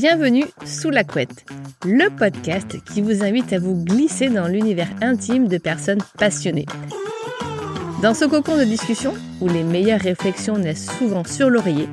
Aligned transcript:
Bienvenue 0.00 0.46
sous 0.64 0.88
la 0.88 1.04
couette, 1.04 1.44
le 1.84 2.08
podcast 2.08 2.82
qui 2.86 3.02
vous 3.02 3.22
invite 3.22 3.52
à 3.52 3.58
vous 3.58 3.84
glisser 3.84 4.30
dans 4.30 4.48
l'univers 4.48 4.88
intime 5.02 5.46
de 5.46 5.58
personnes 5.58 6.00
passionnées. 6.16 6.64
Dans 8.00 8.14
ce 8.14 8.24
cocon 8.24 8.56
de 8.56 8.64
discussion, 8.64 9.12
où 9.42 9.48
les 9.48 9.62
meilleures 9.62 10.00
réflexions 10.00 10.56
naissent 10.56 10.90
souvent 10.98 11.22
sur 11.24 11.50
l'oreiller, 11.50 11.86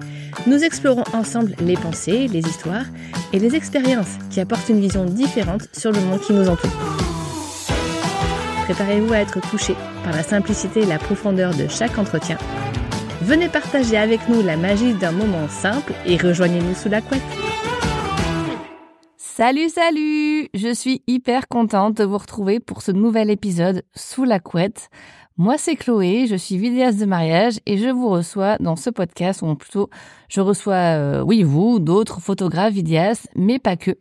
nous 0.45 0.63
explorons 0.63 1.03
ensemble 1.11 1.53
les 1.59 1.75
pensées, 1.75 2.29
les 2.29 2.39
histoires 2.39 2.85
et 3.33 3.39
les 3.39 3.55
expériences 3.57 4.15
qui 4.29 4.39
apportent 4.39 4.69
une 4.69 4.79
vision 4.79 5.03
différente 5.03 5.67
sur 5.73 5.91
le 5.91 5.99
monde 5.99 6.21
qui 6.21 6.31
nous 6.31 6.47
entoure. 6.47 6.71
Préparez-vous 8.63 9.11
à 9.11 9.17
être 9.17 9.41
touché 9.49 9.75
par 10.05 10.15
la 10.15 10.23
simplicité 10.23 10.83
et 10.83 10.85
la 10.85 10.97
profondeur 10.97 11.53
de 11.53 11.67
chaque 11.67 11.97
entretien. 11.97 12.37
Venez 13.23 13.49
partager 13.49 13.97
avec 13.97 14.29
nous 14.29 14.41
la 14.43 14.55
magie 14.55 14.93
d'un 14.93 15.11
moment 15.11 15.49
simple 15.49 15.91
et 16.05 16.15
rejoignez-nous 16.15 16.73
sous 16.73 16.87
la 16.87 17.01
couette. 17.01 17.21
Salut, 19.37 19.69
salut 19.69 20.49
Je 20.55 20.73
suis 20.73 21.03
hyper 21.05 21.47
contente 21.47 21.97
de 21.97 22.03
vous 22.03 22.17
retrouver 22.17 22.59
pour 22.59 22.81
ce 22.81 22.91
nouvel 22.91 23.29
épisode 23.29 23.83
sous 23.93 24.23
la 24.23 24.39
couette. 24.39 24.89
Moi, 25.37 25.59
c'est 25.59 25.75
Chloé, 25.75 26.25
je 26.25 26.35
suis 26.35 26.57
vidéaste 26.57 26.99
de 26.99 27.05
mariage 27.05 27.59
et 27.67 27.77
je 27.77 27.87
vous 27.87 28.09
reçois 28.09 28.57
dans 28.57 28.75
ce 28.75 28.89
podcast, 28.89 29.43
ou 29.43 29.53
plutôt, 29.53 29.91
je 30.27 30.41
reçois, 30.41 30.97
euh, 30.97 31.21
oui, 31.21 31.43
vous, 31.43 31.77
d'autres 31.77 32.19
photographes, 32.19 32.73
vidéastes, 32.73 33.29
mais 33.35 33.59
pas 33.59 33.77
que, 33.77 33.91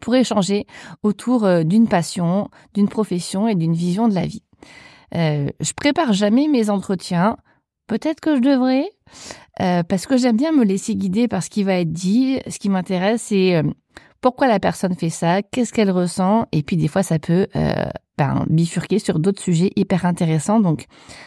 pour 0.00 0.14
échanger 0.14 0.68
autour 1.02 1.44
euh, 1.44 1.64
d'une 1.64 1.88
passion, 1.88 2.48
d'une 2.72 2.88
profession 2.88 3.48
et 3.48 3.56
d'une 3.56 3.74
vision 3.74 4.06
de 4.06 4.14
la 4.14 4.26
vie. 4.26 4.44
Euh, 5.16 5.48
je 5.58 5.72
prépare 5.72 6.12
jamais 6.12 6.46
mes 6.46 6.70
entretiens, 6.70 7.36
peut-être 7.88 8.20
que 8.20 8.36
je 8.36 8.42
devrais, 8.42 8.88
parce 9.58 10.06
que 10.06 10.16
j'aime 10.16 10.36
bien 10.36 10.52
me 10.52 10.62
laisser 10.62 10.94
guider 10.94 11.26
par 11.26 11.42
ce 11.42 11.50
qui 11.50 11.64
va 11.64 11.80
être 11.80 11.92
dit. 11.92 12.38
Ce 12.46 12.60
qui 12.60 12.68
m'intéresse, 12.68 13.22
c'est 13.22 13.60
pourquoi 14.26 14.48
la 14.48 14.58
personne 14.58 14.96
fait 14.96 15.08
ça, 15.08 15.40
qu'est-ce 15.40 15.72
qu'elle 15.72 15.92
ressent, 15.92 16.48
et 16.50 16.64
puis 16.64 16.76
des 16.76 16.88
fois 16.88 17.04
ça 17.04 17.20
peut 17.20 17.46
euh, 17.54 17.86
ben, 18.18 18.44
bifurquer 18.50 18.98
sur 18.98 19.20
d'autres 19.20 19.40
sujets 19.40 19.70
hyper 19.76 20.04
intéressants. 20.04 20.58
Donc 20.58 20.86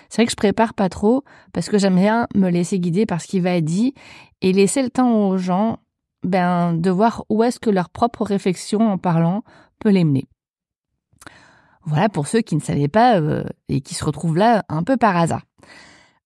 c'est 0.09 0.17
vrai 0.17 0.25
que 0.25 0.31
je 0.31 0.35
prépare 0.35 0.73
pas 0.73 0.89
trop 0.89 1.23
parce 1.53 1.69
que 1.69 1.77
j'aime 1.77 1.95
bien 1.95 2.27
me 2.35 2.49
laisser 2.49 2.77
guider 2.77 3.05
par 3.05 3.21
ce 3.21 3.27
qui 3.27 3.39
va 3.39 3.51
être 3.51 3.63
dit 3.63 3.93
et 4.41 4.51
laisser 4.51 4.83
le 4.83 4.89
temps 4.89 5.29
aux 5.29 5.37
gens 5.37 5.79
ben, 6.23 6.73
de 6.73 6.89
voir 6.89 7.23
où 7.29 7.41
est-ce 7.41 7.57
que 7.57 7.69
leur 7.69 7.87
propre 7.89 8.25
réflexion 8.25 8.91
en 8.91 8.97
parlant 8.97 9.43
peut 9.79 9.91
les 9.91 10.03
mener. 10.03 10.27
Voilà 11.85 12.09
pour 12.09 12.27
ceux 12.27 12.41
qui 12.41 12.57
ne 12.57 12.61
savaient 12.61 12.89
pas 12.89 13.21
euh, 13.21 13.45
et 13.69 13.79
qui 13.79 13.95
se 13.95 14.03
retrouvent 14.03 14.35
là 14.35 14.65
un 14.67 14.83
peu 14.83 14.97
par 14.97 15.15
hasard. 15.15 15.45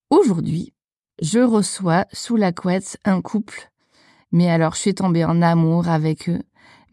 Aujourd'hui, 0.09 0.73
je 1.21 1.37
reçois 1.37 2.05
sous 2.11 2.35
la 2.35 2.51
couette 2.51 2.97
un 3.05 3.21
couple, 3.21 3.69
mais 4.31 4.49
alors 4.49 4.73
je 4.73 4.79
suis 4.79 4.95
tombée 4.95 5.23
en 5.23 5.43
amour 5.43 5.87
avec 5.87 6.29
eux 6.29 6.41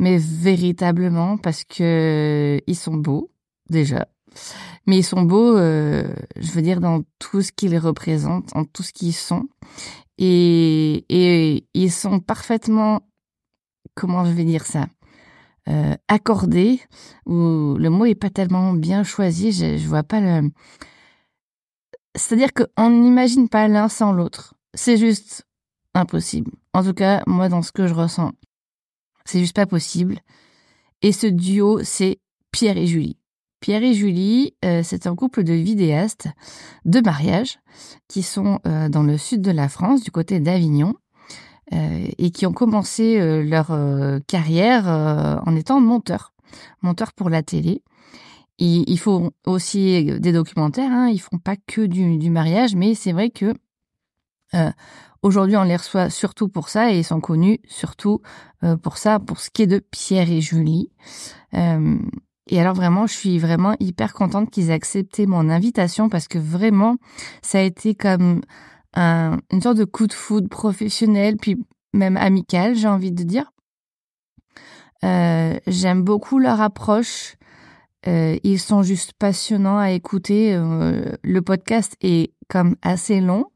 mais 0.00 0.16
véritablement 0.18 1.36
parce 1.36 1.62
que 1.64 2.58
ils 2.66 2.76
sont 2.76 2.96
beaux 2.96 3.30
déjà. 3.68 4.08
Mais 4.86 4.98
ils 4.98 5.04
sont 5.04 5.22
beaux, 5.22 5.56
euh, 5.56 6.08
je 6.36 6.50
veux 6.52 6.62
dire, 6.62 6.80
dans 6.80 7.02
tout 7.18 7.42
ce 7.42 7.52
qu'ils 7.52 7.76
représentent, 7.76 8.50
en 8.56 8.64
tout 8.64 8.82
ce 8.82 8.92
qu'ils 8.92 9.12
sont. 9.12 9.48
Et, 10.16 11.04
et 11.10 11.66
ils 11.74 11.92
sont 11.92 12.18
parfaitement, 12.18 13.02
comment 13.94 14.24
je 14.24 14.30
vais 14.30 14.44
dire 14.44 14.64
ça, 14.64 14.86
euh, 15.68 15.94
accordés, 16.08 16.80
ou 17.26 17.76
le 17.78 17.90
mot 17.90 18.06
est 18.06 18.14
pas 18.14 18.30
tellement 18.30 18.72
bien 18.72 19.04
choisi, 19.04 19.52
je, 19.52 19.76
je 19.76 19.86
vois 19.86 20.02
pas 20.02 20.20
le... 20.20 20.50
C'est-à-dire 22.16 22.50
qu'on 22.54 22.90
n'imagine 22.90 23.48
pas 23.48 23.68
l'un 23.68 23.88
sans 23.88 24.12
l'autre. 24.12 24.54
C'est 24.74 24.96
juste 24.96 25.46
impossible. 25.94 26.52
En 26.72 26.82
tout 26.82 26.94
cas, 26.94 27.22
moi, 27.26 27.48
dans 27.50 27.62
ce 27.62 27.72
que 27.72 27.86
je 27.86 27.94
ressens. 27.94 28.32
C'est 29.24 29.40
juste 29.40 29.56
pas 29.56 29.66
possible. 29.66 30.20
Et 31.02 31.12
ce 31.12 31.26
duo, 31.26 31.81
c'est 31.82 32.19
Pierre 32.50 32.76
et 32.76 32.86
Julie. 32.86 33.16
Pierre 33.60 33.82
et 33.82 33.92
Julie, 33.92 34.54
euh, 34.64 34.81
c'est 34.82 35.06
un 35.06 35.14
couple 35.14 35.44
de 35.44 35.53
vidéastes 35.53 36.28
de 36.86 37.00
mariage 37.00 37.58
qui 38.08 38.22
sont 38.22 38.58
euh, 38.66 38.88
dans 38.88 39.03
le 39.03 39.19
sud 39.19 39.42
de 39.42 39.50
la 39.50 39.69
France, 39.69 40.03
du 40.03 40.10
côté 40.10 40.41
d'Avignon, 40.41 40.94
euh, 41.75 42.06
et 42.19 42.31
qui 42.31 42.47
ont 42.47 42.53
commencé 42.53 43.19
leur 43.44 43.69
carrière 44.26 44.88
en 45.47 45.54
étant 45.54 45.81
monteurs, 45.81 46.32
monteurs 46.82 47.12
pour 47.12 47.28
la 47.28 47.42
télé. 47.42 47.82
ils 48.58 48.98
font 48.98 49.31
aussi 49.47 50.04
des 50.04 50.32
documentaires, 50.32 50.91
hein, 50.91 51.08
ils 51.08 51.20
font 51.20 51.38
pas 51.38 51.56
que 51.56 51.82
du, 51.82 52.16
du 52.16 52.31
mariage, 52.31 52.75
mais 52.75 52.94
c'est 52.94 53.12
vrai 53.12 53.28
que 53.28 53.54
Aujourd'hui, 55.22 55.56
on 55.56 55.65
les 55.65 55.77
reçoit 55.77 56.09
surtout 56.09 56.49
pour 56.49 56.71
ça 56.71 56.93
et 56.93 56.99
ils 56.99 57.05
sont 57.05 57.21
connus 57.21 57.59
surtout 57.69 58.22
euh, 58.65 58.77
pour 58.77 58.97
ça, 58.97 59.19
pour 59.19 59.38
ce 59.38 59.50
qui 59.50 59.62
est 59.62 59.66
de 59.66 59.78
Pierre 59.78 60.31
et 60.31 60.41
Julie. 60.41 60.91
Euh, 61.53 61.99
et 62.47 62.59
alors 62.59 62.75
vraiment, 62.75 63.06
je 63.06 63.12
suis 63.12 63.38
vraiment 63.38 63.77
hyper 63.81 64.15
contente 64.15 64.50
qu'ils 64.50 64.71
aient 64.71 64.75
accepté 64.75 65.27
mon 65.27 65.50
invitation 65.50 66.09
parce 66.09 66.27
que 66.27 66.38
vraiment, 66.38 66.97
ça 67.43 67.59
a 67.59 67.62
été 67.62 67.94
comme 67.94 68.41
un, 68.94 69.38
une 69.53 69.61
sorte 69.61 69.77
de 69.77 69.84
coup 69.84 70.06
de 70.06 70.15
foudre 70.15 70.49
professionnel, 70.49 71.37
puis 71.37 71.59
même 71.93 72.17
amical, 72.17 72.75
j'ai 72.75 72.88
envie 72.88 73.12
de 73.12 73.22
dire. 73.22 73.53
Euh, 75.05 75.59
J'aime 75.67 76.03
beaucoup 76.03 76.38
leur 76.38 76.62
approche. 76.62 77.37
Euh, 78.06 78.38
ils 78.44 78.59
sont 78.59 78.83
juste 78.83 79.12
passionnants 79.15 79.78
à 79.78 79.91
écouter. 79.91 80.55
Euh, 80.55 81.12
le 81.22 81.43
podcast 81.43 81.97
est 82.00 82.33
comme 82.49 82.77
assez 82.83 83.21
long. 83.21 83.47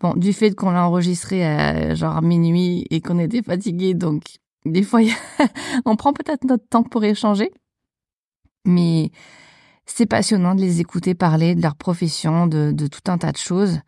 Bon, 0.00 0.14
du 0.14 0.32
fait 0.32 0.54
qu'on 0.54 0.70
l'a 0.70 0.86
enregistré 0.86 1.44
à 1.44 1.94
genre 1.94 2.22
minuit 2.22 2.86
et 2.90 3.00
qu'on 3.00 3.18
était 3.18 3.42
fatigué, 3.42 3.94
donc 3.94 4.22
des 4.64 4.82
fois 4.82 5.00
on 5.84 5.96
prend 5.96 6.12
peut-être 6.12 6.44
notre 6.44 6.68
temps 6.68 6.84
pour 6.84 7.02
échanger. 7.04 7.50
Mais 8.64 9.10
c'est 9.86 10.06
passionnant 10.06 10.54
de 10.54 10.60
les 10.60 10.80
écouter 10.80 11.14
parler 11.14 11.54
de 11.54 11.62
leur 11.62 11.74
profession, 11.74 12.46
de, 12.46 12.70
de 12.72 12.86
tout 12.86 13.00
un 13.10 13.18
tas 13.18 13.32
de 13.32 13.38
choses. 13.38 13.80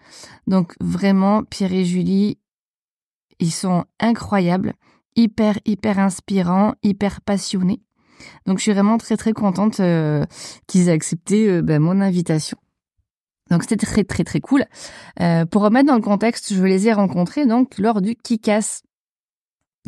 Donc 0.47 0.75
vraiment, 0.81 1.44
Pierre 1.44 1.75
et 1.75 1.84
Julie, 1.84 2.38
ils 3.38 3.53
sont 3.53 3.84
incroyables, 4.00 4.72
hyper, 5.15 5.59
hyper 5.65 5.99
inspirants, 5.99 6.75
hyper 6.82 7.21
passionnés. 7.21 7.82
Donc 8.47 8.58
je 8.58 8.62
suis 8.62 8.72
vraiment 8.72 8.98
très, 8.98 9.16
très 9.16 9.32
contente 9.32 9.81
euh, 9.81 10.25
qu'ils 10.66 10.88
aient 10.88 10.92
accepté 10.92 11.48
euh, 11.48 11.62
ben, 11.62 11.81
mon 11.81 12.00
invitation. 12.00 12.56
Donc 13.50 13.62
c'était 13.62 13.84
très 13.84 14.04
très 14.04 14.25
très 14.25 14.41
cool. 14.41 14.64
Euh, 15.20 15.44
pour 15.44 15.62
remettre 15.62 15.88
dans 15.88 15.97
le 15.97 16.03
contexte, 16.03 16.54
je 16.54 16.62
les 16.62 16.88
ai 16.88 16.92
rencontrés 16.92 17.47
donc 17.47 17.78
lors 17.78 18.00
du 18.00 18.14
Kikas, 18.14 18.82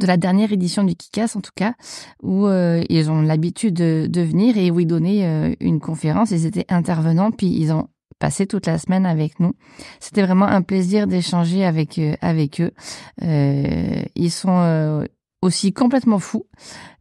de 0.01 0.07
la 0.07 0.17
dernière 0.17 0.53
édition 0.53 0.83
du 0.83 0.97
Kikas 0.97 1.35
en 1.37 1.41
tout 1.41 1.53
cas, 1.55 1.75
où 2.23 2.49
ils 2.49 3.11
ont 3.11 3.23
l'habitude 3.23 3.75
de, 3.75 4.21
venir 4.21 4.57
et 4.57 4.71
où 4.71 4.81
ils 4.81 4.87
donnaient 4.87 5.55
une 5.61 5.79
conférence. 5.79 6.33
Ils 6.33 6.47
étaient 6.47 6.65
intervenants, 6.71 7.31
puis 7.31 7.47
ils 7.47 7.73
ont 7.73 7.89
passé 8.19 8.47
toute 8.47 8.67
la 8.67 8.79
semaine 8.79 9.07
avec 9.07 9.39
nous. 9.39 9.53
C'était 10.01 10.23
vraiment 10.23 10.47
un 10.47 10.63
plaisir 10.63 11.07
d'échanger 11.07 11.65
avec 11.65 12.01
avec 12.21 12.61
eux. 12.61 12.73
ils 13.21 14.31
sont 14.31 15.05
aussi 15.43 15.73
complètement 15.73 16.19
fous. 16.19 16.47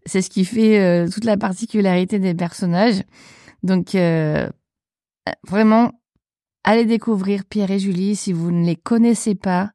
C'est 0.06 0.22
ce 0.22 0.29
qui 0.29 0.46
fait 0.46 1.07
toute 1.09 1.25
la 1.25 1.38
particularité 1.38 2.19
des 2.19 2.34
personnages. 2.34 3.03
Donc 3.63 3.96
vraiment 5.47 5.91
Allez 6.63 6.85
découvrir 6.85 7.44
Pierre 7.46 7.72
et 7.72 7.80
Julie 7.80 8.16
si 8.16 8.34
vous 8.34 8.51
ne 8.51 8.66
les 8.66 8.75
connaissez 8.75 9.34
pas. 9.34 9.72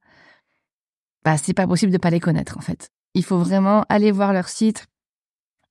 Bah, 1.25 1.37
c'est 1.37 1.55
pas 1.55 1.66
possible 1.66 1.93
de 1.93 1.99
pas 1.99 2.10
les 2.10 2.21
connaître 2.21 2.56
en 2.56 2.60
fait. 2.60 2.91
Il 3.15 3.25
faut 3.25 3.38
vraiment 3.38 3.84
aller 3.88 4.12
voir 4.12 4.32
leur 4.32 4.49
site, 4.49 4.87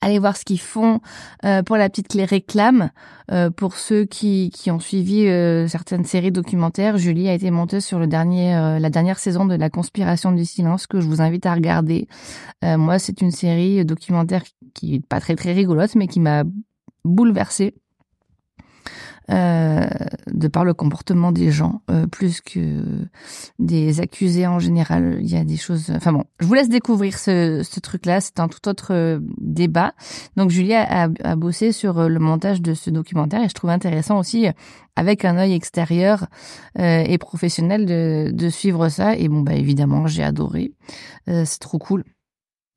aller 0.01 0.19
voir 0.19 0.38
ce 0.38 0.45
qu'ils 0.45 0.59
font. 0.59 1.00
Euh, 1.44 1.63
pour 1.63 1.78
la 1.78 1.89
petite 1.89 2.09
clé 2.09 2.25
réclame, 2.25 2.91
euh, 3.31 3.50
pour 3.50 3.75
ceux 3.75 4.06
qui, 4.06 4.51
qui 4.53 4.69
ont 4.72 4.79
suivi 4.79 5.28
euh, 5.28 5.67
certaines 5.67 6.06
séries 6.06 6.31
documentaires, 6.31 6.97
Julie 6.97 7.28
a 7.28 7.33
été 7.33 7.50
monteuse 7.51 7.83
sur 7.83 8.00
le 8.00 8.07
dernier, 8.07 8.53
la 8.79 8.90
dernière 8.90 9.20
saison 9.20 9.46
de 9.46 9.55
La 9.55 9.70
Conspiration 9.70 10.31
du 10.31 10.46
Silence 10.46 10.87
que 10.87 10.99
je 10.99 11.08
vous 11.08 11.22
invite 11.22 11.46
à 11.46 11.53
regarder. 11.53 12.08
moi, 12.64 12.99
c'est 12.99 13.22
une 13.22 13.31
série 13.31 13.85
documentaire 13.85 14.43
qui 14.73 14.96
est 14.96 15.05
pas 15.05 15.20
très 15.20 15.35
très 15.35 15.53
rigolote, 15.53 15.96
mais 15.96 16.08
qui 16.08 16.20
m'a 16.20 16.43
bouleversée 17.03 17.75
euh, 19.31 19.87
de 20.31 20.47
par 20.47 20.66
le 20.66 20.75
comportement 20.75 21.31
des 21.31 21.51
gens, 21.51 21.81
euh, 21.89 22.05
plus 22.05 22.41
que 22.41 22.83
des 23.57 23.99
accusés 23.99 24.45
en 24.45 24.59
général. 24.59 25.17
Il 25.22 25.27
y 25.27 25.35
a 25.35 25.43
des 25.43 25.57
choses. 25.57 25.91
Enfin 25.95 26.13
bon, 26.13 26.25
je 26.39 26.45
vous 26.45 26.53
laisse 26.53 26.69
découvrir 26.69 27.17
ce, 27.17 27.63
ce 27.63 27.79
truc-là. 27.79 28.22
C'est 28.22 28.39
un 28.39 28.47
tout 28.47 28.67
autre 28.67 28.93
euh, 28.93 29.19
débat. 29.39 29.93
Donc 30.35 30.51
Julia 30.51 30.83
a, 30.83 31.09
a, 31.23 31.35
bossé 31.35 31.72
sur 31.72 32.07
le 32.07 32.19
montage 32.19 32.61
de 32.61 32.75
ce 32.75 32.91
documentaire 32.91 33.41
et 33.43 33.49
je 33.49 33.53
trouve 33.53 33.72
intéressant 33.72 34.19
aussi 34.19 34.47
avec 34.95 35.25
un 35.25 35.37
œil 35.37 35.53
extérieur 35.53 36.27
et 36.77 37.17
professionnel 37.17 37.85
de, 37.85 38.31
de, 38.31 38.49
suivre 38.49 38.87
ça. 38.89 39.16
Et 39.16 39.27
bon, 39.27 39.41
bah 39.41 39.53
évidemment, 39.53 40.07
j'ai 40.07 40.23
adoré. 40.23 40.72
c'est 41.27 41.59
trop 41.59 41.79
cool. 41.79 42.03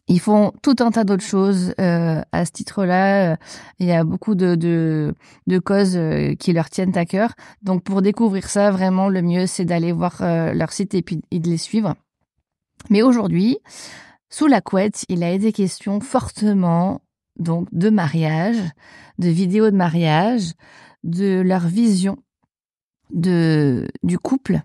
Ils 0.08 0.20
font 0.20 0.52
tout 0.62 0.76
un 0.80 0.90
tas 0.90 1.04
d'autres 1.04 1.24
choses 1.24 1.74
euh, 1.78 2.22
à 2.32 2.44
ce 2.46 2.52
titre-là. 2.52 3.36
Il 3.78 3.86
y 3.86 3.92
a 3.92 4.04
beaucoup 4.04 4.34
de, 4.34 4.54
de, 4.54 5.14
de, 5.46 5.58
causes 5.58 5.96
euh, 5.96 6.34
qui 6.34 6.52
leur 6.52 6.70
tiennent 6.70 6.96
à 6.96 7.04
cœur. 7.04 7.34
Donc 7.62 7.82
pour 7.84 8.00
découvrir 8.00 8.48
ça, 8.48 8.70
vraiment, 8.70 9.08
le 9.08 9.20
mieux, 9.20 9.46
c'est 9.46 9.66
d'aller 9.66 9.92
voir 9.92 10.22
euh, 10.22 10.54
leur 10.54 10.72
site 10.72 10.94
et 10.94 11.02
puis 11.02 11.20
et 11.30 11.40
de 11.40 11.48
les 11.48 11.58
suivre. 11.58 11.94
Mais 12.90 13.02
aujourd'hui, 13.02 13.58
Sous 14.30 14.46
la 14.46 14.60
couette, 14.60 15.04
il 15.08 15.22
a 15.24 15.30
été 15.30 15.52
question 15.52 16.00
fortement 16.00 17.00
donc 17.38 17.68
de 17.72 17.88
mariage, 17.88 18.58
de 19.18 19.28
vidéos 19.28 19.70
de 19.70 19.76
mariage, 19.76 20.52
de 21.02 21.40
leur 21.40 21.66
vision 21.66 22.18
de 23.10 23.88
du 24.02 24.18
couple 24.18 24.60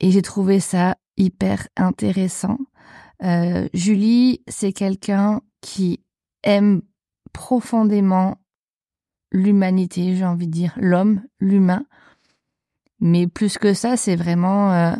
et 0.00 0.10
j'ai 0.10 0.22
trouvé 0.22 0.60
ça 0.60 0.96
hyper 1.16 1.68
intéressant. 1.76 2.58
Euh, 3.22 3.68
Julie, 3.72 4.42
c'est 4.48 4.72
quelqu'un 4.72 5.40
qui 5.60 6.00
aime 6.42 6.82
profondément 7.32 8.38
l'humanité, 9.32 10.14
j'ai 10.16 10.24
envie 10.24 10.46
de 10.46 10.52
dire 10.52 10.74
l'homme, 10.76 11.22
l'humain. 11.40 11.84
Mais 13.00 13.26
plus 13.26 13.58
que 13.58 13.74
ça, 13.74 13.96
c'est 13.96 14.16
vraiment 14.16 14.72
euh, 14.72 14.94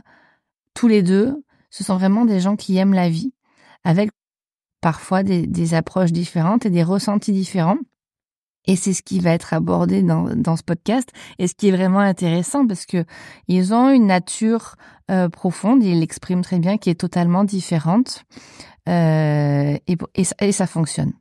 tous 0.74 0.88
les 0.88 1.02
deux, 1.02 1.42
ce 1.70 1.84
sont 1.84 1.96
vraiment 1.96 2.24
des 2.24 2.40
gens 2.40 2.56
qui 2.56 2.76
aiment 2.76 2.94
la 2.94 3.08
vie, 3.08 3.32
avec 3.84 4.10
parfois 4.80 5.22
des, 5.22 5.46
des 5.46 5.74
approches 5.74 6.12
différentes 6.12 6.66
et 6.66 6.70
des 6.70 6.82
ressentis 6.82 7.32
différents. 7.32 7.78
Et 8.66 8.76
c'est 8.76 8.92
ce 8.92 9.02
qui 9.02 9.20
va 9.20 9.32
être 9.32 9.54
abordé 9.54 10.02
dans, 10.02 10.34
dans 10.34 10.56
ce 10.56 10.62
podcast. 10.62 11.10
Et 11.38 11.46
ce 11.46 11.54
qui 11.54 11.68
est 11.68 11.72
vraiment 11.72 12.00
intéressant 12.00 12.66
parce 12.66 12.86
que 12.86 13.04
ils 13.48 13.72
ont 13.72 13.90
une 13.90 14.06
nature 14.06 14.76
euh, 15.10 15.28
profonde, 15.28 15.84
ils 15.84 16.00
l'expriment 16.00 16.42
très 16.42 16.58
bien, 16.58 16.78
qui 16.78 16.90
est 16.90 17.00
totalement 17.00 17.44
différente. 17.44 18.24
Euh, 18.88 19.76
et, 19.86 19.96
et, 20.40 20.52
ça, 20.52 20.66
fonctionne. 20.66 21.12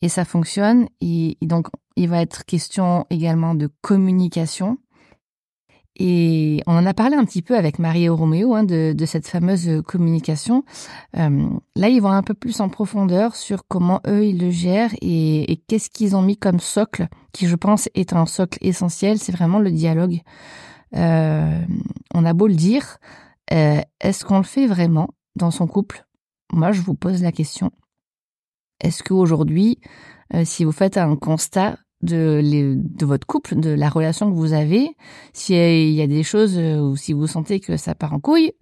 Et 0.00 0.08
ça 0.08 0.24
fonctionne. 0.24 0.88
Et 1.00 1.36
donc, 1.42 1.68
il 1.96 2.08
va 2.08 2.20
être 2.20 2.44
question 2.44 3.06
également 3.10 3.54
de 3.54 3.68
communication. 3.80 4.78
Et 5.98 6.62
on 6.66 6.76
en 6.76 6.84
a 6.84 6.92
parlé 6.92 7.16
un 7.16 7.24
petit 7.24 7.42
peu 7.42 7.56
avec 7.56 7.78
Marie 7.78 8.04
et 8.04 8.08
hein, 8.08 8.64
de, 8.64 8.92
de, 8.92 9.06
cette 9.06 9.26
fameuse 9.26 9.82
communication. 9.86 10.64
Euh, 11.16 11.48
là, 11.74 11.88
ils 11.88 12.00
vont 12.00 12.10
un 12.10 12.22
peu 12.22 12.34
plus 12.34 12.60
en 12.60 12.68
profondeur 12.68 13.34
sur 13.34 13.66
comment 13.66 14.00
eux, 14.06 14.24
ils 14.24 14.38
le 14.38 14.50
gèrent 14.50 14.94
et, 15.00 15.50
et 15.50 15.56
qu'est-ce 15.56 15.88
qu'ils 15.88 16.14
ont 16.14 16.22
mis 16.22 16.36
comme 16.36 16.60
socle, 16.60 17.08
qui 17.32 17.46
je 17.46 17.56
pense 17.56 17.88
est 17.94 18.12
un 18.12 18.26
socle 18.26 18.58
essentiel, 18.60 19.18
c'est 19.18 19.32
vraiment 19.32 19.58
le 19.58 19.70
dialogue. 19.70 20.20
Euh, 20.94 21.64
on 22.14 22.24
a 22.24 22.32
beau 22.32 22.46
le 22.46 22.54
dire, 22.54 22.98
euh, 23.52 23.80
est-ce 24.00 24.24
qu'on 24.24 24.38
le 24.38 24.44
fait 24.44 24.66
vraiment 24.66 25.08
dans 25.34 25.50
son 25.50 25.66
couple? 25.66 26.06
Moi, 26.52 26.72
je 26.72 26.80
vous 26.80 26.94
pose 26.94 27.22
la 27.22 27.32
question. 27.32 27.70
Est-ce 28.80 29.02
qu'aujourd'hui, 29.02 29.80
euh, 30.34 30.44
si 30.44 30.64
vous 30.64 30.72
faites 30.72 30.96
un 30.96 31.16
constat 31.16 31.78
de, 32.02 32.78
votre 33.04 33.26
couple, 33.26 33.56
de 33.56 33.70
la 33.70 33.88
relation 33.88 34.30
que 34.30 34.36
vous 34.36 34.52
avez, 34.52 34.90
s'il 35.32 35.92
y 35.92 36.02
a 36.02 36.06
des 36.06 36.22
choses 36.22 36.56
euh, 36.58 36.78
ou 36.78 36.96
si 36.96 37.12
vous 37.12 37.26
sentez 37.26 37.60
que 37.60 37.76
ça 37.76 37.94
part 37.94 38.12
en 38.12 38.20
couille, 38.20 38.52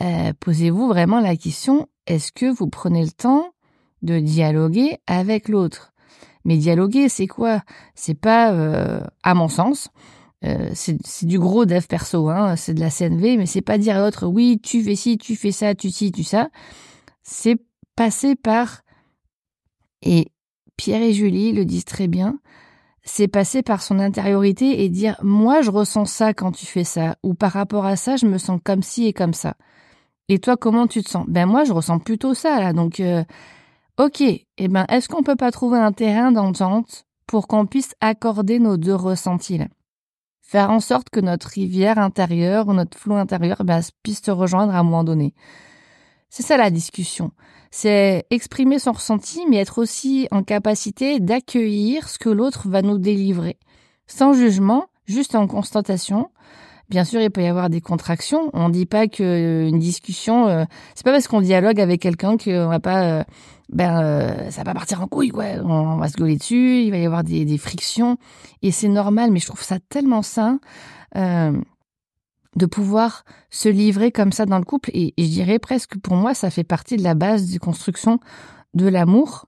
euh, 0.00 0.32
posez-vous 0.40 0.88
vraiment 0.88 1.20
la 1.20 1.36
question, 1.36 1.88
est-ce 2.06 2.32
que 2.32 2.46
vous 2.46 2.68
prenez 2.68 3.04
le 3.04 3.10
temps 3.10 3.52
de 4.02 4.18
dialoguer 4.18 4.98
avec 5.06 5.48
l'autre? 5.48 5.92
Mais 6.44 6.56
dialoguer, 6.56 7.08
c'est 7.08 7.26
quoi? 7.26 7.62
C'est 7.94 8.18
pas, 8.18 8.52
euh, 8.52 9.02
à 9.22 9.34
mon 9.34 9.48
sens, 9.48 9.90
euh, 10.44 10.70
c'est 10.74 11.26
du 11.26 11.38
gros 11.38 11.66
dev 11.66 11.86
perso, 11.86 12.28
hein, 12.28 12.56
c'est 12.56 12.74
de 12.74 12.80
la 12.80 12.90
CNV, 12.90 13.36
mais 13.36 13.46
c'est 13.46 13.60
pas 13.60 13.78
dire 13.78 13.96
à 13.96 14.00
l'autre, 14.00 14.26
oui, 14.26 14.58
tu 14.60 14.82
fais 14.82 14.96
ci, 14.96 15.18
tu 15.18 15.36
fais 15.36 15.52
ça, 15.52 15.74
tu 15.74 15.90
ci, 15.90 16.10
tu 16.10 16.24
ça. 16.24 16.50
C'est 17.22 17.58
passer 17.94 18.34
par, 18.34 18.82
et 20.02 20.32
Pierre 20.76 21.02
et 21.02 21.12
Julie 21.12 21.52
le 21.52 21.64
disent 21.64 21.84
très 21.84 22.08
bien, 22.08 22.40
c'est 23.04 23.28
passer 23.28 23.62
par 23.62 23.82
son 23.82 23.98
intériorité 23.98 24.84
et 24.84 24.88
dire 24.88 25.16
moi 25.22 25.62
je 25.62 25.70
ressens 25.70 26.06
ça 26.06 26.34
quand 26.34 26.52
tu 26.52 26.66
fais 26.66 26.84
ça 26.84 27.16
ou 27.22 27.34
par 27.34 27.52
rapport 27.52 27.84
à 27.84 27.96
ça 27.96 28.16
je 28.16 28.26
me 28.26 28.38
sens 28.38 28.60
comme 28.64 28.82
ci 28.82 29.06
et 29.06 29.12
comme 29.12 29.34
ça. 29.34 29.54
Et 30.28 30.38
toi 30.38 30.56
comment 30.56 30.86
tu 30.86 31.02
te 31.02 31.10
sens? 31.10 31.26
Ben 31.28 31.46
moi 31.46 31.64
je 31.64 31.72
ressens 31.72 31.98
plutôt 31.98 32.34
ça 32.34 32.60
là 32.60 32.72
donc 32.72 33.00
euh, 33.00 33.24
OK, 33.98 34.20
eh 34.22 34.68
ben 34.68 34.86
est-ce 34.88 35.08
qu'on 35.08 35.22
peut 35.22 35.36
pas 35.36 35.50
trouver 35.50 35.78
un 35.78 35.92
terrain 35.92 36.32
d'entente 36.32 37.06
pour 37.26 37.48
qu'on 37.48 37.66
puisse 37.66 37.94
accorder 38.00 38.58
nos 38.58 38.76
deux 38.76 38.94
ressentis 38.94 39.58
là? 39.58 39.66
Faire 40.42 40.70
en 40.70 40.80
sorte 40.80 41.08
que 41.08 41.20
notre 41.20 41.48
rivière 41.48 41.98
intérieure 41.98 42.68
ou 42.68 42.74
notre 42.74 42.98
flot 42.98 43.14
intérieur 43.16 43.64
ben, 43.64 43.80
puisse 44.02 44.22
se 44.22 44.30
rejoindre 44.30 44.74
à 44.74 44.80
un 44.80 44.82
moment 44.82 45.02
donné. 45.02 45.34
C'est 46.34 46.42
ça 46.42 46.56
la 46.56 46.70
discussion 46.70 47.30
c'est 47.72 48.26
exprimer 48.30 48.78
son 48.78 48.92
ressenti, 48.92 49.40
mais 49.48 49.56
être 49.56 49.78
aussi 49.78 50.28
en 50.30 50.42
capacité 50.42 51.18
d'accueillir 51.18 52.08
ce 52.08 52.18
que 52.18 52.28
l'autre 52.28 52.68
va 52.68 52.82
nous 52.82 52.98
délivrer, 52.98 53.56
sans 54.06 54.34
jugement, 54.34 54.84
juste 55.06 55.34
en 55.34 55.46
constatation. 55.46 56.28
Bien 56.90 57.04
sûr, 57.04 57.22
il 57.22 57.30
peut 57.30 57.42
y 57.42 57.46
avoir 57.46 57.70
des 57.70 57.80
contractions. 57.80 58.50
On 58.52 58.68
ne 58.68 58.74
dit 58.74 58.84
pas 58.84 59.08
qu'une 59.08 59.78
discussion, 59.78 60.48
euh, 60.48 60.64
c'est 60.94 61.04
pas 61.04 61.12
parce 61.12 61.26
qu'on 61.28 61.40
dialogue 61.40 61.80
avec 61.80 62.02
quelqu'un 62.02 62.36
qu'on 62.36 62.68
va 62.68 62.78
pas, 62.78 63.04
euh, 63.04 63.24
ben, 63.70 64.02
euh, 64.02 64.50
ça 64.50 64.62
va 64.64 64.74
partir 64.74 65.00
en 65.00 65.06
couille, 65.06 65.30
quoi. 65.30 65.46
On, 65.64 65.96
va 65.96 66.08
se 66.08 66.16
gueuler 66.18 66.36
dessus, 66.36 66.82
il 66.82 66.90
va 66.90 66.98
y 66.98 67.06
avoir 67.06 67.24
des, 67.24 67.46
des 67.46 67.56
frictions, 67.56 68.18
et 68.60 68.70
c'est 68.70 68.88
normal. 68.88 69.30
Mais 69.30 69.38
je 69.38 69.46
trouve 69.46 69.62
ça 69.62 69.78
tellement 69.88 70.20
sain 70.20 70.60
de 72.56 72.66
pouvoir 72.66 73.24
se 73.50 73.68
livrer 73.68 74.12
comme 74.12 74.32
ça 74.32 74.46
dans 74.46 74.58
le 74.58 74.64
couple. 74.64 74.90
Et, 74.92 75.14
je 75.18 75.24
dirais 75.24 75.58
presque 75.58 75.98
pour 75.98 76.16
moi, 76.16 76.34
ça 76.34 76.50
fait 76.50 76.64
partie 76.64 76.96
de 76.96 77.02
la 77.02 77.14
base 77.14 77.50
de 77.50 77.58
construction 77.58 78.20
de 78.74 78.86
l'amour. 78.86 79.46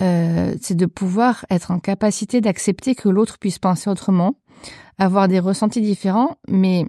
Euh, 0.00 0.54
c'est 0.60 0.76
de 0.76 0.86
pouvoir 0.86 1.44
être 1.50 1.70
en 1.70 1.78
capacité 1.78 2.40
d'accepter 2.40 2.94
que 2.94 3.08
l'autre 3.08 3.38
puisse 3.38 3.58
penser 3.58 3.90
autrement, 3.90 4.36
avoir 4.98 5.28
des 5.28 5.38
ressentis 5.38 5.82
différents, 5.82 6.38
mais 6.48 6.86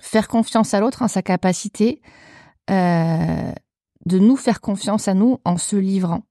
faire 0.00 0.28
confiance 0.28 0.72
à 0.74 0.80
l'autre 0.80 1.02
en 1.02 1.08
sa 1.08 1.22
capacité 1.22 2.00
euh, 2.70 3.52
de 4.06 4.18
nous 4.18 4.36
faire 4.36 4.60
confiance 4.60 5.08
à 5.08 5.14
nous 5.14 5.38
en 5.44 5.56
se 5.56 5.76
livrant 5.76 6.22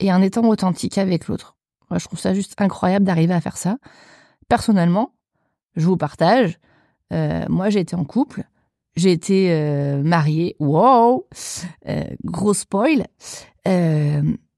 et 0.00 0.12
en 0.12 0.20
étant 0.20 0.46
authentique 0.48 0.98
avec 0.98 1.28
l'autre. 1.28 1.56
Je 1.98 2.04
trouve 2.04 2.18
ça 2.18 2.34
juste 2.34 2.60
incroyable 2.60 3.04
d'arriver 3.04 3.34
à 3.34 3.40
faire 3.40 3.56
ça. 3.56 3.76
Personnellement, 4.48 5.14
je 5.76 5.86
vous 5.86 5.96
partage, 5.96 6.58
euh, 7.12 7.44
moi, 7.48 7.70
j'ai 7.70 7.80
été 7.80 7.96
en 7.96 8.04
couple. 8.04 8.44
J'ai 8.96 9.12
été 9.12 9.48
euh, 9.50 10.02
mariée. 10.02 10.56
Wow 10.58 11.26
euh, 11.88 12.04
Gros 12.24 12.54
spoil. 12.54 13.06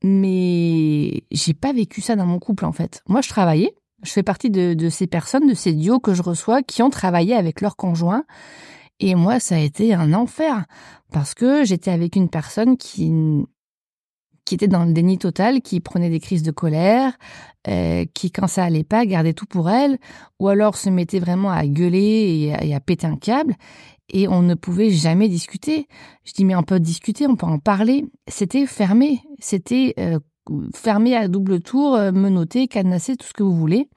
Mais 0.06 1.22
j'ai 1.30 1.54
pas 1.54 1.72
vécu 1.72 2.00
ça 2.00 2.16
dans 2.16 2.26
mon 2.26 2.38
couple, 2.38 2.64
en 2.64 2.72
fait. 2.72 3.02
Moi, 3.08 3.22
je 3.22 3.28
travaillais. 3.28 3.74
Je 4.02 4.10
fais 4.10 4.22
partie 4.22 4.50
de, 4.50 4.74
de 4.74 4.88
ces 4.90 5.06
personnes, 5.06 5.48
de 5.48 5.54
ces 5.54 5.72
duos 5.72 5.98
que 5.98 6.12
je 6.12 6.22
reçois 6.22 6.62
qui 6.62 6.82
ont 6.82 6.90
travaillé 6.90 7.34
avec 7.34 7.62
leur 7.62 7.76
conjoint. 7.76 8.24
Et 9.00 9.14
moi, 9.14 9.40
ça 9.40 9.56
a 9.56 9.58
été 9.58 9.94
un 9.94 10.12
enfer. 10.12 10.66
Parce 11.10 11.34
que 11.34 11.64
j'étais 11.64 11.90
avec 11.90 12.16
une 12.16 12.28
personne 12.28 12.76
qui 12.76 13.10
qui 14.44 14.54
était 14.54 14.68
dans 14.68 14.84
le 14.84 14.92
déni 14.92 15.18
total, 15.18 15.62
qui 15.62 15.80
prenait 15.80 16.10
des 16.10 16.20
crises 16.20 16.42
de 16.42 16.50
colère, 16.50 17.12
euh, 17.68 18.04
qui, 18.14 18.30
quand 18.30 18.46
ça 18.46 18.64
allait 18.64 18.84
pas, 18.84 19.06
gardait 19.06 19.32
tout 19.32 19.46
pour 19.46 19.70
elle, 19.70 19.98
ou 20.38 20.48
alors 20.48 20.76
se 20.76 20.90
mettait 20.90 21.18
vraiment 21.18 21.50
à 21.50 21.66
gueuler 21.66 22.52
et 22.62 22.74
à, 22.74 22.80
péter 22.80 23.06
un 23.06 23.16
câble, 23.16 23.54
et 24.10 24.28
on 24.28 24.42
ne 24.42 24.54
pouvait 24.54 24.90
jamais 24.90 25.28
discuter. 25.28 25.88
Je 26.24 26.32
dis, 26.32 26.44
mais 26.44 26.54
on 26.54 26.62
peut 26.62 26.80
discuter, 26.80 27.26
on 27.26 27.36
peut 27.36 27.46
en 27.46 27.58
parler. 27.58 28.04
C'était 28.28 28.66
fermé, 28.66 29.22
c'était 29.38 29.94
euh, 29.98 30.18
fermé 30.74 31.16
à 31.16 31.28
double 31.28 31.60
tour, 31.60 31.94
euh, 31.94 32.12
menotté, 32.12 32.68
cadenassé, 32.68 33.16
tout 33.16 33.26
ce 33.26 33.32
que 33.32 33.42
vous 33.42 33.56
voulez. 33.56 33.88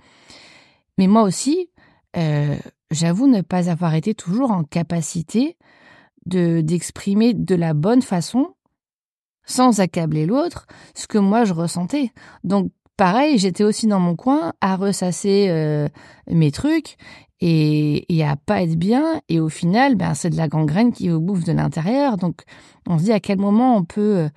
Mais 0.97 1.07
moi 1.07 1.23
aussi, 1.23 1.69
euh, 2.15 2.55
j'avoue 2.91 3.27
ne 3.27 3.41
pas 3.41 3.69
avoir 3.69 3.93
été 3.95 4.15
toujours 4.15 4.51
en 4.51 4.63
capacité 4.63 5.57
de 6.25 6.61
d'exprimer 6.61 7.33
de 7.33 7.55
la 7.55 7.73
bonne 7.73 8.01
façon 8.01 8.55
sans 9.47 9.79
accabler 9.79 10.27
l'autre, 10.27 10.67
ce 10.93 11.07
que 11.07 11.17
moi 11.17 11.45
je 11.45 11.53
ressentais. 11.53 12.11
Donc 12.43 12.71
pareil, 12.97 13.39
j'étais 13.39 13.63
aussi 13.63 13.87
dans 13.87 13.99
mon 13.99 14.15
coin 14.15 14.53
à 14.61 14.75
ressasser 14.75 15.47
euh, 15.49 15.87
mes 16.29 16.51
trucs 16.51 16.97
et, 17.39 18.13
et, 18.15 18.23
à 18.23 18.35
pas 18.35 18.61
être 18.61 18.75
bien. 18.75 19.21
Et 19.29 19.39
au 19.39 19.49
final, 19.49 19.95
ben 19.95 20.13
c'est 20.13 20.29
de 20.29 20.37
la 20.37 20.47
gangrène 20.47 20.91
qui 20.91 21.09
vous 21.09 21.19
bouffe 21.19 21.43
de 21.43 21.53
l'intérieur. 21.53 22.17
Donc 22.17 22.43
on 22.87 22.99
se 22.99 23.05
dit 23.05 23.11
à 23.11 23.19
quel 23.19 23.39
moment 23.39 23.77
on 23.77 23.83
peut 23.83 24.29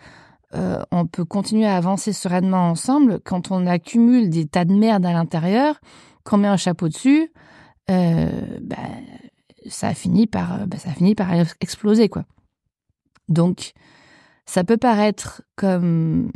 euh, 0.55 0.83
on 0.91 1.07
peut 1.07 1.25
continuer 1.25 1.67
à 1.67 1.77
avancer 1.77 2.13
sereinement 2.13 2.71
ensemble 2.71 3.21
quand 3.25 3.51
on 3.53 3.67
accumule 3.67 4.31
des 4.31 4.47
tas 4.47 4.65
de 4.65 4.75
merde 4.75 5.07
à 5.07 5.13
l'intérieur, 5.13 5.81
qu'on 6.25 6.39
met 6.39 6.49
un 6.49 6.57
chapeau 6.57 6.89
dessus. 6.89 7.33
Euh, 7.91 8.59
ben, 8.61 8.77
ça 9.69 9.95
finit 9.95 10.27
par 10.27 10.67
ben, 10.67 10.79
ça 10.79 10.91
finit 10.91 11.15
par 11.15 11.29
exploser 11.61 12.09
quoi. 12.09 12.25
Donc 13.29 13.73
ça 14.51 14.65
peut 14.65 14.77
paraître 14.77 15.43
comme 15.55 16.33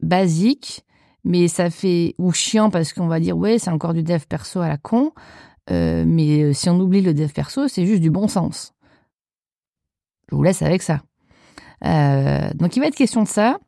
basique, 0.00 0.86
mais 1.24 1.48
ça 1.48 1.68
fait 1.68 2.14
ou 2.16 2.30
chiant 2.30 2.70
parce 2.70 2.92
qu'on 2.92 3.08
va 3.08 3.18
dire 3.18 3.36
ouais 3.36 3.58
c'est 3.58 3.70
encore 3.70 3.92
du 3.92 4.04
dev 4.04 4.20
perso 4.28 4.60
à 4.60 4.68
la 4.68 4.78
con. 4.78 5.12
Euh, 5.72 6.04
mais 6.06 6.52
si 6.54 6.70
on 6.70 6.78
oublie 6.78 7.00
le 7.00 7.12
dev 7.12 7.32
perso, 7.32 7.66
c'est 7.66 7.86
juste 7.86 8.02
du 8.02 8.10
bon 8.10 8.28
sens. 8.28 8.72
Je 10.30 10.36
vous 10.36 10.44
laisse 10.44 10.62
avec 10.62 10.80
ça. 10.80 11.02
Euh, 11.84 12.50
donc 12.54 12.76
il 12.76 12.80
va 12.80 12.86
être 12.86 12.94
question 12.94 13.24
de 13.24 13.28
ça. 13.28 13.58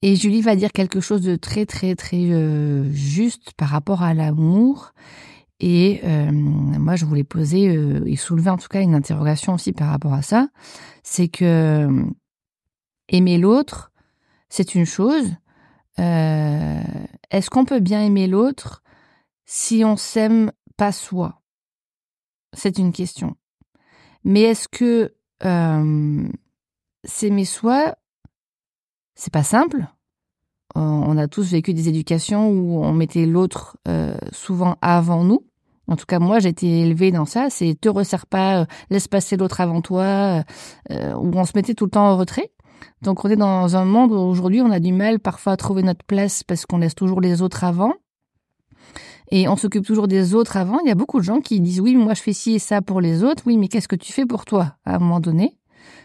Et 0.00 0.16
Julie 0.16 0.40
va 0.40 0.56
dire 0.56 0.72
quelque 0.72 1.00
chose 1.00 1.20
de 1.20 1.36
très 1.36 1.66
très 1.66 1.94
très 1.94 2.30
euh, 2.30 2.90
juste 2.90 3.52
par 3.58 3.68
rapport 3.68 4.02
à 4.02 4.14
l'amour. 4.14 4.94
Et 5.60 6.00
euh, 6.04 6.30
moi, 6.32 6.96
je 6.96 7.04
voulais 7.04 7.24
poser 7.24 7.68
euh, 7.68 8.02
et 8.06 8.16
soulever 8.16 8.50
en 8.50 8.56
tout 8.56 8.68
cas 8.68 8.80
une 8.80 8.94
interrogation 8.94 9.54
aussi 9.54 9.72
par 9.72 9.88
rapport 9.88 10.14
à 10.14 10.22
ça. 10.22 10.48
C'est 11.02 11.28
que 11.28 11.88
aimer 13.08 13.38
l'autre, 13.38 13.92
c'est 14.48 14.74
une 14.74 14.86
chose. 14.86 15.26
Euh, 15.98 16.80
est-ce 17.30 17.50
qu'on 17.50 17.64
peut 17.64 17.80
bien 17.80 18.02
aimer 18.02 18.26
l'autre 18.26 18.82
si 19.44 19.84
on 19.84 19.96
s'aime 19.96 20.52
pas 20.76 20.92
soi? 20.92 21.40
C'est 22.52 22.78
une 22.78 22.92
question. 22.92 23.36
Mais 24.24 24.42
est-ce 24.42 24.68
que 24.68 25.14
euh, 25.44 26.28
s'aimer 27.04 27.44
soi, 27.44 27.96
c'est 29.14 29.32
pas 29.32 29.44
simple? 29.44 29.86
On 30.74 31.16
a 31.16 31.26
tous 31.26 31.52
vécu 31.52 31.72
des 31.72 31.88
éducations 31.88 32.50
où 32.50 32.84
on 32.84 32.92
mettait 32.92 33.24
l'autre 33.24 33.78
euh, 33.88 34.14
souvent 34.32 34.76
avant 34.82 35.24
nous. 35.24 35.46
En 35.88 35.96
tout 35.96 36.04
cas, 36.04 36.18
moi, 36.18 36.38
j'ai 36.38 36.50
été 36.50 36.80
élevée 36.80 37.12
dans 37.12 37.24
ça. 37.24 37.48
C'est 37.48 37.80
te 37.80 37.88
resserre 37.88 38.26
pas, 38.26 38.66
laisse 38.90 39.08
passer 39.08 39.36
l'autre 39.36 39.60
avant 39.60 39.80
toi, 39.80 40.42
euh, 40.90 41.14
où 41.14 41.30
on 41.34 41.44
se 41.44 41.52
mettait 41.54 41.74
tout 41.74 41.84
le 41.84 41.92
temps 41.92 42.10
en 42.10 42.16
retrait. 42.16 42.52
Donc, 43.02 43.24
on 43.24 43.28
est 43.28 43.36
dans 43.36 43.76
un 43.76 43.84
monde 43.84 44.12
où 44.12 44.16
aujourd'hui, 44.16 44.60
on 44.60 44.70
a 44.70 44.80
du 44.80 44.92
mal 44.92 45.20
parfois 45.20 45.52
à 45.52 45.56
trouver 45.56 45.82
notre 45.82 46.04
place 46.04 46.42
parce 46.42 46.66
qu'on 46.66 46.78
laisse 46.78 46.94
toujours 46.94 47.20
les 47.20 47.42
autres 47.42 47.64
avant. 47.64 47.94
Et 49.30 49.48
on 49.48 49.56
s'occupe 49.56 49.84
toujours 49.84 50.08
des 50.08 50.34
autres 50.34 50.56
avant. 50.56 50.78
Il 50.80 50.88
y 50.88 50.92
a 50.92 50.94
beaucoup 50.94 51.18
de 51.18 51.24
gens 51.24 51.40
qui 51.40 51.60
disent 51.60 51.80
oui, 51.80 51.96
moi 51.96 52.14
je 52.14 52.22
fais 52.22 52.32
ci 52.32 52.54
et 52.54 52.58
ça 52.58 52.80
pour 52.82 53.00
les 53.00 53.24
autres. 53.24 53.42
Oui, 53.46 53.56
mais 53.56 53.68
qu'est-ce 53.68 53.88
que 53.88 53.96
tu 53.96 54.12
fais 54.12 54.26
pour 54.26 54.44
toi? 54.44 54.76
À 54.84 54.96
un 54.96 54.98
moment 54.98 55.20
donné 55.20 55.58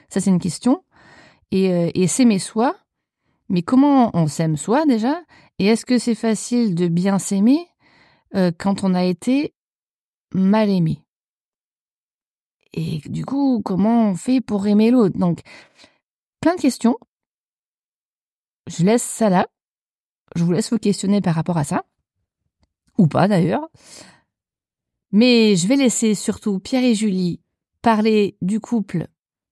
Ça, 0.09 0.19
c'est 0.19 0.31
une 0.31 0.39
question. 0.39 0.83
Et, 1.51 1.71
euh, 1.71 1.89
et 1.93 2.07
s'aimer 2.07 2.39
soi. 2.39 2.75
Mais 3.49 3.61
comment 3.61 4.09
on 4.13 4.27
s'aime 4.27 4.57
soi 4.57 4.85
déjà? 4.85 5.21
Et 5.59 5.67
est-ce 5.67 5.85
que 5.85 5.97
c'est 5.97 6.15
facile 6.15 6.73
de 6.73 6.87
bien 6.87 7.19
s'aimer 7.19 7.67
euh, 8.35 8.51
quand 8.57 8.83
on 8.83 8.93
a 8.93 9.03
été 9.03 9.53
mal 10.33 10.69
aimé? 10.69 10.99
Et 12.73 13.01
du 13.05 13.25
coup, 13.25 13.61
comment 13.63 14.09
on 14.09 14.15
fait 14.15 14.39
pour 14.39 14.65
aimer 14.65 14.91
l'autre? 14.91 15.17
Donc, 15.17 15.41
plein 16.41 16.55
de 16.55 16.61
questions. 16.61 16.97
Je 18.67 18.83
laisse 18.83 19.03
ça 19.03 19.29
là. 19.29 19.47
Je 20.35 20.43
vous 20.43 20.51
laisse 20.51 20.71
vous 20.71 20.79
questionner 20.79 21.21
par 21.21 21.35
rapport 21.35 21.57
à 21.57 21.63
ça. 21.63 21.85
Ou 22.97 23.07
pas 23.07 23.27
d'ailleurs. 23.27 23.69
Mais 25.11 25.55
je 25.55 25.67
vais 25.67 25.75
laisser 25.75 26.15
surtout 26.15 26.59
Pierre 26.59 26.83
et 26.83 26.95
Julie 26.95 27.41
parler 27.81 28.37
du 28.41 28.59
couple, 28.59 29.07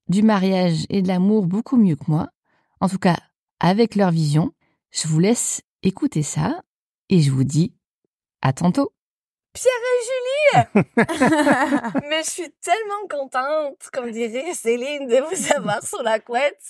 du 0.08 0.22
mariage 0.22 0.86
et 0.88 1.02
de 1.02 1.08
l'amour 1.08 1.46
beaucoup 1.46 1.76
mieux 1.76 1.96
que 1.96 2.08
moi. 2.08 2.30
En 2.80 2.88
tout 2.88 2.98
cas, 2.98 3.18
avec 3.60 3.94
leur 3.94 4.10
vision. 4.10 4.52
Je 4.90 5.06
vous 5.06 5.20
laisse 5.20 5.62
écouter 5.82 6.22
ça 6.22 6.62
et 7.08 7.20
je 7.20 7.30
vous 7.30 7.44
dis 7.44 7.74
à 8.42 8.52
tantôt. 8.52 8.92
Pierre 9.52 9.72
et 9.74 10.04
Julie 10.06 10.84
Mais 12.08 12.22
je 12.22 12.30
suis 12.30 12.50
tellement 12.62 13.06
contente, 13.08 13.76
comme 13.92 14.10
dirait 14.10 14.52
Céline, 14.54 15.06
de 15.08 15.16
vous 15.16 15.52
avoir 15.54 15.82
sur 15.82 16.02
la 16.02 16.18
couette. 16.20 16.60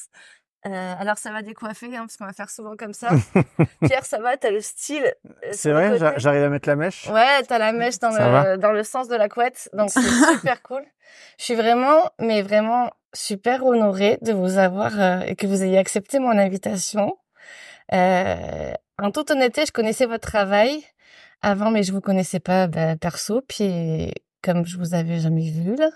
Euh, 0.66 0.94
alors 0.98 1.16
ça 1.16 1.30
va 1.32 1.40
décoiffer, 1.42 1.86
hein, 1.96 2.00
parce 2.00 2.16
qu'on 2.18 2.26
va 2.26 2.32
faire 2.34 2.50
souvent 2.50 2.76
comme 2.76 2.92
ça. 2.92 3.08
Pierre, 3.82 4.04
ça 4.04 4.18
va, 4.18 4.36
t'as 4.36 4.50
le 4.50 4.60
style. 4.60 5.04
euh, 5.44 5.48
C'est 5.52 5.72
vrai, 5.72 5.98
j'arrive 6.16 6.42
à 6.42 6.48
mettre 6.50 6.68
la 6.68 6.76
mèche? 6.76 7.06
Ouais, 7.08 7.42
t'as 7.48 7.58
la 7.58 7.72
mèche 7.72 7.98
dans 7.98 8.10
Ça 8.12 8.52
le, 8.52 8.58
dans 8.58 8.72
le 8.72 8.82
sens 8.84 9.08
de 9.08 9.16
la 9.16 9.28
couette, 9.30 9.70
donc 9.72 9.90
c'est 9.90 10.00
super 10.32 10.62
cool. 10.62 10.84
Je 11.38 11.44
suis 11.44 11.54
vraiment, 11.54 12.10
mais 12.18 12.42
vraiment 12.42 12.90
super 13.14 13.64
honorée 13.64 14.18
de 14.20 14.32
vous 14.32 14.58
avoir 14.58 15.00
euh, 15.00 15.20
et 15.20 15.34
que 15.34 15.46
vous 15.46 15.62
ayez 15.62 15.78
accepté 15.78 16.18
mon 16.18 16.36
invitation. 16.36 17.16
En 17.92 19.10
toute 19.12 19.30
honnêteté, 19.30 19.64
je 19.66 19.72
connaissais 19.72 20.04
votre 20.06 20.28
travail 20.28 20.84
avant, 21.42 21.70
mais 21.70 21.82
je 21.82 21.92
vous 21.92 22.00
connaissais 22.00 22.40
pas 22.40 22.66
ben, 22.66 22.96
perso, 22.96 23.42
puis 23.46 24.12
comme 24.42 24.64
je 24.66 24.78
vous 24.78 24.94
avais 24.94 25.18
jamais 25.18 25.50
vu 25.50 25.76
là. 25.76 25.90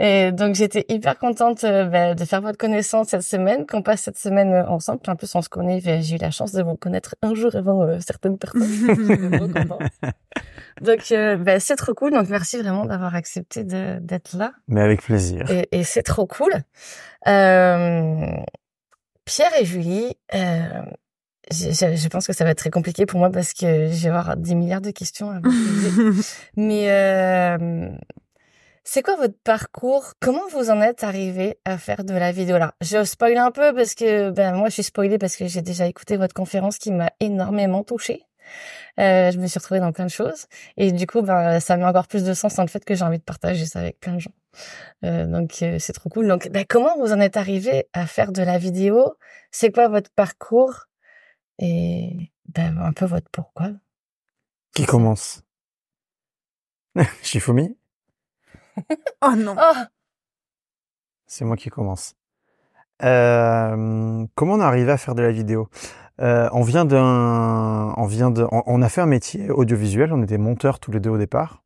Et 0.00 0.32
donc 0.32 0.56
j'étais 0.56 0.84
hyper 0.88 1.16
contente 1.16 1.62
euh, 1.62 1.84
ben, 1.84 2.16
de 2.16 2.24
faire 2.24 2.40
votre 2.40 2.58
connaissance 2.58 3.08
cette 3.08 3.22
semaine, 3.22 3.66
qu'on 3.66 3.82
passe 3.82 4.02
cette 4.02 4.18
semaine 4.18 4.52
euh, 4.52 4.66
ensemble. 4.66 5.00
Puis 5.00 5.12
en 5.12 5.16
plus 5.16 5.32
on 5.34 5.42
se 5.42 5.48
connaît, 5.48 5.80
ben, 5.80 6.02
j'ai 6.02 6.16
eu 6.16 6.18
la 6.18 6.32
chance 6.32 6.52
de 6.52 6.62
vous 6.62 6.74
connaître 6.74 7.14
un 7.22 7.34
jour 7.34 7.54
avant 7.54 7.82
euh, 7.82 7.98
certaines 8.00 8.36
personnes. 8.36 8.62
Donc 10.82 11.06
ben, 11.10 11.60
c'est 11.60 11.76
trop 11.76 11.94
cool. 11.94 12.12
Donc 12.12 12.28
merci 12.28 12.60
vraiment 12.60 12.84
d'avoir 12.84 13.14
accepté 13.14 13.62
d'être 13.62 14.36
là. 14.36 14.52
Mais 14.66 14.80
avec 14.80 15.02
plaisir. 15.02 15.48
Et, 15.50 15.68
et 15.70 15.84
c'est 15.84 16.02
trop 16.02 16.26
cool. 16.26 16.52
Euh, 17.28 18.36
Pierre 19.24 19.52
et 19.58 19.64
Julie, 19.64 20.16
euh, 20.34 20.82
je, 21.50 21.70
je- 21.70 21.96
je 21.96 22.08
pense 22.08 22.26
que 22.26 22.32
ça 22.32 22.44
va 22.44 22.50
être 22.50 22.58
très 22.58 22.70
compliqué 22.70 23.06
pour 23.06 23.18
moi 23.18 23.30
parce 23.30 23.52
que 23.52 23.90
je 23.90 24.02
vais 24.04 24.08
avoir 24.08 24.36
des 24.36 24.54
milliards 24.54 24.80
de 24.80 24.90
questions 24.90 25.30
à 25.30 25.40
vous 25.40 25.42
poser. 25.42 25.94
Mais 26.56 26.90
euh, 26.90 27.88
c'est 28.84 29.02
quoi 29.02 29.16
votre 29.16 29.38
parcours? 29.44 30.12
Comment 30.20 30.46
vous 30.52 30.70
en 30.70 30.80
êtes 30.82 31.04
arrivé 31.04 31.58
à 31.64 31.78
faire 31.78 32.04
de 32.04 32.14
la 32.14 32.32
vidéo? 32.32 32.58
Là 32.58 32.74
Je 32.80 33.02
spoil 33.04 33.36
un 33.38 33.50
peu 33.50 33.72
parce 33.74 33.94
que 33.94 34.30
ben 34.30 34.54
moi 34.54 34.68
je 34.68 34.74
suis 34.74 34.82
spoilée 34.82 35.18
parce 35.18 35.36
que 35.36 35.46
j'ai 35.46 35.62
déjà 35.62 35.86
écouté 35.86 36.16
votre 36.16 36.34
conférence 36.34 36.78
qui 36.78 36.92
m'a 36.92 37.10
énormément 37.20 37.82
touchée. 37.82 38.22
Euh, 39.00 39.30
je 39.30 39.38
me 39.38 39.46
suis 39.46 39.58
retrouvée 39.58 39.80
dans 39.80 39.90
plein 39.92 40.04
de 40.04 40.10
choses 40.10 40.46
et 40.76 40.92
du 40.92 41.06
coup 41.06 41.22
ben 41.22 41.60
ça 41.60 41.76
met 41.78 41.84
encore 41.84 42.06
plus 42.08 42.24
de 42.24 42.34
sens 42.34 42.54
dans 42.56 42.62
le 42.62 42.68
fait 42.68 42.84
que 42.84 42.94
j'ai 42.94 43.04
envie 43.04 43.18
de 43.18 43.22
partager 43.24 43.64
ça 43.64 43.80
avec 43.80 43.98
plein 44.00 44.14
de 44.14 44.20
gens. 44.20 44.32
Euh, 45.04 45.24
donc 45.26 45.62
euh, 45.62 45.78
c'est 45.78 45.94
trop 45.94 46.10
cool. 46.10 46.28
Donc 46.28 46.48
ben, 46.50 46.64
comment 46.68 46.96
vous 46.98 47.12
en 47.12 47.20
êtes 47.20 47.38
arrivé 47.38 47.88
à 47.94 48.06
faire 48.06 48.32
de 48.32 48.42
la 48.42 48.58
vidéo? 48.58 49.14
C'est 49.50 49.72
quoi 49.72 49.88
votre 49.88 50.10
parcours? 50.14 50.84
Et 51.58 52.30
ben 52.48 52.78
un 52.78 52.92
peu 52.92 53.06
votre 53.06 53.28
pourquoi 53.30 53.70
Qui 54.74 54.86
commence? 54.86 55.42
Shifumi 57.22 57.76
Oh 59.22 59.34
non. 59.36 59.56
Oh 59.58 59.74
C'est 61.26 61.44
moi 61.44 61.56
qui 61.56 61.70
commence. 61.70 62.14
Euh, 63.02 64.24
comment 64.34 64.54
on 64.54 64.60
est 64.60 64.64
arrivé 64.64 64.92
à 64.92 64.96
faire 64.98 65.14
de 65.14 65.22
la 65.22 65.32
vidéo? 65.32 65.68
Euh, 66.20 66.48
On 66.52 66.62
vient 66.62 66.84
d'un, 66.84 67.92
on 67.96 68.06
vient 68.06 68.30
de, 68.30 68.46
on, 68.52 68.62
on 68.66 68.82
a 68.82 68.88
fait 68.88 69.00
un 69.00 69.06
métier 69.06 69.50
audiovisuel. 69.50 70.12
On 70.12 70.22
était 70.22 70.38
monteurs 70.38 70.78
tous 70.80 70.92
les 70.92 71.00
deux 71.00 71.10
au 71.10 71.18
départ. 71.18 71.62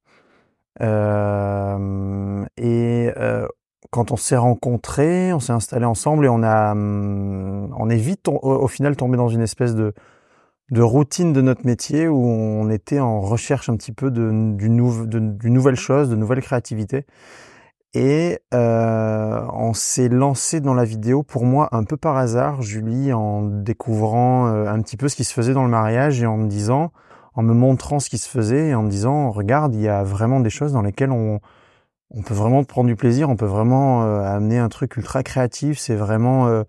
Euh, 0.80 2.44
et 2.56 3.12
euh, 3.16 3.48
quand 3.90 4.12
on 4.12 4.16
s'est 4.16 4.36
rencontrés, 4.36 5.32
on 5.32 5.40
s'est 5.40 5.52
installés 5.52 5.86
ensemble 5.86 6.26
et 6.26 6.28
on 6.28 6.42
a, 6.42 6.72
hum, 6.72 7.74
on 7.78 7.88
est 7.90 7.96
vite 7.96 8.28
au, 8.28 8.68
final 8.68 8.96
tombé 8.96 9.16
dans 9.16 9.28
une 9.28 9.42
espèce 9.42 9.74
de 9.74 9.94
de 10.70 10.82
routine 10.82 11.32
de 11.32 11.40
notre 11.40 11.64
métier 11.64 12.08
où 12.08 12.26
on 12.26 12.68
était 12.68 13.00
en 13.00 13.20
recherche 13.20 13.70
un 13.70 13.76
petit 13.76 13.92
peu 13.92 14.10
de, 14.10 14.30
de- 14.30 15.18
d'une 15.18 15.54
nouvelle 15.54 15.76
chose, 15.76 16.10
de 16.10 16.16
nouvelles 16.16 16.42
créativités. 16.42 17.06
Et 17.94 18.38
euh, 18.52 19.40
on 19.54 19.72
s'est 19.72 20.10
lancé 20.10 20.60
dans 20.60 20.74
la 20.74 20.84
vidéo 20.84 21.22
pour 21.22 21.44
moi 21.46 21.68
un 21.72 21.84
peu 21.84 21.96
par 21.96 22.18
hasard, 22.18 22.60
Julie, 22.60 23.14
en 23.14 23.42
découvrant 23.42 24.48
euh, 24.48 24.66
un 24.66 24.82
petit 24.82 24.98
peu 24.98 25.08
ce 25.08 25.16
qui 25.16 25.24
se 25.24 25.32
faisait 25.32 25.54
dans 25.54 25.64
le 25.64 25.70
mariage 25.70 26.20
et 26.22 26.26
en 26.26 26.36
me 26.36 26.48
disant, 26.48 26.92
en 27.34 27.42
me 27.42 27.54
montrant 27.54 27.98
ce 27.98 28.10
qui 28.10 28.18
se 28.18 28.28
faisait 28.28 28.68
et 28.68 28.74
en 28.74 28.82
me 28.82 28.90
disant, 28.90 29.30
regarde, 29.30 29.74
il 29.74 29.80
y 29.80 29.88
a 29.88 30.02
vraiment 30.04 30.40
des 30.40 30.50
choses 30.50 30.72
dans 30.74 30.82
lesquelles 30.82 31.12
on, 31.12 31.40
on 32.10 32.22
peut 32.22 32.34
vraiment 32.34 32.64
prendre 32.64 32.88
du 32.88 32.96
plaisir, 32.96 33.28
on 33.28 33.36
peut 33.36 33.46
vraiment 33.46 34.04
euh, 34.04 34.22
amener 34.22 34.58
un 34.58 34.68
truc 34.68 34.96
ultra 34.96 35.22
créatif. 35.22 35.78
C'est 35.78 35.94
vraiment, 35.94 36.46
euh, 36.46 36.64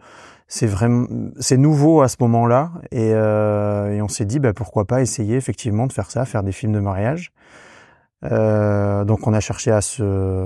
c'est 0.48 0.68
vraiment, 0.68 1.08
c'est 1.40 1.58
nouveau 1.58 2.02
à 2.02 2.08
ce 2.08 2.18
moment-là 2.22 2.72
et, 2.92 3.12
euh, 3.14 3.96
et 3.96 4.02
on 4.02 4.08
s'est 4.08 4.26
dit, 4.26 4.40
bah, 4.40 4.54
pourquoi 4.54 4.86
pas 4.86 5.02
essayer 5.02 5.36
effectivement 5.36 5.88
de 5.88 5.94
faire 5.94 6.12
ça, 6.12 6.26
faire 6.26 6.44
des 6.44 6.52
films 6.52 6.74
de 6.74 6.80
mariage. 6.80 7.32
Euh, 8.26 9.06
donc 9.06 9.28
on 9.28 9.34
a 9.34 9.40
cherché 9.40 9.72
à 9.72 9.80
se 9.80 10.04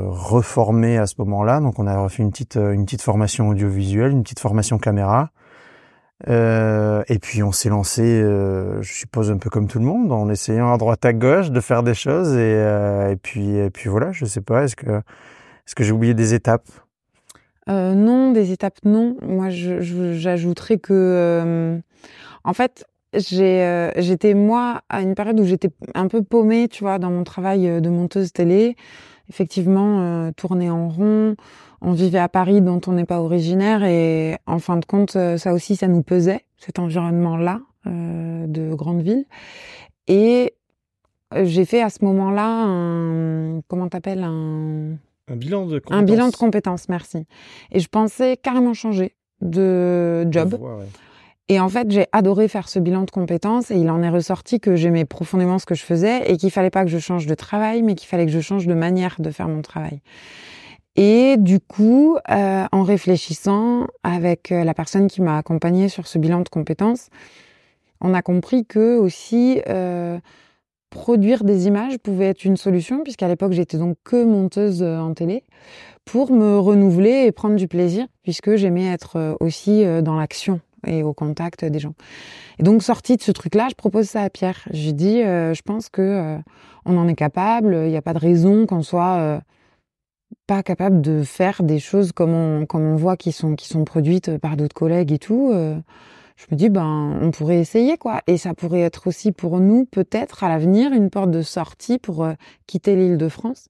reformer 0.08 0.98
à 0.98 1.08
ce 1.08 1.16
moment-là. 1.20 1.60
Donc 1.60 1.80
on 1.80 1.88
a 1.88 1.98
refait 1.98 2.22
une 2.22 2.32
petite 2.32 2.56
une 2.56 2.86
petite 2.86 3.02
formation 3.02 3.50
audiovisuelle, 3.50 4.12
une 4.12 4.24
petite 4.24 4.40
formation 4.40 4.78
caméra. 4.78 5.32
Euh, 6.30 7.04
et 7.10 7.20
puis 7.20 7.44
on 7.44 7.52
s'est 7.52 7.70
lancé, 7.70 8.02
euh, 8.02 8.82
je 8.82 8.94
suppose 8.94 9.30
un 9.30 9.38
peu 9.38 9.50
comme 9.50 9.68
tout 9.68 9.80
le 9.80 9.86
monde, 9.86 10.12
en 10.12 10.30
essayant 10.30 10.74
à 10.74 10.78
droite 10.78 11.04
à 11.04 11.12
gauche 11.14 11.52
de 11.52 11.60
faire 11.60 11.84
des 11.84 11.94
choses. 11.94 12.34
Et, 12.34 12.56
euh, 12.56 13.16
puis 13.22 13.90
voilà, 13.90 14.12
je 14.12 14.26
sais 14.26 14.42
pas, 14.42 14.64
est-ce 14.64 14.76
que 14.76 15.84
j'ai 15.84 15.92
oublié 15.92 16.14
des 16.14 16.34
étapes? 16.34 16.68
Non, 17.68 18.32
des 18.32 18.52
étapes, 18.52 18.80
non. 18.84 19.16
Moi, 19.22 19.50
j'ajouterais 19.50 20.78
que, 20.80 21.82
en 22.44 22.54
fait, 22.54 22.86
j'étais 23.14 24.34
moi 24.34 24.82
à 24.90 25.02
une 25.02 25.16
période 25.16 25.40
où 25.40 25.46
j'étais 25.46 25.70
un 25.96 26.08
peu 26.08 26.24
paumée, 26.24 26.68
tu 26.68 26.84
vois, 26.84 27.00
dans 27.00 27.12
mon 27.12 27.24
travail 27.24 27.82
de 27.82 27.90
monteuse 27.90 28.34
télé. 28.34 28.76
Effectivement, 29.30 30.02
euh, 30.02 30.32
tourner 30.36 30.70
en 30.70 30.90
rond. 30.90 31.36
On 31.82 31.92
vivait 31.92 32.20
à 32.20 32.30
Paris, 32.30 32.62
dont 32.62 32.80
on 32.88 32.94
n'est 32.94 33.06
pas 33.06 33.20
originaire, 33.20 33.84
et 33.84 34.38
en 34.46 34.60
fin 34.60 34.78
de 34.78 34.86
compte, 34.86 35.16
euh, 35.18 35.38
ça 35.38 35.54
aussi, 35.54 35.76
ça 35.76 35.88
nous 35.88 36.02
pesait, 36.02 36.46
cet 36.58 36.80
environnement-là 36.80 37.60
euh, 37.88 38.48
de 38.48 38.74
grande 38.74 39.02
ville. 39.02 39.26
Et 40.08 40.54
euh, 41.34 41.44
j'ai 41.46 41.66
fait 41.66 41.82
à 41.82 41.90
ce 41.90 42.06
moment-là 42.06 42.46
un, 42.46 43.62
comment 43.68 43.90
t'appelles, 43.90 44.24
un 44.24 44.96
Un 45.28 45.36
bilan 45.36 45.66
de 45.66 45.82
un 45.90 46.04
bilan 46.04 46.30
de 46.30 46.36
compétences, 46.36 46.88
merci. 46.88 47.26
Et 47.72 47.80
je 47.80 47.90
pensais 47.90 48.38
carrément 48.38 48.74
changer 48.74 49.16
de 49.42 50.26
job. 50.32 50.58
Et 51.50 51.60
en 51.60 51.68
fait, 51.68 51.92
j'ai 51.92 52.08
adoré 52.14 52.48
faire 52.48 52.70
ce 52.70 52.80
bilan 52.80 53.04
de 53.04 53.12
compétences 53.12 53.70
et 53.70 53.76
il 53.76 53.90
en 53.90 54.02
est 54.02 54.10
ressorti 54.10 54.60
que 54.62 54.76
j'aimais 54.76 55.04
profondément 55.04 55.60
ce 55.60 55.66
que 55.66 55.76
je 55.76 55.84
faisais 55.84 56.32
et 56.32 56.38
qu'il 56.38 56.52
fallait 56.52 56.70
pas 56.70 56.84
que 56.86 56.90
je 56.90 57.00
change 57.00 57.26
de 57.26 57.36
travail, 57.36 57.82
mais 57.82 57.96
qu'il 57.96 58.08
fallait 58.08 58.26
que 58.26 58.32
je 58.32 58.40
change 58.40 58.66
de 58.66 58.74
manière 58.74 59.18
de 59.20 59.30
faire 59.30 59.50
mon 59.50 59.62
travail. 59.62 60.02
Et 60.96 61.36
du 61.38 61.60
coup, 61.60 62.18
euh, 62.30 62.66
en 62.72 62.84
réfléchissant 62.84 63.88
avec 64.04 64.52
euh, 64.52 64.64
la 64.64 64.74
personne 64.74 65.08
qui 65.08 65.22
m'a 65.22 65.38
accompagnée 65.38 65.90
sur 65.90 66.08
ce 66.08 66.18
bilan 66.18 66.42
de 66.42 66.50
compétences, 66.50 67.10
on 68.00 68.14
a 68.14 68.22
compris 68.22 68.66
que 68.66 68.98
aussi 68.98 69.60
euh, 69.68 70.20
produire 70.92 71.44
des 71.44 71.68
images 71.68 71.98
pouvait 71.98 72.28
être 72.28 72.46
une 72.46 72.58
solution, 72.58 73.02
puisqu'à 73.04 73.28
l'époque 73.28 73.52
j'étais 73.52 73.78
donc 73.78 73.98
que 74.04 74.24
monteuse 74.24 74.84
en 74.84 75.14
télé, 75.14 75.44
pour 76.06 76.32
me 76.32 76.58
renouveler 76.60 77.26
et 77.26 77.32
prendre 77.32 77.56
du 77.56 77.68
plaisir, 77.68 78.06
puisque 78.22 78.56
j'aimais 78.56 78.86
être 78.86 79.38
aussi 79.40 79.84
dans 80.04 80.16
l'action 80.16 80.62
et 80.86 81.04
au 81.04 81.14
contact 81.14 81.66
des 81.66 81.80
gens. 81.80 81.94
Et 82.60 82.64
donc 82.64 82.84
sortie 82.84 83.18
de 83.18 83.22
ce 83.22 83.32
truc-là, 83.32 83.68
je 83.70 83.76
propose 83.76 84.08
ça 84.08 84.22
à 84.22 84.30
Pierre. 84.30 84.60
Je 84.72 84.86
lui 84.86 84.94
dis, 84.94 85.22
je 85.22 85.62
pense 85.62 85.90
que 85.90 86.38
on 86.86 86.98
en 86.98 87.08
est 87.08 87.16
capable, 87.16 87.74
il 87.86 87.90
n'y 87.90 87.98
a 87.98 88.02
pas 88.02 88.14
de 88.14 88.20
raison 88.20 88.66
qu'on 88.66 88.82
soit 88.82 89.42
pas 90.48 90.64
capable 90.64 91.02
de 91.02 91.24
faire 91.24 91.64
des 91.64 91.80
choses 91.80 92.12
comme 92.12 92.34
on, 92.34 92.66
comme 92.66 92.84
on 92.84 92.96
voit 92.96 93.18
qui 93.18 93.32
sont, 93.32 93.56
qui 93.56 93.68
sont 93.68 93.86
produites 93.86 94.38
par 94.38 94.58
d'autres 94.58 94.76
collègues 94.76 95.12
et 95.12 95.20
tout, 95.20 95.52
euh, 95.54 95.80
je 96.36 96.46
me 96.52 96.58
dis, 96.58 96.70
ben, 96.70 97.20
on 97.22 97.32
pourrait 97.32 97.60
essayer, 97.60 97.98
quoi. 97.98 98.22
Et 98.28 98.38
ça 98.38 98.54
pourrait 98.54 98.82
être 98.82 99.08
aussi 99.08 99.32
pour 99.32 99.60
nous, 99.60 99.86
peut-être, 99.86 100.44
à 100.44 100.50
l'avenir, 100.50 100.92
une 100.92 101.10
porte 101.10 101.32
de 101.32 101.42
sortie 101.42 102.00
pour 102.00 102.24
euh, 102.24 102.34
quitter 102.66 102.96
l'île 102.96 103.18
de 103.18 103.30
France. 103.30 103.70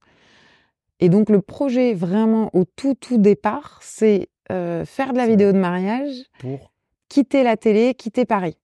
Et 1.00 1.10
donc, 1.10 1.30
le 1.30 1.42
projet, 1.42 1.94
vraiment, 1.94 2.50
au 2.54 2.64
tout, 2.64 2.96
tout 2.96 3.18
départ, 3.18 3.80
c'est 3.82 4.30
euh, 4.52 4.86
faire 4.86 5.12
de 5.12 5.18
la 5.18 5.28
vidéo 5.28 5.52
de 5.52 5.58
mariage, 5.58 6.24
Pour 6.40 6.72
quitter 7.14 7.44
la 7.44 7.58
télé, 7.58 7.94
quitter 7.94 8.26
Paris. 8.26 8.58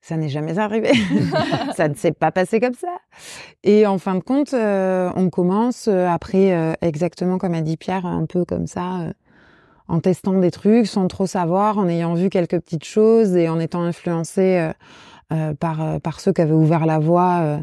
Ça 0.00 0.16
n'est 0.16 0.28
jamais 0.28 0.58
arrivé. 0.58 0.90
ça 1.76 1.86
ne 1.86 1.94
s'est 1.94 2.10
pas 2.10 2.32
passé 2.32 2.58
comme 2.58 2.74
ça. 2.74 2.98
Et 3.62 3.86
en 3.86 3.98
fin 3.98 4.16
de 4.16 4.20
compte, 4.20 4.54
euh, 4.54 5.12
on 5.14 5.30
commence 5.30 5.86
euh, 5.86 6.08
après, 6.08 6.52
euh, 6.52 6.72
exactement 6.80 7.38
comme 7.38 7.54
a 7.54 7.60
dit 7.60 7.76
Pierre, 7.76 8.06
un 8.06 8.26
peu 8.26 8.44
comme 8.44 8.66
ça, 8.66 9.02
euh, 9.02 9.12
en 9.86 10.00
testant 10.00 10.32
des 10.40 10.50
trucs 10.50 10.88
sans 10.88 11.06
trop 11.06 11.26
savoir, 11.26 11.78
en 11.78 11.86
ayant 11.86 12.14
vu 12.14 12.28
quelques 12.28 12.58
petites 12.58 12.84
choses 12.84 13.36
et 13.36 13.48
en 13.48 13.60
étant 13.60 13.82
influencé 13.82 14.72
par, 15.60 16.00
par 16.00 16.18
ceux 16.18 16.32
qui 16.32 16.40
avaient 16.40 16.52
ouvert 16.52 16.86
la 16.86 16.98
voie. 16.98 17.60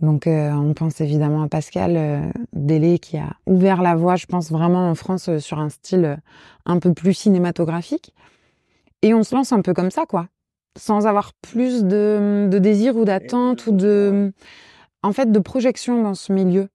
donc, 0.00 0.24
on 0.26 0.74
pense 0.74 1.00
évidemment 1.00 1.42
à 1.42 1.48
Pascal 1.48 2.32
Délé 2.52 2.98
qui 2.98 3.16
a 3.16 3.30
ouvert 3.46 3.80
la 3.80 3.94
voie, 3.94 4.16
je 4.16 4.26
pense 4.26 4.50
vraiment 4.50 4.90
en 4.90 4.94
France, 4.94 5.38
sur 5.38 5.58
un 5.58 5.70
style 5.70 6.18
un 6.66 6.78
peu 6.78 6.92
plus 6.92 7.14
cinématographique. 7.14 8.12
Et 9.02 9.14
on 9.14 9.22
se 9.22 9.34
lance 9.34 9.52
un 9.52 9.62
peu 9.62 9.74
comme 9.74 9.90
ça, 9.90 10.06
quoi 10.06 10.28
sans 10.78 11.06
avoir 11.06 11.32
plus 11.34 11.84
de, 11.84 12.48
de 12.50 12.58
désir 12.58 12.96
ou 12.96 13.04
d'attente 13.04 13.66
ou 13.66 13.72
de, 13.72 14.32
en 15.02 15.12
fait, 15.12 15.30
de 15.30 15.38
projection 15.38 16.02
dans 16.02 16.14
ce 16.14 16.32
milieu. 16.32 16.68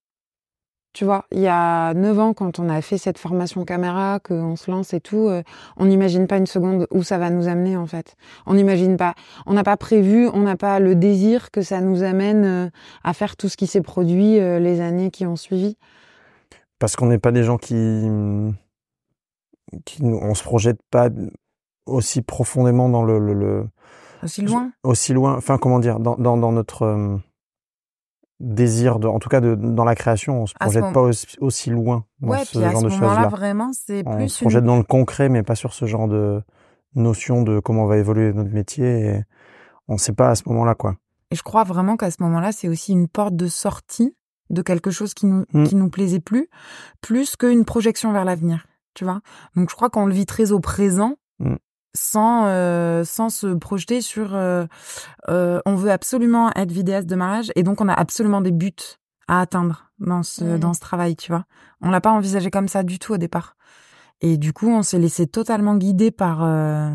Tu 0.94 1.06
vois, 1.06 1.26
il 1.32 1.40
y 1.40 1.48
a 1.48 1.96
neuf 1.96 2.20
ans, 2.20 2.36
quand 2.36 2.60
on 2.60 2.70
a 2.70 2.80
fait 2.82 3.00
cette 3.00 3.18
formation 3.18 3.66
caméra, 3.66 4.20
qu'on 4.20 4.56
se 4.56 4.70
lance 4.70 4.94
et 4.94 5.00
tout, 5.00 5.28
euh, 5.28 5.42
on 5.76 5.86
n'imagine 5.86 6.28
pas 6.28 6.38
une 6.38 6.46
seconde 6.46 6.86
où 6.92 7.02
ça 7.02 7.18
va 7.18 7.32
nous 7.32 7.48
amener, 7.48 7.76
en 7.76 7.88
fait. 7.88 8.16
On 8.46 8.54
n'imagine 8.54 8.96
pas, 8.96 9.16
on 9.48 9.54
n'a 9.54 9.64
pas 9.64 9.76
prévu, 9.76 10.28
on 10.28 10.42
n'a 10.42 10.56
pas 10.56 10.80
le 10.80 10.94
désir 10.94 11.50
que 11.50 11.64
ça 11.64 11.82
nous 11.82 12.04
amène 12.04 12.46
euh, 12.46 12.70
à 13.04 13.14
faire 13.14 13.36
tout 13.38 13.50
ce 13.50 13.58
qui 13.58 13.66
s'est 13.66 13.82
produit 13.82 14.40
euh, 14.40 14.60
les 14.60 14.82
années 14.82 15.10
qui 15.10 15.26
ont 15.26 15.36
suivi. 15.36 15.78
Parce 16.78 16.96
qu'on 16.96 17.08
n'est 17.08 17.18
pas 17.18 17.32
des 17.32 17.44
gens 17.44 17.58
qui, 17.58 17.74
qui, 19.86 20.04
on 20.04 20.36
se 20.36 20.44
projette 20.44 20.80
pas 20.92 21.10
aussi 21.86 22.22
profondément 22.22 22.90
dans 22.90 23.04
le, 23.04 23.20
le, 23.20 23.34
le 23.34 23.68
aussi 24.24 24.42
loin? 24.42 24.72
aussi 24.84 25.14
loin 25.14 25.36
enfin 25.36 25.58
comment 25.58 25.80
dire 25.80 26.00
dans 26.00 26.16
dans, 26.16 26.38
dans 26.38 26.52
notre 26.52 26.84
euh, 26.84 27.18
désir 28.40 29.00
de 29.00 29.08
en 29.08 29.20
tout 29.20 29.30
cas 29.30 29.42
de 29.42 29.56
dans 29.56 29.84
la 29.86 29.96
création 29.96 30.42
on 30.42 30.46
se 30.46 30.54
À 30.60 30.66
projette 30.66 30.82
moment- 30.84 30.94
pas 30.94 31.02
aussi, 31.02 31.28
aussi 31.40 31.70
loin 31.70 32.06
dans 32.20 32.30
Ouais, 32.30 32.44
ce 32.46 32.52
puis 32.52 32.64
à 32.64 32.72
genre 32.72 32.80
ce 32.82 32.86
de 32.86 32.90
choses 32.90 33.02
là 33.02 33.28
vraiment, 33.30 33.72
c'est 33.74 34.04
on 34.06 34.16
plus 34.18 34.30
se 34.30 34.44
une 34.44 34.46
projette 34.48 34.64
dans 34.66 34.78
le 34.78 34.84
concret 34.84 35.30
mais 35.30 35.44
pas 35.44 35.56
sur 35.56 35.74
ce 35.74 35.86
genre 35.86 36.08
de 36.08 36.42
notion 36.96 37.42
de 37.44 37.60
comment 37.60 37.86
va 37.86 37.98
évoluer 37.98 38.34
notre 38.34 38.52
métier 38.52 38.86
et 39.08 39.22
on 39.88 39.98
sait 39.98 40.14
pas 40.14 40.30
à 40.30 40.36
ce 40.36 40.44
moment 40.48 40.66
là 40.66 40.76
quoi 40.76 40.96
Et 41.32 41.36
je 41.36 41.44
crois 41.44 41.64
vraiment 41.64 41.98
qu'à 41.98 42.12
ce 42.12 42.22
moment-là, 42.24 42.52
c'est 42.52 42.70
aussi 42.70 42.92
une 42.94 43.08
porte 43.08 43.36
de 43.36 43.48
sortie 43.48 44.16
de 44.50 44.62
quelque 44.62 44.92
chose 44.92 45.14
qui 45.14 45.26
nous, 45.26 45.46
Mm. 45.54 45.64
qui 45.66 45.76
nous 45.76 45.90
plaisait 45.90 46.20
plus, 46.20 46.48
plus 47.02 47.36
qu'une 47.36 47.66
projection 47.66 48.12
vers 48.14 48.24
l'avenir, 48.26 48.68
tu 48.94 49.04
vois? 49.04 49.22
Donc 49.56 49.70
je 49.70 49.76
crois 49.76 49.90
qu'on 49.90 50.06
le 50.06 50.14
vit 50.14 50.26
très 50.26 50.52
au 50.52 50.60
présent, 50.60 51.16
Mm. 51.40 51.56
Sans, 51.96 52.46
euh, 52.48 53.04
sans 53.04 53.30
se 53.30 53.48
projeter 53.48 54.02
sur, 54.02 54.36
euh, 54.36 54.66
euh, 55.30 55.60
on 55.66 55.76
veut 55.76 55.92
absolument 55.92 56.52
être 56.56 56.72
vidéaste 56.72 57.08
de 57.08 57.16
mariage, 57.16 57.52
et 57.56 57.64
donc 57.64 57.82
on 57.82 57.88
a 57.88 57.94
absolument 57.94 58.42
des 58.42 58.52
buts 58.52 58.74
à 59.28 59.42
atteindre 59.42 59.92
dans 60.00 60.24
ce, 60.24 60.58
dans 60.58 60.74
ce 60.74 60.80
travail, 60.80 61.16
tu 61.16 61.32
vois. 61.32 61.46
On 61.82 61.90
l'a 61.90 62.02
pas 62.02 62.12
envisagé 62.12 62.50
comme 62.50 62.68
ça 62.68 62.84
du 62.84 63.00
tout 63.00 63.14
au 63.14 63.18
départ. 63.18 63.56
Et 64.22 64.38
du 64.38 64.54
coup, 64.54 64.70
on 64.70 64.84
s'est 64.84 65.00
laissé 65.00 65.28
totalement 65.28 65.76
guider 65.76 66.12
par, 66.12 66.44
euh, 66.44 66.90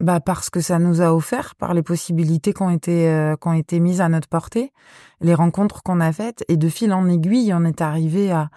bah, 0.00 0.20
par 0.20 0.44
ce 0.44 0.50
que 0.50 0.60
ça 0.60 0.78
nous 0.78 1.00
a 1.00 1.14
offert, 1.14 1.54
par 1.54 1.74
les 1.74 1.82
possibilités 1.82 2.52
qui 2.52 2.62
ont 2.62 2.70
été, 2.70 3.08
euh, 3.08 3.36
qui 3.36 3.48
ont 3.48 3.52
été 3.52 3.80
mises 3.80 4.00
à 4.00 4.08
notre 4.08 4.28
portée, 4.28 4.72
les 5.20 5.34
rencontres 5.34 5.82
qu'on 5.82 6.00
a 6.00 6.12
faites, 6.12 6.44
et 6.48 6.56
de 6.56 6.68
fil 6.68 6.92
en 6.92 7.08
aiguille, 7.08 7.52
on 7.54 7.64
est 7.64 7.80
arrivé 7.80 8.32
à, 8.32 8.50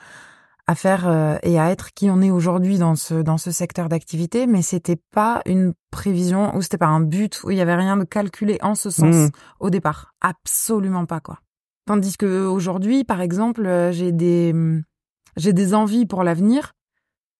à 0.68 0.76
faire 0.76 1.08
euh, 1.08 1.38
et 1.44 1.60
à 1.60 1.70
être 1.70 1.94
qui 1.94 2.10
on 2.10 2.22
est 2.22 2.32
aujourd'hui 2.32 2.78
dans 2.78 2.96
ce, 2.96 3.16
dans 3.16 3.38
ce 3.38 3.52
secteur 3.52 3.88
d'activité, 3.88 4.48
mais 4.48 4.62
c'était 4.62 5.00
pas 5.12 5.42
une 5.46 5.74
prévision 5.92 6.56
ou 6.56 6.62
c'était 6.62 6.78
pas 6.80 6.88
un 6.88 7.02
but 7.02 7.44
où 7.44 7.52
il 7.52 7.58
y 7.58 7.62
avait 7.62 7.76
rien 7.76 7.98
de 7.98 8.04
calculé 8.04 8.58
en 8.62 8.74
ce 8.76 8.90
sens 8.90 9.16
Mhm. 9.16 9.30
au 9.60 9.70
départ. 9.70 10.14
Absolument 10.22 11.06
pas, 11.06 11.20
quoi. 11.20 11.40
Tandis 11.86 12.18
que 12.18 12.48
aujourd'hui, 12.48 13.04
par 13.04 13.22
exemple, 13.22 13.66
euh, 13.66 13.92
j'ai 13.92 14.12
des, 14.12 14.52
hum, 14.54 14.84
j'ai 15.38 15.54
des 15.54 15.76
envies 15.76 16.08
pour 16.08 16.24
l'avenir. 16.24 16.72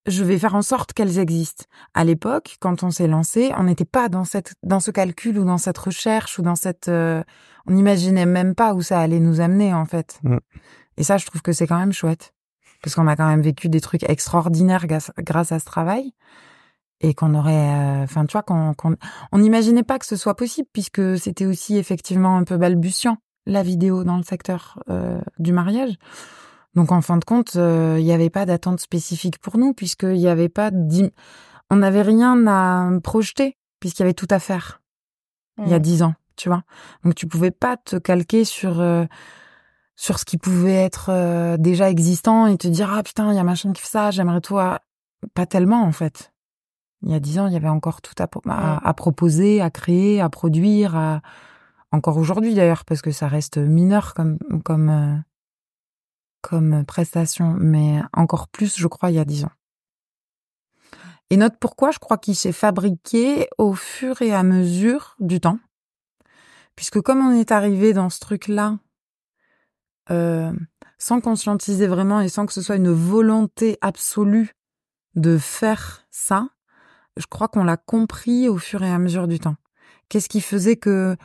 Je 0.08 0.24
vais 0.24 0.38
faire 0.38 0.54
en 0.54 0.62
sorte 0.62 0.94
qu'elles 0.94 1.18
existent. 1.18 1.66
À 1.96 2.04
l'époque, 2.04 2.58
quand 2.60 2.84
on 2.84 2.92
s'est 2.92 3.08
lancé, 3.08 3.52
on 3.58 3.64
n'était 3.64 3.86
pas 3.86 4.08
dans 4.08 4.24
cette, 4.24 4.54
dans 4.62 4.80
ce 4.80 4.92
calcul 4.92 5.40
ou 5.40 5.46
dans 5.46 5.58
cette 5.58 5.80
recherche 5.80 6.38
ou 6.38 6.44
dans 6.44 6.54
cette, 6.54 6.90
euh, 6.90 7.24
on 7.66 7.72
n'imaginait 7.74 8.28
même 8.28 8.54
pas 8.54 8.76
où 8.76 8.84
ça 8.84 9.00
allait 9.00 9.20
nous 9.20 9.42
amener, 9.42 9.74
en 9.74 9.86
fait. 9.86 10.20
Mm. 10.22 10.38
Et 10.98 11.04
ça, 11.04 11.18
je 11.18 11.26
trouve 11.26 11.42
que 11.42 11.54
c'est 11.54 11.66
quand 11.66 11.80
même 11.80 11.92
chouette. 11.92 12.35
Parce 12.86 12.94
qu'on 12.94 13.08
a 13.08 13.16
quand 13.16 13.26
même 13.26 13.42
vécu 13.42 13.68
des 13.68 13.82
trucs 13.82 14.08
extraordinaires 14.08 14.86
grâce, 14.86 15.52
à 15.52 15.58
ce 15.58 15.66
travail. 15.66 16.14
Et 17.02 17.16
qu'on 17.16 17.34
aurait, 17.34 17.74
euh, 17.74 18.04
enfin, 18.04 18.28
tu 18.28 18.34
vois, 18.34 18.44
qu'on, 18.44 18.76
on 19.32 19.38
n'imaginait 19.40 19.82
pas 19.82 19.98
que 19.98 20.06
ce 20.06 20.16
soit 20.16 20.36
possible 20.36 20.68
puisque 20.72 21.18
c'était 21.18 21.48
aussi 21.48 21.78
effectivement 21.78 22.38
un 22.38 22.44
peu 22.44 22.58
balbutiant, 22.58 23.18
la 23.48 23.64
vidéo 23.64 24.04
dans 24.04 24.18
le 24.18 24.24
secteur 24.24 24.84
euh, 24.92 25.20
du 25.40 25.52
mariage. 25.52 25.96
Donc, 26.76 26.92
en 26.92 27.02
fin 27.02 27.18
de 27.18 27.26
compte, 27.26 27.56
euh, 27.56 27.96
il 27.98 28.06
n'y 28.06 28.14
avait 28.14 28.30
pas 28.30 28.46
d'attente 28.46 28.80
spécifique 28.80 29.40
pour 29.40 29.58
nous 29.58 29.74
puisqu'il 29.74 30.14
n'y 30.14 30.28
avait 30.28 30.48
pas 30.48 30.70
on 31.72 31.78
n'avait 31.78 32.04
rien 32.04 32.46
à 32.46 32.92
projeter 33.04 33.58
puisqu'il 33.80 34.04
y 34.04 34.06
avait 34.06 34.14
tout 34.14 34.28
à 34.30 34.38
faire 34.38 34.84
il 35.58 35.70
y 35.70 35.74
a 35.74 35.80
Mm. 35.80 35.82
dix 35.82 36.04
ans, 36.04 36.14
tu 36.36 36.50
vois. 36.50 36.62
Donc 37.04 37.16
tu 37.16 37.26
pouvais 37.26 37.50
pas 37.50 37.78
te 37.78 37.96
calquer 37.96 38.46
sur 38.46 38.80
euh, 38.80 39.06
sur 39.96 40.20
ce 40.20 40.26
qui 40.26 40.38
pouvait 40.38 40.74
être 40.74 41.10
euh, 41.10 41.58
déjà 41.58 41.90
existant 41.90 42.48
et 42.48 42.58
te 42.58 42.68
dire 42.68 42.92
ah 42.94 43.04
putain 43.04 43.32
il 43.32 43.36
y 43.36 43.40
a 43.40 43.44
machin 43.44 43.74
qui 43.74 43.82
fait 43.82 43.88
ça, 43.88 44.12
j'aimerais 44.12 44.42
toi. 44.42 44.82
Pas 45.34 45.46
tellement 45.46 45.84
en 45.84 45.92
fait. 45.92 46.34
Il 47.02 47.12
y 47.12 47.16
a 47.16 47.20
dix 47.20 47.40
ans, 47.40 47.48
il 47.48 47.54
y 47.54 47.56
avait 47.56 47.68
encore 47.70 48.02
tout 48.02 48.14
à, 48.20 48.28
à, 48.48 48.88
à 48.88 48.94
proposer, 48.94 49.62
à 49.62 49.70
créer, 49.70 50.22
à 50.22 50.30
produire, 50.30 50.96
à 50.96 51.22
encore 51.92 52.18
aujourd'hui 52.18 52.54
d'ailleurs 52.54 52.86
parce 52.86 53.02
que 53.02 53.12
ça 53.12 53.28
reste 53.28 53.58
mineur 53.58 54.14
comme 54.14 54.38
comme 54.64 54.90
euh, 54.90 55.16
comme 56.42 56.86
prestation, 56.86 57.56
mais 57.60 58.02
encore 58.14 58.48
plus 58.50 58.78
je 58.78 58.88
crois 58.88 59.12
il 59.12 59.16
y 59.16 59.20
a 59.20 59.26
dix 59.26 59.46
ans. 59.46 59.52
Et 61.32 61.38
notre 61.38 61.58
pourquoi, 61.58 61.92
je 61.92 62.00
crois 62.00 62.18
qu'il 62.18 62.36
s'est 62.36 62.52
fabriqué 62.52 63.48
au 63.58 63.74
fur 63.74 64.22
et 64.22 64.34
à 64.34 64.44
mesure 64.44 65.16
du 65.20 65.40
temps. 65.40 65.58
Puisque 66.76 67.02
comme 67.02 67.26
on 67.26 67.32
est 67.32 67.52
arrivé 67.52 67.94
dans 67.94 68.10
ce 68.10 68.20
truc-là, 68.20 68.78
euh, 70.12 70.52
sans 70.98 71.22
conscientiser 71.22 71.88
vraiment 71.88 72.22
et 72.22 72.30
sans 72.30 72.46
que 72.46 72.54
ce 72.54 72.62
soit 72.62 72.76
une 72.76 72.92
volonté 72.92 73.78
absolue 73.82 74.54
de 75.16 75.38
faire 75.38 76.06
ça, 76.12 76.50
je 77.18 77.26
crois 77.28 77.48
qu'on 77.48 77.64
l'a 77.64 77.78
compris 77.78 78.50
au 78.50 78.58
fur 78.58 78.84
et 78.84 78.92
à 78.92 79.00
mesure 79.00 79.28
du 79.28 79.40
temps. 79.40 79.56
Qu'est-ce 80.10 80.30
qui 80.30 80.42
faisait 80.42 80.76
que, 80.76 81.16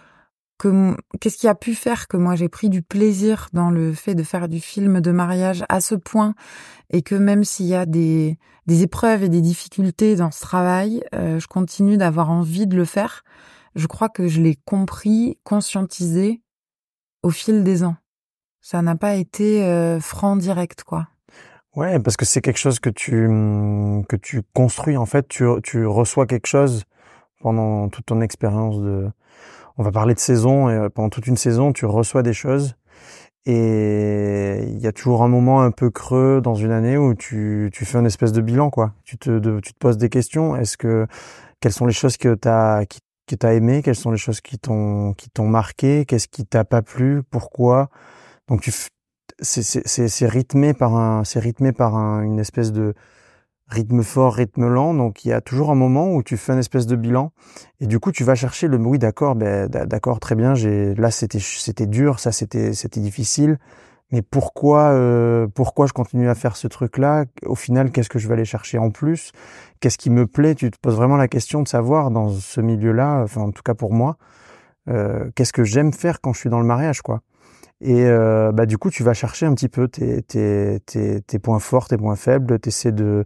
que 0.58 0.96
qu'est-ce 1.20 1.36
qui 1.36 1.48
a 1.48 1.54
pu 1.54 1.74
faire 1.74 2.08
que 2.08 2.16
moi 2.16 2.36
j'ai 2.36 2.48
pris 2.48 2.68
du 2.68 2.82
plaisir 2.82 3.48
dans 3.52 3.70
le 3.70 3.92
fait 3.92 4.14
de 4.14 4.22
faire 4.22 4.48
du 4.48 4.60
film 4.60 5.00
de 5.00 5.10
mariage 5.10 5.64
à 5.68 5.80
ce 5.80 5.94
point 5.94 6.34
et 6.90 7.02
que 7.02 7.14
même 7.14 7.44
s'il 7.44 7.66
y 7.66 7.74
a 7.74 7.86
des, 7.86 8.38
des 8.66 8.82
épreuves 8.82 9.24
et 9.24 9.28
des 9.28 9.40
difficultés 9.40 10.16
dans 10.16 10.30
ce 10.30 10.40
travail, 10.40 11.02
euh, 11.14 11.38
je 11.38 11.46
continue 11.46 11.96
d'avoir 11.96 12.30
envie 12.30 12.66
de 12.66 12.76
le 12.76 12.84
faire. 12.84 13.24
Je 13.74 13.86
crois 13.86 14.08
que 14.08 14.28
je 14.28 14.40
l'ai 14.40 14.56
compris, 14.64 15.38
conscientisé 15.44 16.42
au 17.22 17.30
fil 17.30 17.64
des 17.64 17.84
ans. 17.84 17.96
Ça 18.60 18.82
n'a 18.82 18.96
pas 18.96 19.14
été 19.16 19.64
euh, 19.64 20.00
franc 20.00 20.36
direct, 20.36 20.84
quoi. 20.84 21.08
Ouais, 21.76 21.98
parce 22.00 22.16
que 22.16 22.24
c'est 22.24 22.40
quelque 22.40 22.58
chose 22.58 22.80
que 22.80 22.90
tu 22.90 23.26
que 24.08 24.16
tu 24.16 24.42
construis 24.54 24.96
en 24.96 25.06
fait. 25.06 25.28
Tu 25.28 25.44
tu 25.62 25.86
reçois 25.86 26.26
quelque 26.26 26.46
chose 26.46 26.84
pendant 27.40 27.88
toute 27.88 28.06
ton 28.06 28.20
expérience 28.20 28.80
de. 28.80 29.10
On 29.78 29.82
va 29.82 29.92
parler 29.92 30.14
de 30.14 30.18
saison 30.20 30.68
et 30.68 30.74
euh, 30.74 30.88
pendant 30.90 31.10
toute 31.10 31.26
une 31.26 31.36
saison, 31.36 31.72
tu 31.72 31.86
reçois 31.86 32.22
des 32.22 32.34
choses 32.34 32.74
Et 33.46 34.60
il 34.66 34.78
y 34.80 34.86
a 34.86 34.92
toujours 34.92 35.22
un 35.22 35.28
moment 35.28 35.62
un 35.62 35.70
peu 35.70 35.90
creux 35.90 36.40
dans 36.42 36.54
une 36.54 36.70
année 36.72 36.98
où 36.98 37.14
tu, 37.14 37.70
tu 37.72 37.84
fais 37.86 37.98
une 37.98 38.06
espèce 38.06 38.32
de 38.32 38.40
bilan, 38.42 38.70
quoi. 38.70 38.92
Tu 39.04 39.16
te, 39.18 39.60
tu 39.60 39.72
te 39.72 39.78
poses 39.78 39.96
des 39.96 40.10
questions. 40.10 40.56
Est-ce 40.56 40.76
que, 40.76 41.06
quelles 41.60 41.72
sont 41.72 41.86
les 41.86 41.92
choses 41.94 42.16
que 42.18 42.34
t'as, 42.34 42.84
qui, 42.84 43.00
que 43.26 43.34
t'as 43.34 43.54
aimé? 43.54 43.82
Quelles 43.82 43.96
sont 43.96 44.10
les 44.10 44.18
choses 44.18 44.40
qui 44.42 44.58
t'ont, 44.58 45.14
qui 45.14 45.30
t'ont 45.30 45.48
marqué? 45.48 46.04
Qu'est-ce 46.06 46.28
qui 46.28 46.44
t'a 46.46 46.64
pas 46.64 46.82
plu? 46.82 47.22
Pourquoi? 47.30 47.88
Donc 48.50 48.60
tu, 48.60 48.72
c'est, 49.40 50.26
rythmé 50.26 50.74
par 50.74 50.94
un, 50.96 51.24
c'est 51.24 51.40
rythmé 51.40 51.72
par 51.72 51.96
un, 51.96 52.22
une 52.22 52.38
espèce 52.38 52.72
de, 52.72 52.94
rythme 53.70 54.02
fort, 54.02 54.34
rythme 54.34 54.68
lent. 54.68 54.94
Donc 54.94 55.24
il 55.24 55.28
y 55.28 55.32
a 55.32 55.40
toujours 55.40 55.70
un 55.70 55.74
moment 55.74 56.12
où 56.12 56.22
tu 56.22 56.36
fais 56.36 56.52
une 56.52 56.58
espèce 56.58 56.86
de 56.86 56.96
bilan 56.96 57.32
et 57.80 57.86
du 57.86 57.98
coup 58.00 58.12
tu 58.12 58.24
vas 58.24 58.34
chercher 58.34 58.68
le 58.68 58.76
oui 58.76 58.98
d'accord, 58.98 59.36
ben 59.36 59.68
d'accord 59.68 60.20
très 60.20 60.34
bien. 60.34 60.54
J'ai 60.54 60.94
là 60.94 61.10
c'était 61.10 61.38
c'était 61.40 61.86
dur, 61.86 62.18
ça 62.18 62.32
c'était 62.32 62.72
c'était 62.74 63.00
difficile. 63.00 63.58
Mais 64.12 64.22
pourquoi 64.22 64.90
euh, 64.90 65.46
pourquoi 65.46 65.86
je 65.86 65.92
continue 65.92 66.28
à 66.28 66.34
faire 66.34 66.56
ce 66.56 66.66
truc 66.66 66.98
là 66.98 67.26
Au 67.46 67.54
final, 67.54 67.92
qu'est-ce 67.92 68.08
que 68.08 68.18
je 68.18 68.26
vais 68.26 68.34
aller 68.34 68.44
chercher 68.44 68.78
en 68.78 68.90
plus? 68.90 69.30
Qu'est-ce 69.78 69.98
qui 69.98 70.10
me 70.10 70.26
plaît? 70.26 70.56
Tu 70.56 70.70
te 70.70 70.78
poses 70.80 70.96
vraiment 70.96 71.16
la 71.16 71.28
question 71.28 71.62
de 71.62 71.68
savoir 71.68 72.10
dans 72.10 72.30
ce 72.30 72.60
milieu-là, 72.60 73.22
enfin 73.22 73.42
en 73.42 73.52
tout 73.52 73.62
cas 73.62 73.74
pour 73.74 73.92
moi, 73.92 74.16
euh, 74.88 75.30
qu'est-ce 75.36 75.52
que 75.52 75.64
j'aime 75.64 75.92
faire 75.92 76.20
quand 76.20 76.32
je 76.32 76.40
suis 76.40 76.50
dans 76.50 76.60
le 76.60 76.66
mariage 76.66 77.02
quoi. 77.02 77.20
Et 77.80 78.04
euh, 78.04 78.52
bah 78.52 78.66
du 78.66 78.76
coup, 78.78 78.90
tu 78.90 79.02
vas 79.02 79.14
chercher 79.14 79.46
un 79.46 79.54
petit 79.54 79.68
peu 79.68 79.88
tes, 79.88 80.22
tes, 80.22 80.80
tes, 80.84 81.22
tes 81.22 81.38
points 81.38 81.58
forts, 81.60 81.88
tes 81.88 81.96
points 81.96 82.16
faibles, 82.16 82.58
t'essaies 82.58 82.92
de 82.92 83.24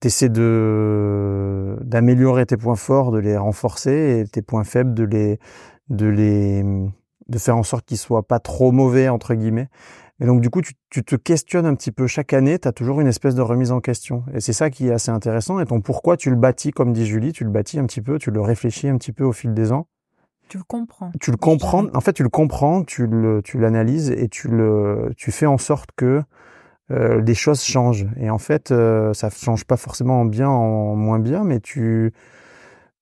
t'essaies 0.00 0.28
de 0.28 1.78
d'améliorer 1.82 2.46
tes 2.46 2.56
points 2.56 2.76
forts, 2.76 3.12
de 3.12 3.18
les 3.18 3.36
renforcer 3.36 4.20
et 4.20 4.28
tes 4.28 4.42
points 4.42 4.64
faibles 4.64 4.94
de 4.94 5.04
les 5.04 5.38
de 5.88 6.06
les 6.06 6.64
de 7.28 7.38
faire 7.38 7.56
en 7.56 7.62
sorte 7.62 7.86
qu'ils 7.86 7.98
soient 7.98 8.26
pas 8.26 8.40
trop 8.40 8.72
mauvais 8.72 9.08
entre 9.08 9.34
guillemets. 9.34 9.68
Et 10.20 10.26
donc 10.26 10.40
du 10.40 10.50
coup, 10.50 10.62
tu, 10.62 10.74
tu 10.90 11.04
te 11.04 11.14
questionnes 11.16 11.66
un 11.66 11.74
petit 11.74 11.92
peu 11.92 12.06
chaque 12.06 12.32
année, 12.32 12.58
tu 12.58 12.66
as 12.68 12.72
toujours 12.72 13.00
une 13.00 13.06
espèce 13.06 13.34
de 13.34 13.42
remise 13.42 13.70
en 13.70 13.80
question. 13.80 14.24
Et 14.32 14.40
c'est 14.40 14.54
ça 14.54 14.70
qui 14.70 14.88
est 14.88 14.92
assez 14.92 15.10
intéressant. 15.10 15.60
Et 15.60 15.66
ton 15.66 15.80
pourquoi, 15.80 16.16
tu 16.16 16.30
le 16.30 16.36
bâtis, 16.36 16.70
comme 16.70 16.92
dit 16.92 17.06
Julie, 17.06 17.32
tu 17.32 17.44
le 17.44 17.50
bâtis 17.50 17.78
un 17.78 17.86
petit 17.86 18.00
peu, 18.00 18.18
tu 18.18 18.30
le 18.30 18.40
réfléchis 18.40 18.88
un 18.88 18.96
petit 18.96 19.12
peu 19.12 19.24
au 19.24 19.32
fil 19.32 19.52
des 19.52 19.72
ans. 19.72 19.88
Tu 20.48 20.58
le 20.58 20.64
comprends. 20.64 21.10
Tu 21.20 21.30
le 21.30 21.36
comprends. 21.36 21.86
En 21.94 22.00
fait, 22.00 22.12
tu 22.12 22.22
le 22.22 22.28
comprends, 22.28 22.84
tu 22.84 23.06
le, 23.06 23.42
tu 23.42 23.58
l'analyses 23.58 24.10
et 24.10 24.28
tu 24.28 24.48
le, 24.48 25.12
tu 25.16 25.32
fais 25.32 25.46
en 25.46 25.58
sorte 25.58 25.90
que 25.96 26.22
euh, 26.92 27.20
des 27.20 27.34
choses 27.34 27.62
changent. 27.62 28.06
Et 28.16 28.30
en 28.30 28.38
fait, 28.38 28.70
euh, 28.70 29.12
ça 29.12 29.28
change 29.30 29.64
pas 29.64 29.76
forcément 29.76 30.20
en 30.20 30.24
bien, 30.24 30.48
en 30.48 30.94
moins 30.94 31.18
bien, 31.18 31.42
mais 31.42 31.58
tu, 31.58 32.12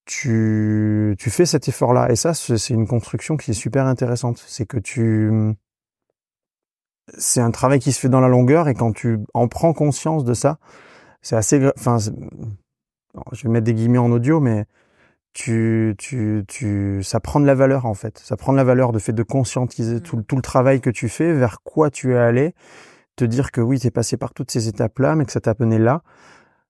tu, 0.06 1.14
tu 1.18 1.30
fais 1.30 1.44
cet 1.44 1.68
effort-là. 1.68 2.10
Et 2.10 2.16
ça, 2.16 2.32
c'est 2.32 2.70
une 2.70 2.86
construction 2.86 3.36
qui 3.36 3.50
est 3.50 3.54
super 3.54 3.86
intéressante. 3.86 4.42
C'est 4.46 4.66
que 4.66 4.78
tu, 4.78 5.30
c'est 7.18 7.40
un 7.40 7.50
travail 7.50 7.78
qui 7.78 7.92
se 7.92 8.00
fait 8.00 8.08
dans 8.08 8.20
la 8.20 8.28
longueur 8.28 8.68
et 8.68 8.74
quand 8.74 8.92
tu 8.92 9.18
en 9.34 9.48
prends 9.48 9.72
conscience 9.72 10.24
de 10.24 10.34
ça, 10.34 10.58
c'est 11.20 11.36
assez, 11.36 11.70
enfin, 11.78 11.98
je 13.32 13.42
vais 13.42 13.48
mettre 13.48 13.64
des 13.64 13.74
guillemets 13.74 13.98
en 13.98 14.10
audio, 14.10 14.40
mais 14.40 14.66
tu, 15.34 15.94
tu, 15.98 16.44
tu, 16.48 17.02
ça 17.02 17.20
prend 17.20 17.40
de 17.40 17.46
la 17.46 17.54
valeur 17.54 17.86
en 17.86 17.94
fait. 17.94 18.18
Ça 18.18 18.36
prend 18.36 18.52
de 18.52 18.56
la 18.56 18.64
valeur 18.64 18.92
de 18.92 18.98
fait 18.98 19.12
de 19.12 19.22
conscientiser 19.22 19.96
mmh. 19.96 20.00
tout, 20.00 20.22
tout 20.22 20.36
le 20.36 20.42
travail 20.42 20.80
que 20.80 20.90
tu 20.90 21.08
fais, 21.08 21.32
vers 21.34 21.60
quoi 21.62 21.90
tu 21.90 22.12
es 22.14 22.16
allé, 22.16 22.54
te 23.16 23.24
dire 23.24 23.50
que 23.52 23.60
oui, 23.60 23.78
tu 23.78 23.88
es 23.88 23.90
passé 23.90 24.16
par 24.16 24.32
toutes 24.32 24.50
ces 24.50 24.68
étapes-là, 24.68 25.16
mais 25.16 25.24
que 25.26 25.32
ça 25.32 25.40
t'a 25.40 25.54
mené 25.58 25.78
là, 25.78 26.02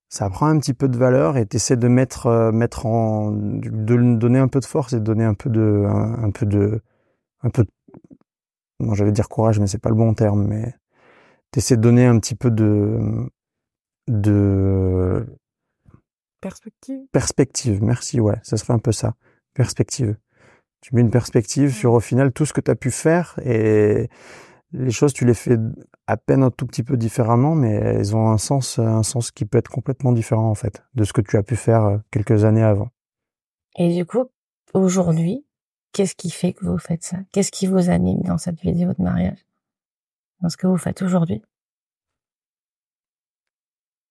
ça 0.09 0.31
prend 0.31 0.47
un 0.47 0.59
petit 0.59 0.75
peu 0.75 0.89
de 0.89 0.97
valeur 0.97 1.37
et 1.37 1.47
tu 1.47 1.57
essaies 1.57 1.77
de 1.77 1.89
mettre, 1.89 2.27
euh, 2.27 2.53
mettre 2.53 2.87
en, 2.87 3.33
de 3.33 4.17
donner 4.17 4.39
un 4.39 4.49
peu 4.49 4.61
de 4.61 4.65
force 4.65 4.93
et 4.93 5.01
de 5.01 5.05
donner 5.05 5.25
un 5.25 5.35
peu 5.35 5.51
de, 5.51 5.85
un, 5.89 6.31
peu 6.31 6.47
de, 6.47 6.81
un 7.43 7.51
peu 7.51 7.65
de, 7.65 7.71
non, 8.81 8.95
j'allais 8.95 9.13
dire 9.13 9.29
courage, 9.29 9.61
mais 9.61 9.67
c'est 9.67 9.79
pas 9.79 9.91
le 9.91 9.95
bon 9.97 10.15
terme, 10.15 10.47
mais 10.47 10.75
tu 11.53 11.59
essaies 11.59 11.77
de 11.77 11.83
donner 11.83 12.07
un 12.07 12.19
petit 12.19 12.35
peu 12.35 12.51
de, 12.51 13.29
de, 14.09 15.27
perspective. 16.49 17.01
Perspective, 17.11 17.83
merci, 17.83 18.21
ouais, 18.21 18.39
ça 18.43 18.57
serait 18.57 18.75
un 18.75 18.79
peu 18.79 18.93
ça. 18.93 19.15
Perspective. 19.55 20.17
Tu 20.81 20.95
mets 20.95 21.01
une 21.01 21.11
perspective 21.11 21.73
sur 21.73 21.95
au 21.95 22.01
final 22.01 22.33
tout 22.33 22.45
ce 22.45 22.53
que 22.53 22.61
tu 22.61 22.71
as 22.71 22.77
pu 22.77 22.91
faire 22.91 23.39
et, 23.43 24.09
les 24.75 24.91
choses, 24.91 25.13
tu 25.13 25.25
les 25.25 25.35
fais 25.35 25.57
à 26.09 26.17
peine 26.17 26.43
un 26.43 26.51
tout 26.51 26.67
petit 26.67 26.83
peu 26.83 26.97
différemment, 26.97 27.55
mais 27.55 27.73
elles 27.73 28.17
ont 28.17 28.29
un 28.29 28.39
sens, 28.39 28.81
un 28.81 29.05
sens 29.05 29.31
qui 29.31 29.45
peut 29.45 29.57
être 29.57 29.71
complètement 29.71 30.13
différent 30.13 30.51
en 30.51 30.55
fait 30.55 30.83
de 30.95 31.05
ce 31.05 31.13
que 31.13 31.21
tu 31.21 31.37
as 31.37 31.45
pu 31.45 31.55
faire 31.55 31.85
euh, 31.85 31.99
quelques 32.11 32.45
années 32.45 32.63
avant. 32.63 32.89
Et 33.77 33.95
du 33.95 34.05
coup, 34.05 34.25
aujourd'hui, 34.73 35.47
qu'est-ce 35.93 36.17
qui 36.17 36.31
fait 36.31 36.53
que 36.53 36.65
vous 36.67 36.79
faites 36.79 37.05
ça? 37.05 37.19
Qu'est-ce 37.31 37.53
qui 37.53 37.69
vous 37.69 37.89
anime 37.89 38.23
dans 38.23 38.39
cette 38.39 38.61
vidéo 38.61 38.93
de 38.99 39.03
mariage? 39.03 39.47
Dans 40.41 40.49
ce 40.49 40.57
que 40.57 40.67
vous 40.67 40.77
faites 40.77 41.03
aujourd'hui? 41.03 41.41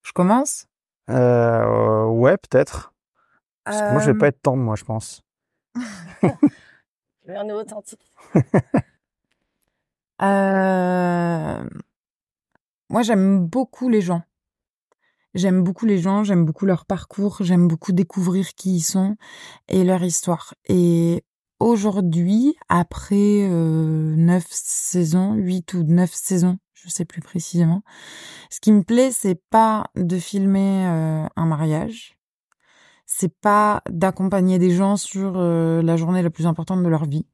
Je 0.04 0.13
commence? 0.13 0.67
Euh, 1.10 2.06
Ouais, 2.06 2.38
peut-être. 2.38 2.94
Moi, 3.68 4.00
je 4.00 4.12
vais 4.12 4.18
pas 4.18 4.26
euh. 4.26 4.30
être 4.30 4.42
tendre, 4.42 4.63
moi, 4.63 4.76
je 4.76 4.84
pense. 4.84 5.22
je 5.76 6.28
veux 7.28 7.38
un 7.38 7.50
authentique. 7.50 8.12
Euh... 10.22 11.68
Moi, 12.89 13.02
j'aime 13.02 13.46
beaucoup 13.46 13.89
les 13.89 14.00
gens. 14.00 14.22
J'aime 15.34 15.63
beaucoup 15.63 15.86
les 15.86 15.98
gens, 15.98 16.24
j'aime 16.24 16.46
beaucoup 16.46 16.66
leur 16.66 16.86
parcours, 16.86 17.38
j'aime 17.42 17.68
beaucoup 17.68 17.92
découvrir 17.92 18.54
qui 18.54 18.76
ils 18.76 18.82
sont 18.82 19.18
et 19.68 19.84
leur 19.84 20.04
histoire. 20.04 20.54
Et 20.66 21.26
aujourd'hui, 21.60 22.56
après 22.70 23.48
euh, 23.50 24.16
neuf 24.16 24.46
saisons, 24.50 25.34
huit 25.34 25.74
ou 25.74 25.84
neuf 25.84 26.13
saisons, 26.13 26.60
je 26.84 26.89
sais 26.89 27.06
plus 27.06 27.22
précisément, 27.22 27.84
ce 28.50 28.60
qui 28.60 28.72
me 28.72 28.84
plaît, 28.84 29.12
c'est 29.12 29.41
pas 29.50 29.86
de 29.96 30.17
filmer 30.17 30.86
euh, 30.88 31.28
un 31.36 31.46
mariage, 31.46 32.17
c'est 33.06 33.34
pas 33.39 33.82
d'accompagner 33.89 34.60
des 34.60 34.72
gens 34.72 34.98
sur 34.98 35.34
euh, 35.38 35.82
la 35.82 35.98
journée 35.98 36.22
la 36.22 36.30
plus 36.30 36.48
importante 36.48 36.84
de 36.84 36.89
leur 36.89 37.06
vie. 37.06 37.28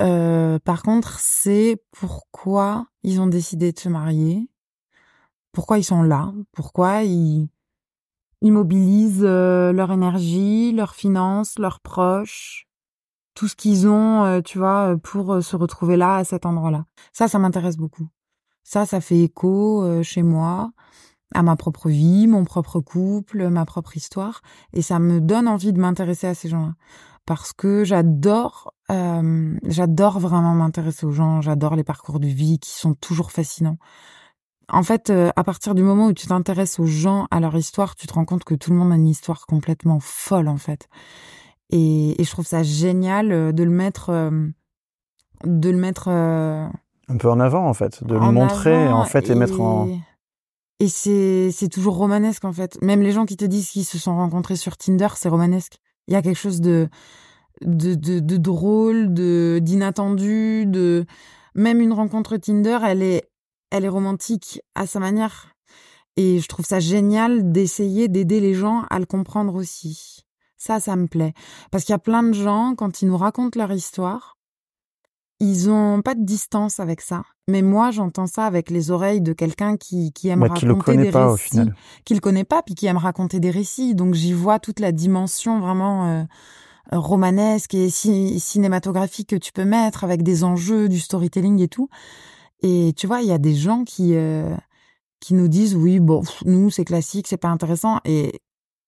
Euh, 0.00 0.58
par 0.58 0.82
contre, 0.82 1.18
c'est 1.18 1.82
pourquoi 1.92 2.86
ils 3.02 3.20
ont 3.20 3.26
décidé 3.26 3.72
de 3.72 3.78
se 3.78 3.88
marier, 3.88 4.48
pourquoi 5.52 5.78
ils 5.78 5.84
sont 5.84 6.02
là, 6.02 6.32
pourquoi 6.52 7.02
ils, 7.02 7.48
mobilisent 8.42 9.24
euh, 9.24 9.72
leur 9.72 9.90
énergie, 9.90 10.72
leurs 10.72 10.94
finances, 10.94 11.58
leurs 11.58 11.80
proches, 11.80 12.66
tout 13.34 13.48
ce 13.48 13.56
qu'ils 13.56 13.88
ont, 13.88 14.40
tu 14.42 14.58
vois, 14.58 14.96
pour 15.02 15.42
se 15.42 15.56
retrouver 15.56 15.96
là, 15.96 16.16
à 16.16 16.24
cet 16.24 16.46
endroit-là. 16.46 16.86
Ça, 17.12 17.28
ça 17.28 17.38
m'intéresse 17.38 17.76
beaucoup. 17.76 18.08
Ça, 18.68 18.84
ça 18.84 19.00
fait 19.00 19.20
écho 19.20 20.02
chez 20.02 20.22
moi, 20.22 20.72
à 21.32 21.44
ma 21.44 21.54
propre 21.54 21.88
vie, 21.88 22.26
mon 22.26 22.44
propre 22.44 22.80
couple, 22.80 23.48
ma 23.48 23.64
propre 23.64 23.96
histoire, 23.96 24.42
et 24.72 24.82
ça 24.82 24.98
me 24.98 25.20
donne 25.20 25.46
envie 25.46 25.72
de 25.72 25.80
m'intéresser 25.80 26.26
à 26.26 26.34
ces 26.34 26.48
gens-là 26.48 26.74
parce 27.26 27.52
que 27.52 27.84
j'adore, 27.84 28.72
euh, 28.90 29.58
j'adore 29.64 30.20
vraiment 30.20 30.54
m'intéresser 30.54 31.04
aux 31.04 31.10
gens, 31.10 31.42
j'adore 31.42 31.74
les 31.74 31.84
parcours 31.84 32.20
de 32.20 32.28
vie 32.28 32.58
qui 32.60 32.70
sont 32.70 32.94
toujours 32.94 33.32
fascinants. 33.32 33.78
En 34.68 34.82
fait, 34.82 35.10
euh, 35.10 35.30
à 35.36 35.44
partir 35.44 35.74
du 35.74 35.82
moment 35.82 36.06
où 36.06 36.12
tu 36.12 36.28
t'intéresses 36.28 36.78
aux 36.78 36.86
gens, 36.86 37.26
à 37.30 37.40
leur 37.40 37.56
histoire, 37.56 37.96
tu 37.96 38.06
te 38.06 38.14
rends 38.14 38.24
compte 38.24 38.44
que 38.44 38.54
tout 38.54 38.70
le 38.70 38.76
monde 38.76 38.92
a 38.92 38.96
une 38.96 39.08
histoire 39.08 39.46
complètement 39.46 39.98
folle 40.00 40.48
en 40.48 40.56
fait. 40.56 40.88
Et, 41.70 42.20
et 42.20 42.24
je 42.24 42.30
trouve 42.30 42.46
ça 42.46 42.62
génial 42.62 43.32
euh, 43.32 43.52
de 43.52 43.64
le 43.64 43.70
mettre, 43.70 44.30
de 45.44 45.70
le 45.70 45.76
mettre 45.76 46.08
un 47.08 47.16
peu 47.16 47.30
en 47.30 47.40
avant 47.40 47.68
en 47.68 47.74
fait, 47.74 48.02
de 48.04 48.14
le 48.14 48.20
montrer 48.20 48.88
en 48.88 49.04
fait 49.04 49.30
et, 49.30 49.34
mettre 49.34 49.60
en 49.60 49.88
et 50.78 50.88
c'est 50.88 51.50
c'est 51.52 51.68
toujours 51.68 51.96
romanesque 51.96 52.44
en 52.44 52.52
fait. 52.52 52.80
Même 52.82 53.00
les 53.00 53.12
gens 53.12 53.24
qui 53.24 53.36
te 53.36 53.44
disent 53.44 53.70
qu'ils 53.70 53.84
se 53.84 53.98
sont 53.98 54.16
rencontrés 54.16 54.56
sur 54.56 54.76
Tinder, 54.76 55.08
c'est 55.16 55.28
romanesque. 55.28 55.78
Il 56.08 56.14
y 56.14 56.16
a 56.16 56.22
quelque 56.22 56.38
chose 56.38 56.60
de 56.60 56.88
de, 57.62 57.94
de, 57.94 58.20
de 58.20 58.36
drôle, 58.36 59.14
de 59.14 59.58
d'inattendu, 59.62 60.66
de 60.66 61.06
même 61.54 61.80
une 61.80 61.94
rencontre 61.94 62.36
Tinder, 62.36 62.78
elle 62.84 63.02
est 63.02 63.30
elle 63.70 63.84
est 63.84 63.90
romantique 63.90 64.60
à 64.74 64.86
sa 64.86 65.00
manière. 65.00 65.48
Et 66.16 66.40
je 66.40 66.48
trouve 66.48 66.64
ça 66.64 66.80
génial 66.80 67.52
d'essayer 67.52 68.08
d'aider 68.08 68.40
les 68.40 68.54
gens 68.54 68.84
à 68.90 68.98
le 68.98 69.06
comprendre 69.06 69.54
aussi. 69.54 70.24
Ça, 70.56 70.80
ça 70.80 70.96
me 70.96 71.06
plaît. 71.06 71.34
Parce 71.70 71.84
qu'il 71.84 71.92
y 71.92 71.96
a 71.96 71.98
plein 71.98 72.22
de 72.22 72.32
gens, 72.32 72.74
quand 72.74 73.02
ils 73.02 73.08
nous 73.08 73.18
racontent 73.18 73.58
leur 73.58 73.72
histoire, 73.72 74.35
ils 75.40 75.68
ont 75.70 76.00
pas 76.02 76.14
de 76.14 76.24
distance 76.24 76.80
avec 76.80 77.00
ça. 77.00 77.22
Mais 77.48 77.62
moi, 77.62 77.90
j'entends 77.90 78.26
ça 78.26 78.46
avec 78.46 78.70
les 78.70 78.90
oreilles 78.90 79.20
de 79.20 79.32
quelqu'un 79.32 79.76
qui, 79.76 80.12
qui 80.12 80.28
aime 80.28 80.42
raconter 80.42 80.60
qui 80.60 80.66
le 80.66 80.74
connaît 80.74 81.02
des 81.04 81.10
pas, 81.10 81.32
récits, 81.32 81.60
qui 82.04 82.14
le 82.14 82.20
connaît 82.20 82.44
pas, 82.44 82.62
puis 82.62 82.74
qui 82.74 82.86
aime 82.86 82.96
raconter 82.96 83.38
des 83.38 83.50
récits. 83.50 83.94
Donc 83.94 84.14
j'y 84.14 84.32
vois 84.32 84.58
toute 84.58 84.80
la 84.80 84.92
dimension 84.92 85.60
vraiment 85.60 86.06
euh, 86.06 86.24
romanesque 86.92 87.74
et 87.74 87.90
cinématographique 87.90 89.28
que 89.30 89.36
tu 89.36 89.52
peux 89.52 89.64
mettre 89.64 90.04
avec 90.04 90.22
des 90.22 90.42
enjeux, 90.42 90.88
du 90.88 90.98
storytelling 90.98 91.60
et 91.60 91.68
tout. 91.68 91.88
Et 92.62 92.94
tu 92.96 93.06
vois, 93.06 93.20
il 93.20 93.28
y 93.28 93.32
a 93.32 93.38
des 93.38 93.54
gens 93.54 93.84
qui 93.84 94.14
euh, 94.14 94.56
qui 95.20 95.34
nous 95.34 95.48
disent 95.48 95.76
oui, 95.76 96.00
bon, 96.00 96.22
nous 96.46 96.70
c'est 96.70 96.84
classique, 96.84 97.26
c'est 97.28 97.36
pas 97.36 97.48
intéressant. 97.48 98.00
Et 98.04 98.40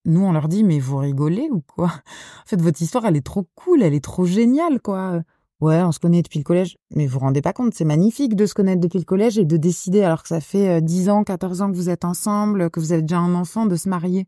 nous, 0.07 0.25
on 0.25 0.33
leur 0.33 0.49
dit 0.49 0.65
mais 0.65 0.81
vous 0.81 0.97
rigolez 0.97 1.49
ou 1.51 1.61
quoi? 1.61 1.89
En 1.89 2.47
fait, 2.47 2.61
votre 2.61 2.81
histoire, 2.81 3.05
elle 3.05 3.17
est 3.17 3.27
trop 3.27 3.47
cool, 3.55 3.83
elle 3.83 3.95
est 3.95 4.03
trop 4.03 4.25
géniale, 4.25 4.81
quoi 4.81 5.21
Ouais, 5.61 5.83
on 5.83 5.91
se 5.91 5.99
connaît 5.99 6.23
depuis 6.23 6.39
le 6.39 6.45
collège. 6.45 6.77
Mais 6.95 7.07
vous 7.07 7.15
vous 7.15 7.19
rendez 7.19 7.43
pas 7.43 7.53
compte, 7.53 7.75
c'est 7.75 7.85
magnifique 7.85 8.37
de 8.37 8.47
se 8.47 8.55
connaître 8.55 8.81
depuis 8.81 8.99
le 8.99 9.05
collège 9.05 9.39
et 9.39 9.45
de 9.45 9.57
décider, 9.57 10.03
alors 10.03 10.23
que 10.23 10.29
ça 10.29 10.41
fait 10.41 10.81
10 10.81 11.09
ans, 11.09 11.25
14 11.25 11.63
ans 11.63 11.71
que 11.71 11.77
vous 11.77 11.91
êtes 11.91 12.05
ensemble, 12.05 12.71
que 12.71 12.79
vous 12.79 12.93
avez 12.93 13.03
déjà 13.03 13.19
un 13.19 13.35
enfant, 13.35 13.67
de 13.67 13.75
se 13.75 13.89
marier. 13.89 14.27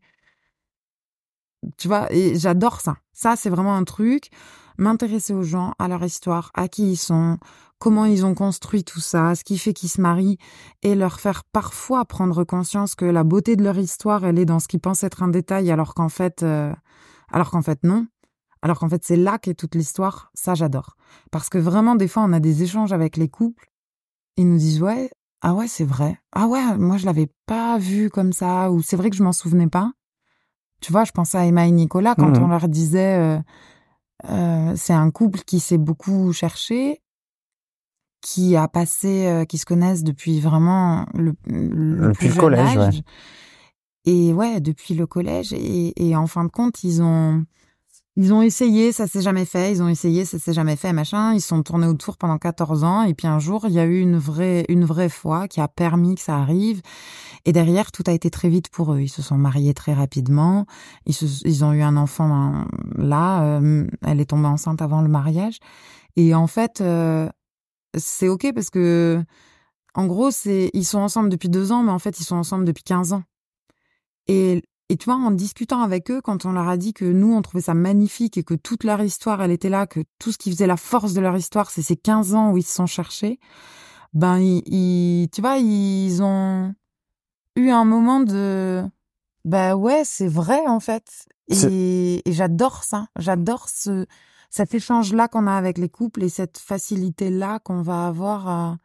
Tu 1.77 1.87
vois, 1.87 2.11
et 2.11 2.37
j'adore 2.37 2.81
ça. 2.81 2.97
Ça, 3.13 3.35
c'est 3.35 3.49
vraiment 3.49 3.75
un 3.75 3.83
truc. 3.83 4.29
M'intéresser 4.77 5.33
aux 5.33 5.43
gens, 5.43 5.73
à 5.79 5.87
leur 5.87 6.03
histoire, 6.03 6.51
à 6.55 6.67
qui 6.67 6.91
ils 6.91 6.97
sont, 6.97 7.37
comment 7.77 8.05
ils 8.05 8.25
ont 8.25 8.33
construit 8.33 8.83
tout 8.83 8.99
ça, 8.99 9.35
ce 9.35 9.43
qui 9.43 9.57
fait 9.57 9.73
qu'ils 9.73 9.89
se 9.89 10.01
marient, 10.01 10.37
et 10.81 10.95
leur 10.95 11.19
faire 11.19 11.43
parfois 11.45 12.03
prendre 12.05 12.43
conscience 12.43 12.95
que 12.95 13.05
la 13.05 13.23
beauté 13.23 13.55
de 13.55 13.63
leur 13.63 13.77
histoire, 13.77 14.25
elle 14.25 14.39
est 14.39 14.45
dans 14.45 14.59
ce 14.59 14.67
qu'ils 14.67 14.79
pensent 14.79 15.03
être 15.03 15.23
un 15.23 15.27
détail, 15.27 15.71
alors 15.71 15.93
qu'en 15.93 16.09
fait, 16.09 16.43
euh, 16.43 16.73
alors 17.31 17.51
qu'en 17.51 17.61
fait 17.61 17.83
non. 17.83 18.07
Alors 18.61 18.79
qu'en 18.79 18.89
fait, 18.89 19.03
c'est 19.03 19.15
là 19.15 19.37
qu'est 19.39 19.53
toute 19.55 19.75
l'histoire. 19.75 20.31
Ça, 20.33 20.53
j'adore. 20.55 20.95
Parce 21.31 21.49
que 21.49 21.57
vraiment, 21.57 21.95
des 21.95 22.07
fois, 22.07 22.23
on 22.23 22.33
a 22.33 22.39
des 22.39 22.63
échanges 22.63 22.93
avec 22.93 23.17
les 23.17 23.27
couples. 23.29 23.67
Ils 24.37 24.47
nous 24.47 24.57
disent, 24.57 24.81
ouais, 24.81 25.09
ah 25.41 25.53
ouais, 25.55 25.67
c'est 25.67 25.83
vrai. 25.85 26.19
Ah 26.31 26.47
ouais, 26.47 26.77
moi, 26.77 26.97
je 26.97 27.05
l'avais 27.05 27.29
pas 27.47 27.77
vu 27.79 28.09
comme 28.09 28.33
ça, 28.33 28.71
ou 28.71 28.81
c'est 28.81 28.95
vrai 28.95 29.09
que 29.09 29.15
je 29.15 29.23
m'en 29.23 29.33
souvenais 29.33 29.67
pas. 29.67 29.91
Tu 30.79 30.91
vois, 30.91 31.03
je 31.03 31.11
pensais 31.11 31.37
à 31.37 31.45
Emma 31.45 31.65
et 31.67 31.71
Nicolas 31.71 32.15
quand 32.15 32.37
Mhm. 32.37 32.43
on 32.43 32.47
leur 32.47 32.67
disait, 32.67 33.17
euh, 33.19 33.39
euh, 34.29 34.73
c'est 34.75 34.93
un 34.93 35.09
couple 35.11 35.39
qui 35.39 35.59
s'est 35.59 35.77
beaucoup 35.77 36.31
cherché, 36.33 37.01
qui 38.21 38.55
a 38.55 38.67
passé, 38.67 39.25
euh, 39.27 39.45
qui 39.45 39.57
se 39.57 39.65
connaissent 39.65 40.03
depuis 40.03 40.39
vraiment 40.39 41.07
le, 41.15 41.33
le 41.45 42.09
Depuis 42.09 42.13
plus 42.13 42.27
le 42.27 42.33
jeune 42.33 42.39
collège, 42.41 42.77
ouais. 42.77 43.03
Et 44.05 44.33
ouais, 44.33 44.59
depuis 44.59 44.93
le 44.95 45.05
collège. 45.07 45.53
Et, 45.53 45.93
et 46.07 46.15
en 46.15 46.27
fin 46.27 46.43
de 46.43 46.49
compte, 46.49 46.83
ils 46.83 47.01
ont, 47.03 47.45
ils 48.17 48.33
ont 48.33 48.41
essayé, 48.41 48.91
ça 48.91 49.07
s'est 49.07 49.21
jamais 49.21 49.45
fait. 49.45 49.71
Ils 49.71 49.81
ont 49.81 49.87
essayé, 49.87 50.25
ça 50.25 50.37
s'est 50.37 50.53
jamais 50.53 50.75
fait, 50.75 50.91
machin. 50.91 51.33
Ils 51.33 51.41
sont 51.41 51.63
tournés 51.63 51.87
autour 51.87 52.17
pendant 52.17 52.37
14 52.37 52.83
ans. 52.83 53.03
Et 53.03 53.13
puis 53.13 53.27
un 53.27 53.39
jour, 53.39 53.65
il 53.67 53.73
y 53.73 53.79
a 53.79 53.85
eu 53.85 53.99
une 53.99 54.17
vraie, 54.17 54.65
une 54.67 54.83
vraie 54.83 55.07
foi 55.07 55.47
qui 55.47 55.61
a 55.61 55.69
permis 55.69 56.15
que 56.15 56.21
ça 56.21 56.37
arrive. 56.37 56.81
Et 57.45 57.53
derrière, 57.53 57.91
tout 57.91 58.03
a 58.07 58.11
été 58.11 58.29
très 58.29 58.49
vite 58.49 58.69
pour 58.69 58.93
eux. 58.93 58.99
Ils 59.01 59.09
se 59.09 59.21
sont 59.21 59.37
mariés 59.37 59.73
très 59.73 59.93
rapidement. 59.93 60.65
Ils, 61.05 61.13
se, 61.13 61.25
ils 61.47 61.63
ont 61.63 61.71
eu 61.71 61.81
un 61.81 61.95
enfant 61.95 62.27
ben, 62.27 62.67
là. 62.97 63.43
euh, 63.43 63.87
elle 64.05 64.19
est 64.19 64.25
tombée 64.29 64.47
enceinte 64.47 64.81
avant 64.81 65.01
le 65.01 65.09
mariage. 65.09 65.59
Et 66.17 66.35
en 66.35 66.47
fait, 66.47 66.81
euh, 66.81 67.29
c'est 67.97 68.27
ok 68.27 68.53
parce 68.53 68.69
que, 68.69 69.23
en 69.95 70.05
gros, 70.05 70.31
c'est 70.31 70.69
ils 70.73 70.85
sont 70.85 70.99
ensemble 70.99 71.29
depuis 71.29 71.49
deux 71.49 71.71
ans, 71.71 71.83
mais 71.83 71.91
en 71.91 71.99
fait, 71.99 72.19
ils 72.19 72.25
sont 72.25 72.35
ensemble 72.35 72.65
depuis 72.65 72.83
15 72.83 73.13
ans. 73.13 73.23
Et, 74.27 74.63
et 74.91 74.97
tu 74.97 75.05
vois, 75.05 75.15
en 75.15 75.31
discutant 75.31 75.81
avec 75.81 76.11
eux, 76.11 76.19
quand 76.21 76.45
on 76.45 76.51
leur 76.51 76.67
a 76.67 76.75
dit 76.75 76.93
que 76.93 77.05
nous, 77.05 77.33
on 77.33 77.41
trouvait 77.41 77.61
ça 77.63 77.73
magnifique 77.73 78.37
et 78.37 78.43
que 78.43 78.53
toute 78.55 78.83
leur 78.83 79.01
histoire, 79.01 79.41
elle 79.41 79.51
était 79.51 79.69
là, 79.69 79.87
que 79.87 80.01
tout 80.19 80.31
ce 80.33 80.37
qui 80.37 80.51
faisait 80.51 80.67
la 80.67 80.75
force 80.75 81.13
de 81.13 81.21
leur 81.21 81.37
histoire, 81.37 81.71
c'est 81.71 81.81
ces 81.81 81.95
15 81.95 82.35
ans 82.35 82.51
où 82.51 82.57
ils 82.57 82.63
se 82.63 82.75
sont 82.75 82.87
cherchés, 82.87 83.39
ben, 84.13 84.37
ils, 84.39 84.61
ils- 84.65 85.29
tu 85.29 85.39
vois, 85.41 85.57
ils 85.59 86.21
ont 86.21 86.73
eu 87.55 87.69
un 87.69 87.85
moment 87.85 88.19
de, 88.19 88.83
bah 89.45 89.75
ouais, 89.75 90.03
c'est 90.03 90.27
vrai, 90.27 90.59
en 90.67 90.79
fait. 90.81 91.25
Et, 91.69 92.21
et 92.29 92.33
j'adore 92.33 92.83
ça. 92.83 93.07
J'adore 93.17 93.69
ce, 93.69 94.05
cet 94.49 94.73
échange-là 94.73 95.27
qu'on 95.29 95.47
a 95.47 95.53
avec 95.55 95.77
les 95.77 95.89
couples 95.89 96.23
et 96.23 96.29
cette 96.29 96.57
facilité-là 96.57 97.59
qu'on 97.59 97.81
va 97.81 98.07
avoir 98.07 98.47
à, 98.49 98.77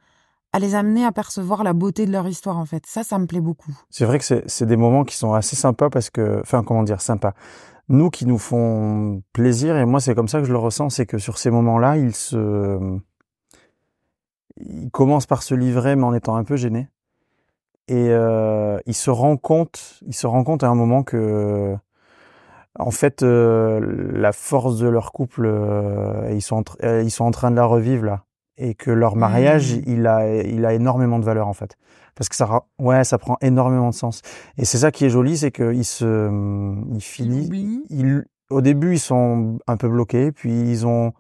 à 0.57 0.59
les 0.59 0.75
amener 0.75 1.05
à 1.05 1.13
percevoir 1.13 1.65
la 1.65 1.75
beauté 1.75 2.07
de 2.07 2.13
leur 2.13 2.27
histoire, 2.27 2.57
en 2.57 2.65
fait. 2.65 2.87
Ça, 2.87 3.05
ça 3.05 3.19
me 3.19 3.27
plaît 3.27 3.43
beaucoup. 3.43 3.77
C'est 3.91 4.07
vrai 4.07 4.19
que 4.19 4.25
c'est 4.25 4.67
des 4.67 4.77
moments 4.77 5.05
qui 5.05 5.15
sont 5.15 5.35
assez 5.35 5.55
sympas 5.55 5.91
parce 5.91 6.09
que, 6.09 6.41
enfin, 6.41 6.65
comment 6.65 6.83
dire, 6.83 7.03
sympas. 7.03 7.35
Nous 7.91 8.09
qui 8.09 8.25
nous 8.25 8.39
font 8.39 9.23
plaisir, 9.35 9.77
et 9.77 9.85
moi 9.85 10.01
c'est 10.01 10.15
comme 10.15 10.29
ça 10.29 10.41
que 10.41 10.47
je 10.47 10.53
le 10.53 10.59
ressens, 10.59 10.89
c'est 10.91 11.05
que 11.05 11.19
sur 11.19 11.37
ces 11.37 11.51
moments-là, 11.51 11.99
ils 11.99 12.15
se, 12.15 12.99
ils 14.57 14.91
commencent 14.91 15.27
par 15.27 15.43
se 15.43 15.55
livrer, 15.55 15.95
mais 15.95 16.05
en 16.05 16.15
étant 16.15 16.37
un 16.37 16.45
peu 16.45 16.57
gênés. 16.57 16.89
Et 17.89 18.09
euh, 18.09 18.79
ils 18.87 18.95
se 18.95 19.11
rendent 19.11 19.41
compte, 19.41 20.01
ils 20.07 20.15
se 20.15 20.27
rendent 20.27 20.47
compte 20.47 20.65
à 20.65 20.69
un 20.69 20.75
moment 20.75 21.03
que, 21.03 21.77
en 22.79 22.91
fait, 22.91 23.23
euh, 23.23 23.79
la 24.15 24.33
force 24.33 24.79
de 24.79 24.89
leur 24.89 25.13
couple, 25.13 25.45
euh, 25.47 26.31
ils 26.33 26.43
sont 26.43 26.65
euh, 26.83 27.03
ils 27.03 27.11
sont 27.11 27.25
en 27.25 27.31
train 27.31 27.51
de 27.51 27.57
la 27.57 27.67
revivre 27.67 28.07
là, 28.07 28.25
et 28.59 28.75
que 28.75 28.91
leur 28.91 29.17
mariage, 29.17 29.77
Mhm. 29.77 29.83
il 29.87 30.07
a, 30.07 30.35
il 30.43 30.65
a 30.65 30.73
énormément 30.75 31.19
de 31.19 31.25
valeur 31.25 31.49
en 31.49 31.53
fait, 31.53 31.77
parce 32.15 32.29
que 32.29 32.37
ça, 32.37 32.63
ouais, 32.79 33.05
ça 33.05 33.19
prend 33.19 33.37
énormément 33.41 33.91
de 33.91 33.95
sens. 33.95 34.23
Et 34.59 34.65
c'est 34.65 34.79
ça 34.79 34.91
qui 34.91 35.05
est 35.05 35.11
joli, 35.11 35.37
c'est 35.37 35.51
qu'ils 35.53 35.85
se, 35.85 36.31
ils 36.95 37.01
finissent, 37.01 37.47
oublient. 37.49 37.83
ils, 37.91 38.25
au 38.51 38.61
début, 38.61 38.95
ils 38.95 38.99
sont 39.01 39.59
un 39.67 39.77
peu 39.77 39.89
bloqués, 39.89 40.33
puis 40.33 40.53
ils 40.53 40.87
ont, 40.87 41.13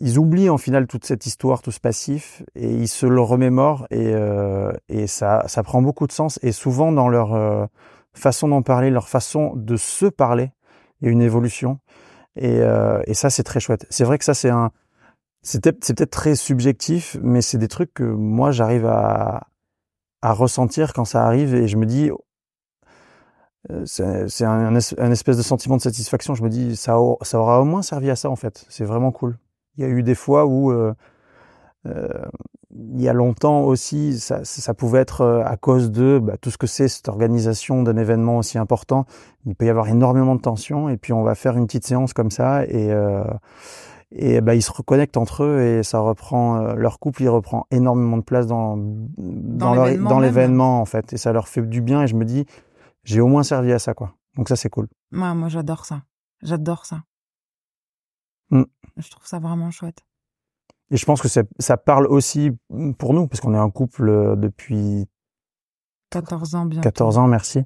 ils 0.00 0.18
oublient 0.18 0.48
en 0.48 0.58
final 0.58 0.86
toute 0.86 1.04
cette 1.04 1.26
histoire, 1.26 1.60
tout 1.60 1.72
ce 1.72 1.80
passif, 1.80 2.42
et 2.54 2.70
ils 2.70 2.88
se 2.88 3.04
le 3.06 3.20
remémorent, 3.20 3.86
et, 3.90 4.12
euh, 4.14 4.72
et 4.88 5.06
ça, 5.08 5.42
ça 5.48 5.62
prend 5.62 5.82
beaucoup 5.82 6.06
de 6.06 6.12
sens. 6.12 6.38
Et 6.42 6.52
souvent 6.52 6.92
dans 6.92 7.08
leur 7.08 7.34
euh, 7.34 7.66
façon 8.14 8.48
d'en 8.48 8.62
parler, 8.62 8.90
leur 8.90 9.08
façon 9.08 9.52
de 9.56 9.76
se 9.76 10.06
parler, 10.06 10.52
il 11.00 11.06
y 11.06 11.08
a 11.08 11.12
une 11.12 11.22
évolution. 11.22 11.78
Et, 12.36 12.60
euh, 12.60 13.00
et 13.06 13.14
ça, 13.14 13.30
c'est 13.30 13.42
très 13.42 13.58
chouette. 13.58 13.86
C'est 13.90 14.04
vrai 14.04 14.18
que 14.18 14.24
ça, 14.24 14.34
c'est 14.34 14.50
un, 14.50 14.70
c'est 15.48 15.62
peut-être, 15.62 16.10
très 16.10 16.34
subjectif, 16.34 17.16
mais 17.22 17.40
c'est 17.40 17.56
des 17.56 17.68
trucs 17.68 17.94
que 17.94 18.02
moi, 18.02 18.50
j'arrive 18.50 18.84
à, 18.86 19.46
ressentir 20.22 20.92
quand 20.92 21.06
ça 21.06 21.24
arrive, 21.24 21.54
et 21.54 21.68
je 21.68 21.78
me 21.78 21.86
dis, 21.86 22.10
euh, 23.70 23.84
c'est 23.86 24.44
un, 24.44 24.74
es- 24.76 25.00
un 25.00 25.10
espèce 25.10 25.38
de 25.38 25.42
sentiment 25.42 25.76
de 25.76 25.82
satisfaction. 25.82 26.34
Je 26.34 26.42
me 26.42 26.50
dis, 26.50 26.76
ça, 26.76 27.00
au- 27.00 27.18
ça 27.22 27.38
aura 27.40 27.62
au 27.62 27.64
moins 27.64 27.80
servi 27.80 28.10
à 28.10 28.16
ça, 28.16 28.28
en 28.28 28.36
fait. 28.36 28.66
C'est 28.68 28.84
vraiment 28.84 29.10
cool. 29.10 29.38
Il 29.78 29.82
y 29.82 29.86
a 29.86 29.88
eu 29.88 30.02
des 30.02 30.14
fois 30.14 30.44
où, 30.44 30.70
euh, 30.70 30.92
euh, 31.86 32.08
il 32.70 33.00
y 33.00 33.08
a 33.08 33.14
longtemps 33.14 33.62
aussi, 33.62 34.20
ça, 34.20 34.74
pouvait 34.74 35.00
être 35.00 35.42
à 35.46 35.56
cause 35.56 35.90
de 35.90 36.18
bah, 36.22 36.36
tout 36.36 36.50
ce 36.50 36.58
que 36.58 36.66
c'est 36.66 36.88
cette 36.88 37.08
organisation 37.08 37.82
d'un 37.82 37.96
événement 37.96 38.36
aussi 38.36 38.58
important. 38.58 39.06
Il 39.46 39.54
peut 39.54 39.64
y 39.64 39.70
avoir 39.70 39.88
énormément 39.88 40.34
de 40.34 40.42
tensions, 40.42 40.90
et 40.90 40.98
puis 40.98 41.14
on 41.14 41.22
va 41.22 41.34
faire 41.34 41.56
une 41.56 41.66
petite 41.66 41.86
séance 41.86 42.12
comme 42.12 42.30
ça, 42.30 42.66
et 42.66 42.92
et 44.10 44.40
bah, 44.40 44.54
ils 44.54 44.62
se 44.62 44.72
reconnectent 44.72 45.16
entre 45.16 45.44
eux, 45.44 45.60
et 45.60 45.82
ça 45.82 45.98
reprend 46.00 46.56
euh, 46.56 46.74
leur 46.74 46.98
couple, 46.98 47.22
il 47.22 47.28
reprend 47.28 47.66
énormément 47.70 48.16
de 48.16 48.22
place 48.22 48.46
dans 48.46 48.76
dans 49.16 49.74
l'événement 49.74 50.08
dans 50.08 50.16
même. 50.16 50.24
l'événement 50.24 50.80
en 50.80 50.84
fait, 50.84 51.12
et 51.12 51.16
ça 51.16 51.32
leur 51.32 51.48
fait 51.48 51.62
du 51.62 51.82
bien. 51.82 52.02
Et 52.02 52.06
je 52.06 52.14
me 52.14 52.24
dis, 52.24 52.46
j'ai 53.04 53.20
au 53.20 53.26
moins 53.26 53.42
servi 53.42 53.72
à 53.72 53.78
ça, 53.78 53.94
quoi. 53.94 54.14
Donc 54.36 54.48
ça, 54.48 54.56
c'est 54.56 54.70
cool. 54.70 54.88
Moi, 55.10 55.34
moi, 55.34 55.48
j'adore 55.48 55.84
ça. 55.84 56.02
J'adore 56.42 56.86
ça. 56.86 57.02
Mm. 58.50 58.62
Je 58.96 59.10
trouve 59.10 59.26
ça 59.26 59.38
vraiment 59.38 59.70
chouette. 59.70 60.04
Et 60.90 60.96
je 60.96 61.04
pense 61.04 61.20
que 61.20 61.28
ça 61.28 61.76
parle 61.76 62.06
aussi 62.06 62.50
pour 62.98 63.12
nous, 63.12 63.28
parce 63.28 63.40
qu'on 63.40 63.54
est 63.54 63.58
un 63.58 63.70
couple 63.70 64.08
euh, 64.08 64.36
depuis 64.36 65.06
14 66.10 66.54
ans 66.54 66.64
bien. 66.64 66.80
14 66.80 67.18
ans, 67.18 67.26
merci. 67.26 67.64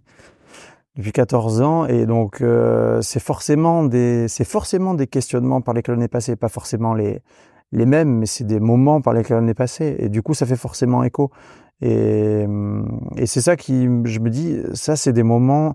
Depuis 0.97 1.13
14 1.13 1.63
ans, 1.63 1.87
et 1.87 2.05
donc 2.05 2.43
euh, 2.43 3.01
c'est 3.01 3.19
forcément 3.21 3.83
des, 3.85 4.29
c'est 4.29 4.45
forcément 4.45 4.93
des 4.93 5.07
questionnements 5.07 5.63
par 5.63 5.73
lesquels 5.73 5.95
on 5.99 6.03
est 6.03 6.09
passé, 6.09 6.37
pas 6.37 6.49
forcément 6.51 6.93
les 6.93 7.23
les 7.75 7.87
mêmes, 7.87 8.19
mais 8.19 8.27
c'est 8.27 8.45
des 8.45 8.61
moments 8.61 9.01
par 9.01 9.15
lesquels 9.15 9.39
on 9.43 9.47
est 9.49 9.55
passé, 9.55 9.97
et 9.99 10.11
du 10.11 10.21
coup 10.21 10.35
ça 10.35 10.45
fait 10.45 10.57
forcément 10.57 11.03
écho. 11.03 11.31
Et, 11.81 12.45
hum, 12.45 13.01
et 13.17 13.25
c'est 13.27 13.41
ça 13.41 13.57
qui, 13.57 13.85
je 14.05 14.21
me 14.21 14.29
dis, 14.29 14.59
ça 14.75 14.95
c'est 14.95 15.15
des 15.15 15.23
moments 15.23 15.75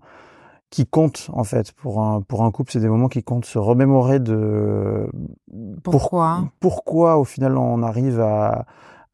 qui 0.70 0.86
comptent 0.86 1.30
en 1.34 1.44
fait. 1.44 1.72
Pour 1.72 2.02
un 2.04 2.22
pour 2.22 2.44
un 2.44 2.52
couple, 2.52 2.72
c'est 2.72 2.80
des 2.80 2.88
moments 2.90 3.08
qui 3.08 3.24
comptent, 3.24 3.46
se 3.46 3.58
remémorer 3.58 4.20
de 4.20 5.10
Pourquoi? 5.84 6.44
pourquoi 6.60 7.18
au 7.18 7.24
final 7.24 7.58
on 7.58 7.82
arrive 7.82 8.20
à, 8.22 8.66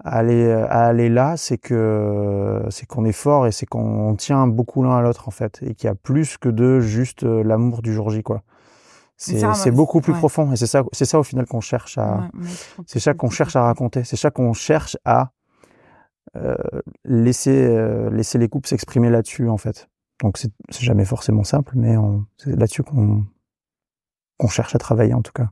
à 0.04 0.18
aller 0.18 0.52
à 0.52 0.86
aller 0.86 1.10
là, 1.10 1.38
c'est 1.38 1.58
que 1.58 2.64
c'est 2.70 2.86
qu'on 2.86 3.06
est 3.06 3.14
fort 3.14 3.48
et 3.48 3.52
c'est 3.52 3.66
qu'on 3.66 4.16
tient 4.16 4.48
beaucoup 4.48 4.84
l'un 4.84 4.98
à 4.98 5.02
l'autre 5.02 5.28
en 5.28 5.32
fait 5.32 5.62
et 5.64 5.76
qu'il 5.76 5.88
y 5.88 5.90
a 5.90 5.96
plus 5.96 6.38
que 6.38 6.50
de 6.50 6.80
juste 6.80 7.24
euh, 7.24 7.44
l'amour 7.44 7.82
du 7.82 7.94
jour 7.94 8.10
J 8.10 8.22
quoi. 8.22 8.44
C'est 9.16 9.72
beaucoup 9.72 10.02
plus 10.02 10.12
ouais. 10.12 10.20
profond 10.20 10.52
et 10.52 10.58
c'est 10.58 10.68
ça 10.68 10.84
c'est 10.92 11.06
ça 11.06 11.20
au 11.20 11.24
final 11.24 11.46
qu'on 11.46 11.62
cherche 11.62 11.98
à 11.98 12.30
Ouais, 12.34 12.50
c'est 12.86 13.00
ça 13.00 13.14
qu'on 13.14 13.30
cherche 13.30 13.56
à 13.56 13.64
raconter, 13.64 14.04
c'est 14.04 14.18
ça 14.18 14.30
qu'on 14.32 14.54
cherche 14.54 14.98
à 15.06 15.32
euh, 16.36 16.56
laisser 17.06 17.66
euh, 17.66 18.10
laisser 18.10 18.38
les 18.38 18.50
couples 18.50 18.68
s'exprimer 18.68 19.10
là-dessus 19.10 19.48
en 19.48 19.58
fait. 19.58 19.90
Donc 20.22 20.38
c'est 20.38 20.52
c'est 20.70 20.84
jamais 20.84 21.06
forcément 21.06 21.46
simple 21.46 21.74
mais 21.76 21.96
c'est 22.38 22.56
là-dessus 22.58 22.84
qu'on 22.84 23.24
qu'on 24.38 24.48
cherche 24.50 24.76
à 24.76 24.80
travailler 24.80 25.14
en 25.14 25.22
tout 25.22 25.32
cas. 25.32 25.50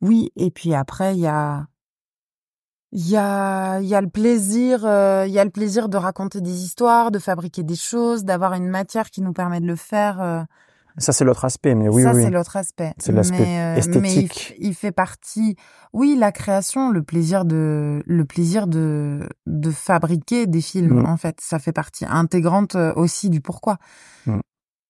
Oui, 0.00 0.32
et 0.36 0.50
puis 0.50 0.74
après, 0.74 1.14
il 1.14 1.20
y 1.20 1.26
a, 1.26 1.66
il 2.92 3.08
y 3.08 3.16
a, 3.16 3.78
il 3.80 3.86
y 3.86 3.94
a 3.94 4.00
le 4.00 4.08
plaisir, 4.08 4.84
euh, 4.84 5.24
il 5.26 5.32
y 5.32 5.38
a 5.38 5.44
le 5.44 5.50
plaisir 5.50 5.88
de 5.88 5.96
raconter 5.96 6.40
des 6.40 6.62
histoires, 6.64 7.10
de 7.10 7.18
fabriquer 7.18 7.62
des 7.62 7.76
choses, 7.76 8.24
d'avoir 8.24 8.54
une 8.54 8.68
matière 8.68 9.10
qui 9.10 9.22
nous 9.22 9.32
permet 9.32 9.60
de 9.60 9.66
le 9.66 9.76
faire. 9.76 10.20
euh, 10.20 10.42
Ça 10.98 11.12
c'est 11.12 11.24
l'autre 11.24 11.44
aspect 11.44 11.74
mais 11.76 11.88
oui 11.88 12.02
ça, 12.02 12.12
oui. 12.12 12.22
c'est 12.24 12.30
l'autre 12.30 12.56
aspect. 12.56 12.92
C'est 12.98 13.12
l'aspect 13.12 13.38
Mais, 13.38 13.60
euh, 13.60 13.74
Mais 14.00 14.12
il, 14.12 14.18
esthétique. 14.24 14.52
f- 14.52 14.54
il 14.58 14.74
fait 14.74 14.90
partie, 14.92 15.54
oui, 15.92 16.16
la 16.18 16.32
création, 16.32 16.90
le 16.90 17.02
plaisir 17.04 17.44
de, 17.44 18.02
le 18.06 18.24
plaisir 18.24 18.66
de, 18.66 19.28
de 19.46 19.70
fabriquer 19.70 20.46
des 20.48 20.60
films, 20.60 21.00
Mm. 21.02 21.06
en 21.06 21.16
fait. 21.16 21.36
Ça 21.40 21.58
fait 21.60 21.72
partie 21.72 22.04
intégrante 22.06 22.76
aussi 22.96 23.30
du 23.30 23.40
pourquoi. 23.40 23.78
Mm. 24.26 24.40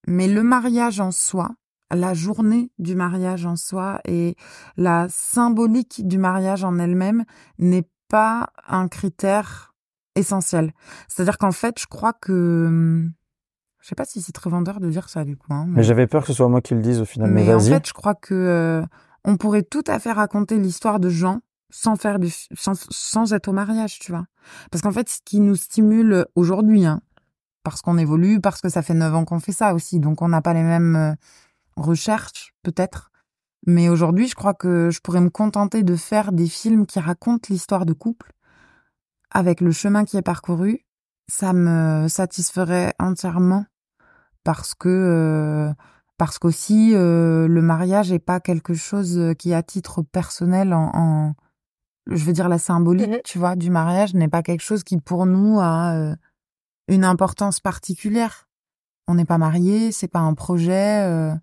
Mais 0.07 0.27
le 0.27 0.43
mariage 0.43 1.01
en 1.01 1.11
soi, 1.11 1.51
la 1.91 2.15
journée 2.15 2.71
du 2.79 2.95
mariage 2.95 3.47
en 3.47 3.57
soi 3.57 4.01
et 4.05 4.37
la 4.77 5.07
symbolique 5.09 6.07
du 6.07 6.19
mariage 6.19 6.65
en 6.65 6.79
elle-même 6.79 7.25
n'est 7.59 7.89
pas 8.09 8.51
un 8.69 8.89
critère 8.89 9.75
essentiel. 10.17 10.73
C'est-à-dire 11.09 11.39
qu'en 11.39 11.53
fait, 11.53 11.79
je 11.79 11.87
crois 11.87 12.13
que 12.13 13.09
je 13.81 13.89
sais 13.89 13.95
pas 13.95 14.05
si 14.05 14.21
c'est 14.21 14.33
très 14.33 14.51
vendeur 14.51 14.81
de 14.81 14.91
dire 14.91 15.09
ça 15.09 15.25
du 15.25 15.37
coup. 15.37 15.53
Hein, 15.53 15.67
mais, 15.69 15.83
j'avais 15.83 16.07
peur 16.07 16.23
que 16.23 16.29
ce 16.29 16.35
soit 16.35 16.49
moi 16.49 16.61
qui 16.61 16.75
le 16.75 16.81
dise 16.81 17.01
au 17.01 17.05
final. 17.05 17.31
Mais, 17.31 17.45
mais 17.45 17.55
en 17.55 17.61
fait, 17.61 17.87
je 17.87 17.93
crois 17.93 18.15
que 18.15 18.35
euh, 18.35 18.83
on 19.25 19.37
pourrait 19.37 19.63
tout 19.63 19.85
à 19.87 19.99
fait 19.99 20.13
raconter 20.13 20.59
l'histoire 20.59 21.01
de 21.01 21.09
Jean 21.09 21.41
sans 21.71 21.97
faire 21.97 22.19
du 22.19 22.31
sans, 22.31 22.75
sans 22.91 23.33
être 23.33 23.49
au 23.49 23.53
mariage, 23.53 23.99
tu 23.99 24.13
vois. 24.13 24.27
Parce 24.71 24.83
qu'en 24.83 24.93
fait, 24.93 25.09
ce 25.09 25.19
qui 25.25 25.41
nous 25.41 25.57
stimule 25.57 26.27
aujourd'hui, 26.35 26.85
hein, 26.85 27.01
parce 27.63 27.81
qu'on 27.81 27.97
évolue, 27.97 28.41
parce 28.41 28.61
que 28.61 28.69
ça 28.69 28.83
fait 28.83 28.95
neuf 28.95 29.15
ans 29.15 29.25
qu'on 29.25 29.41
fait 29.41 29.53
ça 29.53 29.75
aussi, 29.75 30.01
donc 30.01 30.21
on 30.21 30.29
n'a 30.29 30.43
pas 30.43 30.55
les 30.55 30.63
mêmes 30.63 30.97
euh, 30.97 31.15
recherches 31.81 32.55
peut-être. 32.63 33.11
Mais 33.67 33.89
aujourd'hui, 33.89 34.27
je 34.27 34.35
crois 34.35 34.55
que 34.55 34.91
je 34.91 35.01
pourrais 35.01 35.21
me 35.21 35.31
contenter 35.31 35.83
de 35.83 35.97
faire 35.97 36.33
des 36.33 36.47
films 36.49 36.87
qui 36.87 36.99
racontent 37.01 37.49
l'histoire 37.51 37.85
de 37.87 37.93
couple 37.93 38.33
avec 39.31 39.61
le 39.61 39.71
chemin 39.73 40.05
qui 40.05 40.17
est 40.17 40.23
parcouru. 40.23 40.87
Ça 41.29 41.53
me 41.53 42.09
satisferait 42.09 42.95
entièrement 42.99 43.67
parce 44.45 44.75
que 44.75 44.89
euh, 44.89 45.73
parce 46.17 46.39
qu'aussi 46.39 46.93
euh, 46.95 47.47
le 47.47 47.63
mariage 47.63 48.13
est 48.13 48.19
pas 48.19 48.41
quelque 48.41 48.75
chose 48.75 49.35
qui 49.39 49.55
à 49.55 49.63
titre 49.63 50.03
personnel 50.03 50.73
en, 50.75 50.91
en 50.95 51.35
je 52.11 52.25
veux 52.25 52.33
dire 52.33 52.49
la 52.49 52.59
symbolique 52.59 53.09
Mhm. 53.11 53.21
tu 53.25 53.39
vois 53.39 53.55
du 53.57 53.71
mariage 53.71 54.15
n'est 54.15 54.29
pas 54.29 54.43
quelque 54.43 54.63
chose 54.63 54.83
qui 54.83 54.99
pour 54.99 55.27
nous 55.27 55.61
a 55.61 55.95
euh, 55.95 56.17
une 56.89 57.05
importance 57.05 57.61
particulière 57.61 58.49
on 59.07 59.15
n'est 59.15 59.25
pas 59.27 59.39
mariés 59.39 59.93
c'est 59.93 60.09
pas 60.09 60.19
un 60.21 60.35
projet 60.35 61.05
euh, 61.07 61.35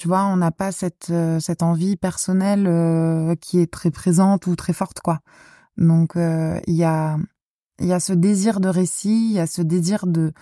tu 0.00 0.08
vois 0.08 0.24
on 0.24 0.36
n'a 0.38 0.50
pas 0.50 0.72
cette 0.72 1.08
euh, 1.10 1.38
cette 1.40 1.62
envie 1.62 1.96
personnelle 1.96 2.66
euh, 2.66 3.34
qui 3.38 3.58
est 3.60 3.70
très 3.70 3.90
présente 3.90 4.46
ou 4.46 4.56
très 4.56 4.72
forte 4.72 5.00
quoi 5.00 5.18
donc 5.76 6.16
euh, 6.16 6.58
il 6.66 6.74
y 6.74 6.84
a 6.84 7.18
il 7.80 7.86
y 7.86 7.92
a 7.92 8.00
ce 8.00 8.14
désir 8.14 8.60
de 8.60 8.68
récit 8.68 9.28
il 9.30 9.32
y 9.32 9.40
a 9.40 9.46
ce 9.46 9.60
désir 9.62 10.06
de 10.06 10.32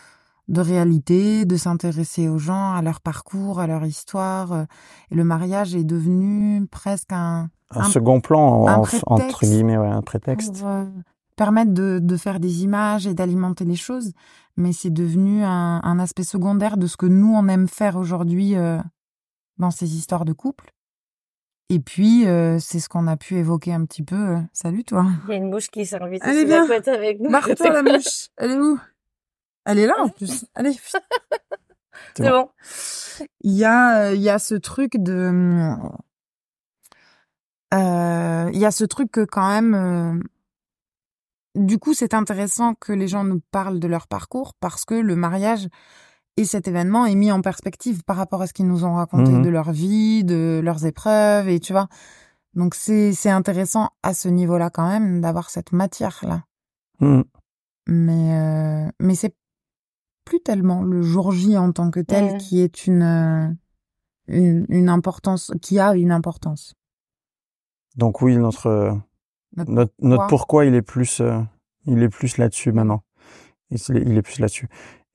de 0.48 0.62
réalité, 0.62 1.44
de 1.44 1.56
s'intéresser 1.58 2.26
aux 2.26 2.38
gens, 2.38 2.72
à 2.72 2.80
leur 2.80 3.02
parcours, 3.02 3.60
à 3.60 3.66
leur 3.66 3.84
histoire. 3.84 4.64
Et 5.10 5.14
le 5.14 5.22
mariage 5.22 5.74
est 5.74 5.84
devenu 5.84 6.66
presque 6.70 7.12
un, 7.12 7.50
Un, 7.70 7.80
Un- 7.80 7.90
second 7.90 8.20
plan, 8.22 8.66
un 8.66 8.76
entre 8.76 9.40
guillemets, 9.42 9.76
ouais, 9.76 9.88
un 9.88 10.00
prétexte. 10.00 10.58
pour 10.60 10.68
euh, 10.68 10.86
permettre 11.36 11.72
de, 11.74 11.98
de 12.02 12.16
faire 12.16 12.40
des 12.40 12.62
images 12.64 13.06
et 13.06 13.12
d'alimenter 13.12 13.66
les 13.66 13.76
choses, 13.76 14.12
mais 14.56 14.72
c'est 14.72 14.88
devenu 14.88 15.44
un, 15.44 15.80
un 15.82 15.98
aspect 15.98 16.24
secondaire 16.24 16.78
de 16.78 16.86
ce 16.86 16.96
que 16.96 17.04
nous, 17.04 17.34
on 17.34 17.46
aime 17.48 17.68
faire 17.68 17.96
aujourd'hui 17.96 18.56
euh, 18.56 18.78
dans 19.58 19.70
ces 19.70 19.96
histoires 19.96 20.24
de 20.24 20.32
couple. 20.32 20.72
Et 21.70 21.80
puis, 21.80 22.26
euh, 22.26 22.58
c'est 22.58 22.80
ce 22.80 22.88
qu'on 22.88 23.06
a 23.06 23.16
pu 23.16 23.36
évoquer 23.36 23.74
un 23.74 23.84
petit 23.84 24.02
peu. 24.02 24.16
euh, 24.16 24.40
Salut 24.52 24.84
toi 24.84 25.04
Il 25.26 25.30
y 25.30 25.32
a 25.34 25.36
une 25.36 25.50
mouche 25.50 25.68
qui 25.68 25.84
s'invite 25.84 26.24
la 26.24 26.44
viens. 26.44 26.66
couette 26.66 26.88
avec 26.88 27.20
nous. 27.20 27.30
La 27.30 27.82
mouche 27.82 28.28
Elle 28.38 28.50
est 28.52 28.58
où? 28.58 28.80
Elle 29.66 29.78
est 29.80 29.86
là 29.86 29.94
en 29.98 30.08
plus 30.08 30.46
Allez 30.54 30.72
C'est 30.72 30.98
C'est 32.16 32.30
bon. 32.30 32.48
il 33.42 33.52
y 33.52 33.64
a 33.64 33.98
euh, 34.06 34.14
il 34.14 34.22
y 34.22 34.30
a 34.30 34.38
ce 34.38 34.54
truc 34.54 34.96
de 34.96 35.30
euh, 37.74 38.50
il 38.52 38.58
y 38.58 38.64
a 38.64 38.70
ce 38.70 38.84
truc 38.84 39.10
que 39.10 39.24
quand 39.24 39.46
même 39.48 39.74
euh, 39.74 40.18
du 41.54 41.78
coup 41.78 41.92
c'est 41.92 42.14
intéressant 42.14 42.74
que 42.74 42.92
les 42.94 43.08
gens 43.08 43.24
nous 43.24 43.40
parlent 43.50 43.78
de 43.80 43.88
leur 43.88 44.06
parcours 44.08 44.54
parce 44.54 44.84
que 44.86 44.94
le 44.94 45.16
mariage 45.16 45.68
et 46.40 46.44
cet 46.44 46.68
événement 46.68 47.04
est 47.06 47.14
mis 47.14 47.32
en 47.32 47.40
perspective 47.42 48.02
par 48.04 48.16
rapport 48.16 48.40
à 48.42 48.46
ce 48.46 48.52
qu'ils 48.52 48.66
nous 48.68 48.84
ont 48.84 48.94
raconté 48.94 49.32
Mhm. 49.32 49.42
de 49.42 49.48
leur 49.48 49.70
vie, 49.72 50.24
de 50.24 50.60
leurs 50.62 50.84
épreuves 50.86 51.48
et 51.48 51.60
tu 51.60 51.72
vois. 51.72 51.88
Donc 52.54 52.74
c'est 52.74 53.12
c'est 53.12 53.30
intéressant 53.30 53.90
à 54.02 54.14
ce 54.14 54.28
niveau-là 54.28 54.70
quand 54.70 54.88
même 54.88 55.20
d'avoir 55.20 55.50
cette 55.50 55.72
matière 55.72 56.18
là. 56.22 56.42
Hmm. 57.00 57.22
Mais 57.86 58.32
euh, 58.34 58.90
mais 59.00 59.14
c'est 59.14 59.34
plus 60.24 60.40
tellement 60.40 60.82
le 60.82 61.00
jour 61.02 61.32
J 61.32 61.56
en 61.56 61.72
tant 61.72 61.90
que 61.90 62.00
tel 62.00 62.32
Mhm. 62.32 62.38
qui 62.38 62.60
est 62.60 62.86
une 62.86 63.02
euh, 63.02 63.48
une, 64.28 64.66
une 64.68 64.88
importance, 64.90 65.52
qui 65.62 65.78
a 65.78 65.94
une 65.94 66.12
importance. 66.12 66.74
Donc 67.96 68.20
oui, 68.22 68.36
notre 68.36 68.98
Notre 69.56 69.70
notre, 69.72 69.92
notre 70.00 70.16
pourquoi. 70.22 70.28
pourquoi, 70.28 70.64
il 70.66 70.74
est 70.74 70.82
plus, 70.82 71.20
euh, 71.20 71.40
il 71.86 72.02
est 72.02 72.10
plus 72.10 72.36
là-dessus 72.36 72.70
maintenant. 72.72 73.02
Il 73.70 73.76
est, 73.76 73.88
il 73.88 74.16
est 74.18 74.22
plus 74.22 74.38
là-dessus. 74.40 74.68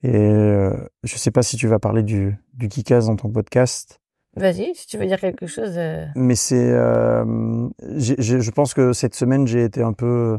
Et 0.06 0.14
euh, 0.14 0.76
je 1.02 1.16
sais 1.16 1.30
pas 1.30 1.42
si 1.42 1.56
tu 1.56 1.66
vas 1.66 1.78
parler 1.78 2.02
du 2.02 2.36
du 2.52 2.68
Kikaz 2.68 3.06
dans 3.06 3.16
ton 3.16 3.30
podcast, 3.30 4.00
Vas-y, 4.36 4.74
si 4.74 4.86
tu 4.86 4.98
veux 4.98 5.06
dire 5.06 5.18
quelque 5.20 5.46
chose. 5.46 5.74
euh, 5.78 6.04
mais 6.16 6.34
c'est, 6.34 6.70
euh, 6.72 7.68
je 7.80 8.50
pense 8.50 8.74
que 8.74 8.92
cette 8.92 9.14
semaine 9.14 9.46
j'ai 9.46 9.64
été 9.64 9.80
un 9.82 9.92
peu 9.94 10.38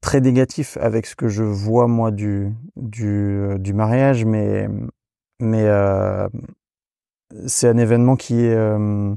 très 0.00 0.20
négatif 0.20 0.76
avec 0.80 1.06
ce 1.06 1.14
que 1.16 1.28
je 1.28 1.44
vois 1.44 1.86
moi 1.88 2.10
du 2.10 2.52
du 2.76 3.06
euh, 3.08 3.56
du 3.58 3.72
mariage, 3.72 4.24
mais 4.26 4.68
mais 5.40 5.62
euh, 5.64 6.28
c'est 7.46 7.68
un 7.68 7.76
événement 7.78 8.16
qui 8.16 8.40
est 8.44 8.54
euh, 8.54 9.14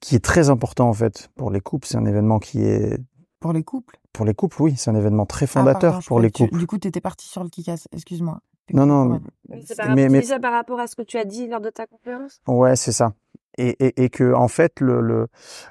qui 0.00 0.16
est 0.16 0.24
très 0.24 0.50
important 0.50 0.88
en 0.88 0.92
fait 0.94 1.28
pour 1.36 1.50
les 1.50 1.60
couples. 1.60 1.86
C'est 1.86 1.98
un 1.98 2.06
événement 2.06 2.38
qui 2.40 2.62
est 2.64 2.98
Pour 3.40 3.52
les 3.52 3.62
couples? 3.62 3.96
pour 4.12 4.24
les 4.26 4.34
couples, 4.34 4.60
oui, 4.62 4.74
c'est 4.76 4.90
un 4.90 4.96
événement 4.96 5.26
très 5.26 5.44
Ah, 5.44 5.48
fondateur 5.48 5.92
pardon, 5.92 6.04
pour 6.06 6.18
les 6.20 6.30
que 6.30 6.38
tu- 6.38 6.42
couples. 6.48 6.58
Du 6.58 6.66
coup, 6.66 6.78
t'étais 6.78 7.00
parti 7.00 7.28
sur 7.28 7.44
le 7.44 7.48
Kikas. 7.50 7.84
Excuse-moi. 7.92 8.40
Non, 8.72 8.86
non. 8.86 9.20
C'est 9.64 9.76
par, 9.76 9.94
Mais- 9.94 10.08
mais- 10.08 10.22
par 10.40 10.52
rapport 10.52 10.78
à 10.80 10.86
ce 10.86 10.96
que 10.96 11.02
tu 11.02 11.16
as 11.18 11.24
dit 11.24 11.46
lors 11.48 11.60
de 11.60 11.70
ta 11.70 11.86
conférence? 11.86 12.40
Ouais, 12.46 12.76
c'est 12.76 12.92
ça. 12.92 13.12
Et, 13.56 13.76
et, 13.84 14.04
et 14.04 14.08
que 14.10 14.32
en 14.34 14.48
fait, 14.48 14.80
le, 14.80 15.00
le, 15.00 15.26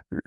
le- 0.10 0.22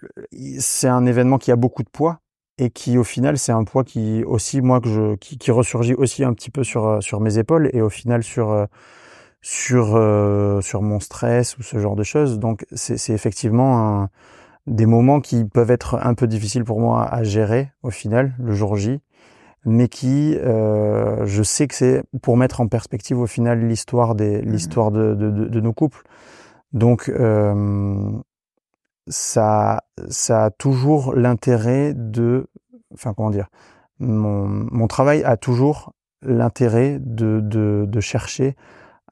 c'est 0.60 0.88
un 0.88 1.04
événement 1.06 1.38
qui 1.38 1.50
a 1.52 1.56
beaucoup 1.56 1.82
de 1.82 1.90
poids 1.90 2.20
et 2.58 2.70
qui, 2.70 2.96
au 2.96 3.04
final, 3.04 3.38
c'est 3.38 3.52
un 3.52 3.64
poids 3.64 3.84
qui 3.84 4.22
aussi 4.24 4.60
moi 4.60 4.80
que 4.80 4.88
je 4.88 5.14
qui, 5.16 5.36
qui 5.38 5.50
ressurgit 5.50 5.94
aussi 5.94 6.24
un 6.24 6.32
petit 6.32 6.50
peu 6.50 6.64
sur 6.64 6.86
euh, 6.86 7.00
sur 7.00 7.20
mes 7.20 7.38
épaules 7.38 7.68
et 7.72 7.82
au 7.82 7.90
final 7.90 8.22
sur 8.22 8.50
euh, 8.50 8.66
sur 9.42 9.96
euh, 9.96 10.60
sur 10.60 10.82
mon 10.82 11.00
stress 11.00 11.56
ou 11.58 11.62
ce 11.62 11.78
genre 11.78 11.96
de 11.96 12.02
choses. 12.02 12.38
Donc 12.38 12.66
c'est 12.72 12.96
c'est 12.98 13.12
effectivement 13.12 14.02
un, 14.02 14.10
des 14.66 14.86
moments 14.86 15.20
qui 15.20 15.44
peuvent 15.44 15.70
être 15.70 15.96
un 16.02 16.14
peu 16.14 16.26
difficiles 16.26 16.64
pour 16.64 16.80
moi 16.80 17.04
à 17.04 17.22
gérer 17.24 17.70
au 17.82 17.90
final 17.90 18.34
le 18.38 18.52
jour 18.54 18.76
J, 18.76 19.00
mais 19.64 19.88
qui 19.88 20.36
euh, 20.36 21.26
je 21.26 21.42
sais 21.42 21.66
que 21.68 21.74
c'est 21.74 22.02
pour 22.22 22.36
mettre 22.36 22.60
en 22.60 22.68
perspective 22.68 23.18
au 23.18 23.26
final 23.26 23.66
l'histoire 23.66 24.14
des 24.14 24.40
l'histoire 24.42 24.90
de, 24.90 25.14
de, 25.14 25.30
de, 25.30 25.44
de 25.46 25.60
nos 25.60 25.72
couples. 25.72 26.02
Donc 26.72 27.08
euh, 27.08 28.10
ça 29.08 29.82
ça 30.08 30.46
a 30.46 30.50
toujours 30.50 31.14
l'intérêt 31.14 31.92
de 31.94 32.46
enfin 32.94 33.12
comment 33.14 33.30
dire 33.30 33.48
mon 33.98 34.46
mon 34.48 34.86
travail 34.86 35.22
a 35.24 35.36
toujours 35.36 35.92
l'intérêt 36.22 36.98
de, 37.00 37.40
de 37.40 37.84
de 37.86 38.00
chercher 38.00 38.56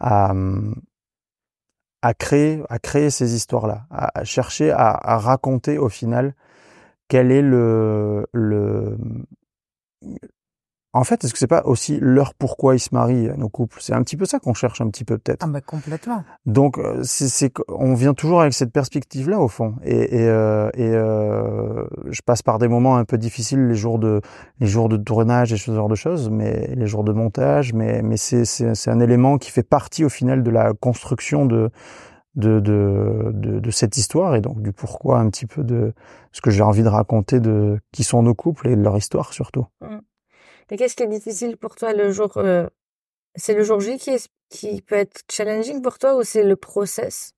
à 0.00 0.32
à 2.02 2.14
créer 2.14 2.62
à 2.68 2.78
créer 2.78 3.11
ces 3.11 3.34
histoires 3.34 3.66
là 3.66 3.87
à, 3.90 4.20
à 4.20 4.24
chercher 4.24 4.70
à, 4.70 4.90
à 4.90 5.18
raconter 5.18 5.78
au 5.78 5.88
final 5.88 6.34
quel 7.08 7.32
est 7.32 7.42
le 7.42 8.26
le 8.32 8.96
en 10.92 11.05
fait 11.05 11.22
est-ce 11.24 11.33
que 11.33 11.38
c'est 11.38 11.46
pas 11.46 11.62
aussi 11.64 11.98
leur 12.01 12.35
pourquoi 12.35 12.74
ils 12.74 12.81
se 12.81 12.90
marient 12.92 13.31
nos 13.37 13.48
couples? 13.48 13.79
C'est 13.81 13.92
un 13.92 14.03
petit 14.03 14.16
peu 14.16 14.24
ça 14.24 14.38
qu'on 14.38 14.55
cherche 14.55 14.81
un 14.81 14.88
petit 14.88 15.05
peu 15.05 15.18
peut-être. 15.18 15.44
Ah 15.44 15.48
bah 15.48 15.61
complètement. 15.61 16.24
donc 16.46 16.79
euh, 16.79 17.01
c'est 17.03 17.53
on 17.68 17.94
vient 17.94 18.14
toujours 18.14 18.40
avec 18.40 18.55
cette 18.55 18.72
perspective 18.72 19.29
là 19.29 19.38
au 19.40 19.48
fond. 19.48 19.74
Et 19.85 20.16
et, 20.16 20.29
euh, 20.29 20.70
et 20.74 20.90
euh, 20.90 21.85
je 22.11 22.20
passe 22.22 22.42
par 22.42 22.59
des 22.59 22.68
moments 22.68 22.96
un 22.96 23.05
peu 23.05 23.18
difficiles 23.18 23.66
les 23.68 23.74
jours 23.74 23.98
de 23.98 24.20
les 24.61 24.66
jours 24.66 24.88
de 24.88 24.96
tournage 24.96 25.53
et 25.53 25.57
ce 25.57 25.74
genre 25.74 25.88
de 25.88 25.94
choses 25.94 26.31
mais 26.31 26.74
les 26.74 26.87
jours 26.87 27.05
de 27.05 27.12
montage 27.12 27.72
mais 27.74 28.03
mais 28.03 28.16
c'est 28.16 28.44
c'est 28.44 28.74
c'est 28.74 28.90
un 28.90 29.01
élément 29.01 29.38
qui 29.38 29.51
fait 29.51 29.62
partie 29.62 30.05
au 30.05 30.09
final 30.09 30.42
de 30.42 30.51
la 30.51 30.72
construction 30.74 31.46
de 31.46 31.70
de 32.37 32.61
de 32.61 33.31
de, 33.35 33.59
de 33.59 33.70
cette 33.70 33.96
histoire 33.96 34.37
et 34.37 34.40
donc 34.40 34.62
du 34.62 34.72
pourquoi 34.72 35.18
un 35.18 35.29
petit 35.29 35.46
peu 35.46 35.64
de 35.64 35.92
ce 36.33 36.40
que 36.40 36.51
j'ai 36.51 36.62
envie 36.62 36.83
de 36.83 36.88
raconter 36.88 37.40
de 37.40 37.79
qui 37.92 38.04
sont 38.04 38.23
nos 38.23 38.35
couples 38.35 38.69
et 38.69 38.77
de 38.77 38.83
leur 38.83 38.96
histoire 38.96 39.33
surtout. 39.33 39.67
Et 39.83 39.87
qu'est-ce 40.77 40.96
qui 40.96 41.02
est 41.02 41.08
difficile 41.08 41.56
pour 41.56 41.75
toi 41.77 41.92
le 41.92 42.12
jour 42.12 42.37
euh, 42.38 42.66
C'est 43.37 43.54
le 43.54 43.64
jour 43.64 43.81
J 43.81 43.98
qui, 43.98 44.10
est, 44.10 44.29
qui 44.50 44.83
peut 44.83 44.96
être 44.96 45.23
challenging 45.31 45.83
pour 45.83 45.98
toi 45.98 46.16
ou 46.16 46.25
c'est 46.25 46.44
le 46.44 46.56
process? 46.56 47.33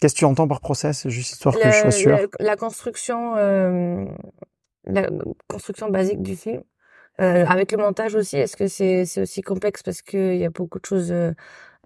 Qu'est-ce 0.00 0.14
que 0.14 0.18
tu 0.20 0.24
entends 0.26 0.48
par 0.48 0.60
process? 0.60 1.08
Juste 1.08 1.32
histoire 1.32 1.54
que 1.54 1.60
Le- 1.60 1.70
je 1.70 1.78
sois 1.78 1.90
sûr. 1.92 2.18
le- 2.22 2.30
La 2.40 2.56
construction, 2.56 3.36
euh, 3.36 4.04
la 4.84 5.08
construction 5.48 5.90
basique 5.90 6.22
du 6.22 6.36
film. 6.36 6.62
Euh, 7.20 7.46
avec 7.46 7.72
le 7.72 7.78
montage 7.78 8.14
aussi, 8.16 8.36
est-ce 8.38 8.56
que 8.56 8.68
c'est 8.68 9.06
c'est 9.06 9.22
aussi 9.22 9.42
complexe 9.42 9.82
parce 9.84 10.02
qu'il 10.02 10.36
y 10.36 10.44
a 10.46 10.50
beaucoup 10.50 10.80
de 10.80 10.86
choses, 10.86 11.12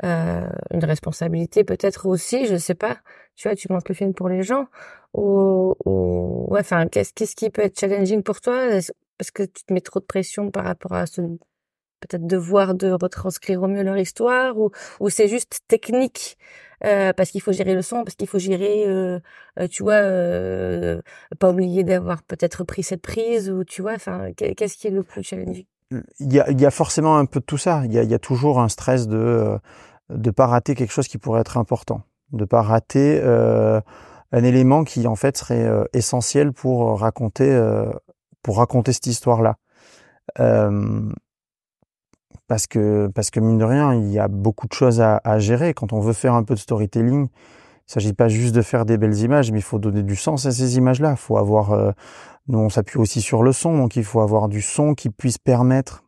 euh, 0.04 0.06
euh, 0.06 0.48
une 0.72 0.84
responsabilité 0.84 1.64
peut-être 1.64 2.06
aussi, 2.06 2.46
je 2.46 2.56
sais 2.56 2.74
pas. 2.74 2.98
Tu 3.36 3.48
vois, 3.48 3.56
tu 3.56 3.72
montes 3.72 3.88
le 3.88 3.94
film 3.94 4.14
pour 4.14 4.28
les 4.28 4.42
gens. 4.42 4.66
Ou, 5.14 5.74
ou 5.84 6.46
ouais, 6.50 6.60
enfin, 6.60 6.86
qu'est-ce 6.88 7.12
qu'est-ce 7.14 7.36
qui 7.36 7.50
peut 7.50 7.62
être 7.62 7.78
challenging 7.78 8.22
pour 8.22 8.40
toi? 8.40 8.68
Parce 9.18 9.30
que 9.32 9.44
tu 9.44 9.64
te 9.64 9.72
mets 9.72 9.80
trop 9.80 10.00
de 10.00 10.04
pression 10.04 10.50
par 10.50 10.64
rapport 10.64 10.92
à 10.92 11.06
ce 11.06 11.22
peut-être 12.00 12.26
devoir 12.26 12.74
de 12.74 12.90
retranscrire 12.90 13.62
au 13.62 13.68
mieux 13.68 13.82
leur 13.82 13.98
histoire? 13.98 14.56
Ou, 14.58 14.70
ou 15.00 15.10
c'est 15.10 15.28
juste 15.28 15.60
technique 15.68 16.38
euh, 16.84 17.12
parce 17.12 17.30
qu'il 17.30 17.40
faut 17.40 17.52
gérer 17.52 17.74
le 17.74 17.82
son, 17.82 18.04
parce 18.04 18.14
qu'il 18.14 18.28
faut 18.28 18.38
gérer, 18.38 18.86
euh, 18.86 19.18
euh 19.58 19.68
tu 19.68 19.82
vois, 19.82 19.94
euh, 19.94 21.00
pas 21.38 21.50
oublier 21.50 21.84
d'avoir 21.84 22.22
peut-être 22.22 22.64
pris 22.64 22.82
cette 22.82 23.02
prise? 23.02 23.50
Ou 23.50 23.64
tu 23.64 23.82
vois, 23.82 23.94
enfin, 23.94 24.30
qu'est-ce 24.36 24.76
qui 24.76 24.86
est 24.88 24.90
le 24.90 25.02
plus 25.02 25.22
challenging? 25.22 25.66
Il 26.20 26.32
y, 26.32 26.38
a, 26.38 26.50
il 26.50 26.60
y 26.60 26.66
a 26.66 26.70
forcément 26.70 27.16
un 27.16 27.24
peu 27.24 27.40
de 27.40 27.46
tout 27.46 27.56
ça. 27.56 27.82
Il 27.86 27.94
y 27.94 27.98
a, 27.98 28.02
il 28.02 28.10
y 28.10 28.14
a 28.14 28.18
toujours 28.18 28.60
un 28.60 28.68
stress 28.68 29.08
de 29.08 29.58
de 30.10 30.30
pas 30.30 30.46
rater 30.46 30.74
quelque 30.74 30.92
chose 30.92 31.08
qui 31.08 31.18
pourrait 31.18 31.40
être 31.40 31.56
important, 31.56 32.02
de 32.32 32.44
pas 32.44 32.62
rater 32.62 33.22
un 33.22 34.44
élément 34.44 34.84
qui 34.84 35.06
en 35.06 35.16
fait 35.16 35.36
serait 35.36 35.70
essentiel 35.92 36.52
pour 36.52 36.98
raconter 36.98 37.50
pour 38.42 38.58
raconter 38.58 38.92
cette 38.92 39.06
histoire-là. 39.06 39.56
Euh, 40.40 41.10
parce 42.46 42.66
que 42.66 43.10
parce 43.14 43.30
que 43.30 43.40
mine 43.40 43.58
de 43.58 43.64
rien, 43.64 43.94
il 43.94 44.10
y 44.10 44.18
a 44.18 44.28
beaucoup 44.28 44.66
de 44.66 44.72
choses 44.72 45.00
à, 45.00 45.20
à 45.24 45.38
gérer 45.38 45.74
quand 45.74 45.92
on 45.92 46.00
veut 46.00 46.12
faire 46.12 46.34
un 46.34 46.42
peu 46.42 46.54
de 46.54 46.58
storytelling. 46.58 47.28
Il 47.28 47.92
s'agit 47.92 48.12
pas 48.12 48.28
juste 48.28 48.54
de 48.54 48.62
faire 48.62 48.84
des 48.84 48.98
belles 48.98 49.18
images, 49.18 49.50
mais 49.50 49.58
il 49.58 49.62
faut 49.62 49.78
donner 49.78 50.02
du 50.02 50.16
sens 50.16 50.46
à 50.46 50.52
ces 50.52 50.76
images-là. 50.76 51.16
Faut 51.16 51.38
avoir, 51.38 51.72
euh, 51.72 51.92
nous 52.46 52.58
on 52.58 52.68
s'appuie 52.68 52.98
aussi 52.98 53.22
sur 53.22 53.42
le 53.42 53.52
son, 53.52 53.76
donc 53.76 53.96
il 53.96 54.04
faut 54.04 54.20
avoir 54.20 54.48
du 54.48 54.62
son 54.62 54.94
qui 54.94 55.10
puisse 55.10 55.38
permettre 55.38 56.04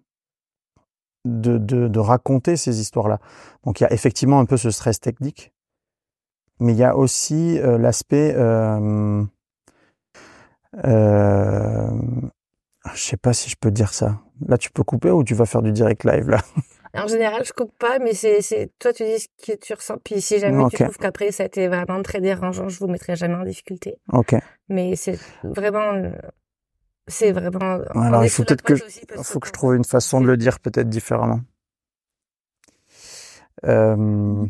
de, 1.25 1.59
de, 1.59 1.89
de 1.89 1.99
raconter 1.99 2.57
ces 2.57 2.81
histoires-là. 2.81 3.19
Donc 3.65 3.81
il 3.81 3.85
y 3.85 3.87
a 3.87 3.93
effectivement 3.93 4.41
un 4.41 4.45
peu 4.45 4.57
ce 4.57 4.71
stress 4.71 5.01
technique, 5.01 5.53
mais 6.61 6.73
il 6.73 6.79
y 6.79 6.85
a 6.85 6.97
aussi 6.97 7.59
euh, 7.59 7.79
l'aspect, 7.79 8.35
euh, 8.37 9.25
euh, 10.85 11.91
je 12.95 13.01
sais 13.01 13.17
pas 13.17 13.33
si 13.33 13.51
je 13.51 13.57
peux 13.59 13.71
dire 13.71 13.93
ça. 13.93 14.21
Là, 14.47 14.57
tu 14.57 14.71
peux 14.71 14.85
couper 14.85 15.11
ou 15.11 15.25
tu 15.25 15.35
vas 15.35 15.47
faire 15.47 15.63
du 15.63 15.73
direct 15.73 16.05
live 16.05 16.31
là? 16.31 16.41
En 16.93 17.07
général, 17.07 17.45
je 17.45 17.53
coupe 17.53 17.73
pas, 17.79 18.01
mais 18.01 18.15
c'est, 18.15 18.43
c'est, 18.43 18.73
toi, 18.81 18.93
tu 18.93 19.05
dis 19.05 19.21
ce 19.21 19.29
que 19.47 19.57
tu 19.57 19.75
ressens. 19.75 19.99
Puis 20.03 20.21
si 20.21 20.41
jamais 20.41 20.69
tu 20.71 20.83
trouves 20.83 20.97
qu'après 20.97 21.31
ça 21.31 21.45
a 21.45 21.47
été 21.47 21.69
vraiment 21.69 22.03
très 22.03 22.21
dérangeant, 22.21 22.69
je 22.69 22.81
vous 22.81 22.89
mettrai 22.89 23.15
jamais 23.15 23.37
en 23.37 23.45
difficulté. 23.45 23.95
Ok. 24.13 24.35
Mais 24.69 24.97
c'est 24.97 25.17
vraiment, 25.45 25.93
c'est 27.07 27.33
vraiment. 27.33 27.81
Alors, 27.95 28.25
il 28.25 28.31
faut 28.31 28.45
peut-être 28.45 28.63
que, 28.63 28.75
faut 29.23 29.41
que 29.41 29.49
je 29.49 29.53
trouve 29.53 29.75
une 29.75 29.85
façon 29.85 30.21
de 30.21 30.27
le 30.27 30.37
dire 30.37 30.61
peut-être 30.61 30.89
différemment. 30.89 31.41
Euh... 33.65 34.47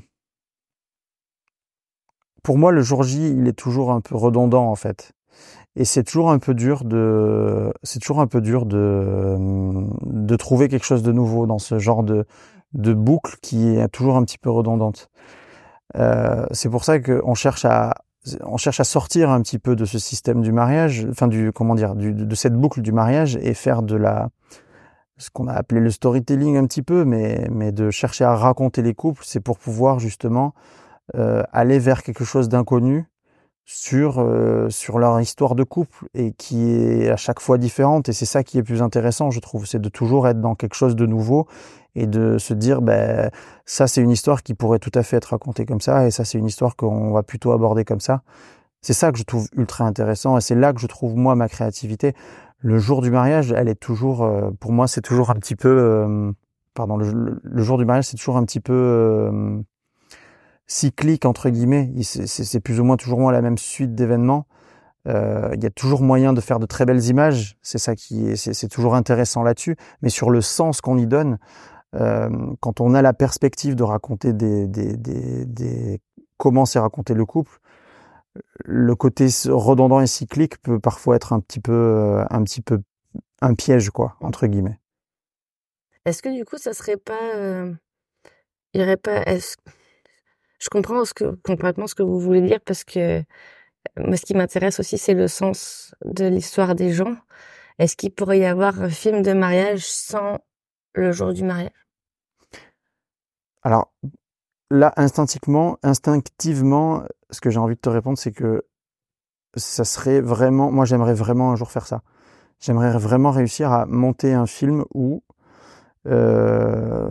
Pour 2.43 2.59
moi, 2.59 2.73
le 2.73 2.81
jour 2.81 3.03
J, 3.03 3.35
il 3.37 3.49
est 3.49 3.59
toujours 3.59 3.93
un 3.93 4.01
peu 4.01 4.17
redondant 4.17 4.71
en 4.71 4.77
fait 4.77 5.13
et 5.77 5.85
c'est 5.85 6.03
toujours 6.03 6.31
un 6.31 6.39
peu 6.39 6.55
dur 6.55 6.85
de 6.85 7.73
c'est 7.83 8.01
toujours 8.01 8.21
un 8.21 8.27
peu 8.27 8.41
dur 8.41 8.67
de 8.67 9.37
de 10.05 10.37
trouver 10.37 10.69
quelque 10.69 10.85
chose 10.85 11.03
de 11.03 11.13
nouveau 11.13 11.47
dans 11.47 11.59
ce 11.59 11.79
genre 11.79 12.03
de 12.03 12.27
de 12.73 12.93
boucle 12.93 13.37
qui 13.43 13.77
est 13.77 13.89
toujours 13.89 14.17
un 14.17 14.25
petit 14.25 14.39
peu 14.39 14.51
redondante. 14.51 15.11
Euh, 15.97 16.47
c'est 16.53 16.69
pour 16.71 16.85
ça 16.85 17.01
qu'on 17.01 17.35
cherche 17.35 17.65
à 17.65 17.95
on 18.43 18.57
cherche 18.57 18.81
à 18.81 18.85
sortir 18.85 19.31
un 19.31 19.41
petit 19.43 19.59
peu 19.59 19.77
de 19.77 19.85
ce 19.85 19.99
système 19.99 20.43
du 20.43 20.53
mariage, 20.53 21.07
enfin 21.11 21.29
du 21.29 21.53
comment 21.53 21.75
dire, 21.75 21.95
de 21.95 22.35
cette 22.35 22.55
boucle 22.55 22.83
du 22.83 22.93
mariage 22.93 23.37
et 23.37 23.55
faire 23.55 23.83
de 23.83 23.97
la 23.97 24.31
ce 25.17 25.31
qu'on 25.31 25.49
a 25.49 25.53
appelé 25.53 25.81
le 25.81 25.91
storytelling 25.91 26.57
un 26.57 26.67
petit 26.67 26.83
peu, 26.83 27.05
mais 27.05 27.47
mais 27.51 27.73
de 27.73 27.91
chercher 27.91 28.25
à 28.25 28.35
raconter 28.35 28.83
les 28.83 28.95
couples, 28.95 29.23
c'est 29.25 29.41
pour 29.41 29.59
pouvoir 29.59 29.99
justement 29.99 30.55
euh, 31.15 31.43
aller 31.53 31.79
vers 31.79 32.03
quelque 32.03 32.25
chose 32.25 32.49
d'inconnu 32.49 33.07
sur 33.73 34.19
euh, 34.19 34.69
sur 34.69 34.99
leur 34.99 35.21
histoire 35.21 35.55
de 35.55 35.63
couple 35.63 36.07
et 36.13 36.33
qui 36.33 36.73
est 36.73 37.09
à 37.09 37.17
chaque 37.17 37.39
fois 37.39 37.57
différente. 37.57 38.09
Et 38.09 38.13
c'est 38.13 38.27
ça 38.27 38.43
qui 38.43 38.59
est 38.59 38.65
plus 38.65 38.83
intéressant 38.83 39.31
je 39.31 39.39
trouve. 39.39 39.65
C'est 39.65 39.81
de 39.81 39.89
toujours 39.89 40.27
être 40.27 40.41
dans 40.41 40.57
quelque 40.57 40.75
chose 40.75 40.97
de 40.97 41.07
nouveau 41.07 41.47
et 41.95 42.09
de 42.09 42.37
se 42.39 42.53
dire 42.53 42.83
ben 42.83 43.31
ça 43.67 43.87
c'est 43.87 44.01
une 44.01 44.11
histoire 44.11 44.43
qui 44.43 44.55
pourrait 44.55 44.81
tout 44.81 44.91
à 44.95 45.05
fait 45.05 45.19
être 45.19 45.27
racontée 45.27 45.67
comme 45.67 45.81
ça 45.81 46.05
et 46.05 46.11
ça 46.11 46.25
c'est 46.25 46.37
une 46.37 46.47
histoire 46.47 46.75
qu'on 46.75 47.13
va 47.13 47.23
plutôt 47.23 47.53
aborder 47.53 47.85
comme 47.85 48.01
ça. 48.01 48.23
C'est 48.83 48.93
ça 48.93 49.13
que 49.13 49.19
je 49.19 49.23
trouve 49.23 49.47
ultra 49.57 49.85
intéressant 49.85 50.37
et 50.37 50.41
c'est 50.41 50.57
là 50.57 50.73
que 50.73 50.81
je 50.81 50.89
trouve 50.89 51.15
moi 51.17 51.37
ma 51.37 51.49
créativité. 51.49 52.15
Le 52.59 52.79
jour 52.79 53.03
du 53.03 53.13
mariage 53.13 53.53
elle 53.57 53.69
est 53.69 53.79
toujours 53.79 54.25
euh, 54.25 54.51
pour 54.59 54.73
moi 54.73 54.89
c'est 54.89 55.01
toujours 55.01 55.31
un 55.31 55.37
petit 55.37 55.55
peu 55.55 55.69
euh, 55.69 56.33
pardon 56.75 56.97
le, 56.97 57.41
le, 57.41 57.63
jour 57.63 57.79
du 57.79 57.85
mariage 57.85 58.07
c'est 58.07 58.17
toujours 58.17 58.37
un 58.37 58.45
petit 58.45 58.61
peu 58.61 59.63
cyclique 60.71 61.25
entre 61.25 61.51
guillemets. 61.51 61.93
C'est 62.03 62.61
plus 62.61 62.81
ou 62.81 62.85
moins 62.85 62.97
toujours 62.97 63.19
moins 63.19 63.33
la 63.33 63.43
même 63.43 63.59
suite 63.59 63.95
d'événements. 63.95 64.47
Euh, 65.09 65.51
il 65.55 65.63
y 65.63 65.67
a 65.67 65.71
toujours 65.71 66.03
moyen 66.03 66.33
de 66.33 66.41
faire 66.41 66.61
de 66.61 66.67
très 66.67 66.87
belles 66.87 67.05
images. 67.07 67.59
C'est 67.61 67.79
ça 67.79 67.97
qui 67.97 68.29
est, 68.29 68.37
c'est 68.37 68.69
toujours 68.69 68.95
intéressant 68.95 69.43
là-dessus. 69.43 69.77
Mais 70.01 70.11
sur 70.11 70.31
le 70.31 70.41
sens 70.41 70.81
qu'on 70.81 70.97
y 70.97 71.07
donne, 71.07 71.39
euh, 71.97 72.31
quand 72.61 72.81
on 72.81 72.95
a 72.95 73.03
la 73.03 73.13
perspective 73.13 73.75
de 73.75 73.83
raconter 73.83 74.33
des, 74.33 76.01
comment 76.37 76.65
c'est 76.65 76.79
raconté 76.79 77.15
le 77.15 77.25
couple, 77.27 77.59
le 78.65 78.95
côté 78.95 79.27
redondant 79.47 80.01
et 80.01 80.07
cyclique 80.07 80.63
peut 80.63 80.79
parfois 80.79 81.17
être 81.17 81.33
un 81.33 81.41
petit 81.41 81.61
peu, 81.61 81.73
euh, 81.73 82.25
un 82.31 82.45
petit 82.45 82.61
peu 82.61 82.81
un 83.41 83.55
piège 83.55 83.91
quoi 83.91 84.17
entre 84.21 84.47
guillemets. 84.47 84.79
Est-ce 86.05 86.23
que 86.23 86.29
du 86.29 86.45
coup 86.45 86.59
ça 86.59 86.73
serait 86.73 86.97
pas, 86.97 87.19
aurait 88.77 88.97
pas, 88.97 89.23
est-ce 89.23 89.57
je 90.61 90.69
comprends 90.69 91.05
ce 91.05 91.15
que, 91.15 91.37
complètement 91.43 91.87
ce 91.87 91.95
que 91.95 92.03
vous 92.03 92.21
voulez 92.21 92.43
dire 92.43 92.61
parce 92.61 92.85
que 92.85 93.23
moi, 93.97 94.17
ce 94.17 94.27
qui 94.27 94.35
m'intéresse 94.35 94.79
aussi, 94.79 94.99
c'est 94.99 95.15
le 95.15 95.27
sens 95.27 95.95
de 96.05 96.27
l'histoire 96.27 96.75
des 96.75 96.93
gens. 96.93 97.17
Est-ce 97.79 97.97
qu'il 97.97 98.13
pourrait 98.13 98.41
y 98.41 98.45
avoir 98.45 98.81
un 98.83 98.91
film 98.91 99.23
de 99.23 99.33
mariage 99.33 99.87
sans 99.87 100.39
le 100.95 101.13
jour 101.13 101.33
du 101.33 101.45
mariage? 101.45 101.73
Alors, 103.63 103.93
là, 104.71 104.93
instinctivement, 104.97 105.79
instinctivement, 105.83 107.05
ce 107.31 107.41
que 107.41 107.51
j'ai 107.51 107.59
envie 107.59 107.77
de 107.77 107.81
te 107.81 107.89
répondre, 107.89 108.19
c'est 108.19 108.33
que 108.33 108.67
ça 109.57 109.85
serait 109.85 110.21
vraiment, 110.21 110.71
moi, 110.71 110.85
j'aimerais 110.85 111.15
vraiment 111.15 111.53
un 111.53 111.57
jour 111.57 111.71
faire 111.71 111.87
ça. 111.87 112.03
J'aimerais 112.61 112.97
vraiment 112.99 113.31
réussir 113.31 113.73
à 113.73 113.87
monter 113.87 114.35
un 114.35 114.47
film 114.47 114.85
où 114.95 115.23
euh, 116.07 117.09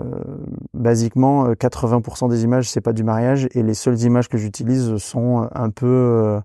basiquement, 0.74 1.54
80% 1.54 2.26
euh, 2.26 2.30
des 2.30 2.44
images, 2.44 2.70
c'est 2.70 2.82
pas 2.82 2.94
du 2.94 3.04
mariage, 3.04 3.48
et 3.54 3.62
les 3.62 3.76
seules 3.76 4.00
images 4.02 4.30
que 4.30 4.38
j'utilise 4.38 4.98
sont 4.98 5.48
un 5.54 5.70
peu 5.70 5.86
euh, 5.86 6.40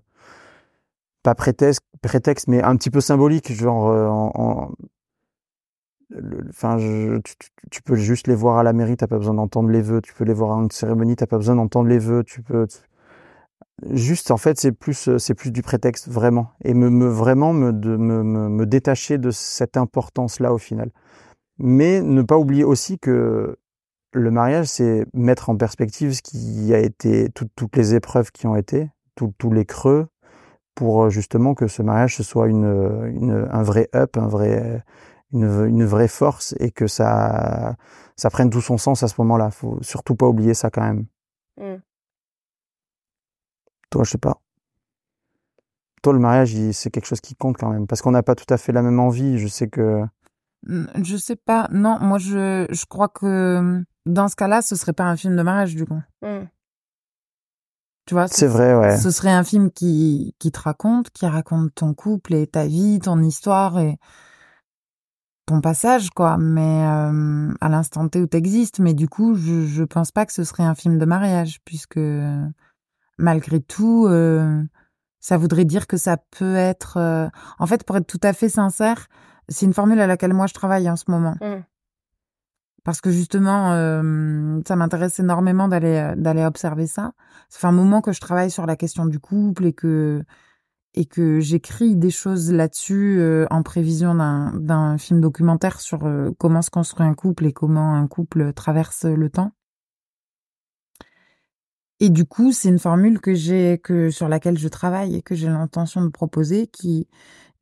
pas 1.23 1.35
prétexte, 1.35 1.81
prétexte, 2.01 2.47
mais 2.47 2.61
un 2.61 2.75
petit 2.75 2.91
peu 2.91 3.01
symbolique, 3.01 3.51
genre 3.51 3.85
en, 3.87 4.71
enfin, 6.49 6.77
tu, 7.71 7.81
peux 7.81 7.95
juste 7.95 8.27
les 8.27 8.35
voir 8.35 8.57
à 8.59 8.63
la 8.63 8.73
mairie, 8.73 8.95
t'as 8.95 9.07
pas 9.07 9.17
besoin 9.17 9.33
d'entendre 9.33 9.69
les 9.69 9.81
vœux. 9.81 10.01
Tu 10.01 10.13
peux 10.13 10.23
les 10.23 10.33
voir 10.33 10.57
à 10.57 10.61
une 10.61 10.69
cérémonie, 10.71 11.15
t'as 11.15 11.25
pas 11.25 11.37
besoin 11.37 11.55
d'entendre 11.55 11.89
les 11.89 11.97
vœux. 11.97 12.23
Tu 12.23 12.43
peux 12.43 12.67
juste, 13.91 14.29
en 14.31 14.37
fait, 14.37 14.59
c'est 14.59 14.71
plus, 14.71 15.17
c'est 15.17 15.33
plus 15.33 15.51
du 15.51 15.63
prétexte 15.63 16.09
vraiment, 16.09 16.51
et 16.63 16.75
me, 16.75 16.89
me 16.91 17.07
vraiment 17.07 17.53
me, 17.53 17.73
de, 17.73 17.97
me, 17.97 18.23
me 18.23 18.65
détacher 18.67 19.17
de 19.17 19.31
cette 19.31 19.77
importance 19.77 20.39
là 20.39 20.53
au 20.53 20.59
final. 20.59 20.91
Mais 21.57 22.01
ne 22.01 22.21
pas 22.21 22.37
oublier 22.37 22.63
aussi 22.63 22.99
que 22.99 23.57
le 24.11 24.31
mariage, 24.31 24.67
c'est 24.67 25.05
mettre 25.13 25.49
en 25.49 25.57
perspective 25.57 26.13
ce 26.13 26.21
qui 26.21 26.73
a 26.73 26.79
été, 26.79 27.29
toutes 27.31 27.75
les 27.75 27.95
épreuves 27.95 28.31
qui 28.31 28.47
ont 28.47 28.55
été, 28.55 28.89
tous 29.15 29.51
les 29.51 29.65
creux, 29.65 30.07
pour 30.75 31.03
euh, 31.03 31.09
justement 31.09 31.55
que 31.55 31.67
ce 31.67 31.81
mariage 31.81 32.17
ce 32.17 32.23
soit 32.23 32.47
une, 32.47 32.65
une 33.07 33.47
un 33.49 33.63
vrai 33.63 33.89
up, 33.95 34.17
un 34.17 34.27
vrai, 34.27 34.83
une, 35.31 35.45
une, 35.65 35.85
vraie 35.85 36.09
force 36.09 36.53
et 36.59 36.69
que 36.71 36.87
ça, 36.87 37.77
ça 38.17 38.29
prenne 38.29 38.49
tout 38.49 38.61
son 38.61 38.77
sens 38.77 39.01
à 39.01 39.07
ce 39.07 39.15
moment-là. 39.19 39.51
Faut 39.51 39.79
surtout 39.81 40.15
pas 40.15 40.27
oublier 40.27 40.53
ça 40.53 40.69
quand 40.69 40.81
même. 40.81 41.05
Mmh. 41.57 41.81
Toi, 43.89 44.03
je 44.03 44.11
sais 44.11 44.17
pas. 44.17 44.41
Toi, 46.03 46.13
le 46.13 46.19
mariage, 46.19 46.53
c'est 46.73 46.91
quelque 46.91 47.05
chose 47.07 47.21
qui 47.21 47.35
compte 47.35 47.57
quand 47.57 47.69
même, 47.69 47.87
parce 47.87 48.01
qu'on 48.01 48.11
n'a 48.11 48.23
pas 48.23 48.35
tout 48.35 48.53
à 48.53 48.57
fait 48.57 48.71
la 48.71 48.81
même 48.81 48.99
envie. 48.99 49.39
Je 49.39 49.47
sais 49.47 49.67
que 49.67 50.03
je 50.65 51.17
sais 51.17 51.35
pas. 51.35 51.67
Non, 51.71 51.97
moi, 51.99 52.17
je, 52.17 52.65
je 52.69 52.85
crois 52.85 53.07
que 53.07 53.83
dans 54.05 54.27
ce 54.27 54.35
cas-là, 54.35 54.61
ce 54.61 54.75
serait 54.75 54.93
pas 54.93 55.05
un 55.05 55.15
film 55.15 55.35
de 55.35 55.41
mariage, 55.43 55.75
du 55.75 55.85
coup. 55.85 56.01
Mmh. 56.21 56.47
Tu 58.05 58.13
vois 58.13 58.27
C'est 58.27 58.47
vrai, 58.47 58.75
ouais. 58.75 58.97
Ce 58.97 59.09
serait 59.09 59.31
un 59.31 59.43
film 59.43 59.71
qui, 59.71 60.35
qui 60.37 60.51
te 60.51 60.59
raconte, 60.59 61.09
qui 61.09 61.25
raconte 61.25 61.73
ton 61.73 61.93
couple 61.93 62.35
et 62.35 62.45
ta 62.45 62.67
vie, 62.67 62.99
ton 62.99 63.21
histoire 63.21 63.79
et 63.79 63.97
ton 65.47 65.59
passage, 65.61 66.11
quoi. 66.11 66.37
Mais 66.37 66.85
euh, 66.87 67.51
à 67.61 67.69
l'instant 67.69 68.07
T 68.07 68.21
où 68.21 68.27
t'existes. 68.27 68.79
Mais 68.79 68.93
du 68.93 69.07
coup, 69.07 69.35
je, 69.35 69.65
je 69.65 69.83
pense 69.83 70.11
pas 70.11 70.25
que 70.25 70.33
ce 70.33 70.43
serait 70.43 70.63
un 70.63 70.75
film 70.75 70.99
de 70.99 71.05
mariage, 71.05 71.59
puisque 71.65 71.99
malgré 73.17 73.59
tout, 73.59 74.05
euh, 74.07 74.61
ça 75.19 75.37
voudrait 75.37 75.65
dire 75.65 75.87
que 75.87 75.97
ça 75.97 76.17
peut 76.17 76.55
être. 76.55 76.97
Euh, 76.97 77.27
en 77.57 77.65
fait, 77.65 77.83
pour 77.83 77.97
être 77.97 78.07
tout 78.07 78.19
à 78.21 78.33
fait 78.33 78.49
sincère, 78.49 79.07
c'est 79.49 79.65
une 79.65 79.73
formule 79.73 79.99
à 79.99 80.07
laquelle 80.07 80.33
moi 80.33 80.47
je 80.47 80.53
travaille 80.53 80.89
en 80.89 80.95
ce 80.95 81.05
moment. 81.09 81.35
Mmh. 81.41 81.63
Parce 82.85 83.01
que 83.01 83.09
justement, 83.09 83.73
euh, 83.73 84.61
ça 84.67 84.75
m'intéresse 84.75 85.19
énormément 85.19 85.67
d'aller 85.67 86.13
d'aller 86.17 86.45
observer 86.45 86.85
ça. 86.85 87.13
Ça 87.49 87.59
fait 87.59 87.67
un 87.67 87.71
moment 87.71 88.01
que 88.01 88.13
je 88.13 88.21
travaille 88.21 88.51
sur 88.51 88.67
la 88.67 88.75
question 88.75 89.07
du 89.07 89.19
couple 89.19 89.65
et 89.65 89.73
que 89.73 90.23
et 90.93 91.05
que 91.05 91.39
j'écris 91.39 91.95
des 91.95 92.11
choses 92.11 92.51
là-dessus 92.53 93.17
euh, 93.19 93.47
en 93.49 93.63
prévision 93.63 94.13
d'un 94.13 94.53
d'un 94.53 94.99
film 94.99 95.19
documentaire 95.19 95.81
sur 95.81 96.05
euh, 96.05 96.29
comment 96.37 96.61
se 96.61 96.69
construit 96.69 97.05
un 97.05 97.15
couple 97.15 97.47
et 97.47 97.53
comment 97.53 97.95
un 97.95 98.07
couple 98.07 98.53
traverse 98.53 99.05
le 99.05 99.29
temps. 99.31 99.51
Et 101.99 102.09
du 102.09 102.25
coup, 102.25 102.51
c'est 102.51 102.69
une 102.69 102.79
formule 102.79 103.19
que 103.19 103.33
j'ai 103.33 103.79
que 103.79 104.11
sur 104.11 104.29
laquelle 104.29 104.59
je 104.59 104.67
travaille 104.67 105.15
et 105.15 105.21
que 105.23 105.33
j'ai 105.33 105.47
l'intention 105.47 106.03
de 106.03 106.09
proposer 106.09 106.67
qui 106.67 107.07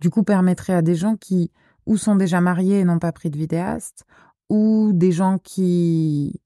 du 0.02 0.10
coup 0.10 0.24
permettrait 0.24 0.74
à 0.74 0.82
des 0.82 0.96
gens 0.96 1.16
qui 1.16 1.50
ou 1.86 1.98
sont 1.98 2.16
déjà 2.16 2.42
mariés 2.42 2.80
et 2.80 2.84
n'ont 2.84 3.00
pas 3.00 3.12
pris 3.12 3.30
de 3.30 3.38
vidéaste 3.38 4.06
ou 4.50 4.92
des 4.94 5.12
gens 5.12 5.38
qui 5.38 6.40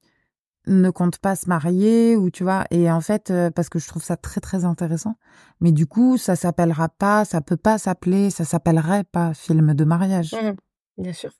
ne 0.66 0.90
comptent 0.90 1.18
pas 1.18 1.34
se 1.36 1.48
marier 1.48 2.14
ou 2.16 2.30
tu 2.30 2.42
vois 2.42 2.64
et 2.70 2.90
en 2.90 3.00
fait 3.00 3.30
euh, 3.30 3.50
parce 3.50 3.68
que 3.70 3.78
je 3.78 3.88
trouve 3.88 4.02
ça 4.04 4.16
très 4.18 4.40
très 4.40 4.64
intéressant 4.66 5.16
mais 5.60 5.72
du 5.72 5.86
coup 5.86 6.18
ça 6.18 6.36
s'appellera 6.36 6.88
pas 6.90 7.24
ça 7.24 7.40
peut 7.40 7.56
pas 7.56 7.78
s'appeler 7.78 8.28
ça 8.30 8.44
s'appellerait 8.44 9.04
pas 9.04 9.32
film 9.34 9.72
de 9.74 9.84
mariage 9.84 10.34
Mhm. 10.34 10.56
Bien 10.98 11.12
sûr. 11.14 11.30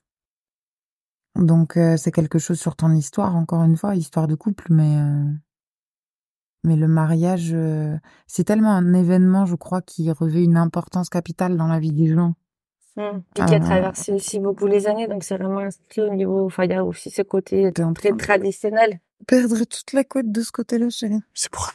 donc 1.35 1.77
euh, 1.77 1.95
c'est 1.97 2.11
quelque 2.11 2.39
chose 2.39 2.59
sur 2.59 2.75
ton 2.75 2.91
histoire 2.91 3.35
encore 3.35 3.63
une 3.63 3.77
fois 3.77 3.95
histoire 3.95 4.27
de 4.27 4.35
couple 4.35 4.65
mais 4.71 4.95
euh, 4.97 5.25
mais 6.63 6.75
le 6.75 6.87
mariage 6.87 7.51
euh, 7.53 7.95
c'est 8.25 8.43
tellement 8.45 8.71
un 8.71 8.93
événement 8.93 9.45
je 9.45 9.55
crois 9.55 9.81
qui 9.81 10.11
revêt 10.11 10.43
une 10.43 10.57
importance 10.57 11.09
capitale 11.09 11.55
dans 11.55 11.67
la 11.67 11.79
vie 11.79 11.91
des 11.93 12.07
gens 12.07 12.33
Mhm. 12.99 13.23
Et 13.37 13.45
qui 13.45 13.53
a 13.55 13.57
Ah. 13.57 13.59
traversé 13.59 14.11
aussi 14.11 14.39
beaucoup 14.39 14.67
les 14.67 14.87
années, 14.87 15.07
donc 15.07 15.23
c'est 15.23 15.37
vraiment 15.37 15.59
inscrit 15.59 16.01
au 16.01 16.13
niveau. 16.13 16.45
Enfin, 16.45 16.65
il 16.65 16.71
y 16.71 16.73
a 16.73 16.83
aussi 16.83 17.09
ce 17.09 17.21
côté 17.21 17.71
très 17.95 18.11
traditionnel. 18.11 18.99
perdre 19.27 19.63
toute 19.63 19.93
la 19.93 20.03
côte 20.03 20.31
de 20.31 20.41
ce 20.41 20.51
côté-là 20.51 20.89
chérie 20.89 21.19
C'est 21.33 21.49
pour. 21.51 21.71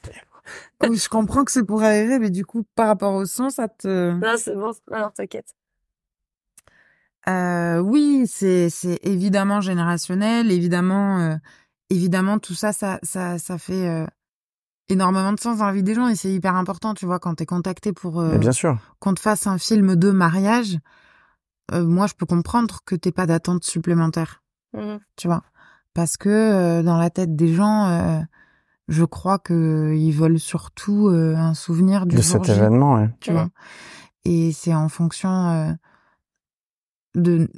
Oui, 0.83 0.97
je 0.99 1.09
comprends 1.09 1.45
que 1.45 1.51
c'est 1.53 1.65
pour 1.65 1.83
aérer 1.83 2.19
mais 2.19 2.29
du 2.31 2.45
coup 2.45 2.65
par 2.75 2.89
rapport 2.89 3.15
au 3.15 3.25
son 3.25 3.49
ça 3.49 3.67
te 3.69 4.13
Non, 4.13 4.35
c'est 4.37 4.55
bon. 4.55 4.73
Non, 4.91 5.09
t'inquiète. 5.15 5.55
Euh, 7.29 7.79
oui, 7.79 8.27
c'est 8.27 8.69
c'est 8.69 8.99
évidemment 9.03 9.63
générationnel, 9.63 10.51
évidemment 10.53 11.19
euh, 11.21 11.37
évidemment 11.89 12.39
tout 12.39 12.53
ça 12.55 12.73
ça 12.75 12.99
ça 13.03 13.39
ça 13.39 13.57
fait 13.57 13.89
euh, 13.89 14.07
énormément 14.91 15.33
de 15.33 15.41
sens 15.41 15.57
dans 15.59 15.67
la 15.67 15.73
vie 15.73 15.83
des 15.83 15.95
gens 15.95 16.09
et 16.09 16.17
c'est 16.17 16.31
hyper 16.31 16.55
important, 16.57 16.93
tu 16.93 17.07
vois, 17.07 17.19
quand 17.19 17.35
t'es 17.37 17.47
contacté 17.47 17.95
pour 17.95 18.21
euh, 18.21 18.33
Mais 18.33 18.39
bien 18.39 18.53
sûr. 18.53 18.77
qu'on 18.99 19.15
te 19.15 19.21
fasse 19.21 19.47
un 19.47 19.57
film 19.57 19.97
de 19.97 20.11
mariage, 20.11 20.77
euh, 21.73 21.85
moi 21.85 22.07
je 22.07 22.15
peux 22.15 22.27
comprendre 22.27 22.81
que 22.85 22.95
t'aies 22.95 23.13
pas 23.13 23.27
d'attente 23.27 23.65
supplémentaire, 23.65 24.43
Mhm. 24.75 24.99
tu 25.17 25.29
vois, 25.29 25.43
parce 25.95 26.17
que 26.17 26.29
euh, 26.29 26.83
dans 26.83 26.97
la 26.99 27.11
tête 27.11 27.35
des 27.37 27.55
gens, 27.55 27.87
euh, 27.89 28.21
je 28.89 29.05
crois 29.05 29.39
que 29.39 29.95
ils 29.97 30.13
veulent 30.13 30.41
surtout 30.41 31.09
euh, 31.09 31.37
un 31.37 31.55
souvenir 31.55 32.07
du 32.07 32.17
De 32.17 32.23
jour 32.23 32.45
cet 32.45 32.55
J 32.55 32.61
événement, 32.61 32.95
ouais. 32.97 33.11
tu 33.21 33.33
vois? 33.33 33.49
Et 34.25 34.53
c'est 34.53 34.75
en 34.75 34.89
fonction 34.89 35.31
euh, 35.31 35.73
de 37.15 37.49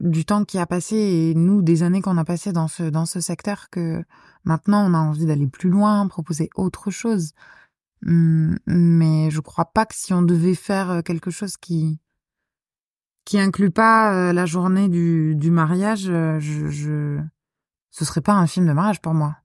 du 0.00 0.24
temps 0.24 0.44
qui 0.44 0.58
a 0.58 0.64
passé 0.66 0.96
et 0.96 1.34
nous 1.34 1.60
des 1.60 1.82
années 1.82 2.00
qu'on 2.00 2.16
a 2.16 2.24
passé 2.24 2.52
dans 2.52 2.68
ce 2.68 2.84
dans 2.84 3.04
ce 3.04 3.20
secteur 3.20 3.68
que 3.70 4.02
maintenant 4.44 4.88
on 4.90 4.94
a 4.94 4.98
envie 4.98 5.26
d'aller 5.26 5.46
plus 5.46 5.68
loin, 5.68 6.06
proposer 6.08 6.48
autre 6.54 6.90
chose. 6.90 7.32
Hum, 8.06 8.56
Mais 8.66 9.30
je 9.30 9.40
crois 9.40 9.66
pas 9.66 9.84
que 9.84 9.94
si 9.94 10.14
on 10.14 10.22
devait 10.22 10.54
faire 10.54 11.02
quelque 11.04 11.30
chose 11.30 11.58
qui 11.58 12.00
qui 13.30 13.38
inclut 13.38 13.70
pas 13.70 14.12
euh, 14.12 14.32
la 14.32 14.44
journée 14.44 14.88
du 14.88 15.36
du 15.36 15.52
mariage, 15.52 16.10
euh, 16.10 16.40
je, 16.40 16.68
je 16.68 17.20
ce 17.92 18.04
serait 18.04 18.22
pas 18.22 18.32
un 18.32 18.48
film 18.48 18.66
de 18.66 18.72
mariage 18.72 19.00
pour 19.00 19.14
moi. 19.14 19.36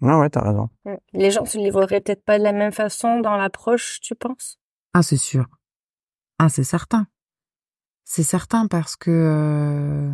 Ouais, 0.00 0.14
ouais, 0.14 0.30
t'as 0.30 0.40
raison. 0.40 0.70
Les 1.12 1.30
gens 1.30 1.44
se 1.44 1.58
livreraient 1.58 2.00
peut-être 2.00 2.24
pas 2.24 2.38
de 2.38 2.44
la 2.44 2.52
même 2.52 2.72
façon 2.72 3.20
dans 3.20 3.36
l'approche, 3.36 4.00
tu 4.00 4.14
penses? 4.14 4.58
Ah, 4.94 5.02
c'est 5.02 5.18
sûr. 5.18 5.44
Ah, 6.38 6.48
c'est 6.48 6.64
certain. 6.64 7.06
C'est 8.04 8.22
certain 8.22 8.68
parce 8.68 8.96
que 8.96 9.10
euh, 9.10 10.10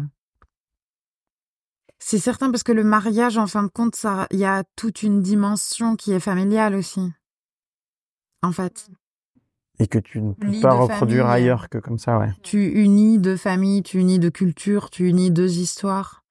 c'est 2.00 2.18
certain 2.18 2.50
parce 2.50 2.64
que 2.64 2.72
le 2.72 2.82
mariage, 2.82 3.38
en 3.38 3.46
fin 3.46 3.62
de 3.62 3.68
compte, 3.68 3.94
ça, 3.94 4.26
il 4.32 4.40
y 4.40 4.44
a 4.44 4.64
toute 4.74 5.04
une 5.04 5.22
dimension 5.22 5.94
qui 5.94 6.12
est 6.12 6.18
familiale 6.18 6.74
aussi. 6.74 7.12
En 8.42 8.50
fait, 8.50 8.88
Et 9.78 9.86
que 9.86 9.98
tu 9.98 10.20
ne 10.20 10.32
peux 10.32 10.60
pas 10.60 10.74
reproduire 10.74 11.26
famille. 11.26 11.44
ailleurs 11.44 11.68
que 11.68 11.78
comme 11.78 11.98
ça, 11.98 12.18
ouais. 12.18 12.30
tu 12.42 12.66
unis 12.66 13.18
deux 13.18 13.36
familles, 13.36 13.82
tu 13.82 13.98
unis 13.98 14.18
deux 14.18 14.30
cultures, 14.30 14.90
tu 14.90 15.08
unis 15.08 15.30
deux 15.30 15.58
histoires, 15.58 16.24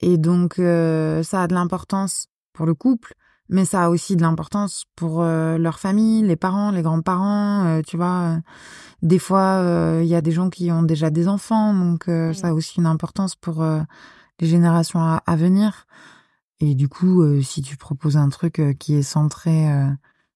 et 0.00 0.18
donc 0.18 0.58
euh, 0.58 1.22
ça 1.22 1.42
a 1.42 1.46
de 1.46 1.54
l'importance 1.54 2.26
pour 2.52 2.66
le 2.66 2.74
couple, 2.74 3.14
mais 3.48 3.64
ça 3.64 3.84
a 3.84 3.88
aussi 3.88 4.16
de 4.16 4.22
l'importance 4.22 4.84
pour 4.96 5.22
euh, 5.22 5.56
leur 5.56 5.78
famille, 5.78 6.22
les 6.22 6.36
parents, 6.36 6.70
les 6.70 6.82
grands-parents, 6.82 7.64
euh, 7.66 7.80
tu 7.86 7.96
vois. 7.96 8.38
Des 9.02 9.18
fois, 9.18 9.60
euh, 9.62 10.00
il 10.02 10.08
y 10.08 10.14
a 10.14 10.20
des 10.20 10.32
gens 10.32 10.50
qui 10.50 10.70
ont 10.70 10.82
déjà 10.82 11.10
des 11.10 11.26
enfants, 11.26 11.72
donc 11.72 12.04
ça 12.34 12.48
a 12.48 12.52
aussi 12.52 12.78
une 12.80 12.86
importance 12.86 13.34
pour 13.34 13.62
euh, 13.62 13.80
les 14.40 14.46
générations 14.46 15.00
à, 15.00 15.22
à 15.26 15.36
venir. 15.36 15.86
Et 16.60 16.74
du 16.74 16.88
coup, 16.88 17.22
euh, 17.22 17.40
si 17.40 17.62
tu 17.62 17.76
proposes 17.76 18.16
un 18.18 18.28
truc 18.28 18.58
euh, 18.58 18.74
qui 18.74 18.94
est 18.94 19.02
centré 19.02 19.70
euh, 19.70 19.88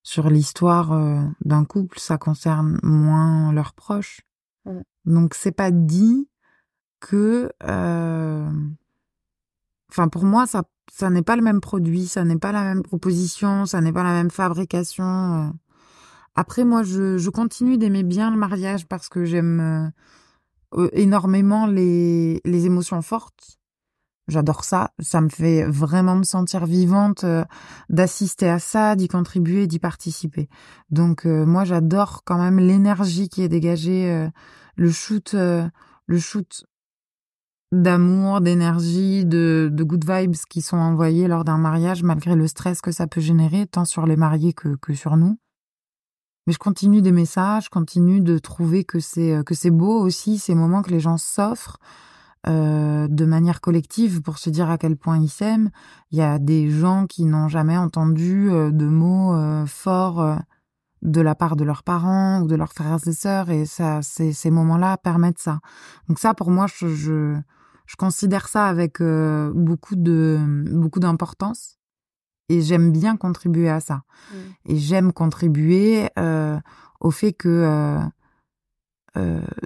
sur 0.05 0.29
l'histoire 0.31 0.93
euh, 0.93 1.23
d'un 1.45 1.65
couple, 1.65 1.99
ça 1.99 2.19
concerne 2.19 2.79
moins 2.85 3.53
leurs 3.53 3.73
proches. 3.73 4.21
Mm. 4.67 4.81
Donc 5.07 5.35
c'est 5.35 5.51
pas 5.53 5.71
dit 5.73 6.29
que, 7.01 7.51
euh, 7.65 8.51
enfin 9.91 10.09
pour 10.09 10.25
moi 10.25 10.47
ça 10.47 10.63
ça 10.93 11.09
n'est 11.11 11.23
pas 11.23 11.37
le 11.37 11.43
même 11.43 11.61
produit, 11.63 12.07
ça 12.07 12.25
n'est 12.25 12.39
pas 12.39 12.53
la 12.53 12.63
même 12.63 12.83
proposition, 12.83 13.67
ça 13.67 13.81
n'est 13.81 13.93
pas 13.93 14.03
la 14.05 14.13
même 14.13 14.31
fabrication. 14.31 15.05
euh. 15.05 15.51
Après 16.37 16.65
moi 16.65 16.83
je 16.83 17.17
je 17.19 17.31
continue 17.31 17.79
d'aimer 17.79 18.03
bien 18.05 18.31
le 18.31 18.37
mariage 18.37 18.87
parce 18.87 19.09
que 19.09 19.25
j'aime 19.25 19.93
euh, 20.77 20.89
énormément 20.93 21.67
les 21.67 22.41
les 22.45 22.67
émotions 22.67 23.01
fortes. 23.03 23.59
J'adore 24.27 24.65
ça, 24.65 24.91
ça 25.01 25.21
me 25.21 25.29
fait 25.29 25.65
vraiment 25.65 26.17
me 26.17 26.23
sentir 26.23 26.65
vivante 26.65 27.25
euh, 27.25 27.45
d'assister 27.91 28.49
à 28.49 28.59
ça, 28.59 28.97
d'y 28.97 29.07
contribuer, 29.07 29.67
d'y 29.67 29.79
participer. 29.79 30.49
Donc 30.89 31.27
euh, 31.27 31.45
moi 31.45 31.65
j'adore 31.65 32.23
quand 32.25 32.39
même 32.39 32.59
l'énergie 32.59 33.29
qui 33.29 33.43
est 33.43 33.51
dégagée, 33.51 34.11
euh, 34.11 34.29
le 34.77 34.91
shoot, 34.91 35.35
euh, 35.35 35.69
le 36.07 36.19
shoot 36.19 36.65
d'amour, 37.71 38.41
d'énergie, 38.41 39.27
de, 39.27 39.69
de 39.71 39.85
good 39.85 40.11
vibes 40.11 40.37
qui 40.49 40.63
sont 40.63 40.79
envoyés 40.79 41.29
lors 41.29 41.45
d'un 41.45 41.59
mariage 41.59 42.03
malgré 42.03 42.35
le 42.35 42.47
stress 42.47 42.81
que 42.81 42.93
ça 42.93 43.07
peut 43.07 43.21
générer 43.21 43.67
tant 43.67 43.85
sur 43.85 44.07
les 44.07 44.17
mariés 44.17 44.55
que, 44.55 44.77
que 44.77 44.95
sur 44.95 45.19
nous. 45.19 45.39
Mais 46.47 46.55
je 46.55 46.59
continue 46.59 47.03
d'aimer 47.03 47.27
ça, 47.27 47.61
je 47.61 47.69
continue 47.69 48.23
de 48.23 48.39
trouver 48.39 48.85
que 48.85 49.01
c'est 49.01 49.43
que 49.45 49.55
c'est 49.55 49.71
beau 49.71 50.01
aussi 50.01 50.39
ces 50.39 50.55
moments 50.55 50.83
que 50.83 50.91
les 50.91 51.01
gens 51.01 51.17
s'offrent 51.19 51.79
euh, 52.47 53.09
de 53.09 53.25
manière 53.25 53.63
collective 53.63 54.21
pour 54.21 54.37
se 54.37 54.51
dire 54.51 54.69
à 54.69 54.77
quel 54.77 54.97
point 54.97 55.17
ils 55.17 55.31
s'aiment. 55.31 55.71
Il 56.11 56.19
y 56.19 56.23
a 56.23 56.39
des 56.39 56.69
gens 56.69 57.07
qui 57.07 57.25
n'ont 57.25 57.49
jamais 57.49 57.79
entendu 57.79 58.51
euh, 58.51 58.71
de 58.71 58.85
mots 58.85 59.35
euh, 59.35 59.65
forts 59.65 60.39
de 61.01 61.21
la 61.23 61.35
part 61.35 61.57
de 61.57 61.65
leurs 61.65 61.83
parents 61.83 62.43
ou 62.43 62.47
de 62.47 62.55
leurs 62.55 62.75
frères 62.75 62.99
et 63.07 63.13
sœurs 63.13 63.49
et 63.49 63.65
ça, 63.65 64.01
ces, 64.03 64.51
moments-là 64.51 64.99
permettent 64.99 65.39
ça. 65.39 65.61
Donc 66.09 66.19
ça, 66.19 66.35
pour 66.35 66.51
moi, 66.51 66.67
je, 66.67 66.89
je, 66.89 67.37
je 67.87 67.97
considère 67.97 68.49
ça 68.49 68.67
avec 68.67 69.03
beaucoup 69.03 69.97
de 69.97 70.39
beaucoup 70.71 71.01
d'importance 71.01 71.79
et 72.49 72.61
j'aime 72.61 72.91
bien 72.91 73.17
contribuer 73.17 73.69
à 73.71 73.81
ça. 73.81 74.03
Mm. 74.33 74.37
Et 74.67 74.77
j'aime 74.77 75.13
contribuer 75.13 76.09
au 77.01 77.11
fait 77.11 77.33
que 77.33 77.99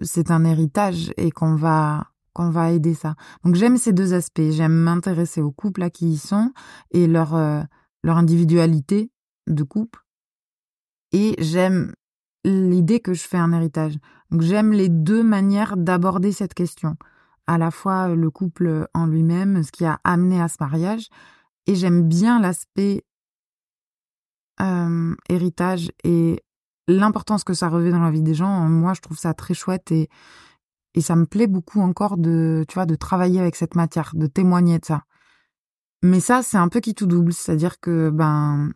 c'est 0.03 0.31
un 0.33 0.45
héritage 0.45 1.12
et 1.16 1.31
qu'on 1.31 1.55
va 1.55 2.09
qu'on 2.39 2.51
va 2.51 2.70
aider 2.70 2.95
ça. 2.95 3.16
Donc 3.45 3.57
j'aime 3.57 3.76
ces 3.76 3.93
deux 3.93 4.14
aspects. 4.14 4.51
J'aime 4.51 4.72
m'intéresser 4.72 5.41
aux 5.41 5.51
couples 5.51 5.82
à 5.82 5.91
qui 5.91 6.09
ils 6.12 6.18
sont 6.18 6.53
et 6.93 7.09
leur 7.09 7.34
euh, 7.34 7.62
leur 8.05 8.16
individualité 8.16 9.11
de 9.49 9.64
couple. 9.64 10.05
Et 11.11 11.34
j'aime 11.41 11.95
l'idée 12.45 13.01
que 13.01 13.12
je 13.12 13.22
fais 13.22 13.39
un 13.39 13.53
héritage. 13.53 13.99
Donc 14.30 14.43
j'aime 14.43 14.72
les 14.72 14.89
deux 14.89 15.24
manières 15.24 15.76
d'aborder 15.76 16.30
cette 16.30 16.55
question. 16.55 16.97
À 17.49 17.59
la 17.59 17.72
fois 17.72 18.14
le 18.14 18.30
couple 18.30 18.86
en 18.95 19.07
lui-même, 19.07 19.64
ce 19.64 19.72
qui 19.72 19.84
a 19.84 19.99
amené 20.05 20.41
à 20.41 20.47
ce 20.47 20.57
mariage, 20.61 21.09
et 21.66 21.74
j'aime 21.74 22.07
bien 22.07 22.41
l'aspect 22.41 23.05
euh, 24.61 25.14
héritage 25.28 25.91
et 26.05 26.41
l'importance 26.86 27.43
que 27.43 27.55
ça 27.55 27.68
revêt 27.68 27.91
dans 27.91 28.03
la 28.03 28.12
vie 28.12 28.22
des 28.22 28.34
gens. 28.34 28.68
Moi, 28.68 28.95
je 28.95 29.01
trouve 29.01 29.18
ça 29.18 29.34
très 29.34 29.55
chouette 29.55 29.91
et 29.91 30.09
et 30.99 31.01
ça 31.01 31.14
me 31.14 31.26
plaît 31.26 31.46
beaucoup 31.46 31.80
encore 31.80 32.16
de 32.16 32.64
tu 32.66 32.74
vois 32.74 32.84
de 32.84 32.96
travailler 32.96 33.38
avec 33.38 33.55
cette 33.55 33.76
matière, 33.76 34.11
de 34.14 34.26
témoigner 34.26 34.80
de 34.80 34.84
ça. 34.84 35.05
Mais 36.03 36.18
ça, 36.18 36.42
c'est 36.42 36.57
un 36.57 36.66
peu 36.66 36.80
qui 36.80 36.92
tout 36.92 37.07
double, 37.07 37.32
c'est-à-dire 37.32 37.78
que 37.78 38.11
ben 38.11 38.72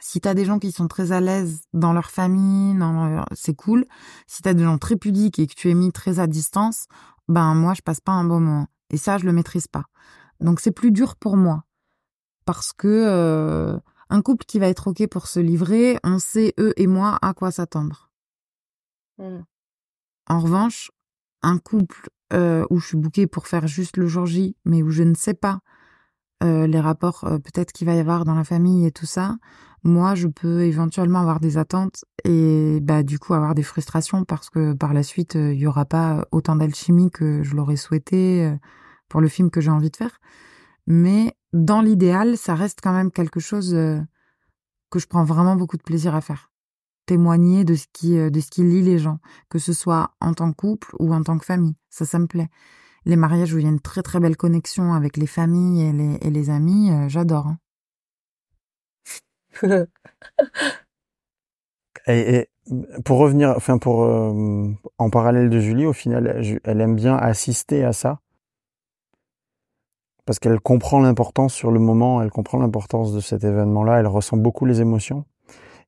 si 0.00 0.22
t'as 0.22 0.32
des 0.32 0.46
gens 0.46 0.58
qui 0.58 0.72
sont 0.72 0.88
très 0.88 1.12
à 1.12 1.20
l'aise 1.20 1.60
dans 1.74 1.92
leur 1.92 2.10
famille, 2.10 2.78
dans 2.78 3.08
leur- 3.10 3.28
c'est 3.32 3.54
cool. 3.54 3.84
Si 4.26 4.40
t'as 4.40 4.54
des 4.54 4.64
gens 4.64 4.78
très 4.78 4.96
pudiques 4.96 5.38
et 5.38 5.46
que 5.46 5.52
tu 5.54 5.68
es 5.68 5.74
mis 5.74 5.92
très 5.92 6.18
à 6.18 6.26
distance, 6.26 6.86
ben 7.28 7.54
moi 7.54 7.74
je 7.74 7.82
passe 7.82 8.00
pas 8.00 8.12
un 8.12 8.24
bon 8.24 8.40
moment. 8.40 8.68
Et 8.88 8.96
ça, 8.96 9.18
je 9.18 9.26
le 9.26 9.32
maîtrise 9.32 9.66
pas. 9.66 9.84
Donc 10.40 10.60
c'est 10.60 10.72
plus 10.72 10.92
dur 10.92 11.16
pour 11.16 11.36
moi 11.36 11.64
parce 12.46 12.72
que 12.72 12.88
euh, 12.88 13.78
un 14.08 14.22
couple 14.22 14.46
qui 14.46 14.58
va 14.58 14.68
être 14.68 14.88
ok 14.88 15.06
pour 15.08 15.26
se 15.26 15.40
livrer, 15.40 15.98
on 16.04 16.18
sait 16.18 16.54
eux 16.58 16.72
et 16.78 16.86
moi 16.86 17.18
à 17.20 17.34
quoi 17.34 17.50
s'attendre. 17.50 18.10
Mm. 19.18 19.40
En 20.26 20.40
revanche, 20.40 20.90
un 21.44 21.58
couple 21.58 22.08
euh, 22.32 22.66
où 22.70 22.80
je 22.80 22.88
suis 22.88 22.96
bookée 22.96 23.26
pour 23.26 23.46
faire 23.46 23.66
juste 23.66 23.96
le 23.96 24.06
jour 24.06 24.26
J, 24.26 24.56
mais 24.64 24.82
où 24.82 24.90
je 24.90 25.02
ne 25.02 25.14
sais 25.14 25.34
pas 25.34 25.60
euh, 26.42 26.66
les 26.66 26.80
rapports 26.80 27.24
euh, 27.24 27.38
peut-être 27.38 27.72
qu'il 27.72 27.86
va 27.86 27.94
y 27.94 28.00
avoir 28.00 28.24
dans 28.24 28.34
la 28.34 28.44
famille 28.44 28.86
et 28.86 28.90
tout 28.90 29.06
ça, 29.06 29.36
moi 29.84 30.14
je 30.14 30.26
peux 30.26 30.62
éventuellement 30.62 31.20
avoir 31.20 31.40
des 31.40 31.58
attentes 31.58 32.04
et 32.24 32.80
bah 32.82 33.02
du 33.02 33.18
coup 33.18 33.34
avoir 33.34 33.54
des 33.54 33.62
frustrations 33.62 34.24
parce 34.24 34.50
que 34.50 34.72
par 34.72 34.94
la 34.94 35.02
suite 35.02 35.34
il 35.34 35.58
y 35.58 35.66
aura 35.66 35.84
pas 35.84 36.26
autant 36.32 36.56
d'alchimie 36.56 37.10
que 37.10 37.42
je 37.42 37.54
l'aurais 37.54 37.76
souhaité 37.76 38.52
pour 39.08 39.20
le 39.20 39.28
film 39.28 39.50
que 39.50 39.60
j'ai 39.60 39.70
envie 39.70 39.90
de 39.90 39.96
faire. 39.96 40.18
Mais 40.86 41.34
dans 41.52 41.82
l'idéal, 41.82 42.36
ça 42.36 42.54
reste 42.54 42.80
quand 42.82 42.92
même 42.92 43.10
quelque 43.10 43.40
chose 43.40 43.72
que 44.90 44.98
je 44.98 45.06
prends 45.06 45.24
vraiment 45.24 45.56
beaucoup 45.56 45.76
de 45.76 45.82
plaisir 45.82 46.14
à 46.14 46.20
faire 46.20 46.50
témoigner 47.06 47.64
de 47.64 47.74
ce 47.74 47.86
qui 47.92 48.16
de 48.16 48.40
ce 48.40 48.50
qui 48.50 48.62
lie 48.62 48.82
les 48.82 48.98
gens, 48.98 49.18
que 49.48 49.58
ce 49.58 49.72
soit 49.72 50.10
en 50.20 50.34
tant 50.34 50.50
que 50.50 50.56
couple 50.56 50.94
ou 50.98 51.12
en 51.14 51.22
tant 51.22 51.38
que 51.38 51.44
famille. 51.44 51.76
Ça, 51.90 52.04
ça 52.04 52.18
me 52.18 52.26
plaît. 52.26 52.48
Les 53.06 53.16
mariages 53.16 53.52
où 53.52 53.58
il 53.58 53.64
y 53.64 53.66
a 53.66 53.70
une 53.70 53.80
très 53.80 54.02
très 54.02 54.20
belle 54.20 54.36
connexion 54.36 54.94
avec 54.94 55.16
les 55.16 55.26
familles 55.26 55.82
et 56.22 56.30
les, 56.30 56.50
amis, 56.50 56.90
j'adore. 57.08 57.48
Hein. 57.48 57.58
et, 62.06 62.48
pour 63.04 63.18
revenir, 63.18 63.50
enfin 63.56 63.78
pour 63.78 64.00
en 64.00 65.10
parallèle 65.10 65.50
de 65.50 65.60
Julie, 65.60 65.86
au 65.86 65.92
final, 65.92 66.42
elle 66.64 66.80
aime 66.80 66.96
bien 66.96 67.16
assister 67.16 67.84
à 67.84 67.92
ça 67.92 68.20
parce 70.24 70.38
qu'elle 70.38 70.60
comprend 70.60 71.00
l'importance 71.00 71.52
sur 71.52 71.70
le 71.70 71.80
moment, 71.80 72.22
elle 72.22 72.30
comprend 72.30 72.58
l'importance 72.58 73.12
de 73.12 73.20
cet 73.20 73.44
événement-là, 73.44 74.00
elle 74.00 74.06
ressent 74.06 74.36
beaucoup 74.36 74.64
les 74.64 74.80
émotions. 74.80 75.24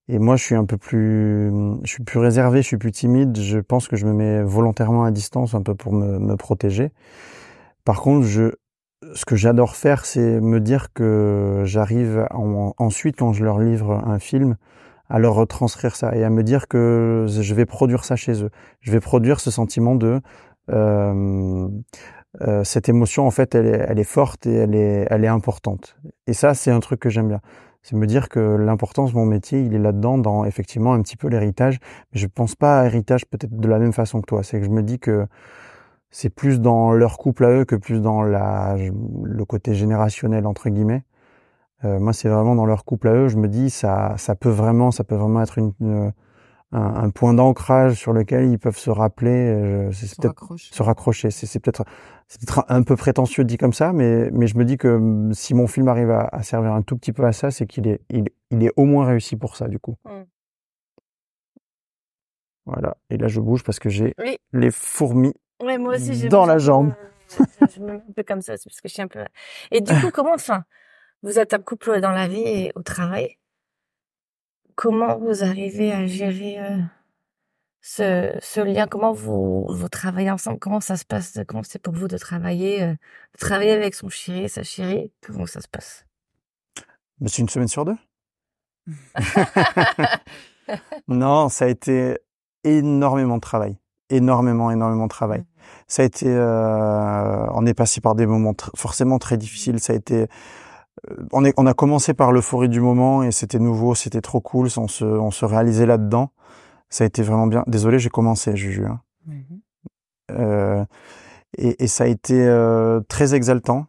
Et 0.08 0.18
moi, 0.18 0.36
je 0.36 0.44
suis 0.44 0.54
un 0.54 0.64
peu 0.64 0.76
plus, 0.76 1.50
je 1.82 1.90
suis 1.90 2.04
plus 2.04 2.20
réservé, 2.20 2.62
je 2.62 2.66
suis 2.66 2.76
plus 2.76 2.92
timide. 2.92 3.36
Je 3.38 3.58
pense 3.58 3.88
que 3.88 3.96
je 3.96 4.06
me 4.06 4.12
mets 4.12 4.42
volontairement 4.42 5.04
à 5.04 5.10
distance 5.10 5.54
un 5.54 5.62
peu 5.62 5.74
pour 5.74 5.92
me, 5.92 6.18
me 6.18 6.36
protéger. 6.36 6.92
Par 7.84 8.00
contre, 8.00 8.24
je, 8.24 8.52
ce 9.14 9.24
que 9.24 9.34
j'adore 9.34 9.74
faire, 9.74 10.06
c'est 10.06 10.40
me 10.40 10.60
dire 10.60 10.92
que 10.92 11.62
j'arrive 11.64 12.26
ensuite, 12.30 13.16
quand 13.16 13.32
je 13.32 13.44
leur 13.44 13.58
livre 13.58 13.92
un 14.06 14.18
film, 14.20 14.56
à 15.08 15.18
leur 15.18 15.34
retranscrire 15.34 15.94
ça 15.94 16.14
et 16.16 16.24
à 16.24 16.30
me 16.30 16.42
dire 16.42 16.68
que 16.68 17.26
je 17.28 17.54
vais 17.54 17.66
produire 17.66 18.04
ça 18.04 18.16
chez 18.16 18.42
eux. 18.42 18.50
Je 18.80 18.92
vais 18.92 19.00
produire 19.00 19.40
ce 19.40 19.50
sentiment 19.50 19.94
de 19.94 20.20
euh, 20.70 21.68
euh, 22.42 22.64
cette 22.64 22.88
émotion, 22.88 23.26
en 23.26 23.30
fait, 23.30 23.54
elle 23.54 23.66
est, 23.66 23.86
elle 23.88 23.98
est 23.98 24.04
forte 24.04 24.46
et 24.46 24.54
elle 24.54 24.74
est, 24.74 25.06
elle 25.10 25.24
est 25.24 25.28
importante. 25.28 25.96
Et 26.26 26.32
ça, 26.32 26.54
c'est 26.54 26.70
un 26.70 26.80
truc 26.80 27.00
que 27.00 27.08
j'aime 27.08 27.28
bien 27.28 27.40
c'est 27.88 27.94
me 27.94 28.08
dire 28.08 28.28
que 28.28 28.40
l'importance 28.40 29.12
de 29.12 29.16
mon 29.16 29.26
métier, 29.26 29.60
il 29.60 29.72
est 29.72 29.78
là-dedans, 29.78 30.18
dans 30.18 30.44
effectivement 30.44 30.92
un 30.92 31.02
petit 31.02 31.16
peu 31.16 31.28
l'héritage. 31.28 31.78
Mais 32.12 32.18
je 32.18 32.26
pense 32.26 32.56
pas 32.56 32.80
à 32.80 32.86
héritage 32.86 33.26
peut-être 33.26 33.56
de 33.56 33.68
la 33.68 33.78
même 33.78 33.92
façon 33.92 34.20
que 34.20 34.26
toi. 34.26 34.42
C'est 34.42 34.58
que 34.58 34.66
je 34.66 34.70
me 34.70 34.82
dis 34.82 34.98
que 34.98 35.28
c'est 36.10 36.30
plus 36.30 36.60
dans 36.60 36.90
leur 36.90 37.16
couple 37.16 37.44
à 37.44 37.50
eux 37.50 37.64
que 37.64 37.76
plus 37.76 38.00
dans 38.00 38.24
la, 38.24 38.76
le 39.22 39.44
côté 39.44 39.72
générationnel 39.74 40.48
entre 40.48 40.68
guillemets. 40.68 41.04
Euh, 41.84 42.00
moi, 42.00 42.12
c'est 42.12 42.28
vraiment 42.28 42.56
dans 42.56 42.66
leur 42.66 42.84
couple 42.84 43.06
à 43.06 43.12
eux. 43.12 43.28
Je 43.28 43.36
me 43.36 43.46
dis 43.46 43.70
ça, 43.70 44.14
ça 44.16 44.34
peut 44.34 44.50
vraiment, 44.50 44.90
ça 44.90 45.04
peut 45.04 45.14
vraiment 45.14 45.40
être 45.40 45.56
une, 45.58 46.12
un, 46.72 47.10
point 47.10 47.32
d'ancrage 47.32 47.94
sur 47.94 48.12
lequel 48.12 48.50
ils 48.50 48.58
peuvent 48.58 48.76
se 48.76 48.90
rappeler, 48.90 49.30
euh, 49.30 49.90
se 49.92 50.82
raccrocher. 50.82 51.30
C'est 51.30 51.60
peut-être 51.60 51.84
c'est 52.28 52.40
peut-être 52.40 52.64
un 52.68 52.82
peu 52.82 52.96
prétentieux 52.96 53.44
dit 53.44 53.56
comme 53.56 53.72
ça, 53.72 53.92
mais 53.92 54.30
mais 54.32 54.46
je 54.46 54.58
me 54.58 54.64
dis 54.64 54.76
que 54.76 54.88
hum, 54.88 55.32
si 55.32 55.54
mon 55.54 55.66
film 55.66 55.88
arrive 55.88 56.10
à, 56.10 56.28
à 56.32 56.42
servir 56.42 56.72
un 56.72 56.82
tout 56.82 56.96
petit 56.96 57.12
peu 57.12 57.24
à 57.24 57.32
ça, 57.32 57.50
c'est 57.50 57.66
qu'il 57.66 57.86
est 57.88 58.00
il, 58.10 58.24
il, 58.50 58.64
est 58.64 58.72
au 58.76 58.84
moins 58.84 59.06
réussi 59.06 59.36
pour 59.36 59.56
ça 59.56 59.68
du 59.68 59.78
coup. 59.78 59.96
Mmh. 60.04 60.22
Voilà. 62.66 62.96
Et 63.10 63.16
là 63.16 63.28
je 63.28 63.40
bouge 63.40 63.62
parce 63.62 63.78
que 63.78 63.88
j'ai 63.88 64.14
les 64.52 64.70
fourmis 64.70 65.34
ouais, 65.62 65.78
moi 65.78 65.94
aussi, 65.94 66.28
dans 66.28 66.46
la 66.46 66.58
jambe. 66.58 66.94
je, 67.74 67.80
me 67.80 67.86
mets 67.86 67.92
un 67.92 68.12
peu 68.14 68.22
comme 68.22 68.40
ça, 68.40 68.56
c'est 68.56 68.68
parce 68.68 68.80
que 68.80 68.88
je 68.88 68.94
suis 68.94 69.02
un 69.02 69.08
peu. 69.08 69.24
Et 69.70 69.80
du 69.80 69.92
coup, 70.00 70.10
comment 70.12 70.34
enfin 70.34 70.64
vous 71.22 71.38
êtes 71.38 71.54
un 71.54 71.58
couple 71.58 72.00
dans 72.00 72.10
la 72.10 72.28
vie 72.28 72.42
et 72.44 72.72
au 72.74 72.82
travail? 72.82 73.36
Comment 74.76 75.18
vous 75.18 75.42
arrivez 75.42 75.90
à 75.92 76.06
gérer 76.06 76.60
euh, 76.60 76.78
ce, 77.80 78.38
ce, 78.40 78.60
lien? 78.60 78.86
Comment 78.86 79.12
vous, 79.12 79.66
vous 79.68 79.88
travaillez 79.88 80.30
ensemble? 80.30 80.58
Comment 80.60 80.80
ça 80.80 80.96
se 80.96 81.04
passe 81.04 81.38
Comment 81.48 81.64
c'est 81.64 81.80
pour 81.80 81.94
vous 81.94 82.06
de 82.06 82.18
travailler, 82.18 82.82
euh, 82.82 82.92
de 82.92 83.38
travailler 83.40 83.72
avec 83.72 83.94
son 83.94 84.08
chéri, 84.08 84.48
sa 84.48 84.62
chérie? 84.62 85.10
Comment 85.26 85.46
ça 85.46 85.60
se 85.60 85.68
passe? 85.68 86.06
Bah, 87.18 87.28
C'est 87.28 87.42
une 87.42 87.48
semaine 87.48 87.68
sur 87.68 87.84
deux. 87.84 87.96
non, 91.08 91.48
ça 91.48 91.64
a 91.64 91.68
été 91.68 92.18
énormément 92.62 93.36
de 93.36 93.40
travail. 93.40 93.76
Énormément, 94.08 94.70
énormément 94.70 95.04
de 95.04 95.10
travail. 95.10 95.40
Mmh. 95.40 95.44
Ça 95.88 96.02
a 96.02 96.04
été, 96.04 96.26
euh, 96.28 97.46
on 97.52 97.66
est 97.66 97.74
passé 97.74 98.00
par 98.00 98.14
des 98.14 98.26
moments 98.26 98.54
forcément 98.76 99.18
très 99.18 99.36
difficiles. 99.36 99.80
Ça 99.80 99.94
a 99.94 99.96
été, 99.96 100.28
on, 101.32 101.44
est, 101.44 101.54
on 101.56 101.66
a 101.66 101.74
commencé 101.74 102.14
par 102.14 102.32
l'euphorie 102.32 102.68
du 102.68 102.80
moment 102.80 103.22
et 103.22 103.32
c'était 103.32 103.58
nouveau, 103.58 103.94
c'était 103.94 104.20
trop 104.20 104.40
cool, 104.40 104.68
on 104.76 104.88
se, 104.88 105.04
on 105.04 105.30
se 105.30 105.44
réalisait 105.44 105.86
là-dedans. 105.86 106.30
Ça 106.88 107.04
a 107.04 107.06
été 107.06 107.22
vraiment 107.22 107.46
bien. 107.46 107.64
Désolé, 107.66 107.98
j'ai 107.98 108.10
commencé, 108.10 108.56
Juju. 108.56 108.86
Hein. 108.86 109.00
Mm-hmm. 109.28 109.60
Euh, 110.32 110.84
et, 111.58 111.84
et, 111.84 111.86
ça 111.86 112.04
a 112.04 112.06
été 112.06 112.46
euh, 112.46 113.00
très 113.08 113.34
exaltant. 113.34 113.86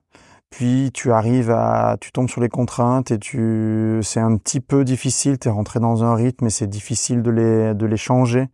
Puis 0.49 0.91
tu 0.93 1.11
arrives 1.11 1.51
à, 1.51 1.97
tu 1.99 2.11
tombes 2.11 2.29
sur 2.29 2.41
les 2.41 2.49
contraintes 2.49 3.11
et 3.11 3.19
tu, 3.19 3.99
c'est 4.01 4.19
un 4.19 4.37
petit 4.37 4.61
peu 4.61 4.85
difficile. 4.85 5.37
T'es 5.37 5.49
rentré 5.49 5.79
dans 5.79 6.03
un 6.03 6.15
rythme 6.15 6.47
et 6.47 6.49
c'est 6.49 6.67
difficile 6.67 7.21
de 7.21 7.31
les, 7.31 7.73
de 7.73 7.85
les 7.85 7.97
changer 7.97 8.47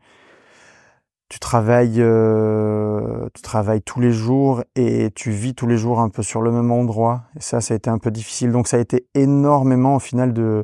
tu 1.34 1.40
travailles, 1.40 1.96
euh, 1.98 3.28
tu 3.34 3.42
travailles 3.42 3.82
tous 3.82 4.00
les 4.00 4.12
jours 4.12 4.62
et 4.76 5.10
tu 5.16 5.32
vis 5.32 5.56
tous 5.56 5.66
les 5.66 5.78
jours 5.78 6.00
un 6.00 6.10
peu 6.10 6.22
sur 6.22 6.44
le 6.44 6.52
même 6.52 6.72
endroit. 6.72 7.24
Ça, 7.40 7.60
ça 7.60 7.74
a 7.74 7.78
été 7.78 7.90
un 7.90 7.98
peu 7.98 8.12
difficile. 8.12 8.52
Donc, 8.52 8.68
ça 8.68 8.78
a 8.78 8.80
été 8.80 9.08
énormément 9.16 9.96
au 9.96 10.00
final 10.00 10.32
de, 10.34 10.64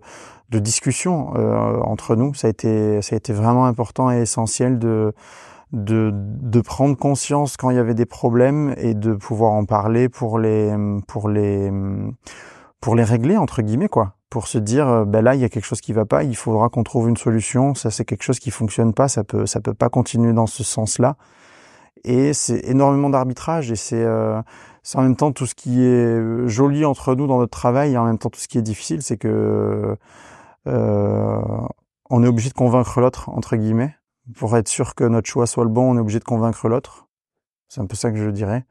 de 0.51 0.59
discussions 0.59 1.33
euh, 1.35 1.79
entre 1.79 2.15
nous. 2.15 2.35
Ça 2.35 2.45
a 2.45 2.49
été, 2.51 3.01
ça 3.01 3.15
a 3.15 3.17
été 3.17 3.33
vraiment 3.33 3.65
important 3.65 4.11
et 4.11 4.21
essentiel 4.21 4.77
de, 4.77 5.11
de, 5.71 6.11
de 6.13 6.61
prendre 6.61 6.95
conscience 6.95 7.57
quand 7.57 7.71
il 7.71 7.75
y 7.75 7.79
avait 7.79 7.95
des 7.95 8.05
problèmes 8.05 8.75
et 8.77 8.93
de 8.93 9.13
pouvoir 9.13 9.53
en 9.53 9.65
parler 9.65 10.07
pour 10.07 10.37
les, 10.37 10.71
pour 11.07 11.29
les, 11.29 11.71
pour 12.79 12.93
les 12.93 13.03
régler 13.03 13.37
entre 13.37 13.63
guillemets 13.63 13.89
quoi 13.89 14.18
pour 14.29 14.47
se 14.47 14.57
dire 14.57 14.87
euh, 14.87 15.05
ben 15.05 15.21
là 15.21 15.35
il 15.35 15.41
y 15.41 15.43
a 15.43 15.49
quelque 15.49 15.65
chose 15.65 15.81
qui 15.81 15.93
va 15.93 16.05
pas, 16.05 16.23
il 16.23 16.35
faudra 16.35 16.69
qu'on 16.69 16.83
trouve 16.83 17.09
une 17.09 17.17
solution, 17.17 17.73
ça 17.75 17.91
c'est 17.91 18.05
quelque 18.05 18.23
chose 18.23 18.39
qui 18.39 18.51
fonctionne 18.51 18.93
pas, 18.93 19.07
ça 19.07 19.23
peut 19.23 19.45
ça 19.45 19.59
peut 19.59 19.73
pas 19.73 19.89
continuer 19.89 20.33
dans 20.33 20.47
ce 20.47 20.63
sens-là. 20.63 21.15
Et 22.05 22.33
c'est 22.33 22.61
énormément 22.65 23.09
d'arbitrage 23.09 23.71
et 23.71 23.75
c'est 23.75 24.03
euh, 24.03 24.41
c'est 24.83 24.97
en 24.97 25.01
même 25.01 25.15
temps 25.15 25.31
tout 25.31 25.45
ce 25.45 25.55
qui 25.55 25.83
est 25.83 26.47
joli 26.47 26.85
entre 26.85 27.15
nous 27.15 27.27
dans 27.27 27.39
notre 27.39 27.51
travail 27.51 27.93
et 27.93 27.97
en 27.97 28.05
même 28.05 28.17
temps 28.17 28.29
tout 28.29 28.39
ce 28.39 28.47
qui 28.47 28.57
est 28.57 28.61
difficile, 28.61 29.01
c'est 29.01 29.17
que 29.17 29.97
euh, 30.67 31.41
on 32.09 32.23
est 32.23 32.27
obligé 32.27 32.49
de 32.49 32.53
convaincre 32.53 33.01
l'autre 33.01 33.29
entre 33.29 33.55
guillemets 33.55 33.95
pour 34.35 34.55
être 34.57 34.67
sûr 34.67 34.95
que 34.95 35.03
notre 35.03 35.27
choix 35.27 35.47
soit 35.47 35.63
le 35.63 35.69
bon, 35.69 35.91
on 35.91 35.97
est 35.97 36.01
obligé 36.01 36.19
de 36.19 36.23
convaincre 36.23 36.69
l'autre. 36.69 37.07
C'est 37.67 37.81
un 37.81 37.85
peu 37.85 37.95
ça 37.95 38.11
que 38.11 38.17
je 38.17 38.29
dirais 38.29 38.65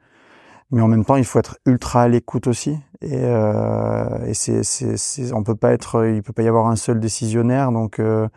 mais 0.71 0.81
en 0.81 0.87
même 0.87 1.05
temps 1.05 1.15
il 1.15 1.25
faut 1.25 1.39
être 1.39 1.57
ultra 1.65 2.03
à 2.03 2.07
l'écoute 2.07 2.47
aussi. 2.47 2.77
Et, 3.01 3.13
euh, 3.13 4.25
et 4.25 4.33
c'est, 4.33 4.63
c'est, 4.63 4.97
c'est, 4.97 5.33
on 5.33 5.43
peut 5.43 5.55
pas 5.55 5.71
être 5.71 6.05
il 6.07 6.21
peut 6.21 6.33
pas 6.33 6.43
y 6.43 6.47
avoir 6.47 6.67
un 6.67 6.75
seul 6.75 6.99
décisionnaire. 6.99 7.71
Donc 7.71 7.99
euh, 7.99 8.27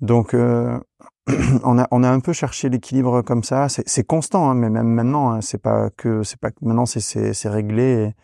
donc 0.00 0.34
euh, 0.34 0.78
on 1.64 1.78
a 1.78 1.88
on 1.90 2.02
a 2.04 2.10
un 2.10 2.20
peu 2.20 2.32
cherché 2.32 2.68
l'équilibre 2.68 3.22
comme 3.22 3.42
ça. 3.42 3.68
C'est, 3.68 3.88
c'est 3.88 4.04
constant 4.04 4.50
hein, 4.50 4.54
mais 4.54 4.70
même 4.70 4.88
maintenant 4.88 5.32
hein, 5.32 5.40
c'est 5.40 5.60
pas 5.62 5.90
que 5.96 6.22
c'est 6.22 6.38
pas 6.40 6.50
maintenant 6.62 6.86
c'est 6.86 7.00
c'est, 7.00 7.48
réglé. 7.48 7.82
Et, 7.82 8.14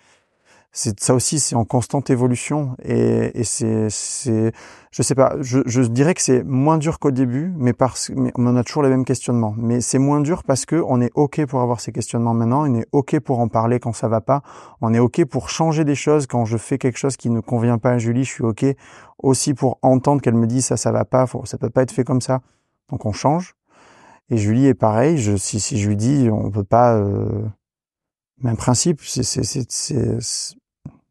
c'est 0.75 0.99
ça 1.01 1.15
aussi 1.15 1.39
c'est 1.39 1.55
en 1.55 1.67
constante 1.67 2.09
évolution 2.09 2.75
et, 2.83 3.39
et 3.39 3.45
c'est 3.45 3.91
c'est 3.91 4.53
je 4.91 5.03
sais 5.03 5.15
pas 5.15 5.37
je, 5.41 5.59
je 5.67 5.83
dirais 5.83 6.15
que 6.15 6.23
c'est 6.23 6.43
moins 6.45 6.79
dur 6.79 6.99
qu'au 6.99 7.11
début 7.11 7.53
mais 7.59 7.75
parce 7.75 8.11
mais 8.17 8.33
on 8.37 8.57
a 8.57 8.65
toujours 8.65 8.83
les 8.83 8.89
mêmes 8.89 9.05
questionnements. 9.05 9.55
Mais 9.59 9.83
c'est 9.83 9.99
moins 9.99 10.21
dur 10.21 10.43
parce 10.45 10.65
que 10.65 10.83
on 10.89 11.03
est 11.03 11.11
ok 11.15 11.45
pour 11.45 11.61
avoir 11.61 11.81
ces 11.81 11.93
questionnements 11.93 12.33
maintenant 12.33 12.67
on 12.67 12.75
est 12.75 12.87
ok 12.93 13.21
pour 13.21 13.41
en 13.41 13.49
parler 13.49 13.81
quand 13.81 13.93
ça 13.93 14.09
va 14.09 14.23
pas 14.23 14.43
on 14.81 14.95
est 14.95 14.99
ok 14.99 15.27
pour 15.27 15.51
changer 15.51 15.85
des 15.85 15.95
choses 15.95 16.27
quand 16.27 16.47
je 16.47 16.57
fais 16.57 16.79
quelque 16.79 16.99
chose 16.99 17.19
qui 17.19 17.29
ne 17.29 17.41
convient 17.41 17.77
pas 17.77 17.91
à 17.91 17.99
Julie 17.99 18.25
je 18.25 18.31
suis 18.31 18.45
ok 18.45 18.65
aussi 19.19 19.53
pour 19.53 19.79
entendre 19.83 20.23
qu'elle 20.23 20.35
me 20.35 20.47
dit 20.47 20.63
ça 20.63 20.79
ça 20.79 20.91
va 20.91 21.05
pas 21.05 21.27
faut, 21.27 21.45
ça 21.45 21.59
peut 21.59 21.71
pas 21.71 21.83
être 21.83 21.93
fait 21.93 22.05
comme 22.05 22.23
ça. 22.23 22.41
Donc 22.91 23.05
on 23.05 23.13
change 23.13 23.57
et 24.31 24.39
Julie 24.39 24.69
est 24.69 24.75
pareil 24.75 25.19
je 25.19 25.37
si 25.37 25.61
si 25.61 25.79
je 25.79 25.87
lui 25.87 25.97
dis 25.97 26.31
on 26.33 26.51
peut 26.51 26.65
pas 26.65 26.95
euh, 26.95 27.45
même 28.41 28.57
principe 28.57 29.03
c'est 29.03 29.23
c'est 29.23 30.62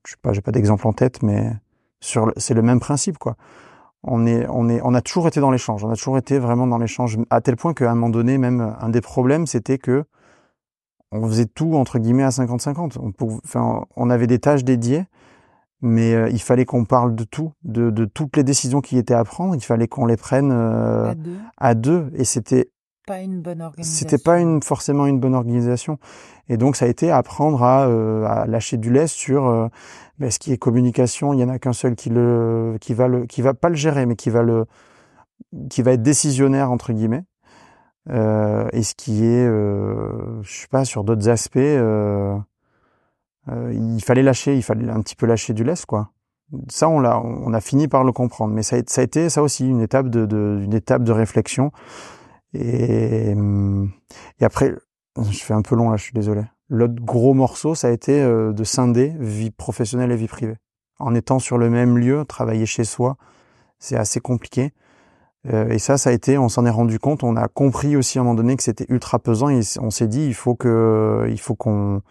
je 0.06 0.12
sais 0.12 0.18
pas, 0.22 0.34
j'ai 0.34 0.42
pas 0.42 0.52
d'exemple 0.52 0.88
en 0.88 0.94
tête, 0.94 1.24
mais 1.24 1.52
sur 2.00 2.32
c'est 2.38 2.54
le 2.54 2.62
même 2.62 2.80
principe 2.80 3.18
quoi. 3.18 3.36
On 4.04 4.26
est, 4.26 4.48
on 4.50 4.68
est, 4.68 4.82
on 4.84 4.96
a 4.96 5.02
toujours 5.02 5.28
été 5.28 5.40
dans 5.40 5.52
l'échange. 5.52 5.84
On 5.84 5.92
a 5.92 5.96
toujours 5.96 6.18
été 6.18 6.40
vraiment 6.40 6.66
dans 6.66 6.80
l'échange 6.80 7.20
à 7.30 7.40
tel 7.40 7.56
point 7.56 7.76
qu'à 7.76 7.92
un 7.92 7.94
moment 7.94 8.10
donné, 8.10 8.40
même 8.40 8.76
un 8.80 8.90
des 8.90 9.02
problèmes, 9.02 9.46
c'était 9.46 9.78
que 9.78 10.06
on 11.12 11.28
faisait 11.28 11.46
tout 11.46 11.76
entre 11.76 12.00
guillemets 12.00 12.24
à 12.24 12.30
50-50. 12.30 12.98
On, 13.00 13.14
enfin, 13.46 13.86
on 13.96 14.10
avait 14.10 14.26
des 14.26 14.40
tâches 14.40 14.64
dédiées, 14.64 15.06
mais 15.82 16.14
euh, 16.14 16.30
il 16.30 16.42
fallait 16.42 16.66
qu'on 16.66 16.86
parle 16.86 17.16
de 17.16 17.24
tout, 17.24 17.52
de, 17.64 17.92
de, 17.92 18.06
toutes 18.06 18.38
les 18.38 18.44
décisions 18.44 18.82
qui 18.82 18.98
étaient 18.98 19.14
à 19.14 19.24
prendre. 19.24 19.54
Il 19.56 19.64
fallait 19.64 19.88
qu'on 19.88 20.08
les 20.08 20.18
prenne 20.18 20.52
euh, 20.52 21.12
à, 21.12 21.16
deux. 21.16 21.38
à, 21.58 21.76
deux. 21.76 22.12
Et 22.16 22.24
c'était 22.24 22.71
pas 23.06 23.20
une 23.20 23.42
bonne 23.42 23.62
organisation. 23.62 24.10
C'était 24.10 24.22
pas 24.22 24.40
une 24.40 24.62
forcément 24.62 25.06
une 25.06 25.20
bonne 25.20 25.36
organisation. 25.36 25.98
Et 26.50 26.58
donc 26.58 26.76
ça 26.76 26.86
a 26.86 26.88
été 26.88 27.12
apprendre 27.12 27.64
à, 27.64 27.88
euh, 27.88 28.26
à 28.26 28.46
lâcher 28.46 28.78
du 28.78 28.92
lest 28.92 29.16
sur 29.16 29.48
euh, 29.48 29.68
ben, 30.20 30.30
ce 30.30 30.40
qui 30.40 30.52
est 30.52 30.58
communication. 30.58 31.34
Il 31.34 31.40
y 31.40 31.44
en 31.44 31.50
a 31.50 31.60
qu'un 31.60 31.74
seul 31.74 31.96
qui 31.96 32.10
le 32.10 32.78
qui 32.80 32.94
va 32.94 33.08
le 33.08 33.26
qui 33.26 33.42
va 33.42 33.54
pas 33.54 33.70
le 33.70 33.76
gérer, 33.76 34.06
mais 34.06 34.16
qui 34.16 34.30
va 34.30 34.44
le 34.44 34.66
qui 35.70 35.82
va 35.82 35.94
être 35.94 36.04
décisionnaire 36.04 36.72
entre 36.72 36.94
guillemets. 36.94 37.24
Euh, 38.10 38.68
et 38.74 38.84
ce 38.84 38.96
qui 38.96 39.26
est, 39.26 39.46
je 39.46 40.42
sais 40.44 40.68
pas, 40.70 40.86
sur 40.86 41.04
d'autres 41.04 41.30
aspects, 41.30 41.58
il 43.48 44.04
fallait 44.04 44.24
lâcher, 44.24 44.56
il 44.56 44.64
fallait 44.64 44.90
un 44.90 45.02
petit 45.02 45.16
peu 45.16 45.26
lâcher 45.26 45.54
du 45.54 45.64
lest, 45.64 45.86
quoi. 45.86 46.10
Ça, 46.70 46.90
on 46.90 47.00
l'a, 47.00 47.20
on 47.22 47.54
a 47.54 47.62
fini 47.62 47.88
par 47.88 48.04
le 48.04 48.12
comprendre, 48.12 48.54
mais 48.54 48.64
ça 48.64 48.76
a, 48.76 48.80
ça 48.86 49.02
a 49.02 49.04
été 49.06 49.30
ça 49.30 49.42
aussi 49.42 49.70
une 49.70 49.80
étape 49.80 50.10
de, 50.10 50.26
de 50.26 50.60
une 50.64 50.74
étape 50.74 51.04
de 51.04 51.14
réflexion. 51.14 51.72
Et, 52.54 53.34
et 54.40 54.46
après, 54.46 54.76
je 55.18 55.40
fais 55.40 55.54
un 55.54 55.62
peu 55.62 55.76
long 55.76 55.90
là, 55.90 55.98
je 55.98 56.04
suis 56.04 56.14
désolé. 56.14 56.44
L'autre 56.70 56.96
gros 57.04 57.34
morceau, 57.34 57.76
ça 57.76 57.88
a 57.88 57.92
été 57.92 58.22
euh, 58.22 58.54
de 58.54 58.64
scinder 58.64 59.14
vie 59.20 59.52
professionnelle 59.52 60.12
et 60.12 60.16
vie 60.16 60.28
privée. 60.28 60.56
En 61.00 61.14
étant 61.16 61.40
sur 61.40 61.58
le 61.58 61.70
même 61.70 61.98
lieu, 61.98 62.24
travailler 62.26 62.66
chez 62.66 62.86
soi, 62.86 63.18
c'est 63.78 63.98
assez 63.98 64.22
compliqué. 64.22 64.72
Euh, 65.52 65.68
et 65.70 65.80
ça, 65.80 65.98
ça 65.98 66.12
a 66.12 66.14
été, 66.14 66.38
on 66.38 66.50
s'en 66.50 66.66
est 66.66 66.70
rendu 66.70 67.00
compte, 67.00 67.24
on 67.24 67.36
a 67.36 67.48
compris 67.48 67.96
aussi 67.98 68.20
à 68.20 68.22
un 68.22 68.24
moment 68.24 68.36
donné 68.36 68.56
que 68.56 68.64
c'était 68.64 68.86
ultra 68.90 69.20
pesant 69.20 69.50
et 69.50 69.62
on 69.80 69.90
s'est 69.90 70.08
dit, 70.08 70.26
il 70.26 70.34
faut 70.34 70.56
que, 70.56 71.28
il 71.30 71.40
faut 71.40 71.56
qu'on, 71.56 72.02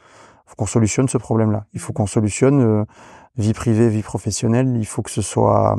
qu'on 0.56 0.66
solutionne 0.66 1.08
ce 1.08 1.16
problème-là. 1.16 1.64
Il 1.72 1.80
faut 1.80 1.92
qu'on 1.92 2.06
solutionne 2.06 2.60
euh, 2.60 2.84
vie 3.36 3.54
privée, 3.54 3.88
vie 3.88 4.02
professionnelle. 4.02 4.76
Il 4.76 4.86
faut 4.86 5.00
que 5.00 5.10
ce 5.10 5.22
soit, 5.22 5.78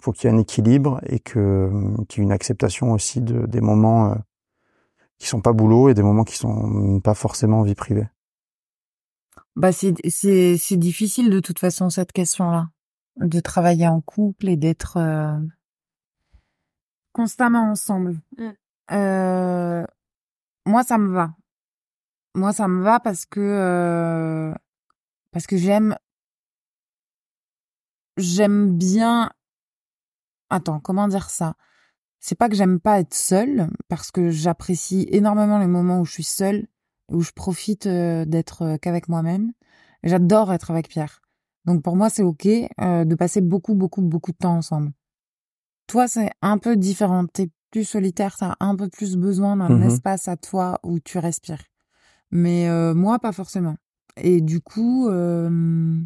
faut 0.00 0.12
qu'il 0.12 0.28
y 0.28 0.32
ait 0.32 0.36
un 0.36 0.38
équilibre 0.38 1.00
et 1.06 1.18
que, 1.18 1.70
qu'il 2.08 2.20
y 2.20 2.22
ait 2.22 2.26
une 2.26 2.32
acceptation 2.32 2.92
aussi 2.92 3.20
de, 3.20 3.46
des 3.46 3.60
moments 3.60 4.12
euh, 4.12 4.14
qui 5.18 5.26
sont 5.26 5.40
pas 5.40 5.52
boulot 5.52 5.88
et 5.88 5.94
des 5.94 6.02
moments 6.02 6.24
qui 6.24 6.36
sont 6.36 7.00
pas 7.00 7.14
forcément 7.14 7.62
vie 7.62 7.74
privée. 7.74 8.08
Bah 9.54 9.72
c'est 9.72 9.94
c'est 10.06 10.58
c'est 10.58 10.76
difficile 10.76 11.30
de 11.30 11.40
toute 11.40 11.58
façon 11.58 11.88
cette 11.88 12.12
question-là, 12.12 12.68
de 13.16 13.40
travailler 13.40 13.88
en 13.88 14.02
couple 14.02 14.50
et 14.50 14.56
d'être 14.56 14.98
euh, 14.98 15.38
constamment 17.12 17.70
ensemble. 17.70 18.20
Mm. 18.36 18.50
Euh, 18.92 19.84
moi, 20.66 20.82
ça 20.82 20.98
me 20.98 21.10
va. 21.10 21.30
Moi, 22.34 22.52
ça 22.52 22.68
me 22.68 22.82
va 22.82 23.00
parce 23.00 23.24
que 23.24 23.40
euh, 23.40 24.54
parce 25.32 25.46
que 25.46 25.56
j'aime 25.56 25.96
j'aime 28.18 28.76
bien. 28.76 29.30
Attends, 30.50 30.80
comment 30.80 31.08
dire 31.08 31.30
ça? 31.30 31.54
C'est 32.20 32.34
pas 32.34 32.48
que 32.48 32.56
j'aime 32.56 32.80
pas 32.80 33.00
être 33.00 33.14
seule 33.14 33.68
parce 33.88 34.10
que 34.10 34.30
j'apprécie 34.30 35.06
énormément 35.10 35.58
les 35.58 35.66
moments 35.66 36.00
où 36.00 36.04
je 36.04 36.12
suis 36.12 36.24
seule, 36.24 36.66
où 37.10 37.20
je 37.20 37.30
profite 37.32 37.86
euh, 37.86 38.24
d'être 38.24 38.62
euh, 38.62 38.76
qu'avec 38.78 39.08
moi-même. 39.08 39.52
J'adore 40.02 40.52
être 40.52 40.70
avec 40.70 40.88
Pierre. 40.88 41.20
Donc 41.64 41.82
pour 41.82 41.96
moi, 41.96 42.10
c'est 42.10 42.22
ok 42.22 42.46
euh, 42.80 43.04
de 43.04 43.14
passer 43.14 43.40
beaucoup, 43.40 43.74
beaucoup, 43.74 44.02
beaucoup 44.02 44.32
de 44.32 44.36
temps 44.36 44.56
ensemble. 44.56 44.92
Toi, 45.88 46.08
c'est 46.08 46.30
un 46.42 46.58
peu 46.58 46.76
différent. 46.76 47.26
T'es 47.26 47.48
plus 47.70 47.84
solitaire, 47.84 48.36
t'as 48.36 48.54
un 48.60 48.74
peu 48.76 48.88
plus 48.88 49.16
besoin 49.16 49.56
d'un 49.56 49.68
Mhm. 49.68 49.82
espace 49.82 50.28
à 50.28 50.36
toi 50.36 50.78
où 50.82 50.98
tu 51.00 51.18
respires. 51.18 51.62
Mais 52.30 52.68
euh, 52.68 52.94
moi, 52.94 53.18
pas 53.18 53.32
forcément. 53.32 53.76
Et 54.16 54.40
du 54.40 54.60
coup, 54.60 55.08
euh, 55.08 56.00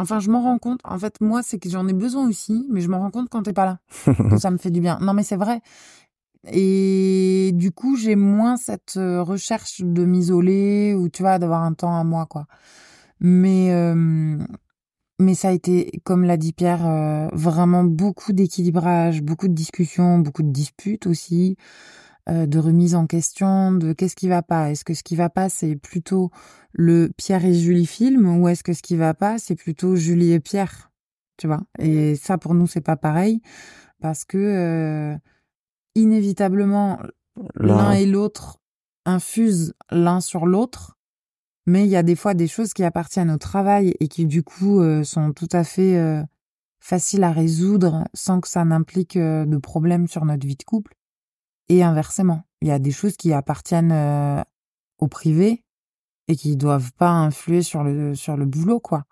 enfin, 0.00 0.20
je 0.20 0.30
m'en 0.30 0.42
rends 0.42 0.58
compte. 0.58 0.80
En 0.84 0.98
fait, 0.98 1.20
moi, 1.20 1.42
c'est 1.42 1.58
que 1.58 1.68
j'en 1.68 1.86
ai 1.88 1.92
besoin 1.92 2.28
aussi, 2.28 2.66
mais 2.70 2.80
je 2.80 2.88
m'en 2.88 3.00
rends 3.00 3.10
compte 3.10 3.28
quand 3.28 3.42
t'es 3.42 3.52
pas 3.52 3.64
là. 3.66 3.78
ça 4.38 4.50
me 4.50 4.58
fait 4.58 4.70
du 4.70 4.80
bien. 4.80 4.98
Non, 5.00 5.14
mais 5.14 5.22
c'est 5.22 5.36
vrai. 5.36 5.60
Et 6.50 7.50
du 7.54 7.70
coup, 7.70 7.96
j'ai 7.96 8.16
moins 8.16 8.56
cette 8.56 8.96
euh, 8.96 9.22
recherche 9.22 9.82
de 9.82 10.04
m'isoler 10.04 10.94
ou 10.94 11.08
tu 11.08 11.22
vois 11.22 11.38
d'avoir 11.38 11.62
un 11.62 11.74
temps 11.74 11.96
à 11.96 12.04
moi, 12.04 12.26
quoi. 12.26 12.46
Mais 13.20 13.72
euh, 13.72 14.38
mais 15.20 15.34
ça 15.34 15.48
a 15.48 15.52
été, 15.52 16.00
comme 16.04 16.24
l'a 16.24 16.38
dit 16.38 16.52
Pierre, 16.54 16.86
euh, 16.86 17.28
vraiment 17.32 17.84
beaucoup 17.84 18.32
d'équilibrage, 18.32 19.22
beaucoup 19.22 19.48
de 19.48 19.52
discussions, 19.52 20.18
beaucoup 20.18 20.42
de 20.42 20.50
disputes 20.50 21.06
aussi, 21.06 21.56
de 22.30 22.58
remise 22.58 22.94
en 22.94 23.06
question 23.06 23.72
de 23.72 23.92
qu'est-ce 23.92 24.14
qui 24.16 24.28
va 24.28 24.42
pas. 24.42 24.70
Est-ce 24.70 24.84
que 24.84 24.94
ce 24.94 25.02
qui 25.02 25.16
va 25.16 25.30
pas, 25.30 25.48
c'est 25.48 25.76
plutôt 25.76 26.30
le 26.72 27.10
Pierre 27.16 27.44
et 27.44 27.54
Julie 27.54 27.86
film 27.86 28.40
ou 28.40 28.48
est-ce 28.48 28.62
que 28.62 28.72
ce 28.72 28.82
qui 28.82 28.96
va 28.96 29.14
pas, 29.14 29.38
c'est 29.38 29.56
plutôt 29.56 29.96
Julie 29.96 30.32
et 30.32 30.40
Pierre, 30.40 30.92
tu 31.38 31.46
vois? 31.46 31.62
Et 31.78 32.14
ça, 32.14 32.38
pour 32.38 32.54
nous, 32.54 32.66
c'est 32.66 32.80
pas 32.80 32.96
pareil 32.96 33.42
parce 34.00 34.24
que 34.24 34.38
euh, 34.38 35.18
inévitablement, 35.94 37.00
l'un 37.54 37.92
et 37.92 38.06
l'autre 38.06 38.60
infusent 39.04 39.74
l'un 39.90 40.20
sur 40.20 40.46
l'autre. 40.46 40.96
Mais 41.66 41.84
il 41.84 41.90
y 41.90 41.96
a 41.96 42.02
des 42.02 42.16
fois 42.16 42.34
des 42.34 42.48
choses 42.48 42.72
qui 42.72 42.84
appartiennent 42.84 43.30
au 43.30 43.38
travail 43.38 43.94
et 44.00 44.08
qui 44.08 44.26
du 44.26 44.42
coup 44.42 44.80
euh, 44.80 45.04
sont 45.04 45.32
tout 45.32 45.48
à 45.52 45.62
fait 45.62 45.96
euh, 45.96 46.22
faciles 46.80 47.22
à 47.22 47.32
résoudre 47.32 48.04
sans 48.14 48.40
que 48.40 48.48
ça 48.48 48.64
n'implique 48.64 49.16
euh, 49.16 49.44
de 49.44 49.56
problèmes 49.58 50.08
sur 50.08 50.24
notre 50.24 50.46
vie 50.46 50.56
de 50.56 50.64
couple. 50.64 50.96
Et 51.70 51.84
inversement, 51.84 52.42
il 52.62 52.68
y 52.68 52.72
a 52.72 52.80
des 52.80 52.90
choses 52.90 53.16
qui 53.16 53.32
appartiennent 53.32 53.92
euh, 53.92 54.42
au 54.98 55.06
privé 55.06 55.62
et 56.26 56.34
qui 56.34 56.56
doivent 56.56 56.92
pas 56.92 57.10
influer 57.10 57.62
sur 57.62 57.84
le 57.84 58.16
sur 58.16 58.36
le 58.36 58.44
boulot 58.44 58.80
quoi. 58.80 59.04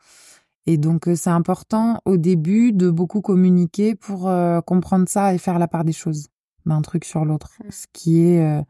Et 0.66 0.76
donc 0.76 1.06
euh, 1.06 1.14
c'est 1.14 1.30
important 1.30 2.00
au 2.04 2.16
début 2.16 2.72
de 2.72 2.90
beaucoup 2.90 3.20
communiquer 3.20 3.94
pour 3.94 4.28
euh, 4.28 4.61
comprendre 4.61 5.09
ça 5.09 5.32
et 5.32 5.38
faire 5.38 5.61
la 5.61 5.68
part 5.68 5.84
des 5.84 5.92
choses 5.92 6.26
d'un 6.66 6.82
truc 6.82 7.04
sur 7.04 7.24
l'autre, 7.24 7.52
ce 7.70 7.86
qui 7.92 8.22
est 8.22 8.42
euh, 8.44 8.61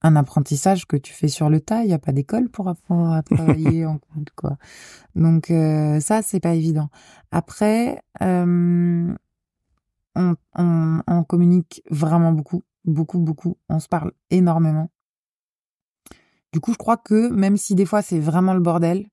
un 0.00 0.16
apprentissage 0.16 0.86
que 0.86 0.96
tu 0.96 1.12
fais 1.12 1.28
sur 1.28 1.50
le 1.50 1.60
tas. 1.60 1.82
Il 1.82 1.88
n'y 1.88 1.92
a 1.92 1.98
pas 1.98 2.12
d'école 2.12 2.48
pour 2.48 2.68
apprendre 2.68 3.12
à 3.12 3.22
travailler 3.22 3.84
en 3.86 3.98
couple, 3.98 4.32
quoi. 4.36 4.56
Donc 5.16 5.50
euh, 5.50 6.00
ça, 6.00 6.22
c'est 6.22 6.40
pas 6.40 6.54
évident. 6.54 6.88
Après, 7.30 8.00
on, 8.22 9.14
on, 10.16 11.02
on 11.06 11.24
communique 11.24 11.82
vraiment 11.90 12.32
beaucoup, 12.32 12.62
beaucoup, 12.84 13.18
beaucoup. 13.18 13.56
On 13.68 13.80
se 13.80 13.88
parle 13.88 14.12
énormément. 14.30 14.90
Du 16.52 16.60
coup, 16.60 16.72
je 16.72 16.78
crois 16.78 16.96
que 16.96 17.30
même 17.30 17.56
si 17.56 17.74
des 17.74 17.86
fois 17.86 18.02
c'est 18.02 18.20
vraiment 18.20 18.54
le 18.54 18.60
bordel, 18.60 19.08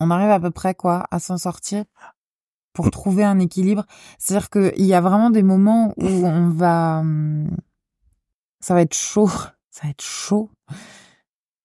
on 0.00 0.10
arrive 0.10 0.30
à 0.30 0.40
peu 0.40 0.50
près 0.50 0.74
quoi 0.74 1.06
à 1.10 1.18
s'en 1.18 1.36
sortir 1.36 1.84
pour 2.72 2.90
trouver 2.90 3.24
un 3.24 3.38
équilibre. 3.38 3.84
C'est-à-dire 4.18 4.50
qu'il 4.50 4.86
y 4.86 4.94
a 4.94 5.00
vraiment 5.00 5.30
des 5.30 5.42
moments 5.42 5.92
où 5.96 6.06
on 6.06 6.48
va, 6.48 7.02
ça 8.60 8.74
va 8.74 8.82
être 8.82 8.94
chaud, 8.94 9.28
ça 9.70 9.84
va 9.84 9.90
être 9.90 10.02
chaud. 10.02 10.50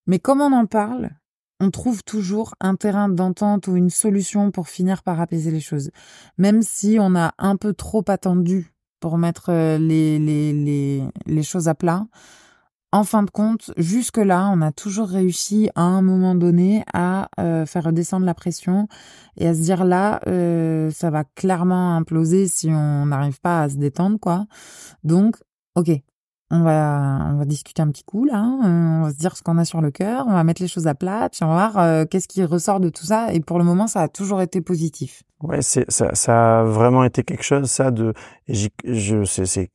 Mais 0.05 0.19
comme 0.19 0.41
on 0.41 0.51
en 0.51 0.65
parle, 0.65 1.11
on 1.59 1.71
trouve 1.71 2.03
toujours 2.03 2.55
un 2.59 2.75
terrain 2.75 3.09
d'entente 3.09 3.67
ou 3.67 3.77
une 3.77 3.89
solution 3.89 4.51
pour 4.51 4.67
finir 4.67 5.01
par 5.03 5.21
apaiser 5.21 5.51
les 5.51 5.61
choses. 5.61 5.91
Même 6.37 6.61
si 6.61 6.97
on 6.99 7.15
a 7.15 7.33
un 7.37 7.55
peu 7.55 7.73
trop 7.73 8.03
attendu 8.07 8.73
pour 9.03 9.17
mettre 9.17 9.49
euh, 9.49 9.77
les, 9.77 10.17
les, 10.17 11.03
les, 11.25 11.43
choses 11.43 11.67
à 11.67 11.75
plat, 11.75 12.05
en 12.93 13.03
fin 13.03 13.21
de 13.23 13.29
compte, 13.29 13.71
jusque-là, 13.75 14.49
on 14.53 14.61
a 14.61 14.71
toujours 14.71 15.09
réussi 15.09 15.69
à 15.75 15.81
un 15.81 16.01
moment 16.01 16.35
donné 16.35 16.85
à 16.93 17.27
euh, 17.37 17.65
faire 17.65 17.83
redescendre 17.83 18.25
la 18.25 18.33
pression 18.33 18.87
et 19.35 19.45
à 19.45 19.53
se 19.53 19.59
dire 19.59 19.83
là, 19.83 20.21
euh, 20.27 20.89
ça 20.89 21.09
va 21.09 21.25
clairement 21.25 21.97
imploser 21.97 22.47
si 22.47 22.69
on 22.69 23.07
n'arrive 23.07 23.41
pas 23.41 23.63
à 23.63 23.69
se 23.69 23.75
détendre, 23.75 24.17
quoi. 24.21 24.45
Donc, 25.03 25.35
ok, 25.75 25.89
on 26.49 26.61
va, 26.61 27.27
on 27.29 27.35
va 27.35 27.43
discuter 27.43 27.81
un 27.81 27.91
petit 27.91 28.05
coup 28.05 28.23
là, 28.23 28.37
hein, 28.37 29.01
on 29.01 29.03
va 29.03 29.11
se 29.11 29.17
dire 29.17 29.35
ce 29.35 29.43
qu'on 29.43 29.57
a 29.57 29.65
sur 29.65 29.81
le 29.81 29.91
cœur, 29.91 30.27
on 30.29 30.33
va 30.33 30.45
mettre 30.45 30.61
les 30.61 30.69
choses 30.69 30.87
à 30.87 30.95
plat, 30.95 31.27
puis 31.29 31.43
on 31.43 31.53
va 31.53 31.71
voir 31.71 32.07
qu'est-ce 32.07 32.29
qui 32.29 32.41
ressort 32.45 32.79
de 32.79 32.87
tout 32.87 33.05
ça. 33.05 33.33
Et 33.33 33.41
pour 33.41 33.57
le 33.57 33.65
moment, 33.65 33.87
ça 33.87 33.99
a 33.99 34.07
toujours 34.07 34.41
été 34.41 34.61
positif. 34.61 35.23
Ouais, 35.43 35.61
c'est 35.61 35.89
ça, 35.91 36.15
ça 36.15 36.61
a 36.61 36.63
vraiment 36.63 37.03
été 37.03 37.23
quelque 37.23 37.43
chose, 37.43 37.69
ça 37.69 37.91
de, 37.91 38.13
je, 38.47 39.25
c'est, 39.25 39.45
c'est 39.45 39.69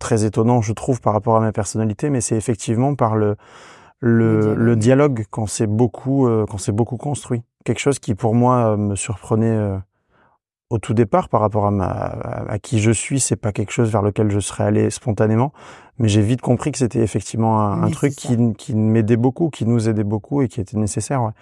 très 0.00 0.24
étonnant, 0.24 0.62
je 0.62 0.72
trouve, 0.72 1.00
par 1.00 1.12
rapport 1.12 1.36
à 1.36 1.40
ma 1.40 1.52
personnalité, 1.52 2.10
mais 2.10 2.20
c'est 2.20 2.36
effectivement 2.36 2.94
par 2.96 3.14
le 3.16 3.36
le, 4.00 4.54
Le 4.56 4.74
dialogue. 4.74 4.78
dialogue 4.78 5.24
qu'on 5.30 5.46
s'est 5.46 5.68
beaucoup 5.68 6.26
euh, 6.26 6.44
qu'on 6.46 6.58
s'est 6.58 6.72
beaucoup 6.72 6.96
construit. 6.96 7.42
Quelque 7.64 7.78
chose 7.78 8.00
qui 8.00 8.16
pour 8.16 8.34
moi 8.34 8.72
euh, 8.72 8.76
me 8.76 8.96
surprenait 8.96 9.46
euh, 9.56 9.78
au 10.70 10.78
tout 10.78 10.94
départ 10.94 11.28
par 11.28 11.40
rapport 11.40 11.66
à 11.66 11.70
ma 11.70 11.86
à, 11.86 12.52
à 12.54 12.58
qui 12.58 12.80
je 12.80 12.90
suis, 12.90 13.20
c'est 13.20 13.36
pas 13.36 13.52
quelque 13.52 13.70
chose 13.70 13.92
vers 13.92 14.02
lequel 14.02 14.28
je 14.30 14.40
serais 14.40 14.64
allé 14.64 14.90
spontanément, 14.90 15.52
mais 15.98 16.08
j'ai 16.08 16.22
vite 16.22 16.40
compris 16.40 16.72
que 16.72 16.78
c'était 16.78 17.00
effectivement 17.02 17.60
un, 17.60 17.84
un 17.84 17.90
truc 17.90 18.14
qui 18.16 18.36
qui 18.54 18.74
m'aidait 18.74 19.16
beaucoup, 19.16 19.50
qui 19.50 19.66
nous 19.66 19.88
aidait 19.88 20.04
beaucoup 20.04 20.42
et 20.42 20.48
qui 20.48 20.60
était 20.60 20.76
nécessaire. 20.78 21.22
Ouais. 21.22 21.32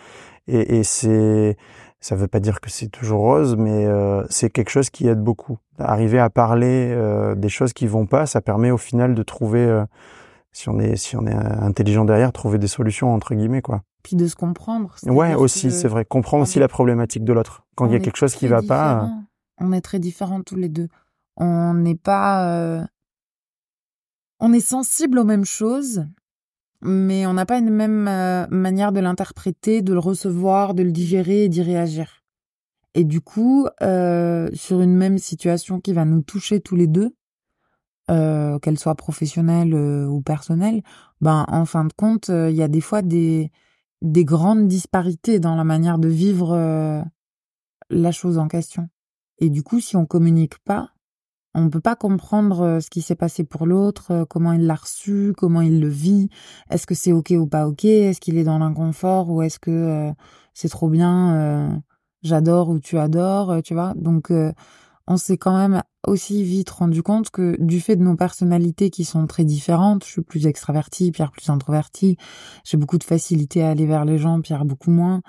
Et, 0.48 0.80
et 0.80 0.84
c'est 0.84 1.56
ça 2.00 2.16
veut 2.16 2.28
pas 2.28 2.40
dire 2.40 2.60
que 2.60 2.70
c'est 2.70 2.88
toujours 2.88 3.20
rose, 3.20 3.56
mais 3.56 3.86
euh, 3.86 4.24
c'est 4.30 4.48
quelque 4.50 4.70
chose 4.70 4.88
qui 4.90 5.06
aide 5.06 5.20
beaucoup. 5.20 5.58
Arriver 5.78 6.18
à 6.18 6.30
parler 6.30 6.88
euh, 6.92 7.34
des 7.34 7.48
choses 7.50 7.72
qui 7.72 7.86
vont 7.86 8.06
pas, 8.06 8.26
ça 8.26 8.40
permet 8.40 8.70
au 8.70 8.78
final 8.78 9.14
de 9.14 9.22
trouver, 9.22 9.64
euh, 9.64 9.84
si 10.52 10.68
on 10.68 10.78
est 10.78 10.96
si 10.96 11.16
on 11.16 11.26
est 11.26 11.34
intelligent 11.34 12.04
derrière, 12.04 12.32
trouver 12.32 12.58
des 12.58 12.68
solutions 12.68 13.12
entre 13.14 13.34
guillemets 13.34 13.62
quoi. 13.62 13.82
Puis 14.02 14.16
de 14.16 14.26
se 14.26 14.34
comprendre. 14.34 14.94
Ouais, 15.06 15.34
aussi, 15.34 15.68
que 15.68 15.72
c'est 15.74 15.88
vrai. 15.88 16.06
Comprendre 16.06 16.40
on 16.40 16.44
aussi 16.44 16.56
est- 16.58 16.62
la 16.62 16.68
problématique 16.68 17.22
de 17.24 17.34
l'autre. 17.34 17.64
Quand 17.76 17.84
il 17.86 17.92
y 17.92 17.96
a 17.96 18.00
quelque 18.00 18.16
chose 18.16 18.34
qui 18.34 18.46
très 18.46 18.56
va 18.56 18.62
pas. 18.62 19.10
On 19.58 19.72
est 19.72 19.82
très 19.82 19.98
différents 19.98 20.40
tous 20.42 20.56
les 20.56 20.70
deux. 20.70 20.88
On 21.36 21.74
n'est 21.74 21.96
pas. 21.96 22.86
on 24.40 24.52
est 24.54 24.60
sensible 24.60 25.18
aux 25.18 25.24
mêmes 25.24 25.44
choses, 25.44 26.06
mais 26.82 27.26
on 27.26 27.34
n'a 27.34 27.46
pas 27.46 27.58
une 27.58 27.70
même 27.70 28.08
euh, 28.08 28.46
manière 28.50 28.92
de 28.92 29.00
l'interpréter, 29.00 29.82
de 29.82 29.92
le 29.92 29.98
recevoir, 29.98 30.74
de 30.74 30.82
le 30.82 30.92
digérer 30.92 31.44
et 31.44 31.48
d'y 31.48 31.62
réagir. 31.62 32.22
Et 32.94 33.04
du 33.04 33.20
coup, 33.20 33.66
euh, 33.82 34.48
sur 34.52 34.80
une 34.80 34.96
même 34.96 35.18
situation 35.18 35.80
qui 35.80 35.92
va 35.92 36.04
nous 36.04 36.22
toucher 36.22 36.60
tous 36.60 36.76
les 36.76 36.86
deux, 36.86 37.14
euh, 38.10 38.58
qu'elle 38.58 38.78
soit 38.78 38.96
professionnelle 38.96 39.74
ou 39.74 40.20
personnelle, 40.22 40.82
ben 41.20 41.44
en 41.48 41.64
fin 41.64 41.84
de 41.84 41.92
compte, 41.92 42.28
il 42.28 42.56
y 42.56 42.62
a 42.62 42.68
des 42.68 42.80
fois 42.80 43.02
des 43.02 43.52
des 44.02 44.24
grandes 44.24 44.66
disparités 44.66 45.38
dans 45.38 45.54
la 45.54 45.62
manière 45.62 45.98
de 45.98 46.08
vivre 46.08 47.04
la 47.90 48.12
chose 48.12 48.38
en 48.38 48.48
question. 48.48 48.88
Et 49.38 49.50
du 49.50 49.62
coup, 49.62 49.80
si 49.80 49.94
on 49.96 50.06
communique 50.06 50.58
pas, 50.64 50.90
on 51.54 51.62
ne 51.62 51.68
peut 51.68 51.80
pas 51.80 51.96
comprendre 51.96 52.60
euh, 52.62 52.80
ce 52.80 52.90
qui 52.90 53.02
s'est 53.02 53.16
passé 53.16 53.44
pour 53.44 53.66
l'autre, 53.66 54.12
euh, 54.12 54.24
comment 54.24 54.52
il 54.52 54.66
l'a 54.66 54.76
reçu, 54.76 55.32
comment 55.36 55.60
il 55.60 55.80
le 55.80 55.88
vit, 55.88 56.28
est-ce 56.70 56.86
que 56.86 56.94
c'est 56.94 57.12
ok 57.12 57.32
ou 57.36 57.46
pas 57.46 57.66
ok, 57.66 57.84
est-ce 57.84 58.20
qu'il 58.20 58.38
est 58.38 58.44
dans 58.44 58.58
l'inconfort 58.58 59.30
ou 59.30 59.42
est-ce 59.42 59.58
que 59.58 59.70
euh, 59.70 60.12
c'est 60.54 60.68
trop 60.68 60.88
bien, 60.88 61.82
j'adore 62.22 62.68
ou 62.68 62.80
tu 62.80 62.98
adores, 62.98 63.62
tu 63.62 63.72
vois? 63.74 63.94
Donc 63.96 64.32
on 65.06 65.16
s'est 65.16 65.38
quand 65.38 65.56
même 65.56 65.82
aussi 66.06 66.44
vite 66.44 66.70
rendu 66.70 67.02
compte 67.02 67.30
que 67.30 67.56
du 67.60 67.80
fait 67.80 67.96
de 67.96 68.02
nos 68.02 68.16
personnalités 68.16 68.90
qui 68.90 69.04
sont 69.04 69.26
très 69.26 69.44
différentes, 69.44 70.04
je 70.04 70.10
suis 70.10 70.22
plus 70.22 70.46
extravertie, 70.46 71.12
Pierre 71.12 71.30
plus 71.30 71.48
introverti, 71.48 72.16
j'ai 72.64 72.76
beaucoup 72.76 72.98
de 72.98 73.04
facilité 73.04 73.62
à 73.62 73.70
aller 73.70 73.86
vers 73.86 74.04
les 74.04 74.18
gens, 74.18 74.40
Pierre 74.40 74.64
beaucoup 74.64 74.90
moins. 74.90 75.22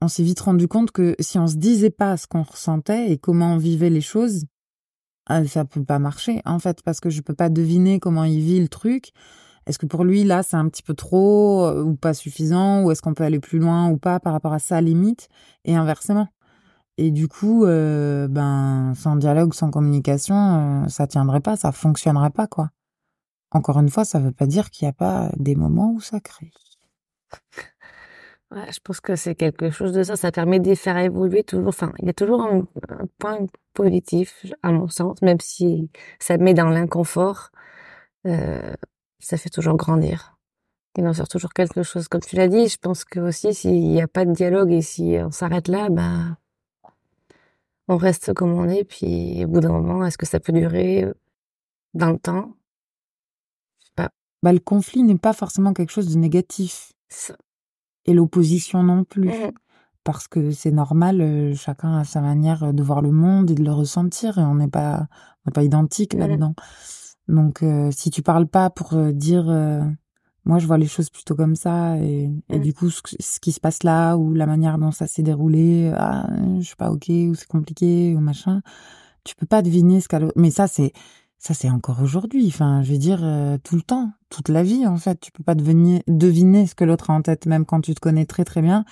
On 0.00 0.06
s'est 0.06 0.22
vite 0.22 0.40
rendu 0.40 0.68
compte 0.68 0.92
que 0.92 1.16
si 1.18 1.38
on 1.38 1.48
se 1.48 1.56
disait 1.56 1.90
pas 1.90 2.16
ce 2.16 2.28
qu'on 2.28 2.42
ressentait 2.42 3.10
et 3.10 3.18
comment 3.18 3.54
on 3.54 3.58
vivait 3.58 3.90
les 3.90 4.00
choses, 4.00 4.44
ça 5.46 5.64
peut 5.64 5.84
pas 5.84 5.98
marcher 5.98 6.42
en 6.44 6.58
fait 6.58 6.82
parce 6.82 7.00
que 7.00 7.10
je 7.10 7.20
peux 7.20 7.34
pas 7.34 7.48
deviner 7.48 8.00
comment 8.00 8.24
il 8.24 8.40
vit 8.40 8.60
le 8.60 8.68
truc. 8.68 9.12
Est-ce 9.66 9.78
que 9.78 9.86
pour 9.86 10.04
lui 10.04 10.24
là 10.24 10.42
c'est 10.42 10.56
un 10.56 10.68
petit 10.68 10.82
peu 10.82 10.94
trop 10.94 11.66
euh, 11.66 11.82
ou 11.82 11.94
pas 11.94 12.14
suffisant 12.14 12.82
ou 12.82 12.90
est-ce 12.90 13.02
qu'on 13.02 13.14
peut 13.14 13.24
aller 13.24 13.40
plus 13.40 13.58
loin 13.58 13.90
ou 13.90 13.98
pas 13.98 14.20
par 14.20 14.32
rapport 14.32 14.52
à 14.52 14.58
sa 14.58 14.80
limite? 14.80 15.28
Et 15.64 15.76
inversement. 15.76 16.28
Et 17.00 17.12
du 17.12 17.28
coup, 17.28 17.64
euh, 17.64 18.26
ben 18.28 18.92
sans 18.96 19.14
dialogue, 19.16 19.54
sans 19.54 19.70
communication, 19.70 20.84
euh, 20.84 20.88
ça 20.88 21.06
tiendrait 21.06 21.40
pas, 21.40 21.56
ça 21.56 21.70
fonctionnerait 21.72 22.30
pas 22.30 22.48
quoi. 22.48 22.70
Encore 23.52 23.78
une 23.78 23.88
fois, 23.88 24.04
ça 24.04 24.18
veut 24.18 24.32
pas 24.32 24.46
dire 24.46 24.70
qu'il 24.70 24.86
n'y 24.86 24.90
a 24.90 24.94
pas 24.94 25.30
des 25.36 25.54
moments 25.54 25.92
où 25.92 26.00
ça 26.00 26.20
crée. 26.20 26.50
Ouais, 28.50 28.72
je 28.72 28.80
pense 28.80 29.00
que 29.00 29.14
c'est 29.14 29.34
quelque 29.34 29.70
chose 29.70 29.92
de 29.92 30.02
ça. 30.02 30.16
Ça 30.16 30.32
permet 30.32 30.58
de 30.58 30.74
faire 30.74 30.96
évoluer 30.96 31.44
toujours. 31.44 31.68
Enfin, 31.68 31.92
il 31.98 32.06
y 32.06 32.08
a 32.08 32.14
toujours 32.14 32.42
un, 32.42 32.66
point 33.18 33.46
positif, 33.74 34.46
à 34.62 34.72
mon 34.72 34.88
sens, 34.88 35.20
même 35.22 35.40
si 35.40 35.90
ça 36.18 36.38
met 36.38 36.54
dans 36.54 36.68
l'inconfort. 36.70 37.50
Euh, 38.26 38.74
ça 39.18 39.36
fait 39.36 39.50
toujours 39.50 39.76
grandir. 39.76 40.38
Il 40.96 41.06
en 41.06 41.14
sort 41.14 41.28
toujours 41.28 41.52
quelque 41.52 41.82
chose. 41.82 42.08
Comme 42.08 42.22
tu 42.22 42.36
l'as 42.36 42.48
dit, 42.48 42.68
je 42.68 42.78
pense 42.78 43.04
que 43.04 43.20
aussi, 43.20 43.54
s'il 43.54 43.80
n'y 43.88 44.02
a 44.02 44.08
pas 44.08 44.24
de 44.24 44.32
dialogue 44.32 44.72
et 44.72 44.82
si 44.82 45.16
on 45.22 45.30
s'arrête 45.30 45.68
là, 45.68 45.88
ben, 45.90 46.36
on 47.88 47.96
reste 47.96 48.32
comme 48.34 48.52
on 48.52 48.68
est. 48.68 48.84
Puis, 48.84 49.44
au 49.44 49.48
bout 49.48 49.60
d'un 49.60 49.72
moment, 49.72 50.04
est-ce 50.06 50.18
que 50.18 50.26
ça 50.26 50.40
peut 50.40 50.52
durer 50.52 51.06
dans 51.94 52.10
le 52.12 52.18
temps? 52.18 52.54
pas. 53.94 54.10
Bah, 54.42 54.52
le 54.52 54.60
conflit 54.60 55.02
n'est 55.02 55.18
pas 55.18 55.32
forcément 55.34 55.74
quelque 55.74 55.92
chose 55.92 56.12
de 56.14 56.18
négatif. 56.18 56.92
Ça 57.08 57.34
et 58.08 58.14
l'opposition 58.14 58.82
non 58.82 59.04
plus. 59.04 59.28
Mmh. 59.28 59.52
Parce 60.02 60.26
que 60.26 60.52
c'est 60.52 60.70
normal, 60.70 61.20
euh, 61.20 61.54
chacun 61.54 61.98
a 61.98 62.04
sa 62.04 62.22
manière 62.22 62.72
de 62.72 62.82
voir 62.82 63.02
le 63.02 63.12
monde 63.12 63.50
et 63.50 63.54
de 63.54 63.62
le 63.62 63.72
ressentir, 63.72 64.38
et 64.38 64.42
on 64.42 64.54
n'est 64.54 64.68
pas, 64.68 65.06
pas 65.52 65.62
identique 65.62 66.14
mmh. 66.14 66.18
là-dedans. 66.18 66.54
Donc, 67.28 67.62
euh, 67.62 67.90
si 67.90 68.10
tu 68.10 68.22
parles 68.22 68.46
pas 68.46 68.70
pour 68.70 68.94
euh, 68.94 69.12
dire, 69.12 69.44
moi 70.46 70.58
je 70.58 70.66
vois 70.66 70.78
les 70.78 70.86
choses 70.86 71.10
plutôt 71.10 71.34
comme 71.34 71.56
ça, 71.56 71.98
et, 71.98 72.30
et 72.48 72.58
mmh. 72.58 72.62
du 72.62 72.72
coup, 72.72 72.88
ce, 72.88 73.40
qui 73.40 73.52
se 73.52 73.60
passe 73.60 73.82
là, 73.82 74.16
ou 74.16 74.32
la 74.32 74.46
manière 74.46 74.78
dont 74.78 74.92
ça 74.92 75.06
s'est 75.06 75.22
déroulé, 75.22 75.92
ah, 75.94 76.30
je 76.58 76.64
suis 76.64 76.76
pas 76.76 76.90
ok, 76.90 77.10
ou 77.10 77.34
c'est 77.34 77.48
compliqué, 77.48 78.14
ou 78.16 78.20
machin, 78.20 78.62
tu 79.24 79.34
peux 79.34 79.46
pas 79.46 79.60
deviner 79.60 80.00
ce 80.00 80.08
qu'elle. 80.08 80.32
Mais 80.36 80.50
ça, 80.50 80.66
c'est, 80.68 80.92
ça 81.38 81.54
c'est 81.54 81.70
encore 81.70 82.02
aujourd'hui. 82.02 82.46
Enfin, 82.48 82.82
je 82.82 82.92
veux 82.92 82.98
dire 82.98 83.20
euh, 83.22 83.58
tout 83.62 83.76
le 83.76 83.82
temps, 83.82 84.12
toute 84.28 84.48
la 84.48 84.62
vie 84.62 84.86
en 84.86 84.96
fait. 84.96 85.20
Tu 85.20 85.32
peux 85.32 85.44
pas 85.44 85.54
devenir, 85.54 86.02
deviner 86.08 86.66
ce 86.66 86.74
que 86.74 86.84
l'autre 86.84 87.10
a 87.10 87.14
en 87.14 87.22
tête, 87.22 87.46
même 87.46 87.64
quand 87.64 87.80
tu 87.80 87.94
te 87.94 88.00
connais 88.00 88.26
très 88.26 88.44
très 88.44 88.62
bien 88.62 88.84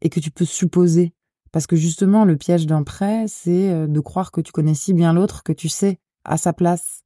et 0.00 0.08
que 0.08 0.20
tu 0.20 0.30
peux 0.30 0.44
supposer. 0.44 1.12
Parce 1.52 1.66
que 1.66 1.76
justement, 1.76 2.24
le 2.24 2.36
piège 2.36 2.66
d'un 2.66 2.84
prêt, 2.84 3.26
c'est 3.28 3.70
euh, 3.70 3.86
de 3.88 4.00
croire 4.00 4.30
que 4.30 4.40
tu 4.40 4.52
connais 4.52 4.74
si 4.74 4.94
bien 4.94 5.12
l'autre 5.12 5.42
que 5.42 5.52
tu 5.52 5.68
sais 5.68 5.98
à 6.24 6.36
sa 6.36 6.52
place, 6.52 7.02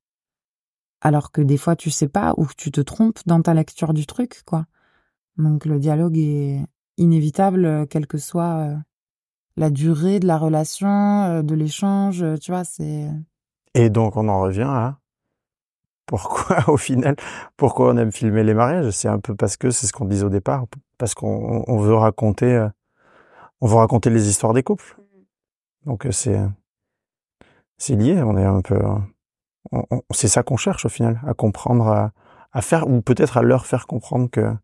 alors 1.00 1.32
que 1.32 1.40
des 1.40 1.56
fois 1.56 1.76
tu 1.76 1.90
sais 1.90 2.08
pas 2.08 2.34
ou 2.36 2.44
que 2.46 2.54
tu 2.56 2.70
te 2.70 2.80
trompes 2.80 3.20
dans 3.26 3.40
ta 3.42 3.54
lecture 3.54 3.94
du 3.94 4.06
truc, 4.06 4.42
quoi. 4.44 4.66
Donc 5.38 5.64
le 5.64 5.78
dialogue 5.78 6.18
est 6.18 6.60
inévitable, 6.98 7.64
euh, 7.64 7.86
quelle 7.86 8.06
que 8.06 8.18
soit 8.18 8.76
la 9.56 9.70
durée 9.70 10.20
de 10.20 10.26
la 10.26 10.36
relation, 10.36 11.42
de 11.42 11.54
l'échange. 11.54 12.24
Tu 12.40 12.50
vois, 12.50 12.64
c'est 12.64 13.08
et 13.74 13.90
donc 13.90 14.16
on 14.16 14.28
en 14.28 14.40
revient 14.40 14.62
à 14.62 14.98
pourquoi 16.06 16.68
au 16.68 16.76
final, 16.76 17.16
pourquoi 17.56 17.92
on 17.92 17.96
aime 17.96 18.12
filmer 18.12 18.44
les 18.44 18.54
mariages? 18.54 18.90
C'est 18.90 19.08
un 19.08 19.18
peu 19.18 19.34
parce 19.34 19.56
que 19.56 19.70
c'est 19.70 19.86
ce 19.86 19.92
qu'on 19.92 20.04
disait 20.04 20.24
au 20.24 20.30
départ, 20.30 20.66
parce 20.98 21.14
qu'on 21.14 21.78
veut 21.78 21.94
raconter, 21.94 22.54
euh, 22.54 22.68
on 23.60 23.66
veut 23.66 23.76
raconter 23.76 24.10
les 24.10 24.28
histoires 24.28 24.52
des 24.52 24.62
couples. 24.62 24.96
Donc 25.86 26.06
euh, 26.06 26.12
c'est 26.12 26.40
c'est 27.78 27.96
lié. 27.96 28.22
On 28.22 28.36
est 28.36 28.44
un 28.44 28.60
peu, 28.62 28.78
c'est 30.10 30.28
ça 30.28 30.42
qu'on 30.42 30.56
cherche 30.56 30.84
au 30.84 30.88
final, 30.88 31.20
à 31.26 31.34
comprendre, 31.34 32.10
à, 32.52 32.62
faire 32.62 32.88
ou 32.88 33.02
peut-être 33.02 33.36
à 33.38 33.42
leur 33.42 33.66
faire 33.66 33.86
comprendre 33.86 34.30
que 34.30 34.54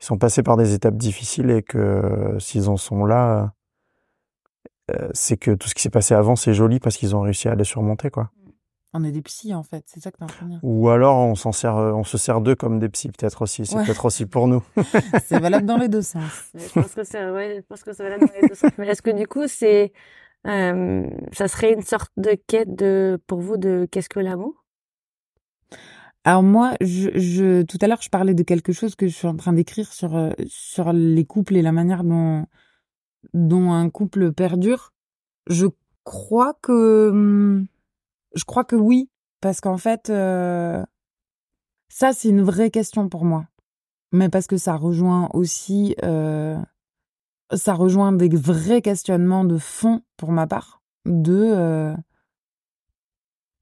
ils 0.00 0.04
sont 0.04 0.18
passés 0.18 0.42
par 0.42 0.56
des 0.56 0.74
étapes 0.74 0.96
difficiles 0.96 1.50
et 1.50 1.62
que 1.62 2.36
s'ils 2.38 2.68
en 2.68 2.76
sont 2.76 3.06
là, 3.06 3.54
euh, 4.90 5.08
c'est 5.14 5.36
que 5.36 5.52
tout 5.52 5.68
ce 5.68 5.74
qui 5.74 5.82
s'est 5.82 5.90
passé 5.90 6.14
avant, 6.14 6.36
c'est 6.36 6.54
joli 6.54 6.80
parce 6.80 6.96
qu'ils 6.96 7.16
ont 7.16 7.22
réussi 7.22 7.48
à 7.48 7.54
les 7.54 7.64
surmonter, 7.64 8.10
quoi. 8.10 8.30
On 8.98 9.04
est 9.04 9.12
des 9.12 9.20
psys, 9.20 9.52
en 9.52 9.62
fait, 9.62 9.84
c'est 9.86 10.00
ça 10.00 10.10
que 10.10 10.16
tu 10.16 10.24
en 10.24 10.46
dire. 10.46 10.58
Ou 10.62 10.88
alors, 10.88 11.18
on 11.18 11.34
s'en 11.34 11.52
sert, 11.52 11.76
euh, 11.76 11.92
on 11.92 12.02
se 12.02 12.16
sert 12.16 12.40
d'eux 12.40 12.54
comme 12.54 12.78
des 12.78 12.88
psys, 12.88 13.10
peut-être 13.10 13.42
aussi. 13.42 13.66
C'est 13.66 13.76
peut-être 13.76 14.06
aussi 14.06 14.24
pour 14.24 14.48
nous. 14.48 14.62
c'est 15.26 15.38
valable 15.38 15.66
dans 15.66 15.76
les 15.76 15.88
deux 15.88 16.00
sens. 16.00 16.50
je 16.54 16.72
pense 16.72 16.94
que 16.94 17.04
c'est, 17.04 17.30
ouais, 17.30 17.56
je 17.56 17.66
pense 17.66 17.82
que 17.82 17.92
c'est 17.92 18.02
valable 18.02 18.26
dans 18.26 18.40
les 18.40 18.48
deux 18.48 18.54
sens. 18.54 18.70
Mais 18.78 18.86
est-ce 18.88 19.02
que 19.02 19.10
du 19.10 19.26
coup, 19.26 19.46
c'est, 19.48 19.92
euh, 20.46 21.06
ça 21.32 21.46
serait 21.46 21.74
une 21.74 21.82
sorte 21.82 22.10
de 22.16 22.38
quête 22.46 22.74
de, 22.74 23.20
pour 23.26 23.40
vous, 23.40 23.58
de 23.58 23.86
qu'est-ce 23.90 24.08
que 24.08 24.20
l'amour? 24.20 24.64
Alors 26.24 26.42
moi, 26.42 26.72
je, 26.80 27.10
je, 27.18 27.62
tout 27.62 27.78
à 27.82 27.86
l'heure, 27.86 28.00
je 28.00 28.08
parlais 28.08 28.32
de 28.32 28.42
quelque 28.42 28.72
chose 28.72 28.94
que 28.94 29.08
je 29.08 29.14
suis 29.14 29.28
en 29.28 29.36
train 29.36 29.52
d'écrire 29.52 29.92
sur 29.92 30.34
sur 30.48 30.92
les 30.92 31.24
couples 31.26 31.54
et 31.54 31.62
la 31.62 31.70
manière 31.70 32.02
dont 32.02 32.46
dont 33.34 33.72
un 33.72 33.90
couple 33.90 34.32
perdure, 34.32 34.92
je 35.48 35.66
crois 36.04 36.54
que 36.62 37.10
hum, 37.10 37.66
je 38.36 38.44
crois 38.44 38.64
que 38.64 38.76
oui, 38.76 39.10
parce 39.40 39.60
qu'en 39.60 39.78
fait, 39.78 40.10
euh, 40.10 40.84
ça 41.88 42.12
c'est 42.12 42.28
une 42.28 42.42
vraie 42.42 42.70
question 42.70 43.08
pour 43.08 43.24
moi, 43.24 43.46
mais 44.12 44.28
parce 44.28 44.46
que 44.46 44.58
ça 44.58 44.76
rejoint 44.76 45.28
aussi, 45.32 45.96
euh, 46.04 46.58
ça 47.52 47.74
rejoint 47.74 48.12
des 48.12 48.28
vrais 48.28 48.82
questionnements 48.82 49.44
de 49.44 49.58
fond 49.58 50.02
pour 50.16 50.32
ma 50.32 50.46
part, 50.46 50.82
de 51.06 51.34
euh, 51.34 51.96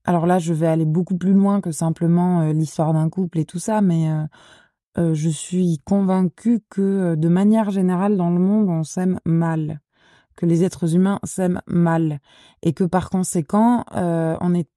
alors 0.05 0.27
là, 0.27 0.39
je 0.39 0.53
vais 0.53 0.67
aller 0.67 0.85
beaucoup 0.85 1.17
plus 1.17 1.33
loin 1.33 1.63
que 1.63 1.71
simplement 1.71 2.53
l'histoire 2.53 2.93
d'un 2.93 3.09
couple 3.09 3.39
et 3.39 3.47
tout 3.47 3.59
ça, 3.59 3.81
mais 3.81 4.07
je 4.99 5.29
suis 5.31 5.81
convaincue 5.87 6.61
que 6.69 7.15
de 7.15 7.29
manière 7.29 7.71
générale 7.71 8.19
dans 8.19 8.29
le 8.29 8.39
monde, 8.39 8.69
on 8.69 8.85
s'aime 8.85 9.19
mal, 9.25 9.81
que 10.37 10.47
les 10.47 10.65
êtres 10.65 10.95
humains 10.95 11.21
s'aiment 11.25 11.61
mal, 11.67 12.21
et 12.63 12.73
que 12.73 12.85
par 12.85 13.11
conséquent, 13.11 13.85
euh, 13.95 14.37
on 14.41 14.55
est 14.55 14.69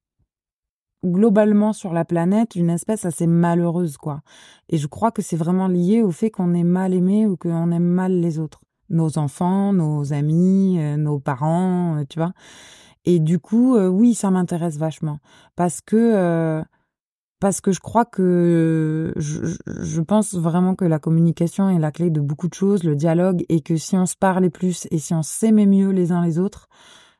globalement 1.04 1.72
sur 1.72 1.92
la 1.92 2.04
planète 2.04 2.56
une 2.56 2.70
espèce 2.70 3.04
assez 3.04 3.26
malheureuse, 3.26 3.96
quoi. 3.96 4.20
Et 4.68 4.78
je 4.78 4.86
crois 4.86 5.12
que 5.12 5.22
c'est 5.22 5.36
vraiment 5.36 5.68
lié 5.68 6.02
au 6.02 6.10
fait 6.10 6.30
qu'on 6.30 6.54
est 6.54 6.64
mal 6.64 6.92
aimé 6.92 7.26
ou 7.26 7.36
qu'on 7.36 7.70
aime 7.70 7.86
mal 7.86 8.20
les 8.20 8.38
autres, 8.38 8.60
nos 8.88 9.16
enfants, 9.18 9.72
nos 9.72 10.12
amis, 10.12 10.78
nos 10.96 11.20
parents, 11.20 12.02
tu 12.08 12.18
vois. 12.18 12.32
Et 13.04 13.20
du 13.20 13.38
coup, 13.38 13.78
oui, 13.78 14.14
ça 14.14 14.30
m'intéresse 14.30 14.76
vachement 14.76 15.20
parce 15.54 15.80
que 15.80 16.62
parce 17.40 17.60
que 17.60 17.72
je 17.72 17.80
crois 17.80 18.04
que 18.04 19.12
je, 19.16 20.00
pense 20.00 20.34
vraiment 20.34 20.74
que 20.74 20.84
la 20.84 20.98
communication 20.98 21.70
est 21.70 21.78
la 21.78 21.92
clé 21.92 22.10
de 22.10 22.20
beaucoup 22.20 22.48
de 22.48 22.54
choses, 22.54 22.84
le 22.84 22.96
dialogue, 22.96 23.44
et 23.48 23.60
que 23.60 23.76
si 23.76 23.96
on 23.96 24.06
se 24.06 24.16
parlait 24.16 24.50
plus 24.50 24.88
et 24.90 24.98
si 24.98 25.14
on 25.14 25.22
s'aimait 25.22 25.66
mieux 25.66 25.90
les 25.90 26.10
uns 26.10 26.24
les 26.24 26.38
autres, 26.38 26.68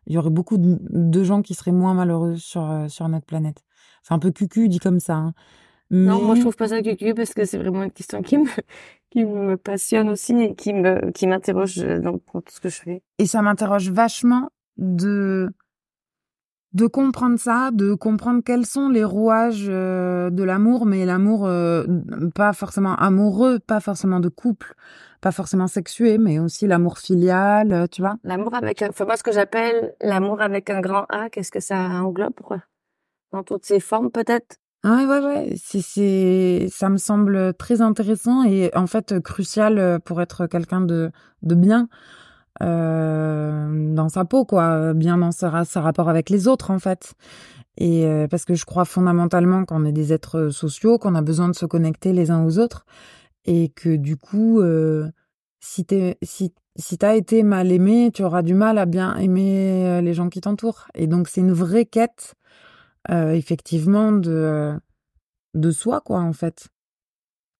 il 0.07 0.15
y 0.15 0.19
aurait 0.19 0.31
beaucoup 0.31 0.57
de, 0.59 1.23
gens 1.23 1.43
qui 1.43 1.55
seraient 1.55 1.73
moins 1.73 1.95
malheureux 1.95 2.37
sur, 2.37 2.69
euh, 2.69 2.89
sur 2.89 3.09
notre 3.09 3.27
planète. 3.27 3.63
C'est 4.03 4.15
un 4.15 4.19
peu 4.19 4.31
cucu 4.31 4.69
dit 4.69 4.79
comme 4.79 5.01
ça. 5.01 5.15
Hein. 5.15 5.35
Non, 5.91 6.23
moi 6.23 6.35
je 6.35 6.41
trouve 6.41 6.57
pas 6.57 6.69
ça 6.69 6.83
cucu 6.83 7.15
parce 7.15 7.33
que 7.33 7.45
c'est 7.45 7.59
vraiment 7.59 7.83
une 7.83 7.91
question 7.93 8.23
qui 8.23 8.39
me, 8.39 8.49
qui 9.11 9.25
me 9.25 9.57
passionne 9.57 10.09
aussi 10.09 10.35
et 10.35 10.55
qui 10.55 10.73
me, 10.73 11.11
qui 11.13 11.27
m'interroge 11.27 11.77
dans 11.77 12.19
tout 12.19 12.43
ce 12.51 12.61
que 12.61 12.69
je 12.69 12.81
fais. 12.81 13.03
Et 13.19 13.27
ça 13.27 13.43
m'interroge 13.43 13.91
vachement 13.91 14.51
de 14.77 15.51
de 16.73 16.87
comprendre 16.87 17.39
ça, 17.39 17.71
de 17.73 17.95
comprendre 17.95 18.43
quels 18.45 18.67
sont 18.67 18.89
les 18.89 19.05
rouages 19.05 19.67
euh, 19.69 20.31
de 20.31 20.43
l'amour, 20.43 20.85
mais 20.85 21.07
l'amour 21.07 21.47
euh, 21.47 21.85
pas 22.35 22.53
forcément 22.53 22.95
amoureux, 22.97 23.59
pas 23.59 23.81
forcément 23.81 24.21
de 24.21 24.29
couple, 24.29 24.75
pas 25.21 25.33
forcément 25.33 25.67
sexué, 25.67 26.19
mais 26.19 26.39
aussi 26.39 26.67
l'amour 26.67 26.99
filial, 26.99 27.73
euh, 27.73 27.87
tu 27.87 28.03
vois. 28.03 28.17
L'amour 28.23 28.55
avec 28.55 28.83
un, 28.83 28.91
enfin, 28.91 29.07
moi, 29.07 29.17
ce 29.17 29.23
que 29.23 29.33
j'appelle 29.33 29.95
l'amour 30.03 30.43
avec 30.43 30.69
un 30.69 30.81
grand 30.81 31.07
A, 31.09 31.31
qu'est-ce 31.31 31.51
que 31.51 31.61
ça 31.61 31.79
englobe, 31.79 32.41
quoi? 32.43 32.63
Dans 33.33 33.43
toutes 33.43 33.65
ses 33.65 33.81
formes, 33.81 34.11
peut-être? 34.11 34.57
Ouais, 34.85 35.07
ouais, 35.07 35.21
ouais. 35.21 35.55
C'est, 35.57 35.81
c'est, 35.81 36.69
ça 36.71 36.89
me 36.89 36.99
semble 36.99 37.55
très 37.55 37.81
intéressant 37.81 38.45
et 38.45 38.71
en 38.77 38.87
fait 38.87 39.19
crucial 39.21 40.01
pour 40.05 40.23
être 40.23 40.47
quelqu'un 40.47 40.81
de, 40.81 41.11
de 41.43 41.55
bien 41.57 41.89
euh, 42.63 43.95
dans 43.95 44.09
sa 44.09 44.25
peau, 44.25 44.45
quoi, 44.45 44.95
bien 44.95 45.19
dans 45.19 45.33
sa, 45.33 45.65
sa 45.65 45.81
rapport 45.81 46.09
avec 46.09 46.31
les 46.31 46.49
autres, 46.49 46.71
en 46.71 46.79
fait. 46.79 47.15
Et 47.79 48.07
euh, 48.07 48.27
parce 48.27 48.45
que 48.45 48.55
je 48.55 48.65
crois 48.65 48.85
fondamentalement 48.85 49.65
qu'on 49.65 49.85
est 49.85 49.93
des 49.93 50.13
êtres 50.13 50.51
sociaux, 50.51 50.99
qu'on 50.99 51.15
a 51.15 51.23
besoin 51.23 51.49
de 51.49 51.55
se 51.55 51.65
connecter 51.65 52.13
les 52.13 52.31
uns 52.31 52.45
aux 52.45 52.59
autres, 52.59 52.85
et 53.45 53.69
que 53.71 53.97
du 53.97 54.17
coup, 54.17 54.61
euh, 54.61 55.09
si 55.61 55.85
t'es, 55.85 56.19
si 56.23 56.53
si 56.77 56.99
t'as 56.99 57.17
été 57.17 57.43
mal 57.43 57.73
aimé, 57.73 58.11
tu 58.15 58.23
auras 58.23 58.43
du 58.43 58.55
mal 58.55 58.79
à 58.79 58.87
bien 58.87 59.17
aimer 59.17 59.87
euh, 59.87 60.01
les 60.01 60.15
gens 60.15 60.29
qui 60.29 60.41
t'entourent. 60.41 60.87
Et 60.95 61.07
donc 61.07 61.29
c'est 61.29 61.41
une 61.41 61.53
vraie 61.53 61.87
quête, 61.87 62.35
euh, 63.11 63.33
effectivement, 63.33 64.13
de 64.13 64.75
de 65.55 65.71
soi, 65.71 66.01
quoi, 66.01 66.21
en 66.21 66.33
fait 66.33 66.69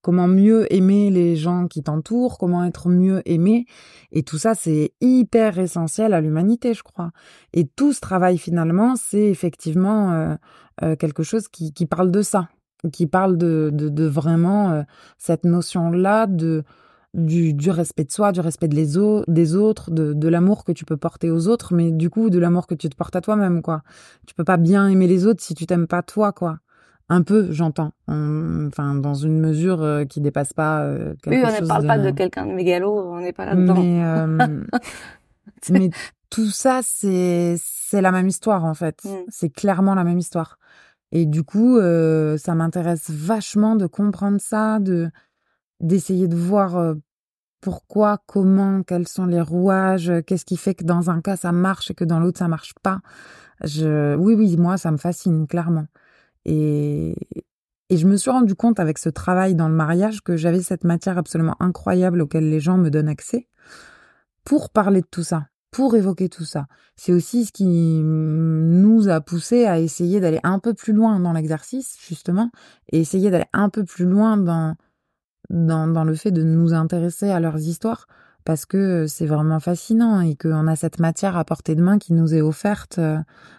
comment 0.03 0.29
mieux 0.29 0.73
aimer 0.73 1.11
les 1.11 1.37
gens 1.37 1.67
qui 1.67 1.83
t'entourent, 1.83 2.39
comment 2.39 2.65
être 2.65 2.89
mieux 2.89 3.23
aimé. 3.27 3.67
Et 4.13 4.23
tout 4.23 4.39
ça, 4.39 4.55
c'est 4.55 4.93
hyper 5.01 5.59
essentiel 5.59 6.15
à 6.15 6.21
l'humanité, 6.21 6.75
je 6.75 6.83
crois. 6.83 7.11
Et 7.53 7.67
tout 7.67 7.93
ce 7.93 8.01
travail, 8.01 8.39
finalement, 8.39 8.95
c'est 8.97 9.27
effectivement 9.27 10.13
euh, 10.13 10.35
euh, 10.83 10.97
quelque 10.97 11.23
chose 11.23 11.49
qui, 11.49 11.73
qui, 11.73 11.87
parle 11.87 12.11
de 12.11 12.23
ça, 12.23 12.49
qui 12.93 13.07
parle 13.07 13.37
de, 13.37 13.71
de, 13.73 14.05
vraiment 14.07 14.71
euh, 14.71 14.83
cette 15.19 15.45
notion-là 15.45 16.27
de 16.27 16.65
du, 17.15 17.55
du, 17.55 17.71
respect 17.71 18.05
de 18.05 18.13
soi, 18.13 18.33
du 18.33 18.41
respect 18.41 18.69
des 18.69 18.97
autres, 18.99 19.91
de, 19.91 20.13
de 20.13 20.29
l'amour 20.29 20.63
que 20.65 20.73
tu 20.73 20.85
peux 20.85 20.99
porter 20.99 21.31
aux 21.31 21.49
autres, 21.49 21.75
mais 21.75 21.91
du 21.91 22.11
coup 22.11 22.29
de 22.29 22.39
l'amour 22.39 22.67
que 22.67 22.75
tu 22.75 22.89
te 22.91 22.95
portes 22.95 23.17
à 23.17 23.23
toi-même, 23.23 23.63
quoi. 23.63 23.83
Tu 24.27 24.35
peux 24.35 24.45
pas 24.45 24.59
bien 24.59 24.87
aimer 24.89 25.07
les 25.07 25.27
autres 25.27 25.43
si 25.43 25.55
tu 25.55 25.67
t'aimes 25.67 25.87
pas 25.87 26.03
toi, 26.03 26.33
quoi. 26.33 26.59
Un 27.11 27.23
peu, 27.23 27.53
j'entends. 27.53 27.93
Enfin, 28.07 28.95
dans 28.95 29.15
une 29.15 29.41
mesure 29.41 29.83
euh, 29.83 30.05
qui 30.05 30.21
dépasse 30.21 30.53
pas 30.53 30.83
euh, 30.83 31.15
quelque 31.23 31.37
Oui, 31.37 31.43
on 31.43 31.63
ne 31.63 31.67
parle 31.67 31.87
pas 31.87 31.99
de 31.99 32.11
quelqu'un 32.11 32.47
de 32.47 32.53
mégalo, 32.53 32.93
on 32.93 33.21
n'est 33.21 33.33
pas 33.33 33.47
là-dedans. 33.47 33.83
Mais, 33.83 34.05
euh, 34.05 34.65
mais 35.71 35.91
tout 36.29 36.51
ça, 36.51 36.81
c'est 36.83 37.57
c'est 37.59 38.03
la 38.03 38.13
même 38.13 38.29
histoire 38.29 38.65
en 38.65 38.75
fait. 38.75 39.05
Mm. 39.05 39.25
C'est 39.29 39.49
clairement 39.49 39.95
la 39.95 40.05
même 40.05 40.19
histoire. 40.19 40.59
Et 41.11 41.25
du 41.25 41.45
coup, 41.45 41.79
euh, 41.79 42.37
ça 42.37 42.55
m'intéresse 42.55 43.09
vachement 43.09 43.75
de 43.75 43.87
comprendre 43.87 44.39
ça, 44.39 44.79
de 44.79 45.11
d'essayer 45.81 46.29
de 46.29 46.37
voir 46.37 46.95
pourquoi, 47.61 48.19
comment, 48.27 48.83
quels 48.83 49.09
sont 49.09 49.27
les 49.27 49.41
rouages, 49.41 50.13
qu'est-ce 50.27 50.45
qui 50.45 50.57
fait 50.57 50.75
que 50.75 50.85
dans 50.85 51.09
un 51.09 51.23
cas 51.23 51.37
ça 51.37 51.53
marche 51.53 51.91
et 51.91 51.95
que 51.95 52.05
dans 52.05 52.21
l'autre 52.21 52.39
ça 52.39 52.49
marche 52.49 52.75
pas. 52.83 53.01
Je, 53.65 54.15
oui, 54.17 54.35
oui, 54.35 54.57
moi 54.59 54.77
ça 54.77 54.91
me 54.91 54.99
fascine 54.99 55.47
clairement. 55.47 55.87
Et, 56.49 57.15
je 57.91 58.07
me 58.07 58.17
suis 58.17 58.31
rendu 58.31 58.55
compte 58.55 58.81
avec 58.81 58.99
ce 58.99 59.09
travail 59.09 59.55
dans 59.55 59.69
le 59.69 59.75
mariage 59.75 60.23
que 60.23 60.37
j'avais 60.37 60.61
cette 60.61 60.85
matière 60.85 61.17
absolument 61.17 61.57
incroyable 61.59 62.21
auquel 62.21 62.51
les 62.51 62.61
gens 62.61 62.77
me 62.77 62.91
donnent 62.91 63.09
accès 63.09 63.49
pour 64.45 64.71
parler 64.71 65.01
de 65.01 65.07
tout 65.11 65.23
ça, 65.23 65.47
pour 65.71 65.95
évoquer 65.95 66.29
tout 66.29 66.45
ça. 66.45 66.67
C'est 66.97 67.13
aussi 67.13 67.47
ce 67.47 67.53
qui 67.53 67.67
nous 67.67 69.09
a 69.09 69.21
poussé 69.21 69.65
à 69.65 69.79
essayer 69.79 70.21
d'aller 70.21 70.41
un 70.43 70.59
peu 70.59 70.75
plus 70.75 70.93
loin 70.93 71.19
dans 71.21 71.33
l'exercice, 71.33 71.97
justement, 72.07 72.51
et 72.93 73.01
essayer 73.01 73.31
d'aller 73.31 73.49
un 73.55 73.71
peu 73.71 73.85
plus 73.85 74.05
loin 74.05 74.37
dans, 74.37 74.77
dans 75.49 76.05
le 76.05 76.15
fait 76.15 76.31
de 76.31 76.43
nous 76.43 76.75
intéresser 76.75 77.31
à 77.31 77.41
leurs 77.41 77.59
histoires 77.59 78.07
parce 78.49 78.65
que 78.65 79.07
c'est 79.07 79.27
vraiment 79.27 79.61
fascinant 79.61 80.23
et 80.23 80.35
qu'on 80.35 80.69
a 80.69 80.75
cette 80.75 81.01
matière 81.01 81.37
à 81.37 81.45
portée 81.45 81.75
de 81.75 81.83
main 81.83 81.99
qui 81.99 82.15
nous 82.15 82.35
est 82.35 82.41
offerte 82.41 82.99
euh, 82.99 83.19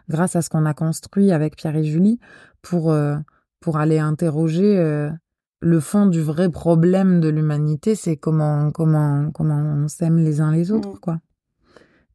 grâce 0.09 0.35
à 0.35 0.41
ce 0.41 0.49
qu'on 0.49 0.65
a 0.65 0.73
construit 0.73 1.31
avec 1.31 1.55
Pierre 1.55 1.75
et 1.75 1.83
Julie 1.83 2.19
pour, 2.63 2.91
euh, 2.91 3.15
pour 3.59 3.77
aller 3.77 3.99
interroger 3.99 4.79
euh, 4.79 5.11
le 5.59 5.79
fond 5.79 6.07
du 6.07 6.23
vrai 6.23 6.49
problème 6.49 7.19
de 7.19 7.29
l'humanité, 7.29 7.93
c'est 7.93 8.17
comment, 8.17 8.71
comment, 8.71 9.29
comment 9.29 9.59
on 9.59 9.87
s'aime 9.87 10.17
les 10.17 10.41
uns 10.41 10.51
les 10.51 10.71
autres, 10.71 10.95
mmh. 10.95 10.99
quoi. 11.01 11.19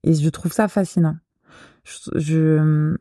Et 0.02 0.12
je 0.12 0.28
trouve 0.28 0.52
ça 0.52 0.66
fascinant. 0.66 1.14
Je, 1.84 2.10
je 2.16 2.96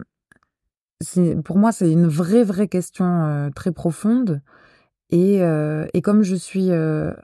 pour 1.44 1.58
moi, 1.58 1.72
c'est 1.72 1.92
une 1.92 2.06
vraie, 2.06 2.44
vraie 2.44 2.68
question 2.68 3.06
euh, 3.06 3.50
très 3.50 3.72
profonde. 3.72 4.44
Et, 5.10 5.42
et 5.94 6.02
comme 6.02 6.24
je 6.24 6.36
suis 6.36 6.70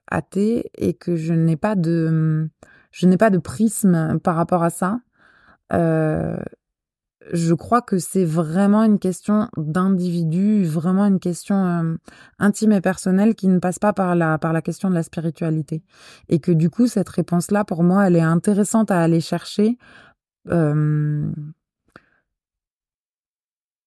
athée 0.08 0.70
et 0.78 0.94
que 0.94 1.16
je 1.16 1.34
n'ai 1.34 1.56
pas 1.56 1.76
de, 1.76 2.48
je 2.92 3.08
n'ai 3.08 3.18
pas 3.18 3.32
de 3.32 3.40
prisme 3.40 4.20
par 4.20 4.36
rapport 4.36 4.64
à 4.64 4.70
ça, 4.70 5.00
je 7.32 7.54
crois 7.54 7.82
que 7.82 8.00
c'est 8.00 8.26
vraiment 8.26 8.84
une 8.84 9.00
question 9.00 9.50
d'individu, 9.58 10.64
vraiment 10.66 11.06
une 11.06 11.20
question 11.20 11.66
euh, 11.66 11.96
intime 12.40 12.72
et 12.72 12.82
personnelle 12.82 13.36
qui 13.36 13.48
ne 13.48 13.60
passe 13.60 13.80
pas 13.80 13.94
par 13.94 14.16
la, 14.16 14.38
par 14.38 14.54
la 14.54 14.62
question 14.62 14.90
de 14.90 14.96
la 14.96 15.04
spiritualité. 15.04 15.84
Et 16.30 16.40
que 16.40 16.52
du 16.52 16.70
coup, 16.70 16.88
cette 16.88 17.10
réponse-là, 17.10 17.66
pour 17.66 17.84
moi, 17.84 18.08
elle 18.08 18.16
est 18.16 18.22
intéressante 18.22 18.92
à 18.92 19.02
aller 19.02 19.22
chercher. 19.22 19.78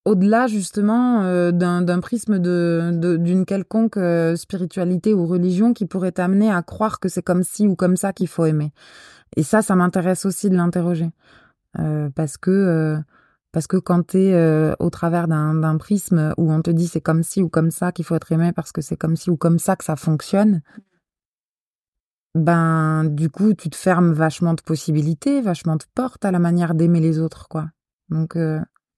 Au-delà 0.05 0.48
justement 0.48 1.22
euh, 1.22 1.53
d'un 1.53 2.00
prisme 2.00 2.40
de 2.40 2.90
d'une 3.18 3.44
quelconque 3.44 3.96
euh, 3.96 4.34
spiritualité 4.34 5.14
ou 5.14 5.26
religion 5.26 5.72
qui 5.72 5.86
pourrait 5.86 6.11
t'amener 6.11 6.50
à 6.50 6.61
croire 6.62 6.98
que 6.98 7.09
c'est 7.09 7.22
comme 7.22 7.44
ci 7.44 7.68
ou 7.68 7.76
comme 7.76 7.96
ça 7.96 8.12
qu'il 8.12 8.26
faut 8.26 8.44
aimer. 8.44 8.72
Et 9.36 9.44
ça, 9.44 9.62
ça 9.62 9.76
m'intéresse 9.76 10.26
aussi 10.26 10.50
de 10.50 10.57
l'interroger. 10.57 11.11
Euh, 11.78 12.11
parce 12.11 12.36
que 12.36 12.98
parce 13.53 13.68
que 13.68 13.76
quand 13.76 14.09
tu 14.09 14.18
es 14.18 14.74
au 14.80 14.90
travers 14.90 15.28
d'un 15.28 15.76
prisme 15.78 16.34
où 16.36 16.53
on 16.53 16.62
te 16.62 16.70
dit 16.70 16.88
c'est 16.88 17.00
comme 17.00 17.22
ci 17.22 17.42
ou 17.42 17.48
comme 17.48 17.70
ça 17.70 17.92
qu'il 17.92 18.05
faut 18.05 18.16
être 18.16 18.32
aimé 18.32 18.53
parce 18.53 18.72
que 18.72 18.80
c'est 18.82 18.96
comme 18.96 19.16
ci 19.16 19.30
ou 19.30 19.36
comme 19.36 19.59
ça 19.61 19.76
que 19.76 19.84
ça 19.84 19.94
fonctionne, 19.94 20.62
ben 22.34 23.05
du 23.05 23.30
coup 23.30 23.55
tu 23.55 23.70
te 23.70 23.76
fermes 23.76 24.12
vachement 24.12 24.55
de 24.55 24.62
possibilités, 24.62 25.40
vachement 25.42 25.76
de 25.76 25.84
portes 25.94 26.24
à 26.24 26.32
la 26.32 26.40
manière 26.40 26.74
d'aimer 26.74 27.00
les 27.00 27.20
autres, 27.20 27.46
quoi. 27.48 27.68
Donc 28.09 28.36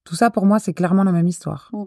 tout 0.05 0.15
ça 0.15 0.31
pour 0.31 0.47
moi 0.47 0.59
c'est 0.59 0.75
clairement 0.75 1.05
la 1.05 1.13
même 1.13 1.29
histoire. 1.29 1.71
Mmh. 1.73 1.85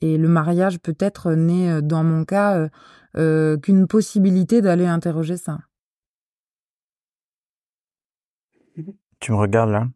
Et 0.00 0.18
le 0.18 0.28
mariage 0.28 0.80
peut-être 0.80 1.32
n'est 1.32 1.70
euh, 1.70 1.80
dans 1.80 2.04
mon 2.04 2.24
cas 2.24 2.68
qu'une 3.14 3.86
possibilité 3.86 4.60
d'aller 4.60 4.86
interroger 4.86 5.36
ça. 5.36 5.58
Tu 9.20 9.32
me 9.32 9.36
regardes 9.36 9.70
là 9.70 9.88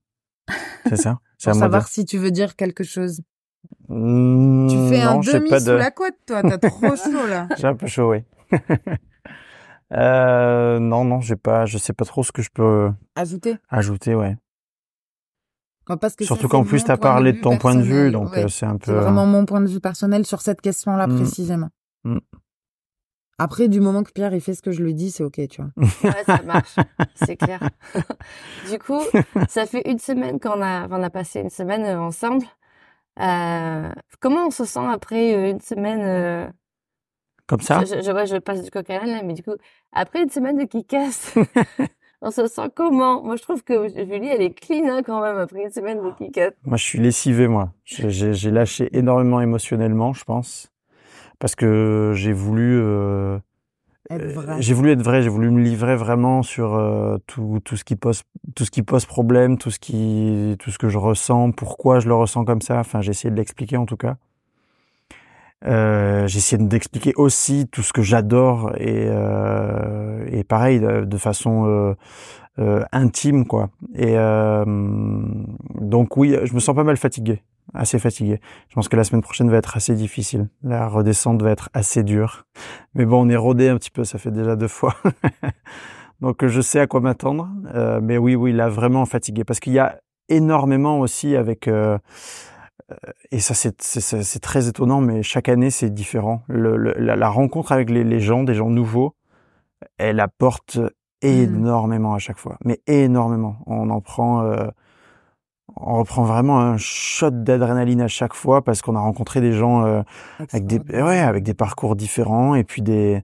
C'est 0.87 0.97
ça? 0.97 1.19
Pour 1.45 1.55
savoir 1.55 1.87
si 1.87 2.05
tu 2.05 2.19
veux 2.19 2.31
dire 2.31 2.57
quelque 2.57 2.83
chose. 2.83 3.21
Mmh, 3.89 4.69
tu 4.69 4.89
fais 4.89 5.03
un 5.03 5.19
demi 5.19 5.61
sous 5.61 5.77
la 5.77 5.91
couette, 5.91 6.19
toi. 6.27 6.43
T'as 6.43 6.59
trop 6.59 6.97
chaud 6.97 7.27
là. 7.27 7.49
J'ai 7.57 7.67
un 7.67 7.75
peu 7.75 7.87
chaud, 7.87 8.11
oui. 8.11 8.25
euh, 9.93 10.79
non, 10.79 11.05
non, 11.05 11.21
j'ai 11.21 11.37
pas. 11.37 11.67
Je 11.67 11.79
sais 11.79 11.93
pas 11.93 12.05
trop 12.05 12.23
ce 12.23 12.33
que 12.33 12.43
je 12.43 12.51
peux 12.53 12.91
ajouter? 13.15 13.57
Ajouter, 13.69 14.15
ouais. 14.15 14.37
Parce 15.97 16.17
que 16.17 16.25
Surtout 16.25 16.49
qu'en 16.49 16.65
plus, 16.65 16.85
tu 16.85 16.91
as 16.91 16.97
parlé 16.97 17.33
de, 17.33 17.41
ton 17.41 17.57
point 17.57 17.75
de 17.75 17.83
vue, 17.83 18.11
donc 18.11 18.37
euh, 18.37 18.49
c'est 18.49 18.67
un 18.67 18.77
peu. 18.77 18.93
C'est 18.93 18.93
vraiment 18.93 19.27
mon 19.27 19.47
point 19.47 19.61
de 19.61 19.69
vue 19.69 19.81
personnel 19.81 20.27
sur 20.27 20.43
cette 20.43 20.61
question-là 20.61 21.07
mmh. 21.07 21.17
précisément. 21.17 21.69
Mmh. 22.05 22.19
Après, 23.41 23.69
du 23.69 23.81
moment 23.81 24.03
que 24.03 24.11
Pierre 24.11 24.35
il 24.35 24.41
fait 24.41 24.55
ce 24.55 24.63
que 24.63 24.73
je 24.73 24.83
lui 24.83 24.95
dis, 24.95 25.13
c'est 25.13 25.23
ok, 25.23 25.41
tu 25.49 25.63
vois. 25.63 25.71
Ouais, 26.03 26.25
ça 26.27 26.43
marche, 26.43 26.75
c'est 27.15 27.37
clair. 27.37 27.61
du 28.71 28.79
coup, 28.81 29.01
ça 29.49 29.65
fait 29.65 29.89
une 29.89 30.01
semaine 30.01 30.41
qu'on 30.41 30.61
a, 30.61 30.89
on 30.89 31.03
a 31.03 31.11
passé 31.11 31.41
une 31.41 31.51
semaine 31.51 31.85
euh, 31.85 32.01
ensemble. 32.01 32.45
Euh, 33.21 33.91
comment 34.21 34.47
on 34.47 34.51
se 34.51 34.65
sent 34.65 34.87
après 34.93 35.51
une 35.51 35.61
semaine 35.61 36.01
euh... 36.03 36.49
Comme 37.47 37.61
ça? 37.61 37.81
je, 37.85 38.03
je, 38.03 38.27
je 38.27 38.39
passe 38.39 38.63
du 38.63 38.71
coq 38.71 38.91
à 38.91 39.05
l'âne, 39.05 39.27
mais 39.27 39.35
du 39.35 39.43
coup, 39.43 39.55
après 39.93 40.23
une 40.23 40.31
semaine 40.31 40.59
de 40.59 40.65
qui 40.65 40.85
casse, 40.85 41.35
on 42.21 42.31
se 42.31 42.47
sent 42.47 42.71
comment? 42.75 43.23
Moi, 43.23 43.37
je 43.37 43.43
trouve 43.43 43.63
que 43.63 43.89
Julie, 43.89 44.29
elle 44.29 44.43
est 44.43 44.55
clean 44.55 44.89
hein, 44.89 45.03
quand 45.05 45.21
même 45.21 45.39
après 45.39 45.63
une 45.65 45.71
semaine 45.71 46.01
de 46.01 46.31
casse. 46.31 46.53
Moi, 46.65 46.77
je 46.77 46.85
suis 46.85 46.99
lessivé, 46.99 47.49
moi. 47.49 47.73
J'ai 47.85 48.51
lâché 48.51 48.89
énormément 48.97 49.41
émotionnellement, 49.41 50.13
je 50.13 50.25
pense 50.25 50.71
parce 51.39 51.55
que 51.55 52.13
j'ai 52.15 52.33
voulu 52.33 52.81
euh, 52.81 53.39
j'ai 54.59 54.75
voulu 54.75 54.93
être 54.93 55.03
vrai, 55.03 55.23
j'ai 55.23 55.29
voulu 55.29 55.51
me 55.51 55.63
livrer 55.63 55.97
vraiment 55.97 56.43
sur 56.43 56.75
euh, 56.75 57.19
tout, 57.27 57.61
tout 57.65 57.77
ce 57.77 57.85
qui 57.85 57.97
pose 57.97 58.23
tout 58.55 58.65
ce 58.65 58.71
qui 58.71 58.83
pose 58.83 59.07
problème, 59.07 59.59
tout 59.59 59.71
ce 59.71 59.79
qui 59.79 60.57
tout 60.59 60.71
ce 60.71 60.79
que 60.79 60.89
je 60.89 60.99
ressens, 60.99 61.53
pourquoi 61.53 62.01
je 62.01 62.09
le 62.09 62.15
ressens 62.15 62.45
comme 62.45 62.63
ça. 62.63 62.79
Enfin, 62.79 63.01
j'ai 63.01 63.11
essayé 63.11 63.31
de 63.31 63.37
l'expliquer 63.37 63.77
en 63.77 63.87
tout 63.87 63.97
cas. 63.97 64.17
Euh, 65.67 66.27
d'expliquer 66.61 67.13
aussi 67.17 67.67
tout 67.67 67.83
ce 67.83 67.93
que 67.93 68.03
j'adore 68.03 68.73
et, 68.77 69.07
euh, 69.09 70.25
et 70.31 70.45
pareil 70.45 70.79
de, 70.79 71.17
façon 71.17 71.67
euh, 71.67 71.95
euh, 72.61 72.85
intime 72.93 73.45
quoi. 73.45 73.71
Et 73.95 74.17
euh, 74.17 74.65
donc 75.81 76.17
oui, 76.17 76.37
je 76.45 76.55
me 76.55 76.61
sens 76.61 76.77
pas 76.77 76.85
mal 76.85 76.97
fatigué, 76.97 77.43
assez 77.75 77.99
fatigué. 77.99 78.41
Je 78.69 78.75
pense 78.77 78.89
que 78.89 78.95
la 78.95 79.03
semaine 79.03 79.23
prochaine 79.23 79.51
va 79.51 79.57
être 79.57 79.77
assez 79.77 79.95
difficile. 79.95 80.49
La 80.63 80.87
redescente 80.87 81.43
va 81.43 81.51
être 81.51 81.71
assez 81.73 82.05
dure. 82.05 82.45
Mais 82.95 83.05
bon, 83.05 83.27
on 83.27 83.29
est 83.29 83.37
rodé 83.37 83.69
un 83.69 83.77
petit 83.77 83.91
peu, 83.91 84.05
ça 84.05 84.19
fait 84.19 84.31
déjà 84.31 84.55
deux 84.55 84.69
fois. 84.69 84.95
donc 86.21 86.47
je 86.47 86.61
sais 86.61 86.79
à 86.79 86.87
quoi 86.87 87.01
m'attendre. 87.01 87.49
mais 88.01 88.17
oui, 88.17 88.37
oui, 88.37 88.53
là 88.53 88.69
vraiment 88.69 89.07
fatigué 89.07 89.43
parce 89.43 89.59
qu'il 89.59 89.73
y 89.73 89.81
a 89.81 89.99
énormément 90.29 91.01
aussi 91.01 91.37
avec 91.37 91.69
euh, 91.69 91.99
et 93.31 93.41
ça, 93.41 93.55
c'est 93.55 94.41
très 94.41 94.69
étonnant, 94.69 95.01
mais 95.01 95.23
chaque 95.23 95.49
année, 95.49 95.71
c'est 95.71 95.91
différent. 95.91 96.43
Le, 96.49 96.77
la, 96.77 97.17
la, 97.17 97.29
rencontre 97.29 97.73
avec 97.73 97.91
les, 97.91 98.03
les, 98.03 98.21
gens, 98.21 98.45
des 98.45 98.55
gens 98.55 98.71
nouveaux, 98.71 99.15
elle 99.99 100.21
apporte 100.21 100.79
mmh. 100.79 101.27
énormément 101.27 102.15
à 102.15 102.19
chaque 102.19 102.39
fois. 102.39 102.57
Mais 102.65 102.81
énormément. 102.87 103.59
On 103.67 103.91
en 103.91 104.01
prend, 104.01 104.43
euh, 104.43 104.69
on 105.77 105.99
reprend 105.99 106.25
vraiment 106.25 106.61
un 106.61 106.79
shot 106.79 107.31
d'adrénaline 107.31 108.01
à 108.01 108.09
chaque 108.09 108.35
fois 108.35 108.63
parce 108.63 108.81
qu'on 108.81 108.97
a 108.97 109.01
rencontré 109.01 109.43
des 109.43 109.53
gens 109.53 109.85
euh, 109.85 110.03
avec 110.39 110.67
des, 110.67 110.79
ouais, 110.79 111.19
avec 111.19 111.45
des 111.45 111.55
parcours 111.55 111.95
différents 111.95 112.55
et 112.55 112.65
puis 112.65 112.81
des, 112.81 113.23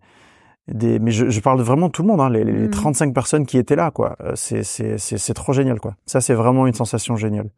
des, 0.69 0.99
mais 0.99 1.11
je, 1.11 1.31
je 1.31 1.41
parle 1.41 1.63
vraiment 1.63 1.87
de 1.87 1.93
tout 1.93 2.03
le 2.03 2.09
monde, 2.09 2.21
hein, 2.21 2.29
les, 2.29 2.45
les 2.45 2.69
35 2.69 3.07
mmh. 3.07 3.13
personnes 3.15 3.47
qui 3.47 3.57
étaient 3.57 3.77
là, 3.77 3.91
quoi. 3.91 4.19
C'est, 4.35 4.63
c'est, 4.63 4.99
c'est 4.99 5.35
trop 5.35 5.55
génial, 5.55 5.81
quoi. 5.81 5.95
Ça, 6.05 6.21
c'est 6.21 6.35
vraiment 6.35 6.67
une 6.67 6.75
sensation 6.75 7.17
géniale. 7.17 7.49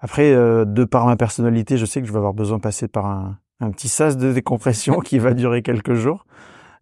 Après, 0.00 0.32
euh, 0.32 0.64
de 0.64 0.84
par 0.84 1.06
ma 1.06 1.16
personnalité, 1.16 1.76
je 1.76 1.84
sais 1.84 2.00
que 2.00 2.06
je 2.06 2.12
vais 2.12 2.18
avoir 2.18 2.34
besoin 2.34 2.58
de 2.58 2.62
passer 2.62 2.88
par 2.88 3.06
un, 3.06 3.38
petit 3.72 3.88
sas 3.88 4.16
de 4.16 4.32
décompression 4.32 5.00
qui 5.04 5.18
va 5.18 5.34
durer 5.34 5.62
quelques 5.62 5.94
jours, 5.94 6.26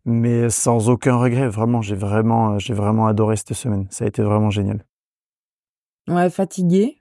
mais 0.04 0.50
sans 0.50 0.88
aucun 0.90 1.16
regret. 1.16 1.48
Vraiment, 1.48 1.80
j'ai 1.80 1.94
vraiment, 1.94 2.58
j'ai 2.58 2.74
vraiment 2.74 3.06
adoré 3.06 3.36
cette 3.36 3.54
semaine. 3.54 3.86
Ça 3.90 4.04
a 4.04 4.08
été 4.08 4.22
vraiment 4.22 4.50
génial. 4.50 4.84
Ouais, 6.08 6.30
fatigué, 6.30 7.00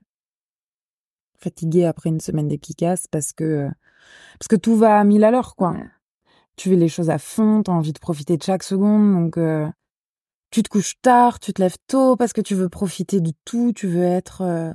fatigué 1.38 1.86
après 1.86 2.10
une 2.10 2.20
semaine 2.20 2.48
d'efficace 2.48 3.06
parce 3.08 3.34
que 3.34 3.70
parce 4.40 4.48
que 4.48 4.56
tout 4.56 4.76
va 4.76 5.00
à 5.00 5.04
mille 5.04 5.24
à 5.24 5.32
l'heure, 5.32 5.56
quoi. 5.56 5.76
Tu 6.56 6.70
fais 6.70 6.76
les 6.76 6.88
choses 6.88 7.10
à 7.10 7.18
fond, 7.20 7.64
t'as 7.64 7.72
envie 7.72 7.94
de 7.94 8.00
profiter 8.00 8.38
de 8.38 8.44
chaque 8.44 8.64
seconde, 8.64 9.14
donc 9.14 9.38
euh, 9.38 9.68
tu 10.52 10.64
te 10.64 10.70
couches 10.70 10.96
tard, 11.02 11.40
tu 11.40 11.54
te 11.54 11.62
lèves 11.62 11.78
tôt 11.88 12.16
parce 12.16 12.34
que 12.34 12.42
tu 12.42 12.56
veux 12.56 12.70
profiter 12.70 13.20
de 13.22 13.32
tout, 13.44 13.74
tu 13.74 13.88
veux 13.88 14.04
être 14.04 14.42
euh, 14.42 14.74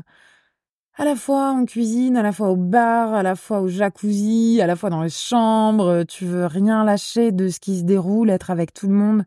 à 1.00 1.04
la 1.06 1.16
fois 1.16 1.52
en 1.52 1.64
cuisine, 1.64 2.14
à 2.18 2.22
la 2.22 2.30
fois 2.30 2.50
au 2.50 2.56
bar, 2.56 3.14
à 3.14 3.22
la 3.22 3.34
fois 3.34 3.62
au 3.62 3.68
jacuzzi, 3.68 4.60
à 4.60 4.66
la 4.66 4.76
fois 4.76 4.90
dans 4.90 5.02
les 5.02 5.08
chambres. 5.08 6.04
Tu 6.04 6.26
veux 6.26 6.44
rien 6.44 6.84
lâcher 6.84 7.32
de 7.32 7.48
ce 7.48 7.58
qui 7.58 7.78
se 7.78 7.84
déroule, 7.84 8.28
être 8.28 8.50
avec 8.50 8.74
tout 8.74 8.86
le 8.86 8.92
monde. 8.92 9.24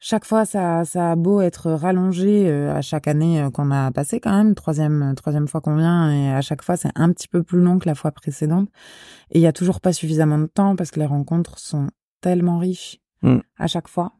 Chaque 0.00 0.24
fois, 0.24 0.46
ça, 0.46 0.86
ça 0.86 1.12
a 1.12 1.16
beau 1.16 1.42
être 1.42 1.70
rallongé 1.72 2.48
euh, 2.48 2.74
à 2.74 2.80
chaque 2.80 3.06
année 3.06 3.42
euh, 3.42 3.50
qu'on 3.50 3.70
a 3.70 3.90
passé 3.90 4.18
quand 4.18 4.34
même, 4.34 4.54
troisième, 4.54 5.14
troisième 5.14 5.46
fois 5.46 5.60
qu'on 5.60 5.76
vient, 5.76 6.10
et 6.10 6.32
à 6.32 6.40
chaque 6.40 6.62
fois, 6.62 6.78
c'est 6.78 6.90
un 6.94 7.12
petit 7.12 7.28
peu 7.28 7.42
plus 7.42 7.60
long 7.60 7.78
que 7.78 7.86
la 7.86 7.94
fois 7.94 8.10
précédente. 8.10 8.70
Et 9.30 9.38
il 9.40 9.42
y 9.42 9.46
a 9.46 9.52
toujours 9.52 9.82
pas 9.82 9.92
suffisamment 9.92 10.38
de 10.38 10.46
temps 10.46 10.74
parce 10.74 10.90
que 10.90 11.00
les 11.00 11.06
rencontres 11.06 11.58
sont 11.58 11.88
tellement 12.22 12.58
riches 12.58 12.98
mm. 13.20 13.40
à 13.58 13.66
chaque 13.66 13.88
fois 13.88 14.12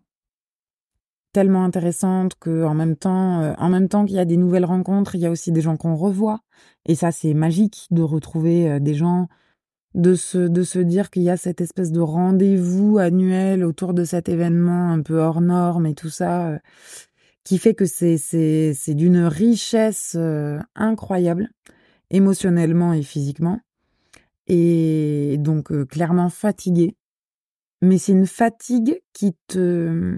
tellement 1.35 1.65
intéressante 1.65 2.37
que 2.39 2.65
en 2.65 2.75
même 2.75 2.97
temps, 2.97 3.43
euh, 3.43 3.55
en 3.59 3.69
même 3.69 3.89
temps 3.89 4.05
qu'il 4.07 4.15
y 4.17 4.21
a 4.21 4.25
des 4.25 4.37
nouvelles 4.37 4.65
rencontres, 4.65 5.17
il 5.17 5.21
y 5.21 5.27
a 5.27 5.31
aussi 5.31 5.51
des 5.51 5.61
gens 5.61 5.77
qu'on 5.77 5.97
revoit. 5.97 6.41
Et 6.87 6.95
ça, 6.95 7.11
c'est 7.11 7.35
magique 7.35 7.89
de 7.91 8.03
retrouver 8.03 8.71
euh, 8.71 8.79
des 8.79 8.95
gens, 8.95 9.29
de 9.95 10.15
se, 10.15 10.39
de 10.39 10.63
se 10.63 10.79
dire 10.79 11.11
qu'il 11.11 11.25
y 11.25 11.31
a 11.31 11.37
cette 11.37 11.61
espèce 11.61 11.91
de 11.91 12.01
rendez-vous 12.01 12.99
annuel 12.99 13.65
autour 13.65 13.95
de 13.95 14.05
cet 14.05 14.29
événement 14.29 14.93
un 14.93 15.03
peu 15.03 15.19
hors 15.19 15.41
norme 15.41 15.87
et 15.87 15.95
tout 15.95 16.09
ça, 16.09 16.51
euh, 16.51 16.59
qui 17.43 17.59
fait 17.59 17.75
que 17.75 17.85
c'est, 17.85 18.17
c'est, 18.17 18.73
c'est 18.73 18.95
d'une 18.95 19.25
richesse 19.25 20.17
incroyable, 20.77 21.51
émotionnellement 22.11 22.93
et 22.93 23.03
physiquement. 23.03 23.61
Et 24.47 25.37
donc, 25.41 25.73
clairement 25.89 26.31
fatigué. 26.31 26.97
Mais 27.83 27.99
c'est 27.99 28.13
une 28.13 28.27
fatigue 28.27 29.03
qui 29.13 29.35
te, 29.49 30.17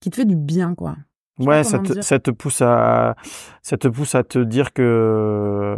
qui 0.00 0.10
te 0.10 0.16
fait 0.16 0.24
du 0.24 0.36
bien, 0.36 0.74
quoi. 0.74 0.96
ouais, 1.38 1.62
ça 1.62 1.78
te, 1.78 2.00
ça 2.00 2.18
te, 2.18 2.30
pousse 2.30 2.62
à, 2.62 3.14
ça 3.62 3.76
te 3.76 3.88
pousse 3.88 4.14
à 4.14 4.24
te 4.24 4.38
dire 4.38 4.72
que, 4.72 5.76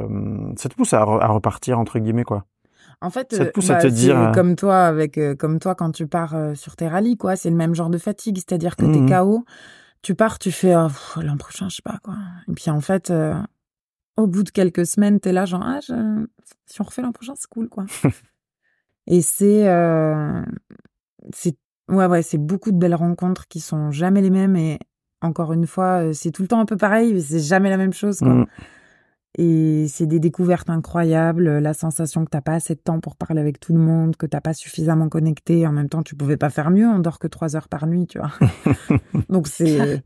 ça 0.57 0.69
te 0.69 0.75
pousse 0.75 0.95
à, 0.95 1.03
repartir 1.05 1.79
entre 1.79 1.99
guillemets, 1.99 2.25
quoi. 2.25 2.47
En 3.01 3.11
fait, 3.11 3.35
ça 3.35 3.47
te 3.47 3.51
pousse 3.51 3.69
à 3.71 3.75
bah, 3.75 3.81
te 3.81 3.87
dire 3.89 4.17
euh, 4.17 4.33
comme 4.33 4.55
toi 4.55 4.85
avec, 4.85 5.19
euh, 5.19 5.35
comme 5.35 5.59
toi 5.59 5.75
quand 5.75 5.91
tu 5.91 6.07
pars 6.07 6.37
euh, 6.37 6.55
sur 6.55 6.77
tes 6.77 6.87
rallyes, 6.87 7.17
quoi. 7.17 7.35
C'est 7.35 7.51
le 7.51 7.57
même 7.57 7.75
genre 7.75 7.91
de 7.91 7.99
fatigue, 7.99 8.37
c'est-à-dire 8.37 8.77
que 8.77 8.85
tu 8.85 8.93
t'es 8.93 9.15
KO, 9.15 9.39
mmh 9.39 9.45
tu 10.03 10.17
pars, 10.17 10.41
tu 10.41 10.51
fais 10.51 10.75
oh, 10.75 10.89
l'an 11.21 11.37
prochain, 11.37 11.69
je 11.69 11.77
sais 11.77 11.83
pas 11.83 11.99
quoi. 12.03 12.17
Et 12.49 12.53
puis 12.55 12.71
en 12.71 12.81
fait, 12.81 13.13
au 14.17 14.27
bout 14.27 14.43
de 14.43 14.51
quelques 14.51 14.85
semaines, 14.85 15.21
t'es 15.21 15.31
là 15.31 15.45
genre 15.45 15.63
ah, 15.65 15.79
si 16.67 16.81
on 16.81 16.85
refait 16.85 17.03
l'an 17.03 17.13
prochain, 17.13 17.35
c'est 17.37 17.47
cool, 17.49 17.69
quoi. 17.69 17.87
Et 19.07 19.23
c'est, 19.23 19.63
c'est 21.33 21.57
Ouais, 21.89 22.07
ouais, 22.07 22.23
c'est 22.23 22.39
beaucoup 22.39 22.71
de 22.73 22.79
belles 22.79 22.95
rencontres 22.95 23.49
qui 23.49 23.61
sont 23.61 23.91
jamais 23.91 24.23
les 24.23 24.31
mêmes 24.31 24.57
et 24.57 24.79
encore 25.21 25.53
une 25.53 25.67
fois, 25.67 26.03
euh, 26.03 26.13
c'est 26.13 26.31
tout 26.31 26.43
le 26.43 26.49
temps 26.49 26.61
un 26.61 26.65
peu 26.65 26.77
pareil, 26.77 27.15
mais 27.15 27.21
c'est 27.21 27.41
jamais 27.41 27.71
la 27.71 27.77
même 27.77 27.93
chose. 27.93 28.19
Quoi. 28.19 28.35
Mmh. 28.35 28.47
Et 29.39 29.87
c'est 29.89 30.07
des 30.07 30.21
découvertes 30.21 30.69
incroyables, 30.69 31.59
la 31.59 31.73
sensation 31.73 32.25
que 32.25 32.31
t'as 32.31 32.43
pas 32.43 32.53
assez 32.53 32.75
de 32.75 32.81
temps 32.81 33.01
pour 33.01 33.17
parler 33.17 33.41
avec 33.41 33.59
tout 33.61 33.73
le 33.73 33.79
monde, 33.79 34.17
que 34.17 34.27
t'as 34.27 34.43
pas 34.43 34.53
suffisamment 34.53 35.09
connecté. 35.09 35.67
En 35.67 35.73
même 35.73 35.89
temps, 35.89 36.03
tu 36.03 36.17
pouvais 36.17 36.37
pas 36.37 36.51
faire 36.51 36.71
mieux, 36.71 36.87
on 36.87 36.99
dort 36.99 37.19
que 37.19 37.29
trois 37.29 37.57
heures 37.57 37.69
par 37.69 37.87
nuit, 37.87 38.07
tu 38.07 38.19
vois. 38.19 38.33
Donc 39.31 39.47
c'est 39.47 40.03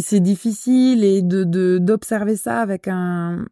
c'est 0.00 0.20
difficile 0.20 1.04
et 1.04 1.22
de 1.22 1.78
d'observer 1.78 2.36
ça 2.36 2.60
avec 2.60 2.86
un 2.86 3.46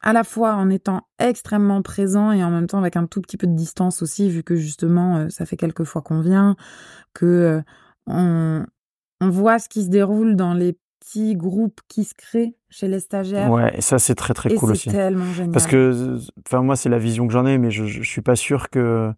à 0.00 0.12
la 0.12 0.24
fois 0.24 0.54
en 0.54 0.70
étant 0.70 1.02
extrêmement 1.18 1.82
présent 1.82 2.32
et 2.32 2.44
en 2.44 2.50
même 2.50 2.66
temps 2.66 2.78
avec 2.78 2.96
un 2.96 3.06
tout 3.06 3.20
petit 3.20 3.36
peu 3.36 3.46
de 3.46 3.54
distance 3.54 4.02
aussi, 4.02 4.30
vu 4.30 4.42
que 4.42 4.54
justement, 4.54 5.16
euh, 5.16 5.28
ça 5.28 5.44
fait 5.44 5.56
quelques 5.56 5.84
fois 5.84 6.02
qu'on 6.02 6.20
vient, 6.20 6.56
que 7.14 7.26
euh, 7.26 7.62
on, 8.06 8.64
on 9.20 9.30
voit 9.30 9.58
ce 9.58 9.68
qui 9.68 9.84
se 9.84 9.88
déroule 9.88 10.36
dans 10.36 10.54
les 10.54 10.78
petits 11.00 11.34
groupes 11.34 11.80
qui 11.88 12.04
se 12.04 12.14
créent 12.14 12.54
chez 12.70 12.86
les 12.86 13.00
stagiaires. 13.00 13.50
Ouais, 13.50 13.76
et 13.76 13.80
ça 13.80 13.98
c'est 13.98 14.14
très 14.14 14.34
très 14.34 14.54
cool 14.54 14.72
aussi. 14.72 14.90
C'est 14.90 14.96
tellement 14.96 15.32
génial. 15.32 15.52
Parce 15.52 15.66
que, 15.66 16.18
enfin 16.46 16.62
moi 16.62 16.76
c'est 16.76 16.88
la 16.88 16.98
vision 16.98 17.26
que 17.26 17.32
j'en 17.32 17.46
ai, 17.46 17.58
mais 17.58 17.70
je, 17.70 17.84
je, 17.84 18.02
suis 18.02 18.22
pas 18.22 18.36
sûr 18.36 18.70
que 18.70 19.12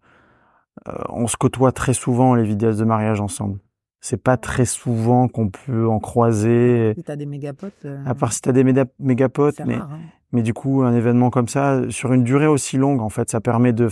euh, 0.89 0.93
on 1.11 1.27
se 1.27 1.37
côtoie 1.37 1.73
très 1.73 1.93
souvent 1.93 2.35
les 2.35 2.45
vidéos 2.45 2.73
de 2.73 2.85
mariage 2.85 3.21
ensemble. 3.21 3.59
C'est 4.01 4.23
pas 4.23 4.39
très 4.39 4.65
souvent 4.65 5.29
qu'on 5.29 5.51
peut 5.51 5.87
en 5.87 5.99
croiser. 5.99 6.95
Si 6.97 7.03
t'as 7.03 7.17
des 7.17 7.27
mégapotes. 7.27 7.87
À 8.07 8.15
part 8.15 8.33
si 8.33 8.41
t'as 8.41 8.53
des 8.53 8.65
mégapotes, 8.99 9.61
mais 9.67 9.75
hein. 9.75 9.91
Mais 10.33 10.43
du 10.43 10.55
coup, 10.55 10.83
un 10.83 10.95
événement 10.95 11.31
comme 11.31 11.49
ça, 11.49 11.81
sur 11.91 12.13
une 12.13 12.23
durée 12.23 12.47
aussi 12.47 12.77
longue, 12.77 13.01
en 13.01 13.09
fait, 13.09 13.31
ça 13.31 13.41
permet 13.41 13.73
de, 13.73 13.89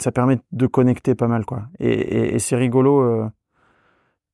ça 0.00 0.12
permet 0.12 0.38
de 0.52 0.66
connecter 0.66 1.14
pas 1.14 1.26
mal, 1.26 1.44
quoi. 1.44 1.64
Et, 1.80 1.92
et, 1.92 2.34
et 2.34 2.38
c'est 2.38 2.56
rigolo. 2.56 3.00
Euh, 3.00 3.28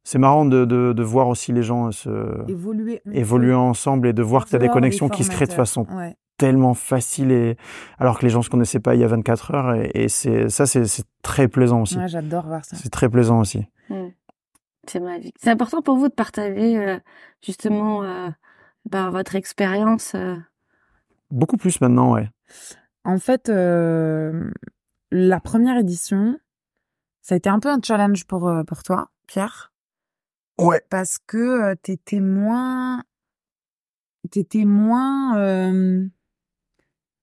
c'est 0.05 0.18
marrant 0.18 0.44
de, 0.44 0.64
de, 0.64 0.92
de, 0.92 1.03
voir 1.03 1.28
aussi 1.28 1.53
les 1.53 1.62
gens 1.62 1.92
se 1.92 2.11
évoluer, 2.48 3.03
évoluer 3.12 3.55
ensemble 3.55 4.09
et 4.09 4.12
de 4.12 4.22
voir 4.22 4.44
que 4.44 4.51
tu 4.51 4.57
as 4.57 4.59
des 4.59 4.68
connexions 4.68 5.09
qui 5.09 5.24
se 5.24 5.30
créent 5.30 5.46
de 5.46 5.53
façon 5.53 5.87
tellement 6.38 6.72
facile 6.72 7.33
et 7.33 7.58
alors 7.99 8.18
que 8.18 8.24
les 8.24 8.30
gens 8.30 8.41
se 8.41 8.49
connaissaient 8.49 8.80
pas 8.80 8.95
il 8.95 9.03
y 9.03 9.04
a 9.04 9.07
24 9.07 9.54
heures 9.54 9.74
et, 9.74 9.91
et 9.92 10.08
c'est 10.08 10.49
ça 10.49 10.64
c'est 10.64 10.87
très 11.20 11.49
plaisant 11.49 11.83
aussi. 11.83 11.99
Ouais, 11.99 12.08
j'adore 12.08 12.46
voir 12.46 12.64
ça. 12.64 12.76
C'est 12.76 12.88
très 12.88 13.11
plaisant 13.11 13.41
aussi. 13.41 13.66
Mmh. 13.91 14.07
C'est 14.87 15.00
magique. 15.00 15.37
C'est 15.38 15.50
important 15.50 15.83
pour 15.83 15.96
vous 15.96 16.08
de 16.08 16.14
partager 16.14 16.79
euh, 16.79 16.99
justement 17.42 18.03
euh, 18.03 18.29
bah, 18.88 19.11
votre 19.11 19.37
expérience 19.37 20.14
euh, 20.14 20.37
Beaucoup 21.30 21.57
plus 21.57 21.80
maintenant, 21.80 22.12
ouais. 22.12 22.28
En 23.04 23.18
fait, 23.18 23.48
euh, 23.48 24.50
la 25.11 25.40
première 25.40 25.78
édition, 25.78 26.38
ça 27.22 27.34
a 27.34 27.38
été 27.38 27.48
un 27.48 27.61
peu 27.61 27.68
un 27.68 27.80
challenge 27.82 28.24
pour, 28.26 28.48
euh, 28.48 28.64
pour 28.64 28.82
toi, 28.82 29.11
Pierre. 29.26 29.72
Ouais. 30.58 30.82
Parce 30.90 31.18
que 31.18 31.70
euh, 31.70 31.74
t'étais 31.80 32.20
moins. 32.20 33.02
T'étais 34.30 34.64
moins. 34.64 35.38
Euh, 35.38 36.07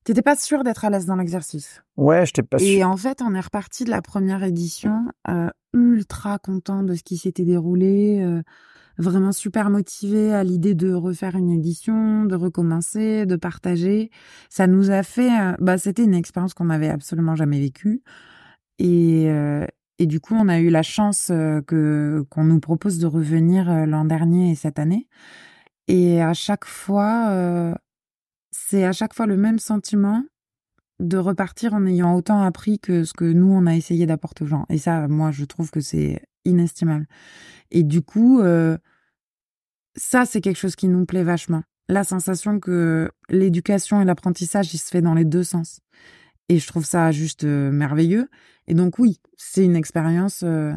t'étais 0.03 0.21
pas 0.21 0.35
sûr 0.35 0.63
d'être 0.63 0.85
à 0.85 0.89
l'aise 0.89 1.05
dans 1.05 1.15
l'exercice. 1.15 1.83
Ouais, 1.95 2.25
j'étais 2.25 2.43
pas 2.43 2.57
sûr. 2.57 2.67
Et 2.67 2.83
en 2.83 2.97
fait, 2.97 3.21
on 3.21 3.35
est 3.35 3.39
reparti 3.39 3.85
de 3.85 3.89
la 3.89 4.01
première 4.01 4.43
édition 4.43 5.05
ultra 5.73 6.39
content 6.39 6.81
de 6.81 6.95
ce 6.95 7.03
qui 7.03 7.17
s'était 7.17 7.43
déroulé 7.43 8.41
vraiment 8.97 9.31
super 9.31 9.69
motivé 9.69 10.33
à 10.33 10.43
l'idée 10.43 10.73
de 10.73 10.93
refaire 10.93 11.35
une 11.35 11.51
édition, 11.51 12.25
de 12.25 12.35
recommencer, 12.35 13.25
de 13.25 13.35
partager. 13.35 14.09
Ça 14.49 14.67
nous 14.67 14.91
a 14.91 15.03
fait, 15.03 15.31
euh, 15.31 15.53
bah, 15.59 15.77
c'était 15.77 16.03
une 16.03 16.15
expérience 16.15 16.53
qu'on 16.53 16.65
n'avait 16.65 16.89
absolument 16.89 17.35
jamais 17.35 17.59
vécue. 17.59 18.01
Et, 18.79 19.29
euh, 19.29 19.65
et 19.99 20.05
du 20.05 20.19
coup, 20.19 20.35
on 20.35 20.47
a 20.47 20.59
eu 20.59 20.69
la 20.69 20.83
chance 20.83 21.29
euh, 21.31 21.61
que 21.61 22.25
qu'on 22.29 22.43
nous 22.43 22.59
propose 22.59 22.99
de 22.99 23.07
revenir 23.07 23.87
l'an 23.87 24.05
dernier 24.05 24.51
et 24.51 24.55
cette 24.55 24.79
année. 24.79 25.07
Et 25.87 26.21
à 26.21 26.33
chaque 26.33 26.65
fois, 26.65 27.73
c'est 28.51 28.83
à 28.83 28.91
chaque 28.91 29.13
fois 29.13 29.25
le 29.25 29.37
même 29.37 29.57
sentiment 29.57 30.23
de 30.99 31.17
repartir 31.17 31.73
en 31.73 31.85
ayant 31.85 32.15
autant 32.15 32.41
appris 32.41 32.79
que 32.79 33.03
ce 33.03 33.13
que 33.13 33.25
nous 33.25 33.47
on 33.47 33.67
a 33.67 33.75
essayé 33.75 34.05
d'apporter 34.05 34.43
aux 34.43 34.47
gens. 34.47 34.65
Et 34.69 34.77
ça, 34.77 35.07
moi, 35.07 35.31
je 35.31 35.45
trouve 35.45 35.71
que 35.71 35.79
c'est 35.79 36.21
inestimable. 36.47 37.05
Et 37.71 37.83
du 37.83 38.01
coup, 38.01 38.39
euh, 38.41 38.77
ça, 39.95 40.25
c'est 40.25 40.41
quelque 40.41 40.57
chose 40.57 40.75
qui 40.75 40.87
nous 40.87 41.05
plaît 41.05 41.23
vachement. 41.23 41.63
La 41.89 42.03
sensation 42.03 42.59
que 42.59 43.09
l'éducation 43.29 44.01
et 44.01 44.05
l'apprentissage, 44.05 44.73
il 44.73 44.77
se 44.77 44.89
fait 44.89 45.01
dans 45.01 45.13
les 45.13 45.25
deux 45.25 45.43
sens. 45.43 45.79
Et 46.49 46.59
je 46.59 46.67
trouve 46.67 46.85
ça 46.85 47.11
juste 47.11 47.43
euh, 47.43 47.71
merveilleux. 47.71 48.29
Et 48.67 48.73
donc 48.73 48.99
oui, 48.99 49.19
c'est 49.37 49.63
une 49.65 49.75
expérience 49.75 50.43
euh, 50.43 50.73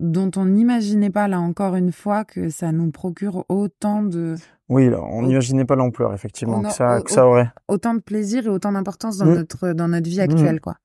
dont 0.00 0.30
on 0.36 0.44
n'imaginait 0.44 1.10
pas, 1.10 1.28
là 1.28 1.40
encore 1.40 1.74
une 1.76 1.92
fois, 1.92 2.24
que 2.24 2.50
ça 2.50 2.72
nous 2.72 2.90
procure 2.90 3.44
autant 3.48 4.02
de... 4.02 4.36
Oui, 4.68 4.88
là, 4.90 5.02
on 5.02 5.22
n'imaginait 5.22 5.64
pas 5.64 5.76
l'ampleur, 5.76 6.12
effectivement, 6.12 6.60
que 6.62 6.70
ça, 6.70 6.98
au- 6.98 7.02
que 7.02 7.10
ça 7.10 7.26
aurait. 7.26 7.50
autant 7.68 7.94
de 7.94 8.00
plaisir 8.00 8.46
et 8.46 8.50
autant 8.50 8.72
d'importance 8.72 9.16
dans 9.18 9.24
Mm. 9.26 9.34
notre 9.34 9.72
dans 9.72 9.88
notre 9.88 10.08
vie 10.08 10.20
actuelle 10.20 10.60
quoi. 10.60 10.76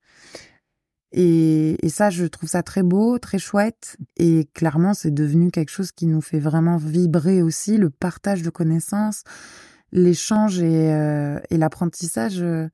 Et, 1.16 1.84
et 1.86 1.88
ça 1.90 2.10
je 2.10 2.24
trouve 2.24 2.48
ça 2.48 2.64
très 2.64 2.82
beau, 2.82 3.18
très 3.20 3.38
chouette 3.38 3.96
et 4.16 4.48
clairement 4.52 4.94
c'est 4.94 5.12
devenu 5.14 5.52
quelque 5.52 5.70
chose 5.70 5.92
qui 5.92 6.06
nous 6.06 6.20
fait 6.20 6.40
vraiment 6.40 6.76
vibrer 6.76 7.40
aussi 7.40 7.76
le 7.78 7.88
partage 7.88 8.42
de 8.42 8.50
connaissances, 8.50 9.22
l'échange 9.92 10.60
et 10.60 10.92
euh, 10.92 11.38
et 11.50 11.56
l'apprentissage 11.56 12.42
euh, 12.42 12.68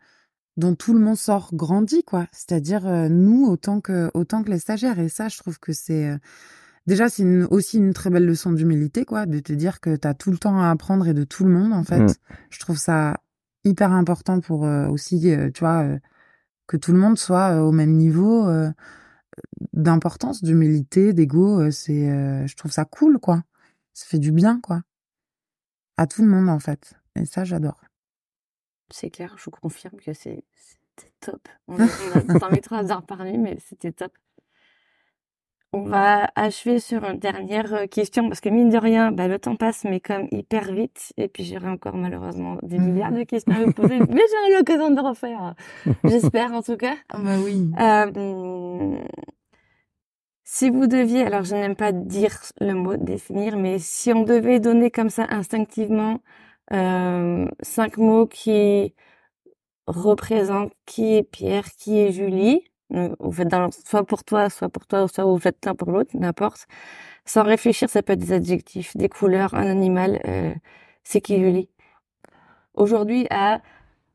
dont 0.57 0.75
tout 0.75 0.95
le 0.95 1.01
monde 1.01 1.19
sort 1.19 1.51
grandi 1.53 2.03
quoi. 2.03 2.29
C'est-à-dire 2.33 2.87
euh, 2.87 3.11
nous 3.11 3.45
autant 3.47 3.83
que 3.83 4.11
autant 4.15 4.43
que 4.43 4.51
les 4.51 4.59
stagiaires 4.59 4.99
et 4.99 5.11
ça 5.11 5.29
je 5.29 5.37
trouve 5.37 5.59
que 5.59 5.73
c'est 5.75 6.09
euh, 6.09 6.17
Déjà, 6.87 7.11
c'est 7.11 7.23
une- 7.23 7.47
aussi 7.51 7.77
une 7.77 7.93
très 7.93 8.09
belle 8.11 8.25
leçon 8.25 8.53
d'humilité, 8.53 9.05
quoi, 9.05 9.27
de 9.27 9.39
te 9.39 9.53
dire 9.53 9.81
que 9.81 9.95
tu 9.95 10.09
as 10.09 10.15
tout 10.15 10.31
le 10.33 10.39
temps 10.39 10.61
à 10.61 10.71
apprendre 10.71 11.07
et 11.07 11.15
de 11.15 11.25
tout 11.25 11.45
le 11.45 11.51
monde, 11.53 11.73
en 11.75 11.85
fait. 11.85 12.01
Mm. 12.01 12.15
Je 12.49 12.59
trouve 12.59 12.79
ça 12.79 13.19
hyper 13.65 13.93
important 13.93 14.41
pour 14.41 14.65
euh, 14.65 14.89
aussi, 14.89 15.31
euh, 15.31 15.51
tu 15.53 15.61
vois, 15.61 15.83
euh, 15.85 15.99
que 16.71 16.77
tout 16.77 16.93
le 16.93 16.99
monde 16.99 17.19
soit 17.19 17.57
euh, 17.57 17.61
au 17.63 17.73
même 17.73 17.97
niveau 17.97 18.47
euh, 18.49 18.71
d'importance, 19.73 20.45
d'humilité, 20.45 21.13
d'ego. 21.13 21.61
euh, 21.61 21.73
c'est, 21.73 22.47
je 22.47 22.55
trouve 22.55 22.71
ça 22.71 22.85
cool, 22.85 23.19
quoi. 23.19 23.43
Ça 23.93 24.07
fait 24.07 24.21
du 24.21 24.31
bien, 24.31 24.61
quoi. 24.61 24.83
À 25.97 26.07
tout 26.07 26.23
le 26.23 26.29
monde, 26.29 26.49
en 26.49 26.61
fait. 26.61 26.95
Et 27.17 27.25
ça, 27.25 27.43
j'adore. 27.43 27.81
C'est 28.91 29.11
clair, 29.11 29.35
je 29.37 29.45
vous 29.45 29.51
confirme 29.51 29.99
que 29.99 30.13
c'est 30.13 30.45
c'était 30.97 31.13
top. 31.19 31.49
On, 31.67 31.81
a- 31.81 31.87
on 31.87 32.35
a 32.35 32.39
t'invitera 32.41 32.79
à 32.79 32.97
reparler, 32.97 33.37
mais 33.37 33.59
c'était 33.67 33.91
top. 33.93 34.13
On 35.73 35.83
va 35.83 36.29
achever 36.35 36.81
sur 36.81 37.05
une 37.05 37.19
dernière 37.19 37.73
euh, 37.73 37.87
question 37.87 38.29
parce 38.29 38.41
que 38.41 38.49
mine 38.49 38.71
de 38.71 38.77
rien, 38.77 39.13
bah, 39.13 39.29
le 39.29 39.39
temps 39.39 39.55
passe 39.55 39.85
mais 39.85 40.01
comme 40.01 40.27
hyper 40.33 40.73
vite 40.73 41.13
et 41.17 41.29
puis 41.29 41.45
j'aurai 41.45 41.69
encore 41.69 41.95
malheureusement 41.97 42.59
des 42.63 42.79
milliards 42.79 43.13
de 43.13 43.23
questions 43.23 43.55
à 43.55 43.65
vous 43.65 43.73
poser, 43.73 43.99
mais 44.01 44.23
j'aurai 44.31 44.57
l'occasion 44.57 44.91
de 44.91 45.01
refaire. 45.01 45.55
J'espère 46.05 46.53
en 46.53 46.63
tout 46.63 46.77
cas. 46.77 46.97
bah 47.13 47.37
oui. 47.45 47.71
Euh, 47.79 48.99
si 50.43 50.71
vous 50.71 50.89
deviez, 50.89 51.23
alors 51.23 51.45
je 51.45 51.55
n'aime 51.55 51.77
pas 51.77 51.93
dire 51.93 52.37
le 52.61 52.75
mot 52.75 52.97
définir, 52.97 53.57
mais 53.57 53.79
si 53.79 54.13
on 54.13 54.25
devait 54.25 54.59
donner 54.59 54.91
comme 54.91 55.11
ça 55.11 55.27
instinctivement 55.31 56.21
euh, 56.73 57.47
cinq 57.63 57.97
mots 57.97 58.27
qui 58.27 58.93
représentent 59.87 60.73
qui 60.87 61.15
est 61.15 61.23
Pierre, 61.23 61.67
qui 61.79 62.01
est 62.01 62.11
Julie, 62.11 62.65
vous 62.91 63.33
faites 63.33 63.49
dans, 63.49 63.71
soit 63.71 64.05
pour 64.05 64.25
toi, 64.25 64.51
soit 64.51 64.69
pour 64.69 64.87
toi, 64.87 65.05
ou 65.05 65.09
soit 65.09 65.25
vous 65.25 65.39
faites 65.39 65.65
l'un 65.65 65.75
pour 65.75 65.91
l'autre, 65.91 66.11
n'importe. 66.15 66.67
Sans 67.25 67.43
réfléchir, 67.45 67.89
ça 67.91 68.03
peut 68.03 68.15
être 68.15 68.19
des 68.21 68.33
adjectifs, 68.33 68.97
des 68.97 69.09
couleurs, 69.09 69.55
un 69.55 69.67
animal. 69.67 70.21
euh, 70.27 70.53
c'est 71.05 71.21
qui 71.21 71.39
Julie 71.41 71.69
Aujourd'hui 72.75 73.27
à 73.31 73.61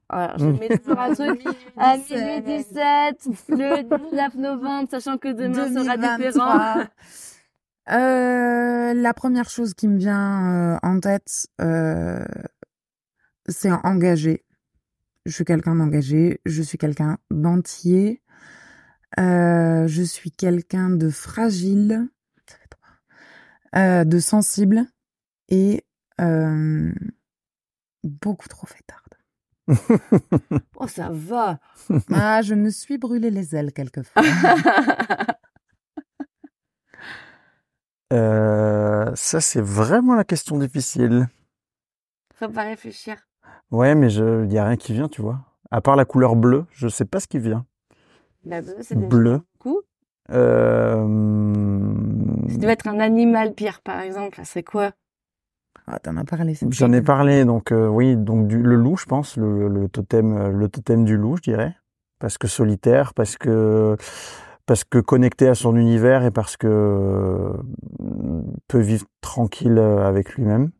alors, 0.08 0.38
je 0.38 0.46
Mm. 0.46 0.60
mets 0.60 0.78
toujours 0.78 1.00
un 1.00 1.14
truc 1.16 1.42
à 1.78 1.98
minuit 2.12 2.42
17, 2.44 3.28
le 3.50 3.82
19 4.12 4.36
novembre, 4.36 4.88
sachant 4.90 5.18
que 5.18 5.30
demain 5.30 5.68
sera 5.74 5.98
différent. 5.98 6.86
Euh, 7.92 8.94
la 8.94 9.14
première 9.14 9.50
chose 9.50 9.74
qui 9.74 9.88
me 9.88 9.98
vient 9.98 10.76
euh, 10.76 10.80
en 10.84 11.00
tête, 11.00 11.48
euh, 11.62 12.24
c'est 13.48 13.72
engagé. 13.72 14.44
Je 15.26 15.32
suis 15.32 15.46
quelqu'un 15.46 15.76
d'engagé, 15.76 16.40
je 16.46 16.62
suis 16.62 16.78
quelqu'un 16.78 17.18
d'entier, 17.32 18.22
euh, 19.20 19.88
je 19.88 20.04
suis 20.04 20.32
quelqu'un 20.32 20.90
de 20.90 21.10
fragile, 21.10 22.10
euh, 23.76 24.04
de 24.04 24.20
sensible 24.20 24.86
et 25.50 25.86
euh, 26.22 26.94
beaucoup 28.04 28.48
trop 28.48 28.68
fêtarde. 28.68 29.02
Oh, 30.78 30.88
ça 30.88 31.10
va. 31.12 31.60
Ah, 32.12 32.42
je 32.42 32.54
me 32.54 32.70
suis 32.70 32.98
brûlé 32.98 33.32
les 33.32 33.56
ailes 33.56 33.74
quelquefois. 33.74 34.22
Euh, 38.14 39.12
ça, 39.16 39.42
c'est 39.42 39.62
vraiment 39.62 40.14
la 40.14 40.24
question 40.24 40.60
difficile. 40.60 41.28
Faut 42.36 42.48
pas 42.48 42.64
réfléchir. 42.64 43.18
Ouais, 43.72 43.96
mais 43.96 44.10
je, 44.10 44.46
y 44.46 44.58
a 44.60 44.66
rien 44.66 44.78
qui 44.78 44.94
vient, 44.94 45.10
tu 45.10 45.22
vois. 45.22 45.40
À 45.72 45.82
part 45.82 45.96
la 45.96 46.06
couleur 46.06 46.36
bleue, 46.36 46.66
je 46.72 46.88
sais 46.88 47.06
pas 47.06 47.20
ce 47.20 47.28
qui 47.28 47.40
vient. 47.40 47.66
La 48.46 48.62
bleue, 48.62 48.78
c'est 48.82 48.96
déjà 48.96 49.08
Bleu. 49.08 49.42
beaucoup. 49.54 49.82
Euh... 50.32 51.06
Si 52.48 52.54
tu 52.54 52.60
devais 52.60 52.74
être 52.74 52.88
un 52.88 53.00
animal, 53.00 53.54
Pierre, 53.54 53.82
par 53.82 54.00
exemple, 54.00 54.38
ça 54.38 54.46
serait 54.46 54.64
quoi? 54.64 54.92
Ah, 55.88 56.00
t'en 56.00 56.18
as 56.18 56.24
parlé. 56.24 56.56
c'est 56.56 56.72
J'en 56.74 56.92
ai 56.94 57.02
parlé, 57.02 57.46
donc 57.46 57.72
euh, 57.72 57.88
oui, 57.88 58.16
donc 58.16 58.48
du, 58.48 58.62
le 58.62 58.76
loup, 58.76 58.98
je 58.98 59.06
pense, 59.06 59.38
le, 59.38 59.68
le 59.68 59.88
totem, 59.88 60.36
euh, 60.36 60.50
le 60.50 60.68
totem 60.68 61.06
du 61.06 61.16
loup, 61.16 61.38
je 61.38 61.44
dirais, 61.44 61.76
parce 62.20 62.38
que 62.38 62.48
solitaire, 62.48 63.14
parce 63.14 63.38
que 63.38 63.96
parce 64.66 64.84
que 64.84 64.98
connecté 64.98 65.48
à 65.48 65.54
son 65.54 65.76
univers 65.76 66.24
et 66.26 66.32
parce 66.32 66.58
que 66.58 66.68
euh, 66.68 67.54
peut 68.68 68.80
vivre 68.80 69.06
tranquille 69.22 69.78
avec 69.78 70.34
lui-même. 70.34 70.72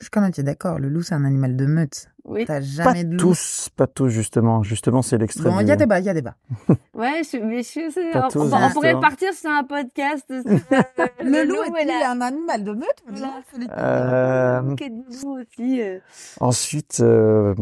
Je 0.00 0.04
suis 0.06 0.10
quand 0.10 0.22
même 0.22 0.30
d'accord. 0.30 0.78
Le 0.78 0.88
loup, 0.88 1.02
c'est 1.02 1.14
un 1.14 1.24
animal 1.26 1.56
de 1.56 1.66
meute. 1.66 2.08
Oui. 2.24 2.44
T'as 2.46 2.54
Pas 2.54 2.60
jamais 2.62 3.04
de 3.04 3.10
loup. 3.12 3.18
tous, 3.18 3.68
pas 3.76 3.86
tous 3.86 4.08
justement, 4.08 4.62
justement 4.62 5.02
c'est 5.02 5.18
l'extrême. 5.18 5.52
Bon, 5.52 5.60
il 5.60 5.68
y 5.68 5.70
a 5.70 5.76
débat, 5.76 5.98
il 6.00 6.06
y 6.06 6.08
a 6.08 6.14
débat. 6.14 6.36
Ouais, 6.94 7.22
je, 7.22 7.36
mais 7.38 7.62
je 7.62 7.90
sais, 7.90 8.10
Pas 8.12 8.26
on, 8.26 8.28
tous, 8.30 8.52
on- 8.52 8.56
on 8.64 8.70
pourrait 8.70 8.98
partir 8.98 9.32
sur 9.34 9.50
un 9.50 9.62
podcast. 9.64 10.24
sur, 10.28 10.36
euh, 10.38 11.06
Le, 11.22 11.44
loup, 11.46 11.76
est 11.76 11.84
la- 11.84 12.10
un 12.10 12.20
animal 12.22 12.64
de 12.64 12.72
meute 12.72 13.02
Voilà. 13.08 13.42
Euh, 13.78 14.60
Le 14.62 14.68
loup 14.70 15.38
est 15.38 15.42
aussi. 15.42 15.82
euh. 15.82 15.98
Ensuite, 16.40 17.00
euh, 17.00 17.54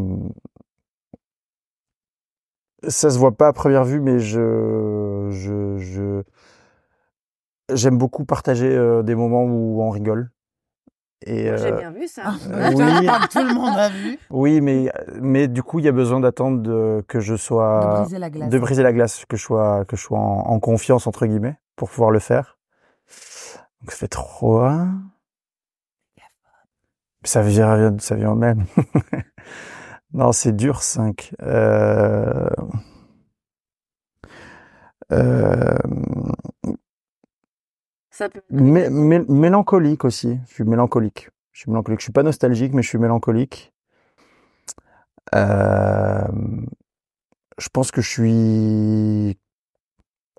ça 2.87 3.11
se 3.11 3.19
voit 3.19 3.37
pas 3.37 3.49
à 3.49 3.53
première 3.53 3.85
vue, 3.85 4.01
mais 4.01 4.21
je, 4.21 5.29
je, 5.33 5.79
je, 5.79 6.23
j'aime 7.75 7.99
beaucoup 7.99 8.25
partager 8.25 8.69
euh, 8.77 9.03
des 9.03 9.15
moments 9.15 9.45
où 9.45 9.83
on 9.83 9.91
rigole. 9.91 10.31
Et 11.27 11.45
J'ai 11.57 11.73
euh, 11.73 11.77
bien 11.79 11.91
vu 11.91 12.07
ça. 12.07 12.23
Ah, 12.27 12.35
Euh, 12.51 12.71
oui. 12.75 13.07
tout 13.33 13.39
le 13.45 13.55
monde 13.55 13.77
a 13.77 13.89
vu. 13.89 14.19
oui, 14.31 14.61
mais 14.61 14.91
mais 15.21 15.49
du 15.49 15.63
coup, 15.65 15.81
il 15.81 15.85
y 15.85 15.89
a 15.89 15.93
besoin 15.93 16.21
d'attendre 16.21 16.63
de- 16.63 17.05
que 17.09 17.19
je 17.21 17.33
De 17.33 17.37
sois 17.39 18.01
briser 18.03 18.19
la 18.19 18.31
glace. 18.31 18.49
de 18.51 18.59
briser 18.59 18.83
la 18.85 18.93
glace, 18.93 19.25
que 19.27 19.37
je 19.37 19.43
sois 19.43 19.85
que 19.87 19.97
je 19.97 20.03
sois 20.03 20.19
en, 20.19 20.41
en 20.47 20.61
confiance 20.61 21.07
entre 21.09 21.27
guillemets 21.27 21.57
pour 21.77 21.91
pouvoir 21.91 22.11
le 22.13 22.21
faire. 22.21 22.57
Donc 23.81 23.91
ça 23.91 23.97
fait 23.97 24.09
trois. 24.09 24.87
Ça 27.25 27.43
vient, 27.43 27.97
ça 27.99 28.15
vient 28.15 28.31
au 28.31 28.37
même. 28.37 28.65
non, 30.13 30.31
c'est 30.33 30.53
dur, 30.55 30.83
5. 30.83 31.33
Euh... 31.43 32.49
Euh... 35.13 35.75
Ça 38.19 38.29
peut. 38.29 38.43
mé- 38.51 38.89
mé- 38.91 39.25
mélancolique 39.33 40.05
aussi. 40.05 40.41
Je 40.49 40.55
suis 40.55 40.65
mélancolique. 40.65 41.31
Je 41.53 41.61
suis 41.61 41.71
mélancolique. 41.71 42.01
Je 42.01 42.05
suis 42.07 42.13
pas 42.13 42.25
nostalgique, 42.25 42.75
mais 42.75 42.83
je 42.83 42.89
suis 42.89 42.99
mélancolique. 42.99 43.73
Euh... 45.37 46.27
Je 47.59 47.69
pense 47.69 47.93
que 47.93 48.01
je 48.01 48.09
suis 48.09 49.39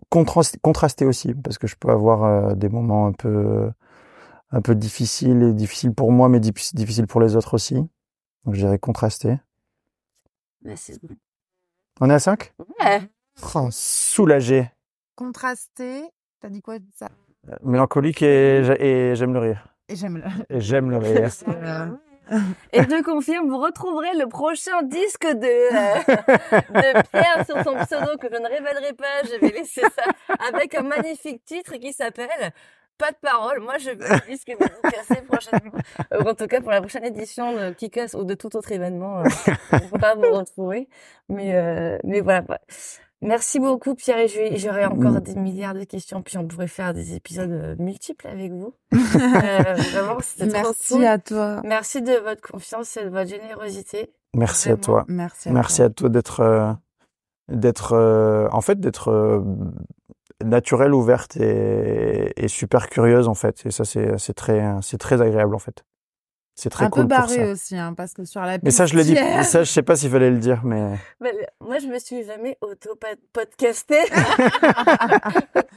contrasté, 0.10 0.58
contrasté 0.62 1.06
aussi, 1.06 1.34
parce 1.34 1.58
que 1.58 1.68
je 1.68 1.76
peux 1.78 1.90
avoir 1.90 2.24
euh, 2.24 2.56
des 2.56 2.68
moments 2.68 3.08
un 3.08 3.12
peu, 3.14 3.72
un 4.52 4.62
peu 4.62 4.76
difficiles 4.76 5.42
et 5.44 5.54
difficiles 5.54 5.94
pour 5.94 6.12
moi, 6.12 6.28
mais 6.28 6.40
diffi- 6.40 6.76
difficiles 6.76 7.08
pour 7.08 7.22
les 7.22 7.36
autres 7.38 7.54
aussi. 7.54 7.76
Donc 7.76 8.56
je 8.56 8.60
dirais 8.60 8.80
contrasté. 8.80 9.38
On 12.02 12.10
est 12.10 12.14
à 12.14 12.20
5 12.20 12.54
Ouais. 12.82 13.10
oh, 13.56 13.68
Soulagé. 13.72 14.70
Contrasté. 15.16 16.04
T'as 16.42 16.50
dit 16.50 16.62
quoi 16.62 16.78
ça? 16.96 17.10
Mélancolique 17.64 18.22
et, 18.22 18.64
j'a- 18.64 18.76
et 18.80 19.16
j'aime 19.16 19.34
le 19.34 19.40
rire. 19.40 19.66
Et 19.88 19.96
j'aime 19.96 20.18
le. 20.18 20.24
Et 20.56 20.62
j'aime 20.62 20.90
le 20.92 20.98
rire. 20.98 21.30
Et 22.74 22.84
je 22.84 23.04
confirme, 23.04 23.50
vous 23.50 23.58
retrouverez 23.58 24.14
le 24.16 24.28
prochain 24.28 24.84
disque 24.84 25.26
de, 25.26 25.48
euh, 25.48 26.00
de 26.70 27.08
Pierre 27.10 27.44
sur 27.44 27.56
son 27.64 27.74
pseudo 27.84 28.18
que 28.22 28.28
je 28.32 28.40
ne 28.40 28.48
révélerai 28.48 28.94
pas. 28.94 29.24
Je 29.24 29.40
vais 29.40 29.50
laisser 29.52 29.82
ça 29.82 30.04
avec 30.48 30.76
un 30.76 30.84
magnifique 30.84 31.44
titre 31.44 31.74
qui 31.78 31.92
s'appelle 31.92 32.52
pas 33.00 33.12
de 33.12 33.18
parole. 33.22 33.60
Moi, 33.62 33.78
je 33.80 33.90
risque 34.28 34.48
de 34.50 34.54
vous 34.56 34.90
casser 34.92 35.22
prochainement. 35.24 35.72
Euh, 36.14 36.30
en 36.30 36.36
tout 36.36 36.46
cas, 36.48 36.62
pour 36.62 36.72
la 36.72 36.82
prochaine 36.82 37.06
édition 37.06 37.54
de 37.54 37.72
Kikas 37.72 38.12
ou 38.16 38.24
de 38.26 38.36
tout 38.36 38.56
autre 38.56 38.72
événement, 38.72 39.22
euh, 39.22 39.24
on 39.72 39.76
ne 39.78 39.82
peut 39.90 39.98
pas 40.00 40.14
vous 40.16 40.32
retrouver. 40.32 40.88
Mais, 41.30 41.56
euh, 41.56 41.98
mais 42.04 42.22
voilà. 42.22 42.44
Merci 43.22 43.60
beaucoup, 43.60 43.96
Pierre 43.96 44.20
et 44.20 44.28
Julie. 44.30 44.58
J'aurais 44.58 44.86
encore 44.86 45.12
Mm. 45.12 45.20
des 45.22 45.36
milliards 45.36 45.74
de 45.74 45.84
questions, 45.84 46.22
puis 46.22 46.38
on 46.38 46.48
pourrait 46.48 46.68
faire 46.68 46.94
des 46.94 47.16
épisodes 47.16 47.52
euh, 47.52 47.76
multiples 47.80 48.28
avec 48.28 48.52
vous. 48.52 48.74
Euh, 49.16 49.74
vraiment, 49.92 50.18
c'était 50.22 50.48
trop 50.48 50.62
Merci 50.70 50.94
cool. 50.94 51.06
à 51.06 51.18
toi. 51.18 51.62
Merci 51.66 52.02
de 52.02 52.14
votre 52.14 52.42
confiance 52.42 52.96
et 52.98 53.04
de 53.04 53.10
votre 53.10 53.30
générosité. 53.30 54.12
Merci 54.36 54.70
à 54.70 54.78
toi. 54.78 55.04
Merci 55.08 55.50
à 55.50 55.52
Merci 55.52 55.78
toi. 55.78 55.86
à 55.86 55.90
toi 55.90 56.10
d'être, 56.10 56.40
euh, 56.42 56.72
d'être, 57.50 57.94
euh, 57.94 58.48
en 58.52 58.62
fait, 58.62 58.80
d'être 58.80 59.10
euh, 59.10 59.42
naturelle, 60.44 60.94
ouverte 60.94 61.38
et, 61.38 62.34
et 62.42 62.48
super 62.48 62.90
curieuse 62.90 63.28
en 63.28 63.34
fait. 63.34 63.66
Et 63.66 63.72
ça, 63.72 63.86
c'est, 63.86 64.34
très, 64.34 64.64
c'est 64.82 64.98
très 64.98 65.22
agréable 65.22 65.56
en 65.56 65.60
fait. 65.60 65.84
C'est 66.62 66.70
très 66.70 66.86
un 66.86 66.90
cool 66.90 67.08
peu 67.08 67.16
pour 67.16 67.30
ça. 67.30 67.38
barré 67.38 67.52
aussi, 67.52 67.78
hein, 67.78 67.94
parce 67.96 68.14
que 68.14 68.26
sur 68.26 68.42
la 68.42 68.58
Mais 68.64 68.72
ça, 68.72 68.86
je 68.86 68.96
le 68.98 69.04
dis. 69.04 69.16
Ça, 69.44 69.64
je 69.64 69.72
sais 69.72 69.82
pas 69.82 69.96
s'il 69.96 70.10
fallait 70.10 70.30
le 70.30 70.40
dire, 70.40 70.62
mais 70.66 70.96
Mais, 71.22 71.32
moi, 71.62 71.80
je 71.80 71.88
me 71.88 71.98
suis 72.00 72.24
jamais 72.26 72.58
auto-podcastée. 72.60 74.02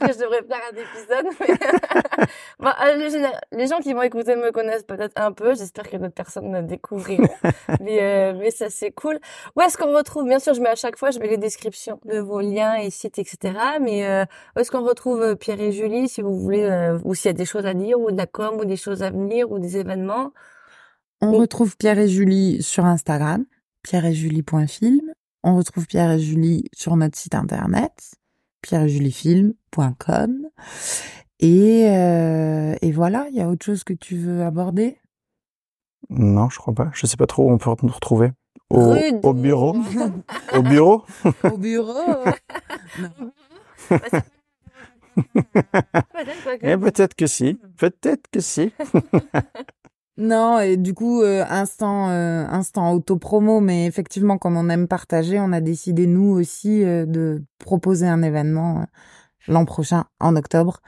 je 0.01 0.19
devrais 0.19 0.43
faire 0.43 0.59
un 0.71 0.75
épisode. 0.75 1.25
mais- 1.39 2.25
Bon, 2.59 2.69
euh, 2.85 3.27
les 3.51 3.67
gens 3.67 3.79
qui 3.79 3.93
vont 3.93 4.01
écouter 4.01 4.35
me 4.35 4.51
connaissent 4.51 4.83
peut-être 4.83 5.13
un 5.15 5.31
peu. 5.31 5.55
J'espère 5.55 5.89
que 5.89 5.95
d'autres 5.97 6.13
personnes 6.13 6.49
me 6.49 6.61
découvriront. 6.61 7.27
mais, 7.79 8.01
euh, 8.01 8.33
mais 8.37 8.51
ça, 8.51 8.69
c'est 8.69 8.91
cool. 8.91 9.19
Où 9.55 9.61
est-ce 9.61 9.77
qu'on 9.77 9.95
retrouve 9.95 10.25
Bien 10.25 10.39
sûr, 10.39 10.53
je 10.53 10.61
mets 10.61 10.69
à 10.69 10.75
chaque 10.75 10.97
fois, 10.97 11.11
je 11.11 11.19
mets 11.19 11.27
les 11.27 11.37
descriptions 11.37 11.99
de 12.05 12.19
vos 12.19 12.41
liens 12.41 12.75
et 12.75 12.89
sites, 12.89 13.19
etc. 13.19 13.53
Mais 13.81 14.05
euh, 14.05 14.25
où 14.55 14.59
est-ce 14.59 14.71
qu'on 14.71 14.83
retrouve 14.85 15.21
euh, 15.21 15.35
Pierre 15.35 15.61
et 15.61 15.71
Julie, 15.71 16.09
si 16.09 16.21
vous 16.21 16.37
voulez, 16.37 16.63
euh, 16.63 16.99
ou 17.03 17.15
s'il 17.15 17.27
y 17.27 17.29
a 17.29 17.33
des 17.33 17.45
choses 17.45 17.65
à 17.65 17.73
dire, 17.73 17.99
ou 17.99 18.11
de 18.11 18.17
la 18.17 18.27
com, 18.27 18.57
ou 18.59 18.65
des 18.65 18.77
choses 18.77 19.01
à 19.03 19.09
venir, 19.11 19.51
ou 19.51 19.59
des 19.59 19.77
événements? 19.77 20.31
On 21.23 21.31
retrouve 21.31 21.77
Pierre 21.77 21.99
et 21.99 22.09
Julie 22.09 22.61
sur 22.61 22.83
Instagram, 22.83 23.45
pierre 23.81 24.05
et 24.05 24.13
julie.film. 24.13 25.13
On 25.43 25.55
retrouve 25.55 25.87
Pierre 25.87 26.11
et 26.11 26.19
Julie 26.19 26.65
sur 26.75 26.97
notre 26.97 27.17
site 27.17 27.33
internet, 27.33 28.15
pierre 28.61 28.83
et 28.83 28.89
juliefilm.com. 28.89 30.49
Et, 31.39 31.87
euh, 31.87 32.75
et 32.81 32.91
voilà, 32.91 33.27
il 33.29 33.37
y 33.37 33.41
a 33.41 33.47
autre 33.47 33.65
chose 33.65 33.85
que 33.85 33.93
tu 33.93 34.17
veux 34.17 34.43
aborder? 34.43 34.97
Non, 36.09 36.49
je 36.49 36.57
crois 36.57 36.73
pas. 36.73 36.91
Je 36.93 37.05
sais 37.05 37.15
pas 37.15 37.25
trop 37.25 37.45
où 37.45 37.51
on 37.51 37.57
peut 37.57 37.71
nous 37.83 37.93
retrouver. 37.93 38.31
Au, 38.69 38.93
au 39.23 39.33
bureau. 39.33 39.77
au 40.53 40.61
bureau? 40.61 41.05
Au 41.43 41.57
bureau 41.57 42.23
Eh, 46.61 46.75
peut-être 46.75 47.15
que 47.15 47.27
si. 47.27 47.59
Peut-être 47.77 48.29
que 48.29 48.41
si. 48.41 48.73
Non, 50.17 50.59
et 50.59 50.77
du 50.77 50.93
coup, 50.93 51.23
euh, 51.23 51.43
instant, 51.49 52.09
euh, 52.11 52.45
instant 52.47 52.93
auto-promo, 52.93 53.61
mais 53.61 53.87
effectivement, 53.87 54.37
comme 54.37 54.57
on 54.57 54.69
aime 54.69 54.87
partager, 54.87 55.39
on 55.39 55.51
a 55.51 55.59
décidé, 55.59 56.05
nous 56.05 56.29
aussi, 56.29 56.83
euh, 56.83 57.07
de 57.07 57.43
proposer 57.57 58.07
un 58.07 58.21
événement 58.21 58.81
euh, 58.81 58.83
l'an 59.47 59.65
prochain, 59.65 60.05
en 60.19 60.35
octobre, 60.35 60.81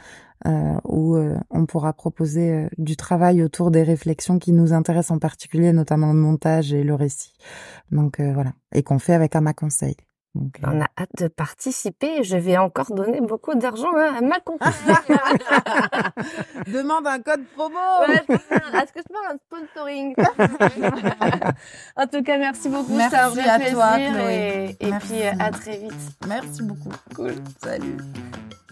où 0.83 1.17
on 1.49 1.65
pourra 1.65 1.93
proposer 1.93 2.67
du 2.77 2.95
travail 2.95 3.41
autour 3.41 3.71
des 3.71 3.81
réflexions 3.81 4.37
qui 4.37 4.53
nous 4.53 4.73
intéressent 4.73 5.15
en 5.15 5.19
particulier, 5.19 5.73
notamment 5.73 6.13
le 6.13 6.19
montage 6.19 6.71
et 6.71 6.83
le 6.83 6.93
récit. 6.93 7.33
Donc 7.91 8.21
voilà, 8.21 8.53
et 8.71 8.83
qu'on 8.83 8.99
fait 8.99 9.15
avec 9.15 9.35
Ama 9.35 9.53
Conseil. 9.53 9.95
Euh, 10.35 10.39
On 10.67 10.81
a 10.81 10.85
hâte 10.97 11.09
de 11.19 11.27
participer. 11.27 12.23
Je 12.23 12.37
vais 12.37 12.57
encore 12.57 12.93
donner 12.93 13.21
beaucoup 13.21 13.55
d'argent 13.55 13.89
hein, 13.95 14.15
à 14.17 14.21
ma 14.21 14.39
compagnie. 14.39 14.73
Demande 16.67 17.07
un 17.07 17.19
code 17.19 17.45
promo 17.55 17.75
Ouais, 18.07 18.15
Est-ce 18.15 18.23
que 18.93 18.99
je 18.99 19.03
peux 19.03 19.13
faire 19.13 19.31
un 19.31 19.37
sponsoring? 19.47 20.15
En 21.97 22.07
tout 22.07 22.23
cas, 22.23 22.37
merci 22.37 22.69
beaucoup. 22.69 22.95
Merci 22.95 23.15
un 23.15 23.29
vrai 23.29 23.47
à 23.47 23.57
plaisir. 23.59 23.77
toi, 23.77 23.97
Chloé. 23.97 24.75
Et, 24.79 24.87
et 24.87 24.91
puis, 24.91 25.21
euh, 25.23 25.31
à 25.39 25.51
très 25.51 25.77
vite. 25.77 25.93
Merci 26.27 26.63
beaucoup. 26.63 26.91
Cool. 27.15 27.35
Salut. 27.63 27.97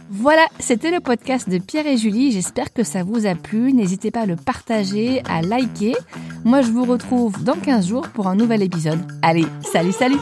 Voilà, 0.10 0.46
c'était 0.60 0.92
le 0.92 1.00
podcast 1.00 1.50
de 1.50 1.58
Pierre 1.60 1.88
et 1.88 1.98
Julie. 1.98 2.32
J'espère 2.32 2.74
que 2.74 2.84
ça 2.84 3.04
vous 3.04 3.26
a 3.26 3.36
plu. 3.36 3.74
N'hésitez 3.74 4.12
pas 4.12 4.22
à 4.22 4.26
le 4.26 4.36
partager, 4.36 5.24
à 5.30 5.42
liker. 5.42 5.96
Moi, 6.44 6.62
je 6.62 6.72
vous 6.72 6.84
retrouve 6.84 7.44
dans 7.44 7.56
15 7.56 7.88
jours 7.88 8.10
pour 8.10 8.28
un 8.28 8.36
nouvel 8.36 8.62
épisode. 8.62 9.00
Allez, 9.22 9.46
salut, 9.62 9.94
salut 9.94 10.18